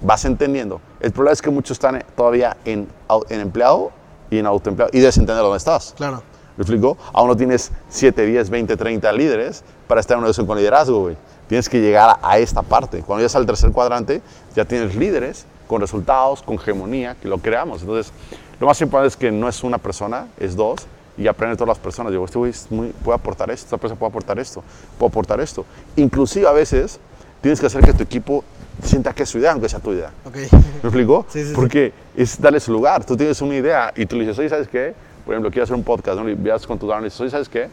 vas 0.00 0.24
entendiendo. 0.24 0.80
El 1.00 1.12
problema 1.12 1.32
es 1.34 1.42
que 1.42 1.50
muchos 1.50 1.72
están 1.72 2.02
todavía 2.16 2.56
en, 2.64 2.88
en 3.28 3.40
empleado 3.40 3.90
y 4.30 4.38
en 4.38 4.46
autoempleado 4.46 4.90
y 4.94 5.00
debes 5.00 5.18
entender 5.18 5.42
dónde 5.42 5.58
estás. 5.58 5.92
Claro. 5.96 6.22
¿Me 6.56 6.62
explico? 6.62 6.96
Aún 7.12 7.28
no 7.28 7.36
tienes 7.36 7.70
7, 7.90 8.24
10, 8.24 8.48
20, 8.48 8.76
30 8.78 9.12
líderes 9.12 9.62
para 9.86 10.00
estar 10.00 10.14
en 10.14 10.20
una 10.20 10.28
edición 10.28 10.46
con 10.46 10.56
liderazgo, 10.56 11.00
güey. 11.00 11.16
Tienes 11.48 11.68
que 11.68 11.80
llegar 11.80 12.16
a 12.22 12.38
esta 12.38 12.62
parte. 12.62 13.02
Cuando 13.02 13.20
llegas 13.20 13.36
al 13.36 13.46
tercer 13.46 13.70
cuadrante, 13.72 14.20
ya 14.54 14.64
tienes 14.64 14.94
líderes 14.96 15.46
con 15.66 15.80
resultados, 15.80 16.42
con 16.42 16.56
hegemonía, 16.56 17.16
que 17.20 17.28
lo 17.28 17.38
creamos. 17.38 17.82
Entonces, 17.82 18.12
lo 18.60 18.66
más 18.66 18.80
importante 18.80 19.08
es 19.08 19.16
que 19.16 19.30
no 19.30 19.48
es 19.48 19.62
una 19.64 19.78
persona, 19.78 20.26
es 20.38 20.56
dos, 20.56 20.86
y 21.18 21.26
aprende 21.28 21.56
todas 21.56 21.68
las 21.68 21.78
personas. 21.78 22.12
Digo, 22.12 22.24
este 22.24 22.38
güey 22.38 22.50
es 22.50 22.70
muy- 22.70 22.88
puede 23.04 23.16
aportar 23.16 23.50
esto, 23.50 23.66
esta 23.66 23.76
persona 23.78 23.98
puede 23.98 24.10
aportar 24.10 24.38
esto, 24.38 24.62
puede 24.98 25.08
aportar 25.10 25.40
esto. 25.40 25.64
Inclusive 25.96 26.46
a 26.46 26.52
veces 26.52 26.98
tienes 27.40 27.60
que 27.60 27.66
hacer 27.66 27.82
que 27.84 27.92
tu 27.92 28.02
equipo 28.02 28.44
sienta 28.82 29.12
que 29.14 29.22
es 29.22 29.28
su 29.28 29.38
idea, 29.38 29.52
aunque 29.52 29.68
sea 29.68 29.78
tu 29.80 29.92
idea. 29.92 30.10
Ok. 30.24 30.36
¿Me 30.36 30.58
explico? 30.82 31.24
Sí, 31.30 31.40
sí, 31.42 31.48
sí. 31.48 31.54
Porque 31.54 31.92
es 32.16 32.40
darle 32.40 32.60
su 32.60 32.72
lugar. 32.72 33.04
Tú 33.04 33.16
tienes 33.16 33.40
una 33.40 33.54
idea 33.54 33.92
y 33.96 34.04
tú 34.06 34.16
le 34.16 34.22
dices, 34.22 34.38
oye, 34.38 34.48
¿sabes 34.48 34.68
qué? 34.68 34.94
Por 35.24 35.34
ejemplo, 35.34 35.50
quiero 35.50 35.64
hacer 35.64 35.74
un 35.76 35.82
podcast, 35.84 36.18
¿no? 36.18 36.28
Y 36.28 36.34
veas 36.34 36.66
con 36.66 36.78
tu 36.78 36.86
down 36.86 37.00
y 37.00 37.04
dices, 37.04 37.20
oye, 37.20 37.30
¿sabes 37.30 37.48
qué? 37.48 37.68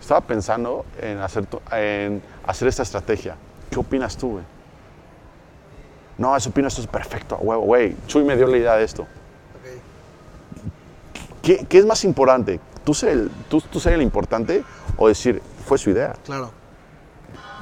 Estaba 0.00 0.20
pensando 0.22 0.84
en 1.00 1.18
hacer, 1.18 1.46
en 1.72 2.22
hacer 2.46 2.68
esta 2.68 2.82
estrategia. 2.82 3.36
¿Qué 3.70 3.78
opinas 3.78 4.16
tú, 4.16 4.32
güey? 4.32 4.44
No, 6.16 6.36
eso 6.36 6.50
opino, 6.50 6.66
esto 6.68 6.80
es 6.80 6.86
perfecto, 6.86 7.36
huevo, 7.36 7.62
güey. 7.62 7.94
Chuy 8.06 8.24
me 8.24 8.36
dio 8.36 8.46
la 8.46 8.56
idea 8.56 8.76
de 8.76 8.84
esto. 8.84 9.06
¿Qué, 11.42 11.64
qué 11.68 11.78
es 11.78 11.86
más 11.86 12.04
importante? 12.04 12.60
¿Tú 12.84 12.94
ser, 12.94 13.10
el, 13.10 13.30
tú, 13.48 13.60
¿Tú 13.60 13.80
ser 13.80 13.92
el 13.94 14.02
importante 14.02 14.64
o 14.96 15.08
decir, 15.08 15.40
fue 15.66 15.78
su 15.78 15.90
idea? 15.90 16.14
Claro. 16.24 16.50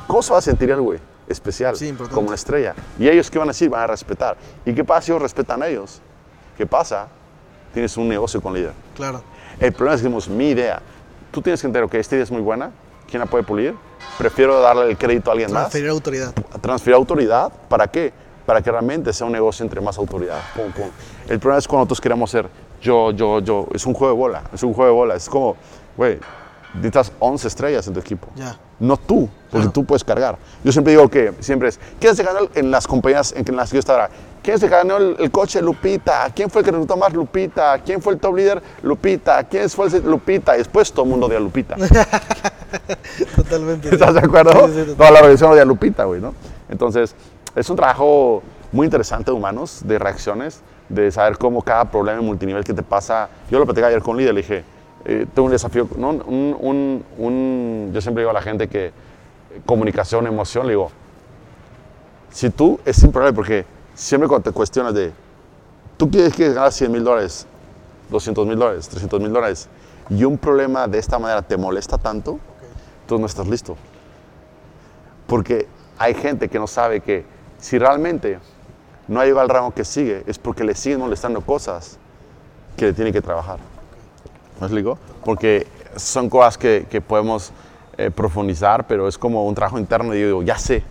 ¿Cómo 0.06 0.22
se 0.22 0.32
va 0.32 0.38
a 0.38 0.42
sentir 0.42 0.70
el 0.70 0.80
güey? 0.80 0.98
Especial, 1.28 1.74
Sí, 1.76 1.88
importante. 1.88 2.14
como 2.14 2.28
una 2.28 2.36
estrella. 2.36 2.74
¿Y 2.98 3.08
ellos 3.08 3.30
qué 3.30 3.38
van 3.38 3.48
a 3.48 3.50
decir? 3.50 3.68
Van 3.68 3.82
a 3.82 3.86
respetar. 3.88 4.36
¿Y 4.64 4.72
qué 4.72 4.84
pasa 4.84 5.02
si 5.02 5.10
ellos 5.12 5.22
respetan 5.22 5.62
a 5.62 5.66
ellos? 5.66 6.00
¿Qué 6.56 6.66
pasa? 6.66 7.08
Tienes 7.74 7.96
un 7.96 8.08
negocio 8.08 8.40
con 8.40 8.54
líder. 8.54 8.72
Claro. 8.94 9.22
El 9.58 9.72
problema 9.72 9.96
es 9.96 10.00
que 10.00 10.04
decimos, 10.04 10.28
mi 10.28 10.50
idea. 10.50 10.80
Tú 11.36 11.42
tienes 11.42 11.60
que 11.60 11.66
entender, 11.66 11.84
ok, 11.84 11.92
esta 11.96 12.14
idea 12.14 12.24
es 12.24 12.30
muy 12.30 12.40
buena. 12.40 12.70
¿Quién 13.10 13.20
la 13.20 13.26
puede 13.26 13.44
pulir? 13.44 13.74
Prefiero 14.16 14.58
darle 14.58 14.88
el 14.88 14.96
crédito 14.96 15.28
a 15.28 15.32
alguien 15.34 15.52
más. 15.52 15.64
Transferir 15.64 15.90
autoridad. 15.90 16.32
Transferir 16.62 16.94
autoridad. 16.94 17.52
¿Para 17.68 17.88
qué? 17.88 18.10
Para 18.46 18.62
que 18.62 18.70
realmente 18.70 19.12
sea 19.12 19.26
un 19.26 19.34
negocio 19.34 19.62
entre 19.62 19.82
más 19.82 19.98
autoridad. 19.98 20.40
Pum, 20.54 20.72
pum. 20.72 20.88
El 21.28 21.38
problema 21.38 21.58
es 21.58 21.68
cuando 21.68 21.80
nosotros 21.84 22.00
queremos 22.00 22.30
ser 22.30 22.48
yo, 22.80 23.10
yo, 23.10 23.40
yo. 23.40 23.68
Es 23.74 23.84
un 23.84 23.92
juego 23.92 24.14
de 24.14 24.18
bola. 24.18 24.44
Es 24.50 24.62
un 24.62 24.72
juego 24.72 24.90
de 24.90 24.96
bola. 24.96 25.14
Es 25.14 25.28
como, 25.28 25.56
güey, 25.94 26.18
necesitas 26.72 27.12
11 27.18 27.48
estrellas 27.48 27.86
en 27.86 27.92
tu 27.92 28.00
equipo. 28.00 28.28
Ya. 28.34 28.58
No 28.80 28.96
tú, 28.96 29.28
porque 29.50 29.64
Claro. 29.64 29.72
tú 29.72 29.84
puedes 29.84 30.04
cargar. 30.04 30.38
Yo 30.64 30.72
siempre 30.72 30.94
digo 30.94 31.06
que, 31.10 31.34
siempre 31.40 31.68
es, 31.68 31.78
¿quién 32.00 32.16
se 32.16 32.22
ganó 32.22 32.48
en 32.54 32.70
las 32.70 32.86
compañías 32.86 33.34
en 33.36 33.54
las 33.54 33.68
que 33.68 33.74
yo 33.76 33.80
estaba? 33.80 34.08
¿Quién 34.46 34.60
se 34.60 34.68
ganó 34.68 34.96
el, 34.96 35.16
el 35.18 35.30
coche? 35.32 35.60
Lupita. 35.60 36.30
¿Quién 36.32 36.48
fue 36.48 36.60
el 36.60 36.64
que 36.64 36.70
reclutó 36.70 36.96
más? 36.96 37.12
Lupita. 37.12 37.78
¿Quién 37.84 38.00
fue 38.00 38.12
el 38.12 38.20
top 38.20 38.36
líder? 38.36 38.62
Lupita. 38.80 39.42
¿Quién 39.42 39.68
fue 39.68 39.88
el 39.88 40.04
Lupita? 40.08 40.54
Y 40.54 40.58
después 40.58 40.92
todo 40.92 41.02
el 41.04 41.10
mundo 41.10 41.26
odia 41.26 41.38
a 41.38 41.40
Lupita. 41.40 41.74
Totalmente. 43.36 43.88
¿Estás 43.92 44.14
de 44.14 44.20
acuerdo? 44.20 44.68
Sí, 44.68 44.94
Toda 44.96 45.10
la 45.10 45.18
organización 45.18 45.50
odia 45.52 45.62
a 45.62 45.64
Lupita, 45.64 46.04
güey, 46.04 46.20
¿no? 46.20 46.32
Entonces, 46.68 47.16
es 47.56 47.68
un 47.70 47.74
trabajo 47.74 48.40
muy 48.70 48.84
interesante 48.86 49.32
de 49.32 49.36
humanos, 49.36 49.80
de 49.84 49.98
reacciones, 49.98 50.60
de 50.88 51.10
saber 51.10 51.38
cómo 51.38 51.60
cada 51.62 51.84
problema 51.86 52.20
multinivel 52.20 52.62
que 52.62 52.72
te 52.72 52.84
pasa. 52.84 53.28
Yo 53.50 53.58
lo 53.58 53.64
platicé 53.64 53.86
ayer 53.86 54.00
con 54.00 54.12
un 54.12 54.18
líder, 54.18 54.34
le 54.34 54.42
dije, 54.42 54.64
eh, 55.06 55.26
tengo 55.34 55.46
un 55.46 55.52
desafío, 55.52 55.88
¿no? 55.96 56.10
un, 56.10 56.56
un- 56.60 57.04
un- 57.18 57.90
yo 57.92 58.00
siempre 58.00 58.22
digo 58.22 58.30
a 58.30 58.34
la 58.34 58.42
gente 58.42 58.68
que 58.68 58.86
eh, 58.86 58.92
comunicación, 59.66 60.24
emoción, 60.28 60.66
le 60.66 60.74
digo, 60.74 60.90
si 62.30 62.50
tú, 62.50 62.78
es 62.84 63.02
improbable 63.02 63.32
porque 63.34 63.64
siempre 63.96 64.28
cuando 64.28 64.50
te 64.50 64.54
cuestionas 64.54 64.94
de, 64.94 65.12
tú 65.96 66.08
quieres 66.08 66.34
que 66.34 66.52
ganar 66.52 66.70
100 66.70 66.92
mil 66.92 67.02
dólares, 67.02 67.46
200 68.10 68.46
mil 68.46 68.58
dólares, 68.58 68.88
300 68.88 69.20
mil 69.20 69.32
dólares, 69.32 69.68
y 70.10 70.22
un 70.24 70.38
problema 70.38 70.86
de 70.86 70.98
esta 70.98 71.18
manera 71.18 71.42
te 71.42 71.56
molesta 71.56 71.98
tanto, 71.98 72.38
tú 73.08 73.18
no 73.18 73.26
estás 73.26 73.48
listo. 73.48 73.76
Porque 75.26 75.66
hay 75.98 76.14
gente 76.14 76.48
que 76.48 76.58
no 76.58 76.66
sabe 76.66 77.00
que 77.00 77.24
si 77.58 77.78
realmente 77.78 78.38
no 79.08 79.18
ha 79.18 79.24
llegado 79.24 79.40
al 79.40 79.48
rango 79.48 79.72
que 79.72 79.84
sigue, 79.84 80.22
es 80.26 80.38
porque 80.38 80.62
le 80.62 80.74
siguen 80.74 81.00
molestando 81.00 81.40
cosas 81.40 81.98
que 82.76 82.86
le 82.86 82.92
tiene 82.92 83.12
que 83.12 83.22
trabajar. 83.22 83.58
¿Me 84.60 84.66
explico? 84.66 84.98
Porque 85.24 85.66
son 85.96 86.28
cosas 86.28 86.58
que, 86.58 86.86
que 86.88 87.00
podemos 87.00 87.50
eh, 87.96 88.10
profundizar, 88.10 88.86
pero 88.86 89.08
es 89.08 89.16
como 89.16 89.46
un 89.46 89.54
trabajo 89.54 89.78
interno 89.78 90.14
y 90.14 90.20
yo 90.20 90.26
digo, 90.26 90.42
ya 90.42 90.58
sé, 90.58 90.84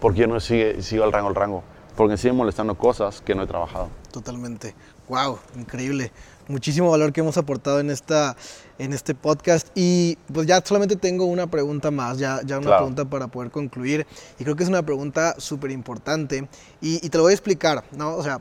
¿por 0.00 0.12
qué 0.12 0.22
yo 0.22 0.26
no 0.26 0.40
sigue, 0.40 0.82
sigo 0.82 1.04
al 1.04 1.12
rango 1.12 1.28
al 1.28 1.34
rango? 1.36 1.62
Porque 1.98 2.16
siguen 2.16 2.36
molestando 2.36 2.76
cosas 2.78 3.20
que 3.20 3.34
no 3.34 3.42
he 3.42 3.46
trabajado. 3.48 3.88
Totalmente. 4.12 4.72
Wow, 5.08 5.40
increíble. 5.56 6.12
Muchísimo 6.46 6.90
valor 6.92 7.12
que 7.12 7.20
hemos 7.22 7.36
aportado 7.36 7.80
en 7.80 7.90
esta 7.90 8.36
en 8.78 8.92
este 8.92 9.16
podcast 9.16 9.66
y 9.74 10.16
pues 10.32 10.46
ya 10.46 10.62
solamente 10.64 10.94
tengo 10.94 11.24
una 11.24 11.48
pregunta 11.48 11.90
más, 11.90 12.16
ya, 12.18 12.40
ya 12.44 12.58
una 12.58 12.66
Claro. 12.68 12.76
pregunta 12.84 13.04
para 13.04 13.26
poder 13.26 13.50
concluir 13.50 14.06
y 14.38 14.44
creo 14.44 14.54
que 14.54 14.62
es 14.62 14.68
una 14.68 14.82
pregunta 14.84 15.34
súper 15.38 15.72
importante 15.72 16.48
y, 16.80 17.04
y 17.04 17.08
te 17.10 17.18
lo 17.18 17.24
voy 17.24 17.32
a 17.32 17.34
explicar, 17.34 17.82
¿no? 17.90 18.14
O 18.14 18.22
sea, 18.22 18.40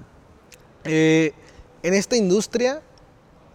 eh, 0.83 1.33
en 1.81 1.95
esta 1.95 2.15
industria, 2.15 2.83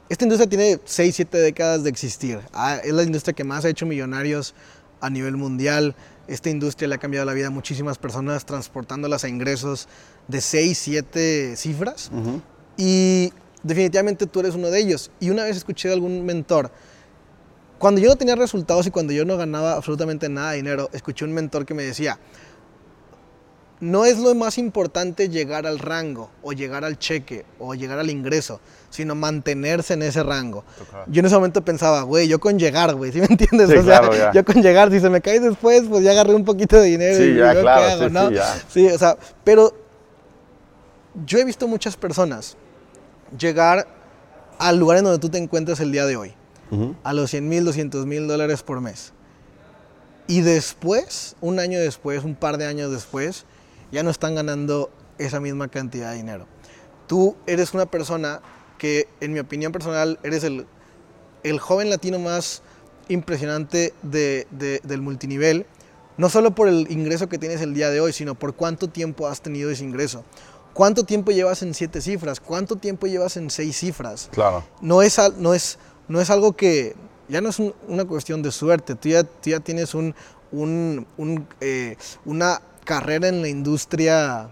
esta 0.09 0.25
industria 0.25 0.49
tiene 0.49 0.81
6, 0.85 1.15
7 1.15 1.39
décadas 1.39 1.85
de 1.85 1.91
existir. 1.91 2.41
Ah, 2.53 2.79
es 2.83 2.93
la 2.93 3.05
industria 3.05 3.35
que 3.35 3.45
más 3.45 3.65
ha 3.65 3.69
hecho 3.69 3.87
millonarios 3.87 4.55
a 5.01 5.09
nivel 5.09 5.37
mundial. 5.37 5.95
Esta 6.29 6.51
industria 6.51 6.89
le 6.89 6.95
ha 6.95 6.99
cambiado 6.99 7.27
la 7.27 7.33
vida 7.33 7.49
a 7.49 7.51
muchísimas 7.51 7.99
personas, 7.99 8.47
transportándolas 8.47 9.25
a 9.25 9.29
ingresos 9.29 9.89
de 10.29 10.41
6, 10.41 10.79
7 10.79 11.57
cifras. 11.57 12.11
Y 12.77 13.33
definitivamente 13.63 14.27
tú 14.27 14.41
eres 14.41 14.55
uno 14.55 14.71
de 14.71 14.81
ellos. 14.81 15.11
Y 15.21 15.31
una 15.31 15.45
vez 15.45 15.57
escuché 15.57 15.89
de 15.89 15.95
algún 15.95 16.25
mentor, 16.25 16.71
cuando 17.79 18.01
yo 18.01 18.09
no 18.09 18.17
tenía 18.17 18.37
resultados 18.37 18.87
y 18.87 18.93
cuando 18.93 19.13
yo 19.13 19.25
no 19.25 19.37
ganaba 19.37 19.73
absolutamente 19.73 20.29
nada 20.29 20.53
de 20.53 20.59
dinero, 20.59 20.89
escuché 20.93 21.25
un 21.25 21.33
mentor 21.33 21.67
que 21.67 21.75
me 21.75 21.83
decía, 21.83 22.19
no 23.83 24.05
es 24.05 24.17
lo 24.21 24.33
más 24.37 24.59
importante 24.59 25.29
llegar 25.29 25.67
al 25.67 25.81
rango 25.81 26.31
o 26.45 26.53
llegar 26.53 26.85
al 26.85 27.01
cheque 27.01 27.45
o 27.59 27.75
llegar 27.75 27.99
al 27.99 28.11
ingreso, 28.11 28.61
sino 28.91 29.17
mantenerse 29.17 29.95
en 29.95 30.03
ese 30.05 30.23
rango. 30.23 30.63
Yo 31.09 31.19
en 31.19 31.27
ese 31.27 31.35
momento 31.35 31.65
pensaba, 31.65 32.03
güey, 32.03 32.29
yo 32.29 32.39
con 32.39 32.61
llegar, 32.61 32.95
güey, 32.95 33.11
¿sí 33.11 33.19
me 33.19 33.27
entiendes? 33.27 33.69
Sí, 33.69 33.77
o 33.77 33.83
sea, 33.83 33.99
claro, 33.99 34.17
ya. 34.17 34.33
yo 34.33 34.45
con 34.45 34.63
llegar, 34.63 34.93
si 34.93 35.01
se 35.01 35.11
me 35.11 35.21
cae 35.21 35.41
después, 35.41 35.83
pues 35.89 36.05
ya 36.05 36.13
agarré 36.13 36.33
un 36.33 36.45
poquito 36.45 36.77
de 36.77 36.85
dinero 36.85 37.17
Sí, 37.17 37.25
y 37.25 37.35
ya, 37.35 37.47
veo 37.47 37.55
qué 37.55 37.61
claro, 37.63 37.83
hago, 37.83 38.05
sí, 38.07 38.13
¿no? 38.13 38.29
sí, 38.29 38.35
ya. 38.37 38.63
Sí, 38.69 38.87
o 38.87 38.99
sea, 38.99 39.17
pero 39.43 39.77
yo 41.27 41.41
he 41.41 41.45
visto 41.45 41.67
muchas 41.67 41.97
personas 41.97 42.57
llegar 43.37 43.89
al 44.61 44.79
lugar 44.79 44.99
en 44.99 45.05
donde 45.05 45.19
tú 45.19 45.29
te 45.29 45.39
encuentras 45.39 45.81
el 45.81 45.91
día 45.91 46.07
de 46.07 46.17
hoy, 46.17 46.35
a 47.03 47.13
los 47.13 47.31
100 47.31 47.49
mil, 47.49 47.65
200 47.65 48.07
mil 48.07 48.29
dólares 48.29 48.63
por 48.63 48.81
mes. 48.81 49.13
Y 50.29 50.43
después, 50.43 51.35
un 51.41 51.59
año 51.59 51.81
después, 51.81 52.23
un 52.23 52.37
par 52.37 52.59
de 52.59 52.67
años 52.67 52.93
después, 52.93 53.45
ya 53.93 54.03
no 54.03 54.11
están 54.11 54.35
ganando 54.35 54.91
esa 55.19 55.39
misma 55.39 55.69
cantidad 55.69 56.11
de 56.11 56.17
dinero. 56.17 56.47
Tú 57.07 57.37
eres 57.47 57.75
una 57.75 57.87
persona 57.87 58.41
que, 58.79 59.07
en 59.21 59.33
mi 59.33 59.39
opinión 59.39 59.71
personal, 59.71 60.19
eres 60.25 60.43
el, 60.45 60.67
el 61.45 61.61
joven 61.61 61.91
latino 61.91 62.19
más 62.19 62.63
impresionante 63.09 63.95
de- 64.03 64.47
de- 64.51 64.81
del 64.83 65.01
multinivel, 65.03 65.67
no 66.17 66.29
solo 66.29 66.55
por 66.55 66.69
el 66.69 66.91
ingreso 66.91 67.29
que 67.29 67.39
tienes 67.39 67.61
el 67.61 67.75
día 67.75 67.91
de 67.91 68.01
hoy, 68.01 68.13
sino 68.13 68.35
por 68.35 68.55
cuánto 68.55 68.89
tiempo 68.89 69.27
has 69.29 69.41
tenido 69.41 69.71
ese 69.71 69.85
ingreso. 69.85 70.25
¿Cuánto 70.73 71.05
tiempo 71.05 71.31
llevas 71.31 71.63
en 71.63 71.75
siete 71.75 72.01
cifras? 72.01 72.41
¿Cuánto 72.41 72.77
tiempo 72.77 73.07
llevas 73.07 73.37
en 73.37 73.51
seis 73.51 73.77
cifras? 73.77 74.29
Claro. 74.33 74.65
no 74.81 75.03
es, 75.03 75.19
no 75.37 75.53
es, 75.55 75.79
no 76.09 76.21
es 76.21 76.31
algo 76.31 76.55
que, 76.55 76.95
ya 77.29 77.41
no 77.41 77.51
es 77.51 77.59
un- 77.59 77.75
una 77.89 78.05
cuestión 78.07 78.43
de 78.43 78.51
suerte, 78.53 78.95
tú 78.95 79.11
ya, 79.11 79.23
tú 79.25 79.51
ya 79.51 79.61
tienes 79.61 79.95
un, 79.95 80.15
un- 80.51 81.07
un, 81.19 81.47
eh, 81.61 81.97
una 82.25 82.61
carrera 82.93 83.29
en 83.29 83.41
la 83.41 83.49
industria 83.49 84.51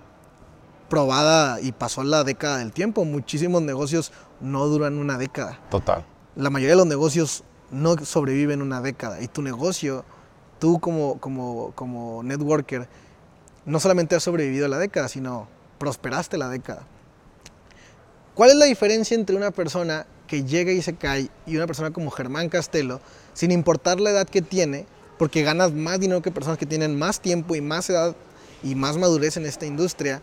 probada 0.89 1.61
y 1.61 1.73
pasó 1.73 2.03
la 2.03 2.25
década 2.25 2.57
del 2.57 2.73
tiempo. 2.73 3.05
Muchísimos 3.05 3.61
negocios 3.61 4.13
no 4.41 4.67
duran 4.67 4.99
una 4.99 5.19
década. 5.19 5.61
Total. 5.71 6.07
La 6.37 6.49
mayoría 6.49 6.73
de 6.73 6.79
los 6.79 6.87
negocios 6.87 7.45
no 7.71 7.99
sobreviven 7.99 8.63
una 8.63 8.81
década. 8.81 9.21
Y 9.21 9.29
tu 9.29 9.43
negocio, 9.43 10.07
tú 10.59 10.81
como, 10.81 11.21
como, 11.21 11.73
como 11.75 12.23
networker, 12.23 12.89
no 13.67 13.79
solamente 13.79 14.17
has 14.17 14.23
sobrevivido 14.23 14.65
a 14.65 14.69
la 14.71 14.79
década, 14.79 15.09
sino 15.09 15.47
prosperaste 15.77 16.39
la 16.39 16.49
década. 16.49 16.87
¿Cuál 18.35 18.53
es 18.53 18.57
la 18.57 18.65
diferencia 18.65 19.15
entre 19.17 19.37
una 19.37 19.51
persona 19.51 20.07
que 20.27 20.45
llega 20.45 20.73
y 20.73 20.81
se 20.81 20.95
cae 20.95 21.29
y 21.45 21.57
una 21.57 21.67
persona 21.67 21.91
como 21.91 22.11
Germán 22.11 22.49
Castelo, 22.49 23.03
sin 23.35 23.51
importar 23.51 24.01
la 24.01 24.09
edad 24.09 24.27
que 24.27 24.41
tiene, 24.41 24.87
porque 25.19 25.43
ganas 25.43 25.75
más 25.75 26.01
dinero 26.01 26.23
que 26.23 26.31
personas 26.31 26.57
que 26.57 26.65
tienen 26.65 26.99
más 26.99 27.21
tiempo 27.21 27.55
y 27.55 27.61
más 27.61 27.91
edad 27.91 28.17
y 28.63 28.75
más 28.75 28.97
madurez 28.97 29.37
en 29.37 29.47
esta 29.47 29.67
industria? 29.67 30.21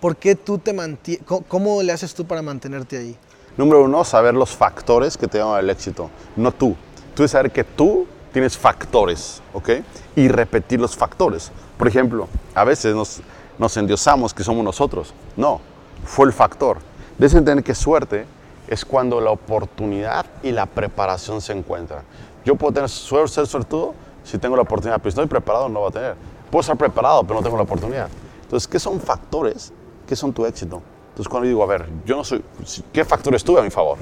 ¿Por 0.00 0.16
qué 0.16 0.34
tú 0.34 0.58
te 0.58 0.72
mantienes? 0.72 1.24
¿Cómo 1.48 1.82
le 1.82 1.92
haces 1.92 2.14
tú 2.14 2.26
para 2.26 2.42
mantenerte 2.42 2.98
ahí? 2.98 3.16
Número 3.56 3.84
uno, 3.84 4.02
saber 4.02 4.34
los 4.34 4.50
factores 4.50 5.16
que 5.16 5.28
te 5.28 5.38
llevan 5.38 5.56
al 5.56 5.68
éxito, 5.70 6.10
no 6.36 6.52
tú. 6.52 6.74
Tú 7.14 7.22
debes 7.22 7.32
saber 7.32 7.50
que 7.52 7.64
tú 7.64 8.06
tienes 8.32 8.56
factores, 8.56 9.42
¿ok? 9.52 9.70
Y 10.16 10.28
repetir 10.28 10.80
los 10.80 10.96
factores. 10.96 11.52
Por 11.76 11.86
ejemplo, 11.86 12.28
a 12.54 12.64
veces 12.64 12.94
nos, 12.94 13.20
nos 13.58 13.76
endiosamos 13.76 14.32
que 14.32 14.42
somos 14.42 14.64
nosotros. 14.64 15.12
No, 15.36 15.60
fue 16.04 16.26
el 16.26 16.32
factor. 16.32 16.78
Debes 17.18 17.34
entender 17.34 17.62
que 17.62 17.74
suerte 17.74 18.24
es 18.68 18.84
cuando 18.84 19.20
la 19.20 19.30
oportunidad 19.30 20.24
y 20.42 20.50
la 20.50 20.66
preparación 20.66 21.40
se 21.40 21.52
encuentran. 21.52 22.02
Yo 22.44 22.56
puedo 22.56 22.72
tener 22.72 22.88
suerte, 22.88 23.28
ser 23.28 23.46
suertudo, 23.46 23.94
Si 24.24 24.38
tengo 24.38 24.54
la 24.54 24.62
oportunidad, 24.62 24.98
pero 24.98 25.10
si 25.10 25.14
estoy 25.14 25.26
preparado, 25.26 25.68
no 25.68 25.80
va 25.82 25.88
a 25.88 25.90
tener. 25.90 26.16
Puedo 26.52 26.60
estar 26.60 26.76
preparado, 26.76 27.22
pero 27.24 27.36
no 27.40 27.42
tengo 27.42 27.56
la 27.56 27.62
oportunidad. 27.62 28.08
Entonces, 28.42 28.68
¿qué 28.68 28.78
son 28.78 29.00
factores? 29.00 29.72
¿Qué 30.06 30.14
son 30.14 30.34
tu 30.34 30.44
éxito? 30.44 30.82
Entonces, 31.08 31.26
cuando 31.30 31.48
digo, 31.48 31.62
a 31.62 31.66
ver, 31.66 31.88
yo 32.04 32.14
no 32.14 32.24
soy, 32.24 32.44
¿qué 32.92 33.06
factores 33.06 33.42
tuve 33.42 33.60
a 33.60 33.62
mi 33.62 33.70
favor? 33.70 33.96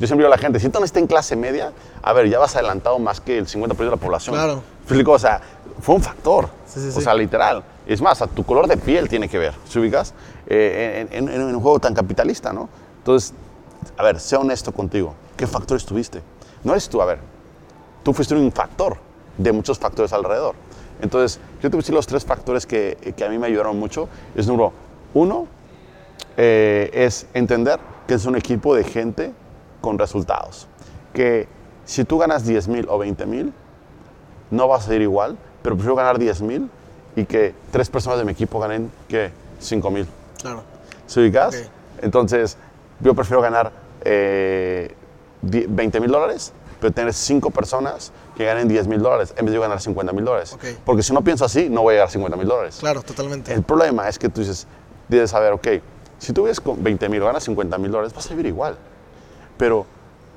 Yo 0.00 0.08
siempre 0.08 0.24
digo 0.24 0.26
a 0.34 0.36
la 0.36 0.42
gente, 0.42 0.58
si 0.58 0.68
tú 0.68 0.80
no 0.80 0.84
estás 0.84 1.00
en 1.00 1.06
clase 1.06 1.36
media, 1.36 1.72
a 2.02 2.12
ver, 2.12 2.28
ya 2.28 2.40
vas 2.40 2.56
adelantado 2.56 2.98
más 2.98 3.20
que 3.20 3.38
el 3.38 3.46
50% 3.46 3.76
de 3.76 3.84
la 3.84 3.96
población. 3.96 4.34
Claro. 4.34 4.64
Explico, 4.82 5.12
o 5.12 5.18
sea, 5.20 5.40
fue 5.80 5.94
un 5.94 6.02
factor. 6.02 6.48
Sí, 6.66 6.80
sí, 6.80 6.88
o 6.88 6.92
sí. 6.92 7.00
sea, 7.02 7.14
literal. 7.14 7.62
Es 7.86 8.02
más, 8.02 8.20
a 8.20 8.26
tu 8.26 8.42
color 8.44 8.66
de 8.66 8.76
piel 8.78 9.08
tiene 9.08 9.28
que 9.28 9.38
ver, 9.38 9.54
¿se 9.68 9.78
ubicas? 9.78 10.12
Eh, 10.48 11.06
en, 11.12 11.28
en- 11.28 11.40
en 11.40 11.54
un 11.54 11.60
juego 11.60 11.78
tan 11.78 11.94
capitalista, 11.94 12.52
¿no? 12.52 12.68
Entonces, 12.98 13.32
a 13.96 14.02
ver, 14.02 14.18
sé 14.18 14.34
honesto 14.34 14.72
contigo. 14.72 15.14
¿Qué 15.36 15.46
factores 15.46 15.86
tuviste? 15.86 16.20
No 16.64 16.72
eres 16.72 16.88
tú, 16.88 17.00
a 17.00 17.04
ver, 17.04 17.20
tú 18.02 18.12
fuiste 18.12 18.34
un 18.34 18.50
factor 18.50 18.96
de 19.38 19.52
muchos 19.52 19.78
factores 19.78 20.12
alrededor. 20.12 20.56
Entonces, 21.02 21.38
yo 21.56 21.68
te 21.68 21.76
voy 21.76 21.78
a 21.78 21.82
decir 21.82 21.94
los 21.94 22.06
tres 22.06 22.24
factores 22.24 22.64
que, 22.64 22.96
que 23.16 23.24
a 23.24 23.28
mí 23.28 23.36
me 23.38 23.48
ayudaron 23.48 23.78
mucho. 23.78 24.08
Es 24.34 24.46
número 24.46 24.72
uno, 25.12 25.46
eh, 26.36 26.90
es 26.94 27.26
entender 27.34 27.78
que 28.06 28.14
es 28.14 28.24
un 28.24 28.36
equipo 28.36 28.74
de 28.74 28.84
gente 28.84 29.32
con 29.80 29.98
resultados. 29.98 30.68
Que 31.12 31.48
si 31.84 32.04
tú 32.04 32.18
ganas 32.18 32.46
10 32.46 32.68
mil 32.68 32.86
o 32.88 32.98
20 32.98 33.26
mil, 33.26 33.52
no 34.50 34.68
vas 34.68 34.88
a 34.88 34.94
ir 34.94 35.02
igual, 35.02 35.36
pero 35.62 35.74
prefiero 35.74 35.96
ganar 35.96 36.18
10 36.18 36.40
mil 36.42 36.70
y 37.16 37.24
que 37.24 37.54
tres 37.70 37.90
personas 37.90 38.18
de 38.18 38.24
mi 38.24 38.32
equipo 38.32 38.58
ganen 38.60 38.90
que 39.08 39.30
5 39.58 39.90
mil. 39.90 40.06
Claro. 40.40 40.62
¿Se 41.06 41.20
ubicas? 41.20 41.54
Entonces, 42.00 42.56
yo 43.00 43.14
prefiero 43.14 43.42
ganar 43.42 43.72
eh, 44.04 44.94
di- 45.42 45.66
20 45.68 46.00
mil 46.00 46.10
dólares, 46.10 46.52
pero 46.80 46.92
tener 46.92 47.12
cinco 47.12 47.50
personas 47.50 48.12
que 48.36 48.44
ganen 48.44 48.68
10 48.68 48.86
mil 48.86 49.00
dólares 49.00 49.34
en 49.36 49.44
vez 49.44 49.54
de 49.54 49.60
ganar 49.60 49.80
50 49.80 50.12
mil 50.12 50.24
dólares. 50.24 50.54
Ok. 50.54 50.64
Porque 50.84 51.02
si 51.02 51.12
no 51.12 51.22
pienso 51.22 51.44
así, 51.44 51.68
no 51.68 51.82
voy 51.82 51.92
a 51.92 51.94
llegar 51.94 52.08
a 52.08 52.10
50 52.10 52.36
mil 52.36 52.48
dólares. 52.48 52.76
Claro, 52.80 53.02
totalmente. 53.02 53.52
El 53.52 53.62
problema 53.62 54.08
es 54.08 54.18
que 54.18 54.28
tú 54.28 54.40
dices, 54.40 54.66
debes 55.08 55.30
saber, 55.30 55.52
ok, 55.52 55.68
si 56.18 56.32
tú 56.32 56.44
vives 56.44 56.60
con 56.60 56.82
20 56.82 57.08
mil 57.08 57.22
o 57.22 57.26
ganas 57.26 57.44
50 57.44 57.78
mil 57.78 57.90
dólares, 57.90 58.14
vas 58.14 58.26
a 58.26 58.30
vivir 58.30 58.46
igual. 58.46 58.76
Pero 59.56 59.86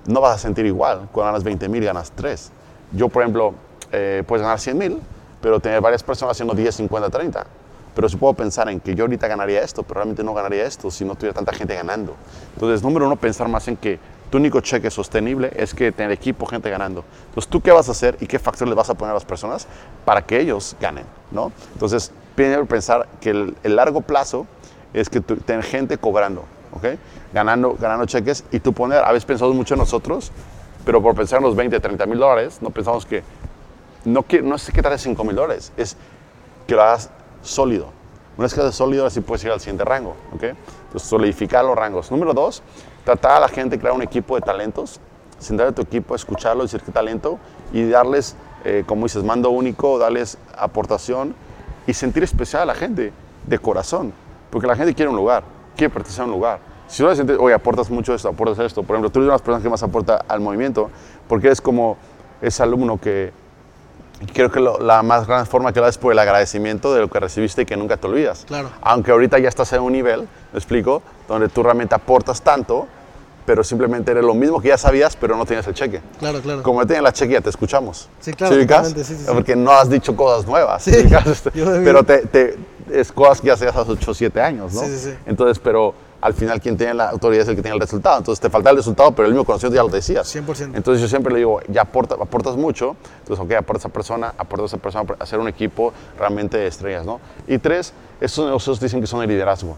no 0.08 0.22
vas 0.22 0.36
a 0.36 0.39
sentir 0.39 0.66
igual 0.66 1.10
cuando 1.12 1.32
ganas 1.32 1.43
20 1.43 1.70
mil 1.70 1.84
y 1.84 1.86
ganas 1.86 2.12
3. 2.12 2.52
Yo, 2.91 3.10
por 3.10 3.24
ejemplo, 3.24 3.54
eh, 3.91 4.24
puedes 4.28 4.41
ganar 4.41 4.60
100 4.60 4.78
mil, 4.78 5.02
pero 5.41 5.60
tener 5.60 5.82
varias 5.82 6.04
personas 6.04 6.36
haciendo 6.36 6.54
10, 6.54 6.76
50, 6.76 7.10
30. 7.10 7.46
Pero 7.96 8.10
si 8.10 8.18
puedo 8.18 8.34
pensar 8.34 8.68
en 8.70 8.80
que 8.80 8.93
yo 8.93 9.06
ahorita 9.06 9.28
ganaría 9.28 9.62
esto, 9.62 9.84
pero 9.84 9.96
realmente 9.96 10.24
no 10.24 10.34
ganaría 10.34 10.66
esto 10.66 10.91
si 10.91 11.06
no 11.06 11.16
tuviera 11.16 11.34
tanta 11.34 11.54
gente 11.54 11.76
ganando. 11.76 12.16
Entonces, 12.54 12.84
número 12.84 13.06
uno, 13.06 13.16
pensar 13.16 13.48
más 13.48 13.68
en 13.68 13.78
que 13.78 14.00
tu 14.30 14.38
único 14.38 14.59
cheque 14.61 14.89
sostenible 14.89 15.51
es 15.55 15.73
que 15.73 15.91
tener 15.91 16.11
equipo, 16.11 16.45
gente 16.45 16.69
ganando. 16.69 17.03
Entonces, 17.30 17.49
¿tú 17.49 17.61
qué 17.61 17.71
vas 17.71 17.88
a 17.89 17.91
hacer 17.91 18.17
y 18.19 18.28
qué 18.28 18.39
factor 18.39 18.67
le 18.67 18.76
vas 18.76 18.89
a 18.89 18.95
poner 18.95 19.11
a 19.11 19.13
las 19.13 19.26
personas 19.26 19.67
para 20.03 20.21
que 20.23 20.39
ellos 20.39 20.76
ganen? 20.80 21.05
¿no? 21.32 21.51
Entonces, 21.73 22.11
primero 22.36 22.65
pensar 22.65 23.07
que 23.21 23.30
el, 23.30 23.76
largo 23.76 24.01
plazo 24.01 24.47
es 24.93 25.09
que 25.09 25.21
tú, 25.21 25.38
tener 25.38 25.63
gente 25.63 25.97
cobrando, 25.97 26.43
¿ok? 26.73 26.97
Ganando, 27.34 27.76
ganando 27.80 28.05
cheques 28.05 28.43
y 28.51 28.59
tú 28.59 28.73
poner, 28.73 29.03
a 29.03 29.11
veces 29.11 29.26
pensamos 29.26 29.55
mucho 29.55 29.73
en 29.73 29.80
nosotros, 29.80 30.32
pero 30.86 31.01
por 31.01 31.15
pensar 31.15 31.39
en 31.39 31.45
los 31.45 31.55
20, 31.55 31.80
30 31.80 32.05
mil 32.05 32.19
dólares, 32.19 32.59
no 32.61 32.69
pensamos 32.69 33.05
que, 33.05 33.23
no, 34.05 34.23
que, 34.23 34.41
no 34.41 34.55
es 34.55 34.71
que 34.71 34.82
te 34.82 34.97
5 34.97 35.23
mil 35.23 35.36
dólares, 35.36 35.71
es 35.78 35.97
que 36.67 36.76
lo 36.76 36.84
hagas 36.84 37.09
sólido. 37.41 37.89
Una 38.38 38.45
vez 38.45 38.53
que 38.53 38.59
lo 38.59 38.67
haces 38.67 38.78
sólido, 38.78 39.05
así 39.05 39.21
puedes 39.21 39.43
ir 39.45 39.51
al 39.51 39.59
siguiente 39.59 39.86
rango, 39.86 40.15
¿ok? 40.34 40.43
Entonces, 40.43 41.09
solidificar 41.09 41.63
los 41.63 41.76
rangos. 41.76 42.11
Número 42.11 42.34
dos, 42.34 42.61
tratar 43.06 43.38
a 43.38 43.39
la 43.39 43.47
gente 43.47 43.76
de 43.78 43.80
crear 43.80 43.95
un 43.95 44.01
equipo 44.01 44.36
de 44.36 44.41
talentos, 44.41 44.99
sentar 45.39 45.68
a 45.68 45.72
tu 45.72 45.82
equipo, 45.82 46.16
escucharlo, 46.16 46.64
decir 46.64 46.82
qué 46.82 46.91
talento 46.91 47.39
y 47.72 47.88
darles, 47.88 48.36
eh, 48.66 48.84
como 48.86 49.03
dices, 49.06 49.24
mando 49.24 49.49
único, 49.51 49.97
darles 49.97 50.38
aportación 50.58 51.34
y 51.88 51.93
sentir 51.93 52.24
especial 52.24 52.64
a 52.64 52.66
la 52.66 52.76
gente 52.76 53.14
de 53.45 53.60
corazón. 53.60 54.12
Porque 54.49 54.68
la 54.68 54.76
gente 54.76 54.93
quiere 54.93 55.10
un 55.10 55.16
lugar, 55.18 55.43
quiere 55.78 55.93
pertenecer 55.93 56.24
a 56.24 56.26
un 56.26 56.32
lugar. 56.32 56.60
Si 56.88 57.01
no 57.03 57.10
le 57.10 57.16
sientes, 57.16 57.38
oye, 57.39 57.53
aportas 57.53 57.89
mucho 57.89 58.14
esto, 58.14 58.30
aportas 58.30 58.60
esto. 58.60 58.84
Por 58.84 58.95
ejemplo, 58.95 59.10
tú 59.12 59.20
eres 59.20 59.26
una 59.28 59.34
de 59.34 59.38
las 59.38 59.41
personas 59.41 59.64
que 59.64 59.70
más 59.70 59.84
aporta 59.84 60.24
al 60.28 60.39
movimiento 60.39 60.89
porque 61.28 61.47
eres 61.47 61.62
como 61.62 61.97
ese 62.41 62.62
alumno 62.64 62.99
que 62.99 63.32
creo 64.34 64.49
que 64.49 64.60
lo- 64.62 64.80
la 64.80 65.03
más 65.03 65.28
gran 65.28 65.45
forma 65.45 65.74
que 65.74 65.80
lo 65.82 65.88
es 65.88 65.97
por 65.97 66.14
el 66.14 66.20
agradecimiento 66.20 66.93
de 66.93 67.01
lo 67.01 67.10
que 67.10 67.20
recibiste 67.20 67.64
y 67.64 67.66
que 67.66 67.76
nunca 67.76 67.97
te 67.97 68.08
olvidas. 68.08 68.45
Claro. 68.47 68.70
Aunque 68.82 69.12
ahorita 69.12 69.39
ya 69.39 69.49
estás 69.49 69.74
en 69.74 69.82
un 69.82 69.91
nivel, 69.91 70.22
¿me 70.53 70.58
explico? 70.60 71.01
Donde 71.28 71.49
tú 71.49 71.63
realmente 71.63 71.95
aportas 71.95 72.41
tanto, 72.41 72.88
pero 73.45 73.63
simplemente 73.63 74.11
eres 74.11 74.23
lo 74.23 74.34
mismo 74.34 74.59
que 74.61 74.69
ya 74.69 74.78
sabías, 74.78 75.15
pero 75.15 75.36
no 75.38 75.45
tienes 75.45 75.65
el 75.67 75.73
cheque. 75.73 76.01
Claro, 76.19 76.39
claro. 76.41 76.63
Como 76.63 76.82
ya 76.82 76.88
tienes 76.88 77.03
la 77.03 77.13
cheque, 77.13 77.34
ya 77.34 77.41
te 77.41 77.49
escuchamos. 77.49 78.09
Sí, 78.19 78.34
claro, 78.34 78.55
sí, 78.55 79.03
sí, 79.03 79.15
sí. 79.15 79.26
Porque 79.28 79.55
no 79.55 79.71
has 79.71 79.89
dicho 79.89 80.15
cosas 80.15 80.45
nuevas. 80.47 80.84
Sí, 80.84 80.91
ubicas? 80.91 81.26
Este, 81.28 81.51
pero 81.51 82.03
te, 82.03 82.19
te- 82.28 82.57
es 82.91 83.11
cosas 83.11 83.41
que 83.41 83.47
ya 83.47 83.53
hacías 83.53 83.76
hace 83.76 83.91
8 83.91 84.11
o 84.11 84.13
7 84.13 84.41
años, 84.41 84.73
¿no? 84.73 84.82
Sí, 84.82 84.88
sí, 84.88 84.97
sí. 84.97 85.13
Entonces, 85.26 85.59
pero 85.59 85.93
al 86.21 86.34
final 86.34 86.59
quien 86.59 86.76
tiene 86.76 86.95
la 86.95 87.09
autoridad 87.09 87.43
es 87.43 87.49
el 87.49 87.55
que 87.55 87.61
tiene 87.61 87.76
el 87.76 87.82
resultado. 87.82 88.17
Entonces 88.17 88.39
te 88.41 88.49
falta 88.49 88.71
el 88.71 88.78
resultado, 88.78 89.11
pero 89.11 89.28
el 89.28 89.34
mismo 89.34 89.45
conocimiento 89.45 89.76
ya 89.76 89.84
lo 89.84 89.89
decías. 89.89 90.36
100%. 90.36 90.71
Entonces 90.76 91.01
yo 91.01 91.07
siempre 91.07 91.32
le 91.32 91.39
digo, 91.39 91.59
ya 91.67 91.84
aporta- 91.84 92.15
aportas 92.19 92.55
mucho, 92.55 92.95
entonces 93.19 93.43
ok, 93.45 93.51
aporta 93.53 93.78
a 93.78 93.82
esa 93.82 93.89
persona, 93.89 94.34
aporta 94.38 94.63
a 94.63 94.65
esa 94.65 94.78
persona 94.78 95.03
para 95.05 95.23
hacer 95.23 95.38
un 95.39 95.47
equipo 95.47 95.93
realmente 96.17 96.57
de 96.57 96.65
estrellas, 96.67 97.05
¿no? 97.05 97.19
Y 97.47 97.59
tres, 97.59 97.93
estos 98.21 98.45
negocios 98.45 98.80
dicen 98.80 99.01
que 99.01 99.07
son 99.07 99.19
de 99.21 99.28
liderazgo, 99.28 99.78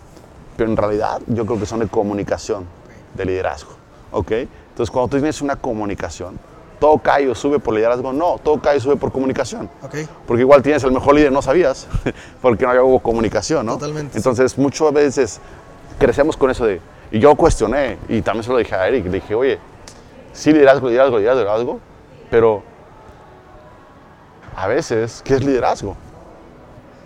pero 0.58 0.70
en 0.70 0.76
realidad 0.76 1.22
yo 1.28 1.46
creo 1.46 1.60
que 1.60 1.66
son 1.66 1.80
de 1.80 1.88
comunicación, 1.88 2.66
de 3.14 3.26
liderazgo, 3.26 3.72
¿ok? 4.12 4.32
Entonces 4.32 4.92
cuando 4.92 5.10
tú 5.10 5.18
tienes 5.18 5.42
una 5.42 5.56
comunicación, 5.56 6.38
todo 6.80 6.98
cae 7.00 7.30
o 7.30 7.36
sube 7.36 7.60
por 7.60 7.74
liderazgo, 7.74 8.14
no, 8.14 8.38
todo 8.44 8.60
cae 8.60 8.78
o 8.78 8.80
sube 8.80 8.96
por 8.96 9.12
comunicación. 9.12 9.70
Ok. 9.82 9.96
Porque 10.26 10.42
igual 10.42 10.62
tienes 10.62 10.84
el 10.84 10.92
mejor 10.92 11.16
líder, 11.16 11.32
no 11.32 11.42
sabías, 11.42 11.88
porque 12.42 12.66
no 12.66 12.72
había 12.72 12.84
hubo 12.84 13.00
comunicación, 13.00 13.66
¿no? 13.66 13.74
Totalmente, 13.74 14.18
Entonces, 14.18 14.58
muchas 14.58 14.92
veces 14.94 15.40
crecemos 15.98 16.38
con 16.38 16.52
eso 16.52 16.66
de. 16.66 16.80
Y 17.12 17.20
yo 17.20 17.36
cuestioné, 17.36 17.98
y 18.10 18.22
también 18.22 18.44
se 18.44 18.52
lo 18.52 18.58
dije 18.58 18.76
a 18.76 18.88
Eric, 18.88 19.06
le 19.06 19.12
dije, 19.12 19.34
oye, 19.34 19.60
sí, 20.34 20.52
liderazgo, 20.52 20.90
liderazgo, 20.90 21.18
liderazgo, 21.18 21.42
liderazgo, 21.42 21.80
pero 22.30 22.64
a 24.56 24.68
veces, 24.68 25.22
¿qué 25.24 25.36
es 25.36 25.44
liderazgo? 25.44 25.96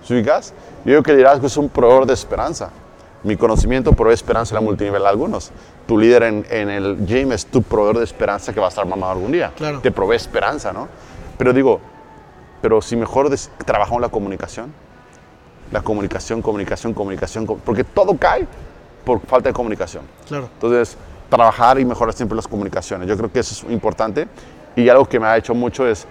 ¿Sí 0.03 0.13
ubicas? 0.13 0.53
Yo 0.83 0.91
digo 0.91 1.03
que 1.03 1.11
liderazgo 1.11 1.45
es 1.45 1.55
un 1.57 1.69
proveedor 1.69 2.07
de 2.07 2.13
esperanza. 2.13 2.71
Mi 3.23 3.37
conocimiento 3.37 3.93
provee 3.93 4.13
esperanza 4.13 4.55
en 4.55 4.61
la 4.63 4.67
multinivel 4.67 5.05
a 5.05 5.09
algunos. 5.09 5.51
Tu 5.87 5.97
líder 5.97 6.23
en, 6.23 6.45
en 6.49 6.69
el 6.69 7.05
gym 7.05 7.31
es 7.31 7.45
tu 7.45 7.61
proveedor 7.61 7.99
de 7.99 8.03
esperanza 8.03 8.51
que 8.53 8.59
va 8.59 8.65
a 8.67 8.69
estar 8.69 8.85
mamado 8.85 9.11
algún 9.11 9.31
día. 9.31 9.51
Claro. 9.55 9.79
Te 9.81 9.91
provee 9.91 10.15
esperanza, 10.15 10.73
¿no? 10.73 10.87
Pero 11.37 11.53
digo, 11.53 11.79
pero 12.61 12.81
si 12.81 12.95
mejor 12.95 13.29
trabajamos 13.65 14.01
la 14.01 14.09
comunicación, 14.09 14.73
la 15.71 15.81
comunicación, 15.81 16.41
comunicación, 16.41 16.93
comunicación, 16.93 17.45
co- 17.45 17.57
porque 17.63 17.83
todo 17.83 18.17
cae 18.17 18.47
por 19.05 19.19
falta 19.21 19.49
de 19.49 19.53
comunicación. 19.53 20.03
Claro. 20.27 20.49
Entonces, 20.53 20.97
trabajar 21.29 21.79
y 21.79 21.85
mejorar 21.85 22.13
siempre 22.13 22.35
las 22.35 22.47
comunicaciones. 22.47 23.07
Yo 23.07 23.15
creo 23.17 23.31
que 23.31 23.39
eso 23.39 23.53
es 23.67 23.71
importante. 23.71 24.27
Y 24.75 24.89
algo 24.89 25.05
que 25.05 25.19
me 25.19 25.27
ha 25.27 25.37
hecho 25.37 25.53
mucho 25.53 25.87
es, 25.87 26.07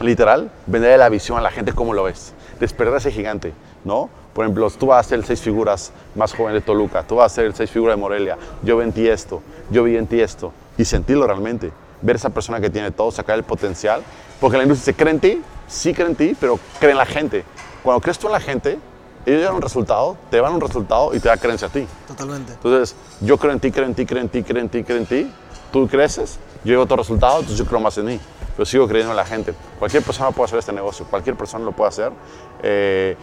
literal, 0.00 0.50
vender 0.66 0.98
la 0.98 1.08
visión 1.08 1.36
a 1.38 1.40
la 1.40 1.50
gente 1.50 1.72
como 1.72 1.92
lo 1.92 2.04
ves. 2.04 2.32
Despertar 2.58 2.96
ese 2.96 3.10
gigante, 3.10 3.52
¿no? 3.84 4.08
Por 4.32 4.44
ejemplo, 4.44 4.70
tú 4.70 4.86
vas 4.86 5.06
a 5.06 5.08
ser 5.08 5.18
el 5.18 5.24
seis 5.24 5.40
figuras 5.40 5.92
más 6.14 6.32
joven 6.32 6.54
de 6.54 6.60
Toluca, 6.60 7.02
tú 7.02 7.16
vas 7.16 7.32
a 7.32 7.34
ser 7.34 7.44
el 7.44 7.54
seis 7.54 7.70
figuras 7.70 7.96
de 7.96 8.00
Morelia. 8.00 8.38
Yo 8.62 8.78
vi 8.78 8.84
en 8.84 8.92
ti 8.92 9.06
esto, 9.06 9.42
yo 9.70 9.84
vi 9.84 9.96
en 9.96 10.06
ti 10.06 10.20
esto. 10.20 10.52
Y 10.78 10.84
sentirlo 10.84 11.26
realmente. 11.26 11.70
Ver 12.00 12.16
esa 12.16 12.30
persona 12.30 12.60
que 12.60 12.70
tiene 12.70 12.90
todo, 12.90 13.10
sacar 13.10 13.36
el 13.36 13.44
potencial. 13.44 14.02
Porque 14.40 14.56
la 14.56 14.62
industria 14.62 14.92
se 14.92 14.98
cree 14.98 15.12
en 15.12 15.20
ti, 15.20 15.42
sí 15.68 15.92
cree 15.92 16.08
en 16.08 16.16
ti, 16.16 16.36
pero 16.40 16.58
cree 16.80 16.92
en 16.92 16.98
la 16.98 17.06
gente. 17.06 17.44
Cuando 17.82 18.00
crees 18.00 18.18
tú 18.18 18.26
en 18.26 18.32
la 18.32 18.40
gente, 18.40 18.78
ellos 19.24 19.38
llegan 19.38 19.52
a 19.52 19.56
un 19.56 19.62
resultado, 19.62 20.16
te 20.30 20.40
van 20.40 20.52
a 20.52 20.54
un 20.54 20.60
resultado 20.60 21.14
y 21.14 21.20
te 21.20 21.28
da 21.28 21.36
creencia 21.36 21.68
a 21.68 21.70
ti. 21.70 21.86
Totalmente. 22.08 22.54
Entonces, 22.54 22.96
yo 23.20 23.36
creo 23.36 23.52
en 23.52 23.60
ti, 23.60 23.70
creo 23.70 23.86
en 23.86 23.94
ti, 23.94 24.04
creo 24.04 24.20
en 24.20 24.28
ti, 24.28 24.42
creo 24.42 24.62
en 24.62 24.68
ti, 24.68 24.82
creo 24.82 24.98
en 24.98 25.06
ti. 25.06 25.32
Tú 25.70 25.86
creces, 25.86 26.38
yo 26.64 26.70
llego 26.70 26.82
a 26.82 26.84
otro 26.84 26.96
resultado, 26.96 27.34
entonces 27.38 27.58
yo 27.58 27.66
creo 27.66 27.80
más 27.80 27.96
en 27.98 28.06
mí. 28.06 28.20
Pero 28.56 28.66
sigo 28.66 28.88
creyendo 28.88 29.12
en 29.12 29.16
la 29.16 29.24
gente. 29.24 29.54
Cualquier 29.78 30.02
persona 30.02 30.30
puede 30.32 30.46
hacer 30.46 30.58
este 30.58 30.72
negocio, 30.72 31.06
cualquier 31.08 31.36
persona 31.36 31.64
lo 31.64 31.72
puede 31.72 31.88
hacer. 31.88 32.12
Eh, 32.62 33.16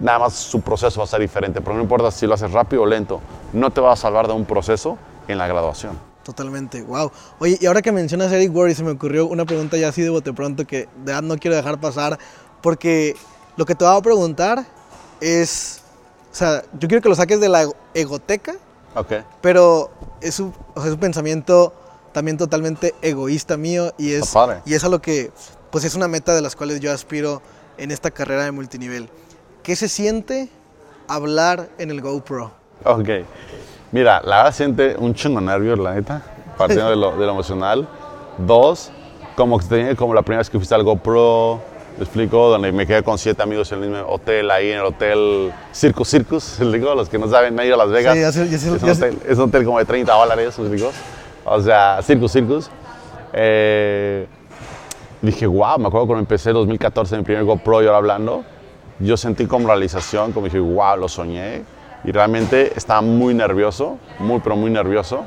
nada 0.00 0.18
más 0.20 0.34
su 0.34 0.60
proceso 0.60 0.98
va 1.00 1.04
a 1.04 1.08
ser 1.08 1.20
diferente, 1.20 1.60
pero 1.60 1.76
no 1.76 1.82
importa 1.82 2.10
si 2.10 2.26
lo 2.26 2.34
haces 2.34 2.52
rápido 2.52 2.82
o 2.82 2.86
lento, 2.86 3.20
no 3.52 3.70
te 3.70 3.80
va 3.80 3.92
a 3.92 3.96
salvar 3.96 4.26
de 4.26 4.32
un 4.34 4.44
proceso 4.44 4.96
en 5.26 5.38
la 5.38 5.46
graduación. 5.46 5.98
Totalmente, 6.22 6.82
wow. 6.82 7.10
Oye, 7.38 7.56
y 7.60 7.66
ahora 7.66 7.80
que 7.82 7.90
mencionas 7.90 8.30
Eric 8.32 8.54
Worre, 8.54 8.74
se 8.74 8.84
me 8.84 8.90
ocurrió 8.90 9.26
una 9.26 9.44
pregunta 9.46 9.76
ya 9.78 9.88
así 9.88 10.02
de 10.02 10.10
bote 10.10 10.32
pronto 10.32 10.66
que 10.66 10.80
de 10.80 10.88
verdad 11.06 11.22
no 11.22 11.36
quiero 11.38 11.56
dejar 11.56 11.80
pasar, 11.80 12.18
porque 12.62 13.16
lo 13.56 13.64
que 13.64 13.74
te 13.74 13.84
voy 13.84 13.96
a 13.96 14.02
preguntar 14.02 14.64
es, 15.20 15.80
o 16.30 16.34
sea, 16.34 16.62
yo 16.78 16.86
quiero 16.88 17.02
que 17.02 17.08
lo 17.08 17.14
saques 17.14 17.40
de 17.40 17.48
la 17.48 17.62
ego- 17.62 17.76
egoteca, 17.94 18.54
Ok. 18.94 19.12
pero 19.40 19.90
es 20.20 20.38
un, 20.40 20.52
o 20.74 20.80
sea, 20.80 20.88
es 20.88 20.94
un 20.94 21.00
pensamiento 21.00 21.72
también 22.12 22.36
totalmente 22.36 22.94
egoísta 23.02 23.56
mío 23.56 23.92
y 23.98 24.12
es, 24.12 24.34
y 24.64 24.74
es 24.74 24.84
a 24.84 24.88
lo 24.88 25.00
que, 25.00 25.30
pues 25.70 25.84
es 25.84 25.94
una 25.94 26.08
meta 26.08 26.34
de 26.34 26.42
las 26.42 26.56
cuales 26.56 26.80
yo 26.80 26.92
aspiro 26.92 27.42
en 27.78 27.90
esta 27.90 28.10
carrera 28.10 28.44
de 28.44 28.52
multinivel. 28.52 29.08
¿Qué 29.68 29.76
se 29.76 29.86
siente 29.86 30.48
hablar 31.08 31.68
en 31.76 31.90
el 31.90 32.00
GoPro? 32.00 32.52
Ok. 32.86 33.06
Mira, 33.92 34.22
la 34.24 34.36
verdad 34.38 34.54
siente 34.54 34.96
un 34.98 35.12
chingo 35.12 35.42
nervios, 35.42 35.78
la 35.78 35.92
neta, 35.92 36.22
partiendo 36.56 36.88
de 36.88 36.96
lo, 36.96 37.10
de 37.18 37.26
lo 37.26 37.32
emocional. 37.32 37.86
Dos, 38.38 38.90
como 39.36 39.60
te 39.60 39.94
como 39.94 40.14
la 40.14 40.22
primera 40.22 40.38
vez 40.38 40.48
que 40.48 40.56
fuiste 40.56 40.74
al 40.74 40.84
GoPro, 40.84 41.60
Me 41.98 42.04
explico, 42.04 42.48
donde 42.48 42.72
me 42.72 42.86
quedé 42.86 43.02
con 43.02 43.18
siete 43.18 43.42
amigos 43.42 43.70
en 43.72 43.82
el 43.82 43.90
mismo 43.90 44.06
hotel, 44.08 44.50
ahí 44.50 44.70
en 44.70 44.78
el 44.78 44.86
hotel 44.86 45.52
Circus 45.74 46.08
Circus, 46.12 46.56
¿me 46.60 46.64
explico? 46.64 46.94
Los 46.94 47.10
que 47.10 47.18
no 47.18 47.28
saben, 47.28 47.54
me 47.54 47.64
he 47.64 47.66
ido 47.66 47.74
a 47.74 47.78
Las 47.84 47.90
Vegas. 47.90 48.14
Sí, 48.14 48.20
ya 48.22 48.32
sé- 48.32 48.48
ya 48.48 48.58
sé- 48.58 48.74
es, 48.74 48.82
un 48.82 48.88
hotel, 48.90 49.18
es 49.28 49.36
un 49.36 49.44
hotel 49.50 49.64
como 49.66 49.78
de 49.80 49.84
30 49.84 50.14
dólares, 50.14 50.58
¿me 50.58 50.64
explico? 50.64 50.90
O 51.44 51.60
sea, 51.60 52.00
Circus 52.02 52.32
Circus. 52.32 52.70
Eh, 53.34 54.26
dije, 55.20 55.46
wow, 55.46 55.78
me 55.78 55.88
acuerdo 55.88 56.06
cuando 56.06 56.20
empecé 56.20 56.48
en 56.48 56.54
2014 56.54 57.18
mi 57.18 57.22
primer 57.22 57.44
GoPro 57.44 57.82
y 57.82 57.86
ahora 57.86 57.98
hablando, 57.98 58.44
yo 59.00 59.16
sentí 59.16 59.46
como 59.46 59.68
realización, 59.68 60.32
como 60.32 60.46
dije, 60.46 60.60
wow, 60.60 60.96
lo 60.96 61.08
soñé. 61.08 61.62
Y 62.04 62.12
realmente 62.12 62.72
estaba 62.76 63.00
muy 63.00 63.34
nervioso, 63.34 63.98
muy, 64.18 64.40
pero 64.40 64.56
muy 64.56 64.70
nervioso. 64.70 65.24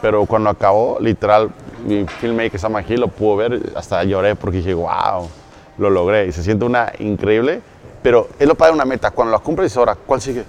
Pero 0.00 0.26
cuando 0.26 0.50
acabó, 0.50 0.98
literal, 1.00 1.50
mi 1.84 2.06
filmmaker 2.06 2.58
Sam 2.58 2.76
aquí 2.76 2.96
lo 2.96 3.08
pudo 3.08 3.36
ver, 3.36 3.72
hasta 3.74 4.04
lloré 4.04 4.36
porque 4.36 4.58
dije, 4.58 4.74
wow, 4.74 5.28
lo 5.78 5.90
logré. 5.90 6.26
Y 6.26 6.32
se 6.32 6.42
siente 6.42 6.64
una 6.64 6.92
increíble, 6.98 7.60
pero 8.02 8.28
es 8.38 8.46
lo 8.46 8.54
de 8.54 8.70
una 8.70 8.84
meta. 8.84 9.10
Cuando 9.10 9.32
la 9.32 9.38
cumples, 9.38 9.76
ahora, 9.76 9.94
¿cuál 9.94 10.20
sigue? 10.20 10.44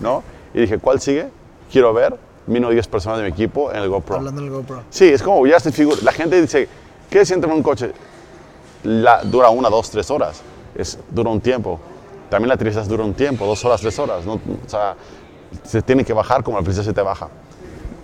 ¿No? 0.00 0.22
Y 0.54 0.60
dije, 0.60 0.78
¿cuál 0.78 1.00
sigue? 1.00 1.28
Quiero 1.70 1.92
ver, 1.92 2.16
vino 2.46 2.70
10 2.70 2.88
personas 2.88 3.18
de 3.18 3.24
mi 3.24 3.30
equipo 3.30 3.70
en 3.70 3.78
el 3.78 3.88
GoPro. 3.88 4.16
Hablando 4.16 4.40
del 4.40 4.50
GoPro. 4.50 4.82
Sí, 4.90 5.08
es 5.08 5.22
como 5.22 5.46
ya 5.46 5.60
se 5.60 5.72
figura. 5.72 5.98
La 6.02 6.12
gente 6.12 6.40
dice, 6.40 6.68
¿qué 7.10 7.24
siente 7.26 7.46
en 7.46 7.52
un 7.52 7.62
coche? 7.62 7.92
La, 8.84 9.22
dura 9.22 9.50
una, 9.50 9.68
dos, 9.68 9.90
tres 9.90 10.10
horas. 10.10 10.42
Es, 10.74 10.98
dura 11.10 11.30
un 11.30 11.40
tiempo. 11.40 11.80
También 12.30 12.48
la 12.48 12.56
tristeza 12.56 12.86
dura 12.86 13.04
un 13.04 13.14
tiempo, 13.14 13.46
dos 13.46 13.64
horas, 13.64 13.80
tres 13.80 13.98
horas. 13.98 14.24
¿no? 14.24 14.34
O 14.34 14.68
sea, 14.68 14.94
se 15.64 15.82
tiene 15.82 16.04
que 16.04 16.12
bajar 16.12 16.42
como 16.42 16.56
la 16.56 16.62
princesa 16.62 16.84
se 16.84 16.92
te 16.92 17.02
baja. 17.02 17.28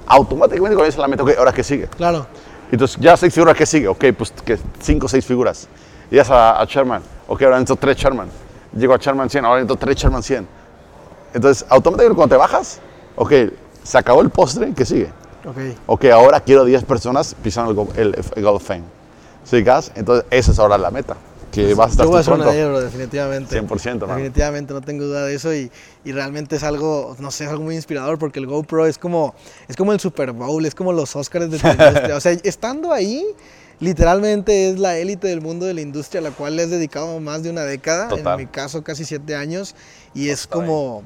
Automáticamente 0.06 0.74
cuando 0.74 0.84
dice 0.84 1.00
la 1.00 1.08
meta, 1.08 1.22
ok, 1.22 1.30
ahora 1.38 1.52
qué 1.52 1.62
sigue. 1.62 1.88
Claro. 1.88 2.26
Entonces, 2.70 2.96
ya 3.00 3.16
seis 3.16 3.34
figuras, 3.34 3.56
¿qué 3.56 3.66
sigue? 3.66 3.88
Ok, 3.88 4.04
pues 4.16 4.32
que 4.44 4.58
cinco 4.80 5.06
o 5.06 5.08
seis 5.08 5.24
figuras. 5.24 5.68
Llegas 6.10 6.30
a, 6.30 6.60
a 6.60 6.64
Sherman. 6.64 7.02
Ok, 7.28 7.42
ahora 7.42 7.56
necesito 7.58 7.76
tres 7.76 7.96
Sherman. 7.96 8.28
Llego 8.76 8.94
a 8.94 8.96
Sherman 8.96 9.28
100, 9.28 9.44
ahora 9.44 9.60
necesito 9.60 9.76
tres 9.76 9.96
Sherman 9.96 10.22
100. 10.22 10.48
Entonces, 11.34 11.66
automáticamente 11.68 12.16
cuando 12.16 12.34
te 12.34 12.38
bajas, 12.38 12.80
ok, 13.16 13.32
se 13.82 13.98
acabó 13.98 14.22
el 14.22 14.30
postre, 14.30 14.72
¿qué 14.74 14.84
sigue? 14.84 15.10
Ok. 15.44 15.56
ok, 15.86 16.04
ahora 16.06 16.40
quiero 16.40 16.64
10 16.64 16.84
personas 16.84 17.34
pisando 17.42 17.88
el, 17.96 18.14
el, 18.14 18.24
el 18.36 18.60
Fame. 18.60 18.84
¿Sí, 19.44 19.62
gas? 19.62 19.90
Entonces, 19.96 20.24
esa 20.30 20.52
es 20.52 20.58
ahora 20.58 20.78
la 20.78 20.90
meta. 20.90 21.16
Que 21.53 21.74
vas 21.74 21.88
a 21.88 21.90
estar 21.92 22.07
Yo 22.07 22.11
voy 22.11 22.20
a 22.20 22.22
ser 22.22 22.32
un 22.32 22.40
negro, 22.40 22.80
definitivamente. 22.80 23.61
100%, 23.62 24.00
¿no? 24.00 24.07
Definitivamente, 24.07 24.72
no 24.72 24.80
tengo 24.80 25.05
duda 25.05 25.26
de 25.26 25.34
eso 25.34 25.55
y, 25.55 25.70
y 26.03 26.12
realmente 26.12 26.57
es 26.57 26.62
algo, 26.62 27.14
no 27.18 27.30
sé, 27.30 27.44
es 27.44 27.50
algo 27.50 27.62
muy 27.62 27.76
inspirador 27.76 28.18
porque 28.18 28.38
el 28.40 28.46
GoPro 28.46 28.86
es 28.86 28.96
como, 28.98 29.34
es 29.68 29.76
como 29.76 29.92
el 29.92 30.00
Super 30.00 30.32
Bowl, 30.32 30.64
es 30.64 30.74
como 30.74 30.92
los 30.94 31.14
Oscars 31.14 31.50
de 31.50 31.59
la 31.59 31.72
industria. 31.88 32.16
O 32.16 32.20
sea, 32.20 32.32
estando 32.32 32.90
ahí, 32.92 33.22
literalmente 33.80 34.70
es 34.70 34.78
la 34.78 34.96
élite 34.96 35.28
del 35.28 35.42
mundo 35.42 35.66
de 35.66 35.74
la 35.74 35.82
industria 35.82 36.20
a 36.20 36.24
la 36.24 36.30
cual 36.30 36.57
le 36.57 36.62
has 36.62 36.70
dedicado 36.70 37.20
más 37.20 37.42
de 37.42 37.50
una 37.50 37.62
década, 37.62 38.09
Total. 38.09 38.40
en 38.40 38.46
mi 38.46 38.50
caso 38.50 38.82
casi 38.82 39.05
siete 39.05 39.36
años, 39.36 39.74
y 40.14 40.30
es 40.30 40.48
Total. 40.48 40.66
como, 40.66 41.03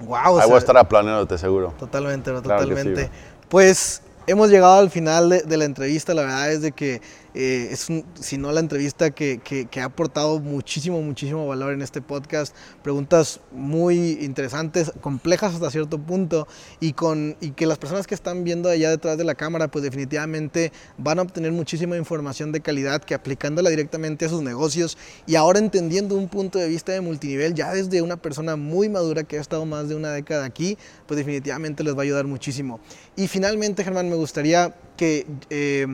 wow. 0.00 0.40
Ahí 0.40 0.46
voy 0.48 0.56
a 0.56 0.58
estar 0.58 0.76
aplaneándote, 0.76 1.38
seguro. 1.38 1.74
Totalmente, 1.78 2.30
bro, 2.32 2.42
Claro 2.42 2.62
sí, 2.64 2.68
totalmente. 2.70 3.10
pues 3.48 4.02
hemos 4.26 4.50
llegado 4.50 4.78
al 4.78 4.90
final 4.90 5.28
de, 5.28 5.42
de 5.42 5.56
la 5.56 5.64
entrevista. 5.64 6.14
La 6.14 6.22
verdad 6.22 6.52
es 6.52 6.62
de 6.62 6.72
que 6.72 7.00
eh, 7.34 7.68
es, 7.70 7.88
un- 7.88 8.04
si 8.20 8.38
no 8.38 8.52
la 8.52 8.60
entrevista 8.60 9.10
que, 9.10 9.40
que- 9.42 9.68
ha 9.80 9.84
aportado 9.84 10.40
muchísimo, 10.40 11.00
muchísimo 11.00 11.46
valor 11.46 11.72
en 11.72 11.80
este 11.82 12.02
podcast. 12.02 12.54
Preguntas 12.82 13.40
muy 13.52 14.18
interesantes, 14.20 14.92
complejas 15.00 15.54
hasta 15.54 15.70
cierto 15.70 15.98
punto 15.98 16.46
y, 16.80 16.92
con, 16.92 17.36
y 17.40 17.52
que 17.52 17.66
las 17.66 17.78
personas 17.78 18.06
que 18.06 18.14
están 18.14 18.44
viendo 18.44 18.68
allá 18.68 18.90
detrás 18.90 19.16
de 19.16 19.24
la 19.24 19.34
cámara, 19.34 19.68
pues 19.70 19.82
definitivamente 19.82 20.72
van 20.98 21.18
a 21.18 21.22
obtener 21.22 21.52
muchísima 21.52 21.96
información 21.96 22.52
de 22.52 22.60
calidad 22.60 23.02
que 23.02 23.14
aplicándola 23.14 23.70
directamente 23.70 24.24
a 24.26 24.28
sus 24.28 24.42
negocios 24.42 24.98
y 25.26 25.36
ahora 25.36 25.58
entendiendo 25.58 26.16
un 26.16 26.28
punto 26.28 26.58
de 26.58 26.68
vista 26.68 26.92
de 26.92 27.00
multinivel 27.00 27.54
ya 27.54 27.72
desde 27.72 28.02
una 28.02 28.16
persona 28.16 28.56
muy 28.56 28.88
madura 28.88 29.24
que 29.24 29.38
ha 29.38 29.40
estado 29.40 29.64
más 29.66 29.88
de 29.88 29.94
una 29.94 30.10
década 30.12 30.44
aquí, 30.44 30.76
pues 31.06 31.16
definitivamente 31.16 31.82
les 31.84 31.94
va 31.94 32.00
a 32.00 32.02
ayudar 32.02 32.26
muchísimo. 32.26 32.80
Y 33.16 33.28
finalmente, 33.28 33.84
Germán, 33.84 34.08
me 34.08 34.16
gustaría 34.16 34.74
que, 34.96 35.26
eh, 35.50 35.86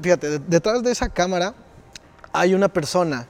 fíjate, 0.00 0.30
de- 0.30 0.38
detrás 0.40 0.82
de 0.82 0.90
esa 0.92 1.08
cámara 1.08 1.54
hay 2.32 2.54
una 2.54 2.68
persona 2.68 3.26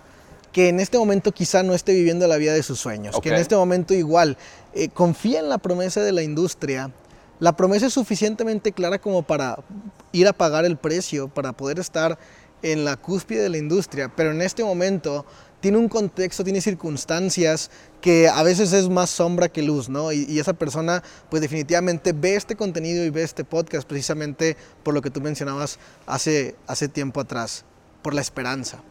que 0.52 0.68
en 0.68 0.80
este 0.80 0.98
momento 0.98 1.32
quizá 1.32 1.62
no 1.62 1.74
esté 1.74 1.92
viviendo 1.94 2.26
la 2.26 2.36
vida 2.36 2.52
de 2.52 2.62
sus 2.62 2.80
sueños, 2.80 3.14
que 3.20 3.28
en 3.28 3.34
este 3.40 3.54
momento 3.56 3.94
igual 3.94 4.36
eh, 4.74 4.88
confía 4.88 5.38
en 5.40 5.48
la 5.48 5.58
promesa 5.58 6.00
de 6.02 6.12
la 6.12 6.22
industria. 6.22 6.90
La 7.38 7.56
promesa 7.56 7.86
es 7.86 7.92
suficientemente 7.94 8.72
clara 8.72 8.98
como 8.98 9.22
para 9.22 9.58
ir 10.12 10.26
a 10.28 10.32
pagar 10.32 10.64
el 10.64 10.76
precio, 10.76 11.28
para 11.28 11.52
poder 11.52 11.78
estar 11.78 12.18
en 12.62 12.84
la 12.84 12.96
cúspide 12.96 13.42
de 13.42 13.48
la 13.48 13.56
industria, 13.58 14.10
pero 14.14 14.32
en 14.32 14.42
este 14.42 14.62
momento 14.64 15.24
tiene 15.60 15.76
un 15.78 15.88
contexto, 15.88 16.42
tiene 16.42 16.60
circunstancias 16.60 17.70
que 18.00 18.28
a 18.28 18.42
veces 18.42 18.72
es 18.72 18.88
más 18.88 19.10
sombra 19.10 19.48
que 19.48 19.62
luz, 19.62 19.88
¿no? 19.88 20.10
Y, 20.12 20.38
esa 20.38 20.54
persona 20.54 21.02
pues 21.28 21.42
definitivamente 21.42 22.12
ve 22.12 22.34
este 22.36 22.56
contenido 22.56 23.04
y 23.04 23.10
ve 23.10 23.22
este 23.22 23.44
podcast 23.44 23.86
precisamente 23.86 24.56
por 24.82 24.94
lo 24.94 25.02
que 25.02 25.10
tú 25.10 25.20
mencionabas 25.20 25.78
hace, 26.06 26.54
hace 26.66 26.88
tiempo 26.88 27.20
atrás, 27.20 27.64
por 28.02 28.14
la 28.14 28.20
esperanza. 28.22 28.82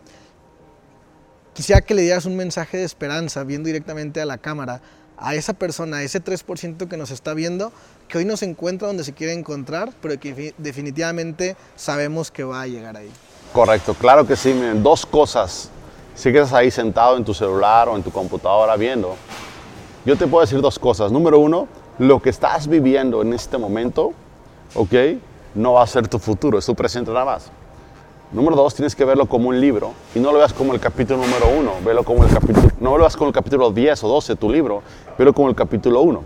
Quisiera 1.54 1.82
que 1.82 1.94
le 1.96 2.04
dieras 2.04 2.26
un 2.26 2.36
mensaje 2.38 2.78
de 2.78 2.84
esperanza 2.84 3.44
viendo 3.44 3.68
directamente 3.68 4.22
a 4.22 4.26
la 4.26 4.38
cámara 4.38 4.82
a 5.18 5.36
esa 5.36 5.54
persona, 5.54 5.98
a 5.98 6.04
ese 6.04 6.24
3% 6.24 6.88
que 6.88 6.96
nos 6.96 7.12
está 7.12 7.34
viendo, 7.34 7.74
que 8.08 8.20
hoy 8.20 8.26
no 8.26 8.38
se 8.38 8.46
encuentra 8.46 8.88
donde 8.88 9.04
se 9.04 9.12
quiere 9.14 9.34
encontrar, 9.34 9.92
pero 10.02 10.18
que 10.18 10.34
fi- 10.34 10.54
definitivamente 10.58 11.58
sabemos 11.76 12.32
que 12.32 12.46
va 12.46 12.62
a 12.62 12.68
llegar 12.68 12.96
ahí. 12.96 13.10
Correcto, 13.52 13.94
claro 13.96 14.26
que 14.26 14.38
sí. 14.38 14.54
Miren, 14.54 14.82
dos 14.82 15.06
cosas. 15.06 15.70
Si 16.16 16.32
quedas 16.32 16.54
ahí 16.54 16.70
sentado 16.72 17.18
en 17.18 17.24
tu 17.24 17.34
celular 17.34 17.88
o 17.90 17.96
en 17.96 18.04
tu 18.04 18.12
computadora 18.12 18.76
viendo, 18.76 19.16
yo 20.06 20.18
te 20.18 20.28
puedo 20.28 20.42
decir 20.42 20.62
dos 20.62 20.80
cosas. 20.80 21.12
Número 21.12 21.40
uno, 21.40 21.68
lo 21.98 22.22
que 22.22 22.30
estás 22.30 22.68
viviendo 22.68 23.22
en 23.22 23.34
este 23.34 23.58
momento, 23.58 24.14
¿ok? 24.76 24.94
No 25.56 25.74
va 25.74 25.84
a 25.84 25.88
ser 25.88 26.08
tu 26.08 26.20
futuro, 26.20 26.58
es 26.58 26.66
tu 26.66 26.76
presente 26.76 27.12
nada 27.12 27.26
más. 27.26 27.52
Número 28.32 28.56
dos, 28.56 28.76
tienes 28.76 28.96
que 28.96 29.06
verlo 29.06 29.26
como 29.26 29.50
un 29.50 29.60
libro 29.60 29.94
y 30.14 30.20
no 30.20 30.32
lo 30.32 30.38
veas 30.38 30.54
como 30.54 30.74
el 30.74 30.80
capítulo 30.80 31.20
número 31.20 31.48
uno, 31.60 31.72
velo 31.84 32.04
como 32.04 32.24
el 32.24 32.30
capítulo, 32.30 32.70
no 32.80 32.92
lo 32.92 33.00
veas 33.00 33.18
como 33.18 33.30
el 33.30 33.34
capítulo 33.34 33.72
10 33.72 34.04
o 34.04 34.08
12 34.08 34.34
de 34.34 34.38
tu 34.38 34.52
libro, 34.52 34.84
velo 35.18 35.34
como 35.34 35.50
el 35.50 35.56
capítulo 35.56 36.02
1. 36.02 36.24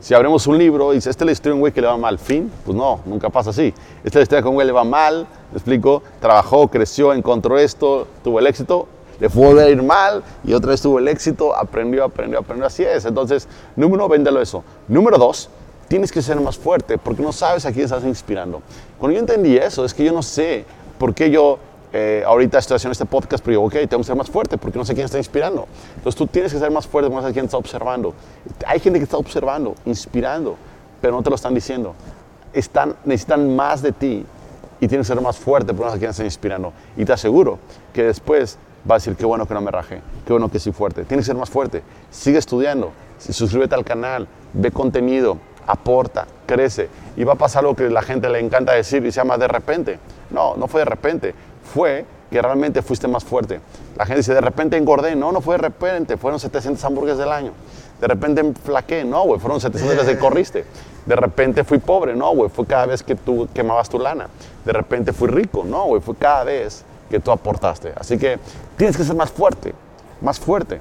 Si 0.00 0.12
abrimos 0.14 0.46
un 0.48 0.58
libro 0.58 0.92
y 0.92 0.96
dice, 0.96 1.10
esta 1.10 1.22
es 1.22 1.26
la 1.26 1.32
historia 1.32 1.52
de 1.52 1.54
un 1.54 1.60
güey 1.60 1.72
que 1.72 1.80
le 1.80 1.86
va 1.86 1.96
mal, 1.96 2.18
fin, 2.18 2.50
pues 2.64 2.76
no, 2.76 3.00
nunca 3.06 3.30
pasa 3.30 3.50
así. 3.50 3.72
Esta 4.04 4.08
es 4.08 4.14
la 4.16 4.22
historia 4.22 4.42
de 4.42 4.48
un 4.48 4.54
güey 4.54 4.66
le 4.66 4.72
va 4.72 4.84
mal, 4.84 5.28
me 5.50 5.56
explico, 5.56 6.02
trabajó, 6.20 6.68
creció, 6.68 7.12
encontró 7.12 7.56
esto, 7.56 8.08
tuvo 8.24 8.40
el 8.40 8.48
éxito, 8.48 8.88
le 9.20 9.28
fue 9.28 9.62
a 9.62 9.68
ir 9.68 9.82
mal 9.82 10.22
y 10.44 10.54
otra 10.54 10.70
vez 10.70 10.80
tuvo 10.80 10.98
el 10.98 11.08
éxito, 11.08 11.56
aprendió, 11.56 12.04
aprendió, 12.04 12.38
aprendió, 12.38 12.66
así 12.66 12.82
es. 12.82 13.04
Entonces, 13.04 13.48
número 13.76 14.04
uno, 14.04 14.08
véndelo 14.08 14.40
eso. 14.40 14.64
Número 14.88 15.18
dos, 15.18 15.48
tienes 15.88 16.10
que 16.10 16.22
ser 16.22 16.40
más 16.40 16.56
fuerte 16.56 16.98
porque 16.98 17.22
no 17.22 17.32
sabes 17.32 17.66
a 17.66 17.72
quién 17.72 17.84
estás 17.84 18.04
inspirando. 18.04 18.62
Cuando 18.98 19.14
yo 19.14 19.20
entendí 19.20 19.56
eso, 19.56 19.84
es 19.84 19.94
que 19.94 20.04
yo 20.04 20.12
no 20.12 20.22
sé 20.22 20.64
por 20.98 21.14
qué 21.14 21.30
yo 21.30 21.58
eh, 21.96 22.24
ahorita 22.26 22.58
estoy 22.58 22.74
haciendo 22.74 22.92
este 22.92 23.06
podcast, 23.06 23.44
pero 23.44 23.52
digo, 23.52 23.66
ok, 23.66 23.88
tengo 23.88 23.98
que 23.98 24.04
ser 24.04 24.16
más 24.16 24.28
fuerte 24.28 24.58
porque 24.58 24.76
no 24.76 24.84
sé 24.84 24.94
quién 24.94 25.04
está 25.04 25.18
inspirando. 25.18 25.68
Entonces 25.96 26.16
tú 26.16 26.26
tienes 26.26 26.52
que 26.52 26.58
ser 26.58 26.70
más 26.72 26.86
fuerte 26.86 27.08
no 27.08 27.20
sabes 27.20 27.32
quién 27.32 27.44
está 27.44 27.56
observando. 27.56 28.14
Hay 28.66 28.80
gente 28.80 28.98
que 28.98 29.04
está 29.04 29.16
observando, 29.16 29.76
inspirando, 29.84 30.56
pero 31.00 31.14
no 31.14 31.22
te 31.22 31.30
lo 31.30 31.36
están 31.36 31.54
diciendo. 31.54 31.94
Están, 32.52 32.96
necesitan 33.04 33.54
más 33.54 33.80
de 33.80 33.92
ti 33.92 34.26
y 34.80 34.88
tienes 34.88 35.06
que 35.06 35.14
ser 35.14 35.22
más 35.22 35.36
fuerte 35.36 35.68
porque 35.68 35.84
no 35.84 35.90
sabes 35.90 36.00
quién 36.00 36.10
está 36.10 36.24
inspirando. 36.24 36.72
Y 36.96 37.04
te 37.04 37.12
aseguro 37.12 37.60
que 37.92 38.02
después 38.02 38.58
va 38.88 38.96
a 38.96 38.98
decir, 38.98 39.16
qué 39.16 39.24
bueno 39.24 39.46
que 39.46 39.54
no 39.54 39.60
me 39.60 39.70
rajé, 39.70 40.00
qué 40.26 40.32
bueno 40.32 40.50
que 40.50 40.58
soy 40.58 40.72
fuerte. 40.72 41.04
Tienes 41.04 41.24
que 41.24 41.28
ser 41.28 41.36
más 41.36 41.50
fuerte. 41.50 41.82
Sigue 42.10 42.38
estudiando, 42.38 42.92
suscríbete 43.18 43.74
al 43.74 43.84
canal, 43.84 44.28
ve 44.52 44.70
contenido, 44.70 45.38
aporta, 45.66 46.26
crece. 46.46 46.88
Y 47.16 47.24
va 47.24 47.34
a 47.34 47.36
pasar 47.36 47.60
algo 47.60 47.74
que 47.74 47.88
la 47.88 48.02
gente 48.02 48.28
le 48.28 48.40
encanta 48.40 48.72
decir 48.72 49.04
y 49.04 49.12
se 49.12 49.20
llama 49.20 49.38
de 49.38 49.48
repente. 49.48 49.98
No, 50.30 50.56
no 50.56 50.66
fue 50.66 50.80
de 50.80 50.86
repente. 50.86 51.34
Fue 51.72 52.04
que 52.30 52.42
realmente 52.42 52.82
fuiste 52.82 53.06
más 53.08 53.24
fuerte. 53.24 53.60
La 53.96 54.04
gente 54.06 54.18
dice, 54.18 54.34
de 54.34 54.40
repente 54.40 54.76
engordé. 54.76 55.14
No, 55.14 55.32
no 55.32 55.40
fue 55.40 55.54
de 55.54 55.62
repente. 55.62 56.16
Fueron 56.16 56.40
700 56.40 56.84
hamburguesas 56.84 57.18
del 57.18 57.30
año. 57.30 57.52
De 58.00 58.08
repente 58.08 58.42
flaqué. 58.64 59.04
No, 59.04 59.22
güey. 59.22 59.40
Fueron 59.40 59.60
700 59.60 59.96
veces 59.98 60.14
que 60.14 60.20
corriste. 60.20 60.64
De 61.06 61.16
repente 61.16 61.64
fui 61.64 61.78
pobre. 61.78 62.14
No, 62.14 62.34
güey. 62.34 62.50
Fue 62.50 62.66
cada 62.66 62.86
vez 62.86 63.02
que 63.02 63.14
tú 63.14 63.48
quemabas 63.54 63.88
tu 63.88 63.98
lana. 63.98 64.28
De 64.64 64.72
repente 64.72 65.12
fui 65.12 65.28
rico. 65.28 65.64
No, 65.64 65.84
güey. 65.84 66.00
Fue 66.02 66.14
cada 66.16 66.44
vez 66.44 66.84
tú 67.20 67.30
aportaste. 67.30 67.92
Así 67.96 68.18
que 68.18 68.38
tienes 68.76 68.96
que 68.96 69.04
ser 69.04 69.16
más 69.16 69.30
fuerte. 69.30 69.74
Más 70.20 70.38
fuerte. 70.38 70.80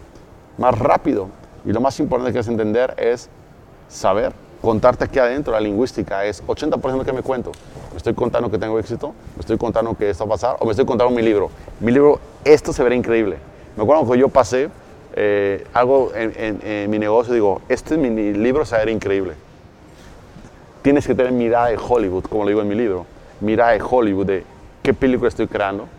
Más 0.57 0.77
rápido. 0.77 1.27
Y 1.65 1.71
lo 1.71 1.81
más 1.81 1.99
importante 1.99 2.33
que 2.33 2.39
es 2.39 2.47
entender 2.47 2.93
es 2.97 3.29
saber 3.87 4.33
contarte 4.63 5.03
aquí 5.03 5.19
adentro, 5.19 5.51
la 5.51 5.59
lingüística 5.59 6.23
es 6.23 6.41
80% 6.45 7.03
que 7.03 7.11
me 7.11 7.21
cuento. 7.21 7.51
Me 7.91 7.97
estoy 7.97 8.13
contando 8.13 8.49
que 8.49 8.57
tengo 8.57 8.79
éxito, 8.79 9.13
me 9.35 9.41
estoy 9.41 9.57
contando 9.57 9.93
que 9.97 10.09
esto 10.09 10.25
va 10.25 10.35
a 10.35 10.37
pasar, 10.37 10.55
o 10.59 10.65
me 10.65 10.71
estoy 10.71 10.85
contando 10.85 11.13
mi 11.13 11.21
libro. 11.21 11.49
Mi 11.81 11.91
libro, 11.91 12.21
esto 12.45 12.71
se 12.71 12.81
verá 12.81 12.95
increíble. 12.95 13.37
Me 13.75 13.83
acuerdo 13.83 14.09
que 14.09 14.17
yo 14.17 14.29
pasé 14.29 14.69
eh, 15.17 15.67
algo 15.73 16.13
en, 16.15 16.89
mi 16.89 16.97
negocio, 16.97 17.33
digo, 17.33 17.61
este 17.67 17.97
mi 17.97 18.33
libro 18.33 18.65
se 18.65 18.75
va 18.75 18.81
a 18.81 18.85
ver 18.85 18.93
increíble. 18.93 19.33
Tienes 20.81 21.05
que 21.05 21.13
tener 21.13 21.33
mirada 21.33 21.67
de 21.67 21.77
Hollywood, 21.77 22.23
como 22.23 22.43
lo 22.43 22.49
digo 22.49 22.61
en 22.61 22.67
mi 22.69 22.75
libro. 22.75 23.05
Mirada 23.41 23.71
de 23.71 23.81
Hollywood, 23.81 24.25
de 24.25 24.45
qué 24.81 24.93
película 24.93 25.27
estoy 25.27 25.47
creando, 25.47 25.89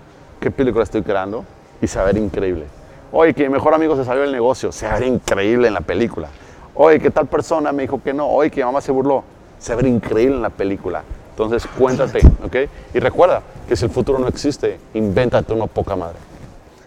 qué 0.45 0.51
película 0.51 0.85
estoy 0.85 1.01
creando, 1.01 1.43
y 1.81 1.87
se 1.87 1.99
increíble. 2.19 2.67
Oye, 3.13 3.33
que 3.33 3.45
mi 3.45 3.49
mejor 3.49 3.73
amigo 3.73 3.97
se 3.97 4.05
salió 4.05 4.21
del 4.21 4.33
negocio, 4.33 4.73
se 4.73 4.87
va 4.87 5.03
increíble 5.03 5.69
en 5.69 5.73
la 5.73 5.81
película. 5.81 6.29
Oye, 6.75 7.01
que 7.01 7.11
tal 7.11 7.27
persona 7.27 7.73
me 7.73 7.85
dijo 7.85 8.03
que 8.03 8.13
no, 8.13 8.29
oye, 8.29 8.51
que 8.51 8.61
mi 8.61 8.67
mamá 8.67 8.83
se 8.83 8.93
burló, 8.93 9.25
se 9.59 9.75
va 9.75 9.81
increíble 9.89 10.37
en 10.37 10.43
la 10.43 10.51
película. 10.51 11.03
Entonces, 11.31 11.67
cuéntate, 11.79 12.19
¿ok? 12.45 12.57
Y 12.93 12.99
recuerda 12.99 13.41
que 13.67 13.75
si 13.75 13.87
el 13.87 13.91
futuro 13.91 14.19
no 14.19 14.29
existe, 14.29 14.79
invéntate 14.93 15.55
uno 15.55 15.67
poca 15.67 15.97
madre. 15.97 16.19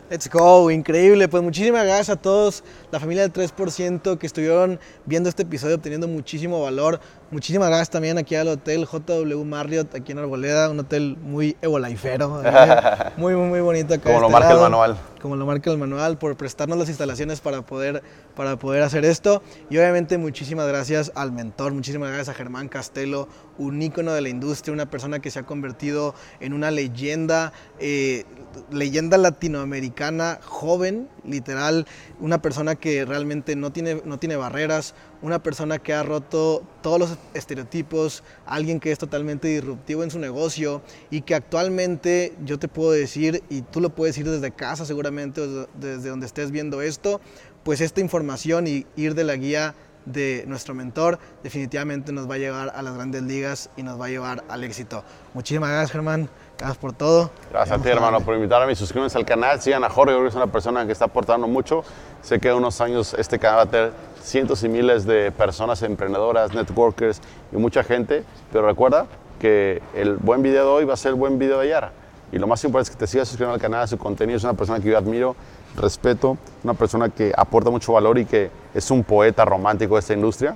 Let's 0.10 0.30
go, 0.30 0.70
increíble. 0.70 1.28
Pues 1.28 1.42
muchísimas 1.42 1.84
gracias 1.84 2.10
a 2.10 2.16
todos, 2.16 2.64
la 2.92 3.00
familia 3.00 3.28
del 3.28 3.34
3% 3.34 4.20
que 4.20 4.28
estuvieron 4.28 4.80
viendo 5.06 5.30
este 5.30 5.44
episodio, 5.44 5.76
obteniendo 5.76 6.08
muchísimo 6.08 6.62
valor. 6.62 7.00
Muchísimas 7.30 7.68
gracias 7.68 7.90
también 7.90 8.18
aquí 8.18 8.36
al 8.36 8.48
hotel 8.48 8.88
JW 8.88 9.44
Marriott, 9.44 9.94
aquí 9.94 10.14
en 10.14 10.20
Arboleda, 10.20 10.70
un 10.70 10.80
hotel 10.80 11.18
muy 11.22 11.58
evolaifero, 11.62 12.42
¿eh? 12.42 12.50
muy, 13.18 13.36
muy, 13.36 13.50
muy 13.50 13.60
bonito 13.60 13.96
acá. 13.96 14.14
Como 14.14 14.22
lo 14.22 14.28
este 14.28 14.40
marca 14.40 14.54
el 14.54 14.60
manual. 14.62 14.98
Como 15.22 15.36
lo 15.36 15.46
marca 15.46 15.70
el 15.70 15.78
manual, 15.78 16.18
por 16.18 16.38
prestarnos 16.38 16.78
las 16.78 16.88
instalaciones 16.88 17.42
para 17.42 17.64
poder, 17.64 18.02
para 18.34 18.56
poder 18.56 18.82
hacer 18.82 19.04
esto. 19.04 19.42
Y 19.70 19.78
obviamente 19.78 20.18
muchísimas 20.18 20.70
gracias 20.70 21.12
al 21.16 21.34
mentor, 21.34 21.74
muchísimas 21.74 22.08
gracias 22.10 22.30
a 22.30 22.34
Germán 22.34 22.70
Castelo, 22.70 23.28
un 23.58 23.82
ícono 23.82 24.14
de 24.14 24.22
la 24.22 24.30
industria, 24.30 24.74
una 24.74 24.90
persona 24.90 25.20
que 25.20 25.30
se 25.30 25.40
ha 25.40 25.44
convertido 25.44 26.16
en 26.40 26.54
una 26.54 26.72
leyenda, 26.72 27.52
eh, 27.80 28.24
leyenda 28.72 29.18
latinoamericana 29.18 30.40
joven, 30.46 31.10
literal, 31.28 31.86
una 32.20 32.42
persona 32.42 32.76
que 32.76 33.06
realmente 33.06 33.56
no 33.56 33.72
tiene, 33.72 34.02
no 34.06 34.18
tiene 34.18 34.36
barreras, 34.36 34.96
una 35.22 35.44
persona 35.44 35.80
que 35.80 35.94
ha 35.94 36.04
roto 36.04 36.64
todos 36.82 37.00
los 37.00 37.18
estereotipos, 37.34 38.24
alguien 38.46 38.80
que 38.80 38.92
es 38.92 39.00
totalmente 39.00 39.48
disruptivo 39.48 40.04
en 40.04 40.12
su 40.12 40.20
negocio 40.20 40.82
y 41.10 41.22
que 41.22 41.36
actualmente 41.36 42.34
yo 42.46 42.60
te 42.60 42.68
puedo 42.68 42.92
decir, 42.92 43.44
y 43.50 43.62
tú 43.62 43.82
lo 43.82 43.90
puedes 43.90 44.16
decir 44.16 44.30
desde 44.32 44.52
casa 44.52 44.86
seguramente, 44.86 45.42
desde 45.80 46.10
donde 46.10 46.26
estés 46.26 46.52
viendo 46.52 46.82
esto, 46.82 47.22
pues 47.64 47.82
esta 47.82 48.02
información 48.02 48.68
y 48.68 48.86
ir 48.96 49.14
de 49.14 49.24
la 49.24 49.36
guía 49.36 49.76
de 50.06 50.46
nuestro 50.48 50.74
mentor 50.74 51.20
definitivamente 51.44 52.12
nos 52.12 52.30
va 52.30 52.36
a 52.36 52.38
llevar 52.38 52.72
a 52.74 52.82
las 52.82 52.96
grandes 52.96 53.24
ligas 53.24 53.70
y 53.76 53.84
nos 53.84 54.00
va 54.00 54.06
a 54.06 54.10
llevar 54.10 54.44
al 54.50 54.64
éxito. 54.64 55.04
Muchísimas 55.34 55.70
gracias 55.70 55.92
Germán, 55.92 56.30
gracias 56.58 56.78
por 56.78 56.94
todo. 56.94 57.30
Gracias 57.52 57.80
a 57.80 57.82
ti, 57.82 57.90
hermano, 57.90 58.22
por 58.22 58.36
invitarme. 58.36 58.76
Suscríbanse 58.76 59.18
al 59.18 59.26
canal, 59.26 59.62
sigan 59.62 59.84
a 59.84 59.90
Jorge, 59.90 60.16
que 60.18 60.28
es 60.28 60.36
una 60.36 60.48
persona 60.48 60.86
que 60.86 60.92
está 60.92 61.06
aportando 61.06 61.48
mucho. 61.48 61.84
Sé 62.22 62.40
que 62.40 62.50
en 62.50 62.56
unos 62.56 62.82
años 62.82 63.14
este 63.14 63.40
canal 63.40 63.60
va 63.60 63.64
a 63.64 63.66
tener 63.68 63.94
cientos 64.22 64.64
y 64.64 64.70
miles 64.70 65.06
de 65.06 65.32
personas 65.32 65.82
emprendedoras, 65.84 66.54
networkers 66.54 67.22
y 67.52 67.58
mucha 67.58 67.84
gente. 67.84 68.24
Pero 68.52 68.66
recuerda 68.66 69.06
que 69.40 69.82
el 69.94 70.18
buen 70.18 70.42
video 70.42 70.66
de 70.66 70.72
hoy 70.72 70.86
va 70.86 70.96
a 70.96 70.98
ser 70.98 71.10
el 71.10 71.16
buen 71.16 71.38
video 71.38 71.60
de 71.60 71.66
ayer. 71.74 71.90
Y 72.32 72.40
lo 72.40 72.48
más 72.48 72.64
importante 72.64 72.92
es 72.92 72.96
que 72.96 73.00
te 73.00 73.08
sigas 73.08 73.28
suscribiendo 73.28 73.54
al 73.54 73.62
canal, 73.62 73.88
su 73.88 73.98
contenido. 73.98 74.38
Es 74.38 74.44
una 74.44 74.54
persona 74.54 74.80
que 74.80 74.90
yo 74.90 74.98
admiro, 74.98 75.36
respeto, 75.76 76.38
una 76.64 76.74
persona 76.74 77.10
que 77.10 77.32
aporta 77.36 77.70
mucho 77.70 77.94
valor 77.94 78.18
y 78.18 78.26
que 78.26 78.52
es 78.74 78.92
un 78.92 79.04
poeta 79.04 79.46
romántico 79.46 79.96
de 79.96 80.00
esta 80.00 80.14
industria 80.14 80.56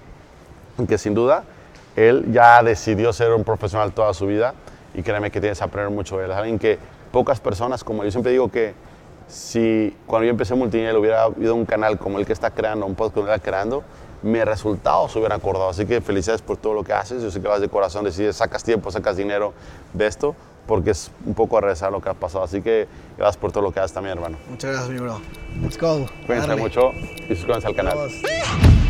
que 0.87 0.97
sin 0.97 1.13
duda 1.13 1.43
él 1.95 2.25
ya 2.31 2.63
decidió 2.63 3.11
ser 3.13 3.33
un 3.33 3.43
profesional 3.43 3.91
toda 3.91 4.13
su 4.13 4.27
vida 4.27 4.53
y 4.93 5.03
créeme 5.03 5.31
que 5.31 5.39
tienes 5.39 5.57
que 5.57 5.63
aprender 5.63 5.91
mucho 5.91 6.17
de 6.17 6.25
él. 6.25 6.31
Es 6.31 6.37
alguien 6.37 6.59
que 6.59 6.77
pocas 7.11 7.39
personas, 7.39 7.83
como 7.83 8.03
yo 8.03 8.11
siempre 8.11 8.31
digo 8.31 8.49
que 8.49 8.73
si 9.27 9.95
cuando 10.05 10.25
yo 10.25 10.31
empecé 10.31 10.55
multinivel 10.55 10.97
hubiera 10.97 11.23
habido 11.23 11.55
un 11.55 11.65
canal 11.65 11.97
como 11.97 12.19
el 12.19 12.25
que 12.25 12.33
está 12.33 12.51
creando, 12.51 12.85
un 12.85 12.95
podcast 12.95 13.15
que 13.27 13.33
está 13.33 13.39
creando, 13.39 13.83
mis 14.21 14.45
resultados 14.45 15.11
se 15.11 15.19
hubieran 15.19 15.39
acordado. 15.39 15.69
Así 15.69 15.85
que 15.85 16.01
felicidades 16.01 16.41
por 16.41 16.57
todo 16.57 16.73
lo 16.73 16.83
que 16.83 16.93
haces. 16.93 17.23
Yo 17.23 17.31
sé 17.31 17.41
que 17.41 17.47
vas 17.47 17.61
de 17.61 17.69
corazón, 17.69 18.03
decides, 18.05 18.35
sacas 18.35 18.63
tiempo, 18.63 18.91
sacas 18.91 19.17
dinero 19.17 19.53
de 19.93 20.07
esto, 20.07 20.35
porque 20.67 20.91
es 20.91 21.11
un 21.25 21.33
poco 21.33 21.57
a 21.57 21.61
regresar 21.61 21.91
lo 21.91 22.01
que 22.01 22.09
ha 22.09 22.13
pasado. 22.13 22.43
Así 22.43 22.61
que 22.61 22.87
gracias 23.17 23.37
por 23.37 23.51
todo 23.51 23.63
lo 23.63 23.71
que 23.71 23.79
haces 23.79 23.93
también, 23.93 24.17
hermano. 24.17 24.37
Muchas 24.49 24.71
gracias 24.71 24.89
mi 24.89 24.99
bro. 24.99 25.21
Let's 25.61 25.79
go. 25.79 26.05
Cuídense 26.25 26.47
Darle. 26.49 26.61
mucho 26.61 26.91
y 26.93 27.35
suscríbanse 27.35 27.67
al 27.67 27.75
canal. 27.75 27.97
Vamos. 27.97 28.80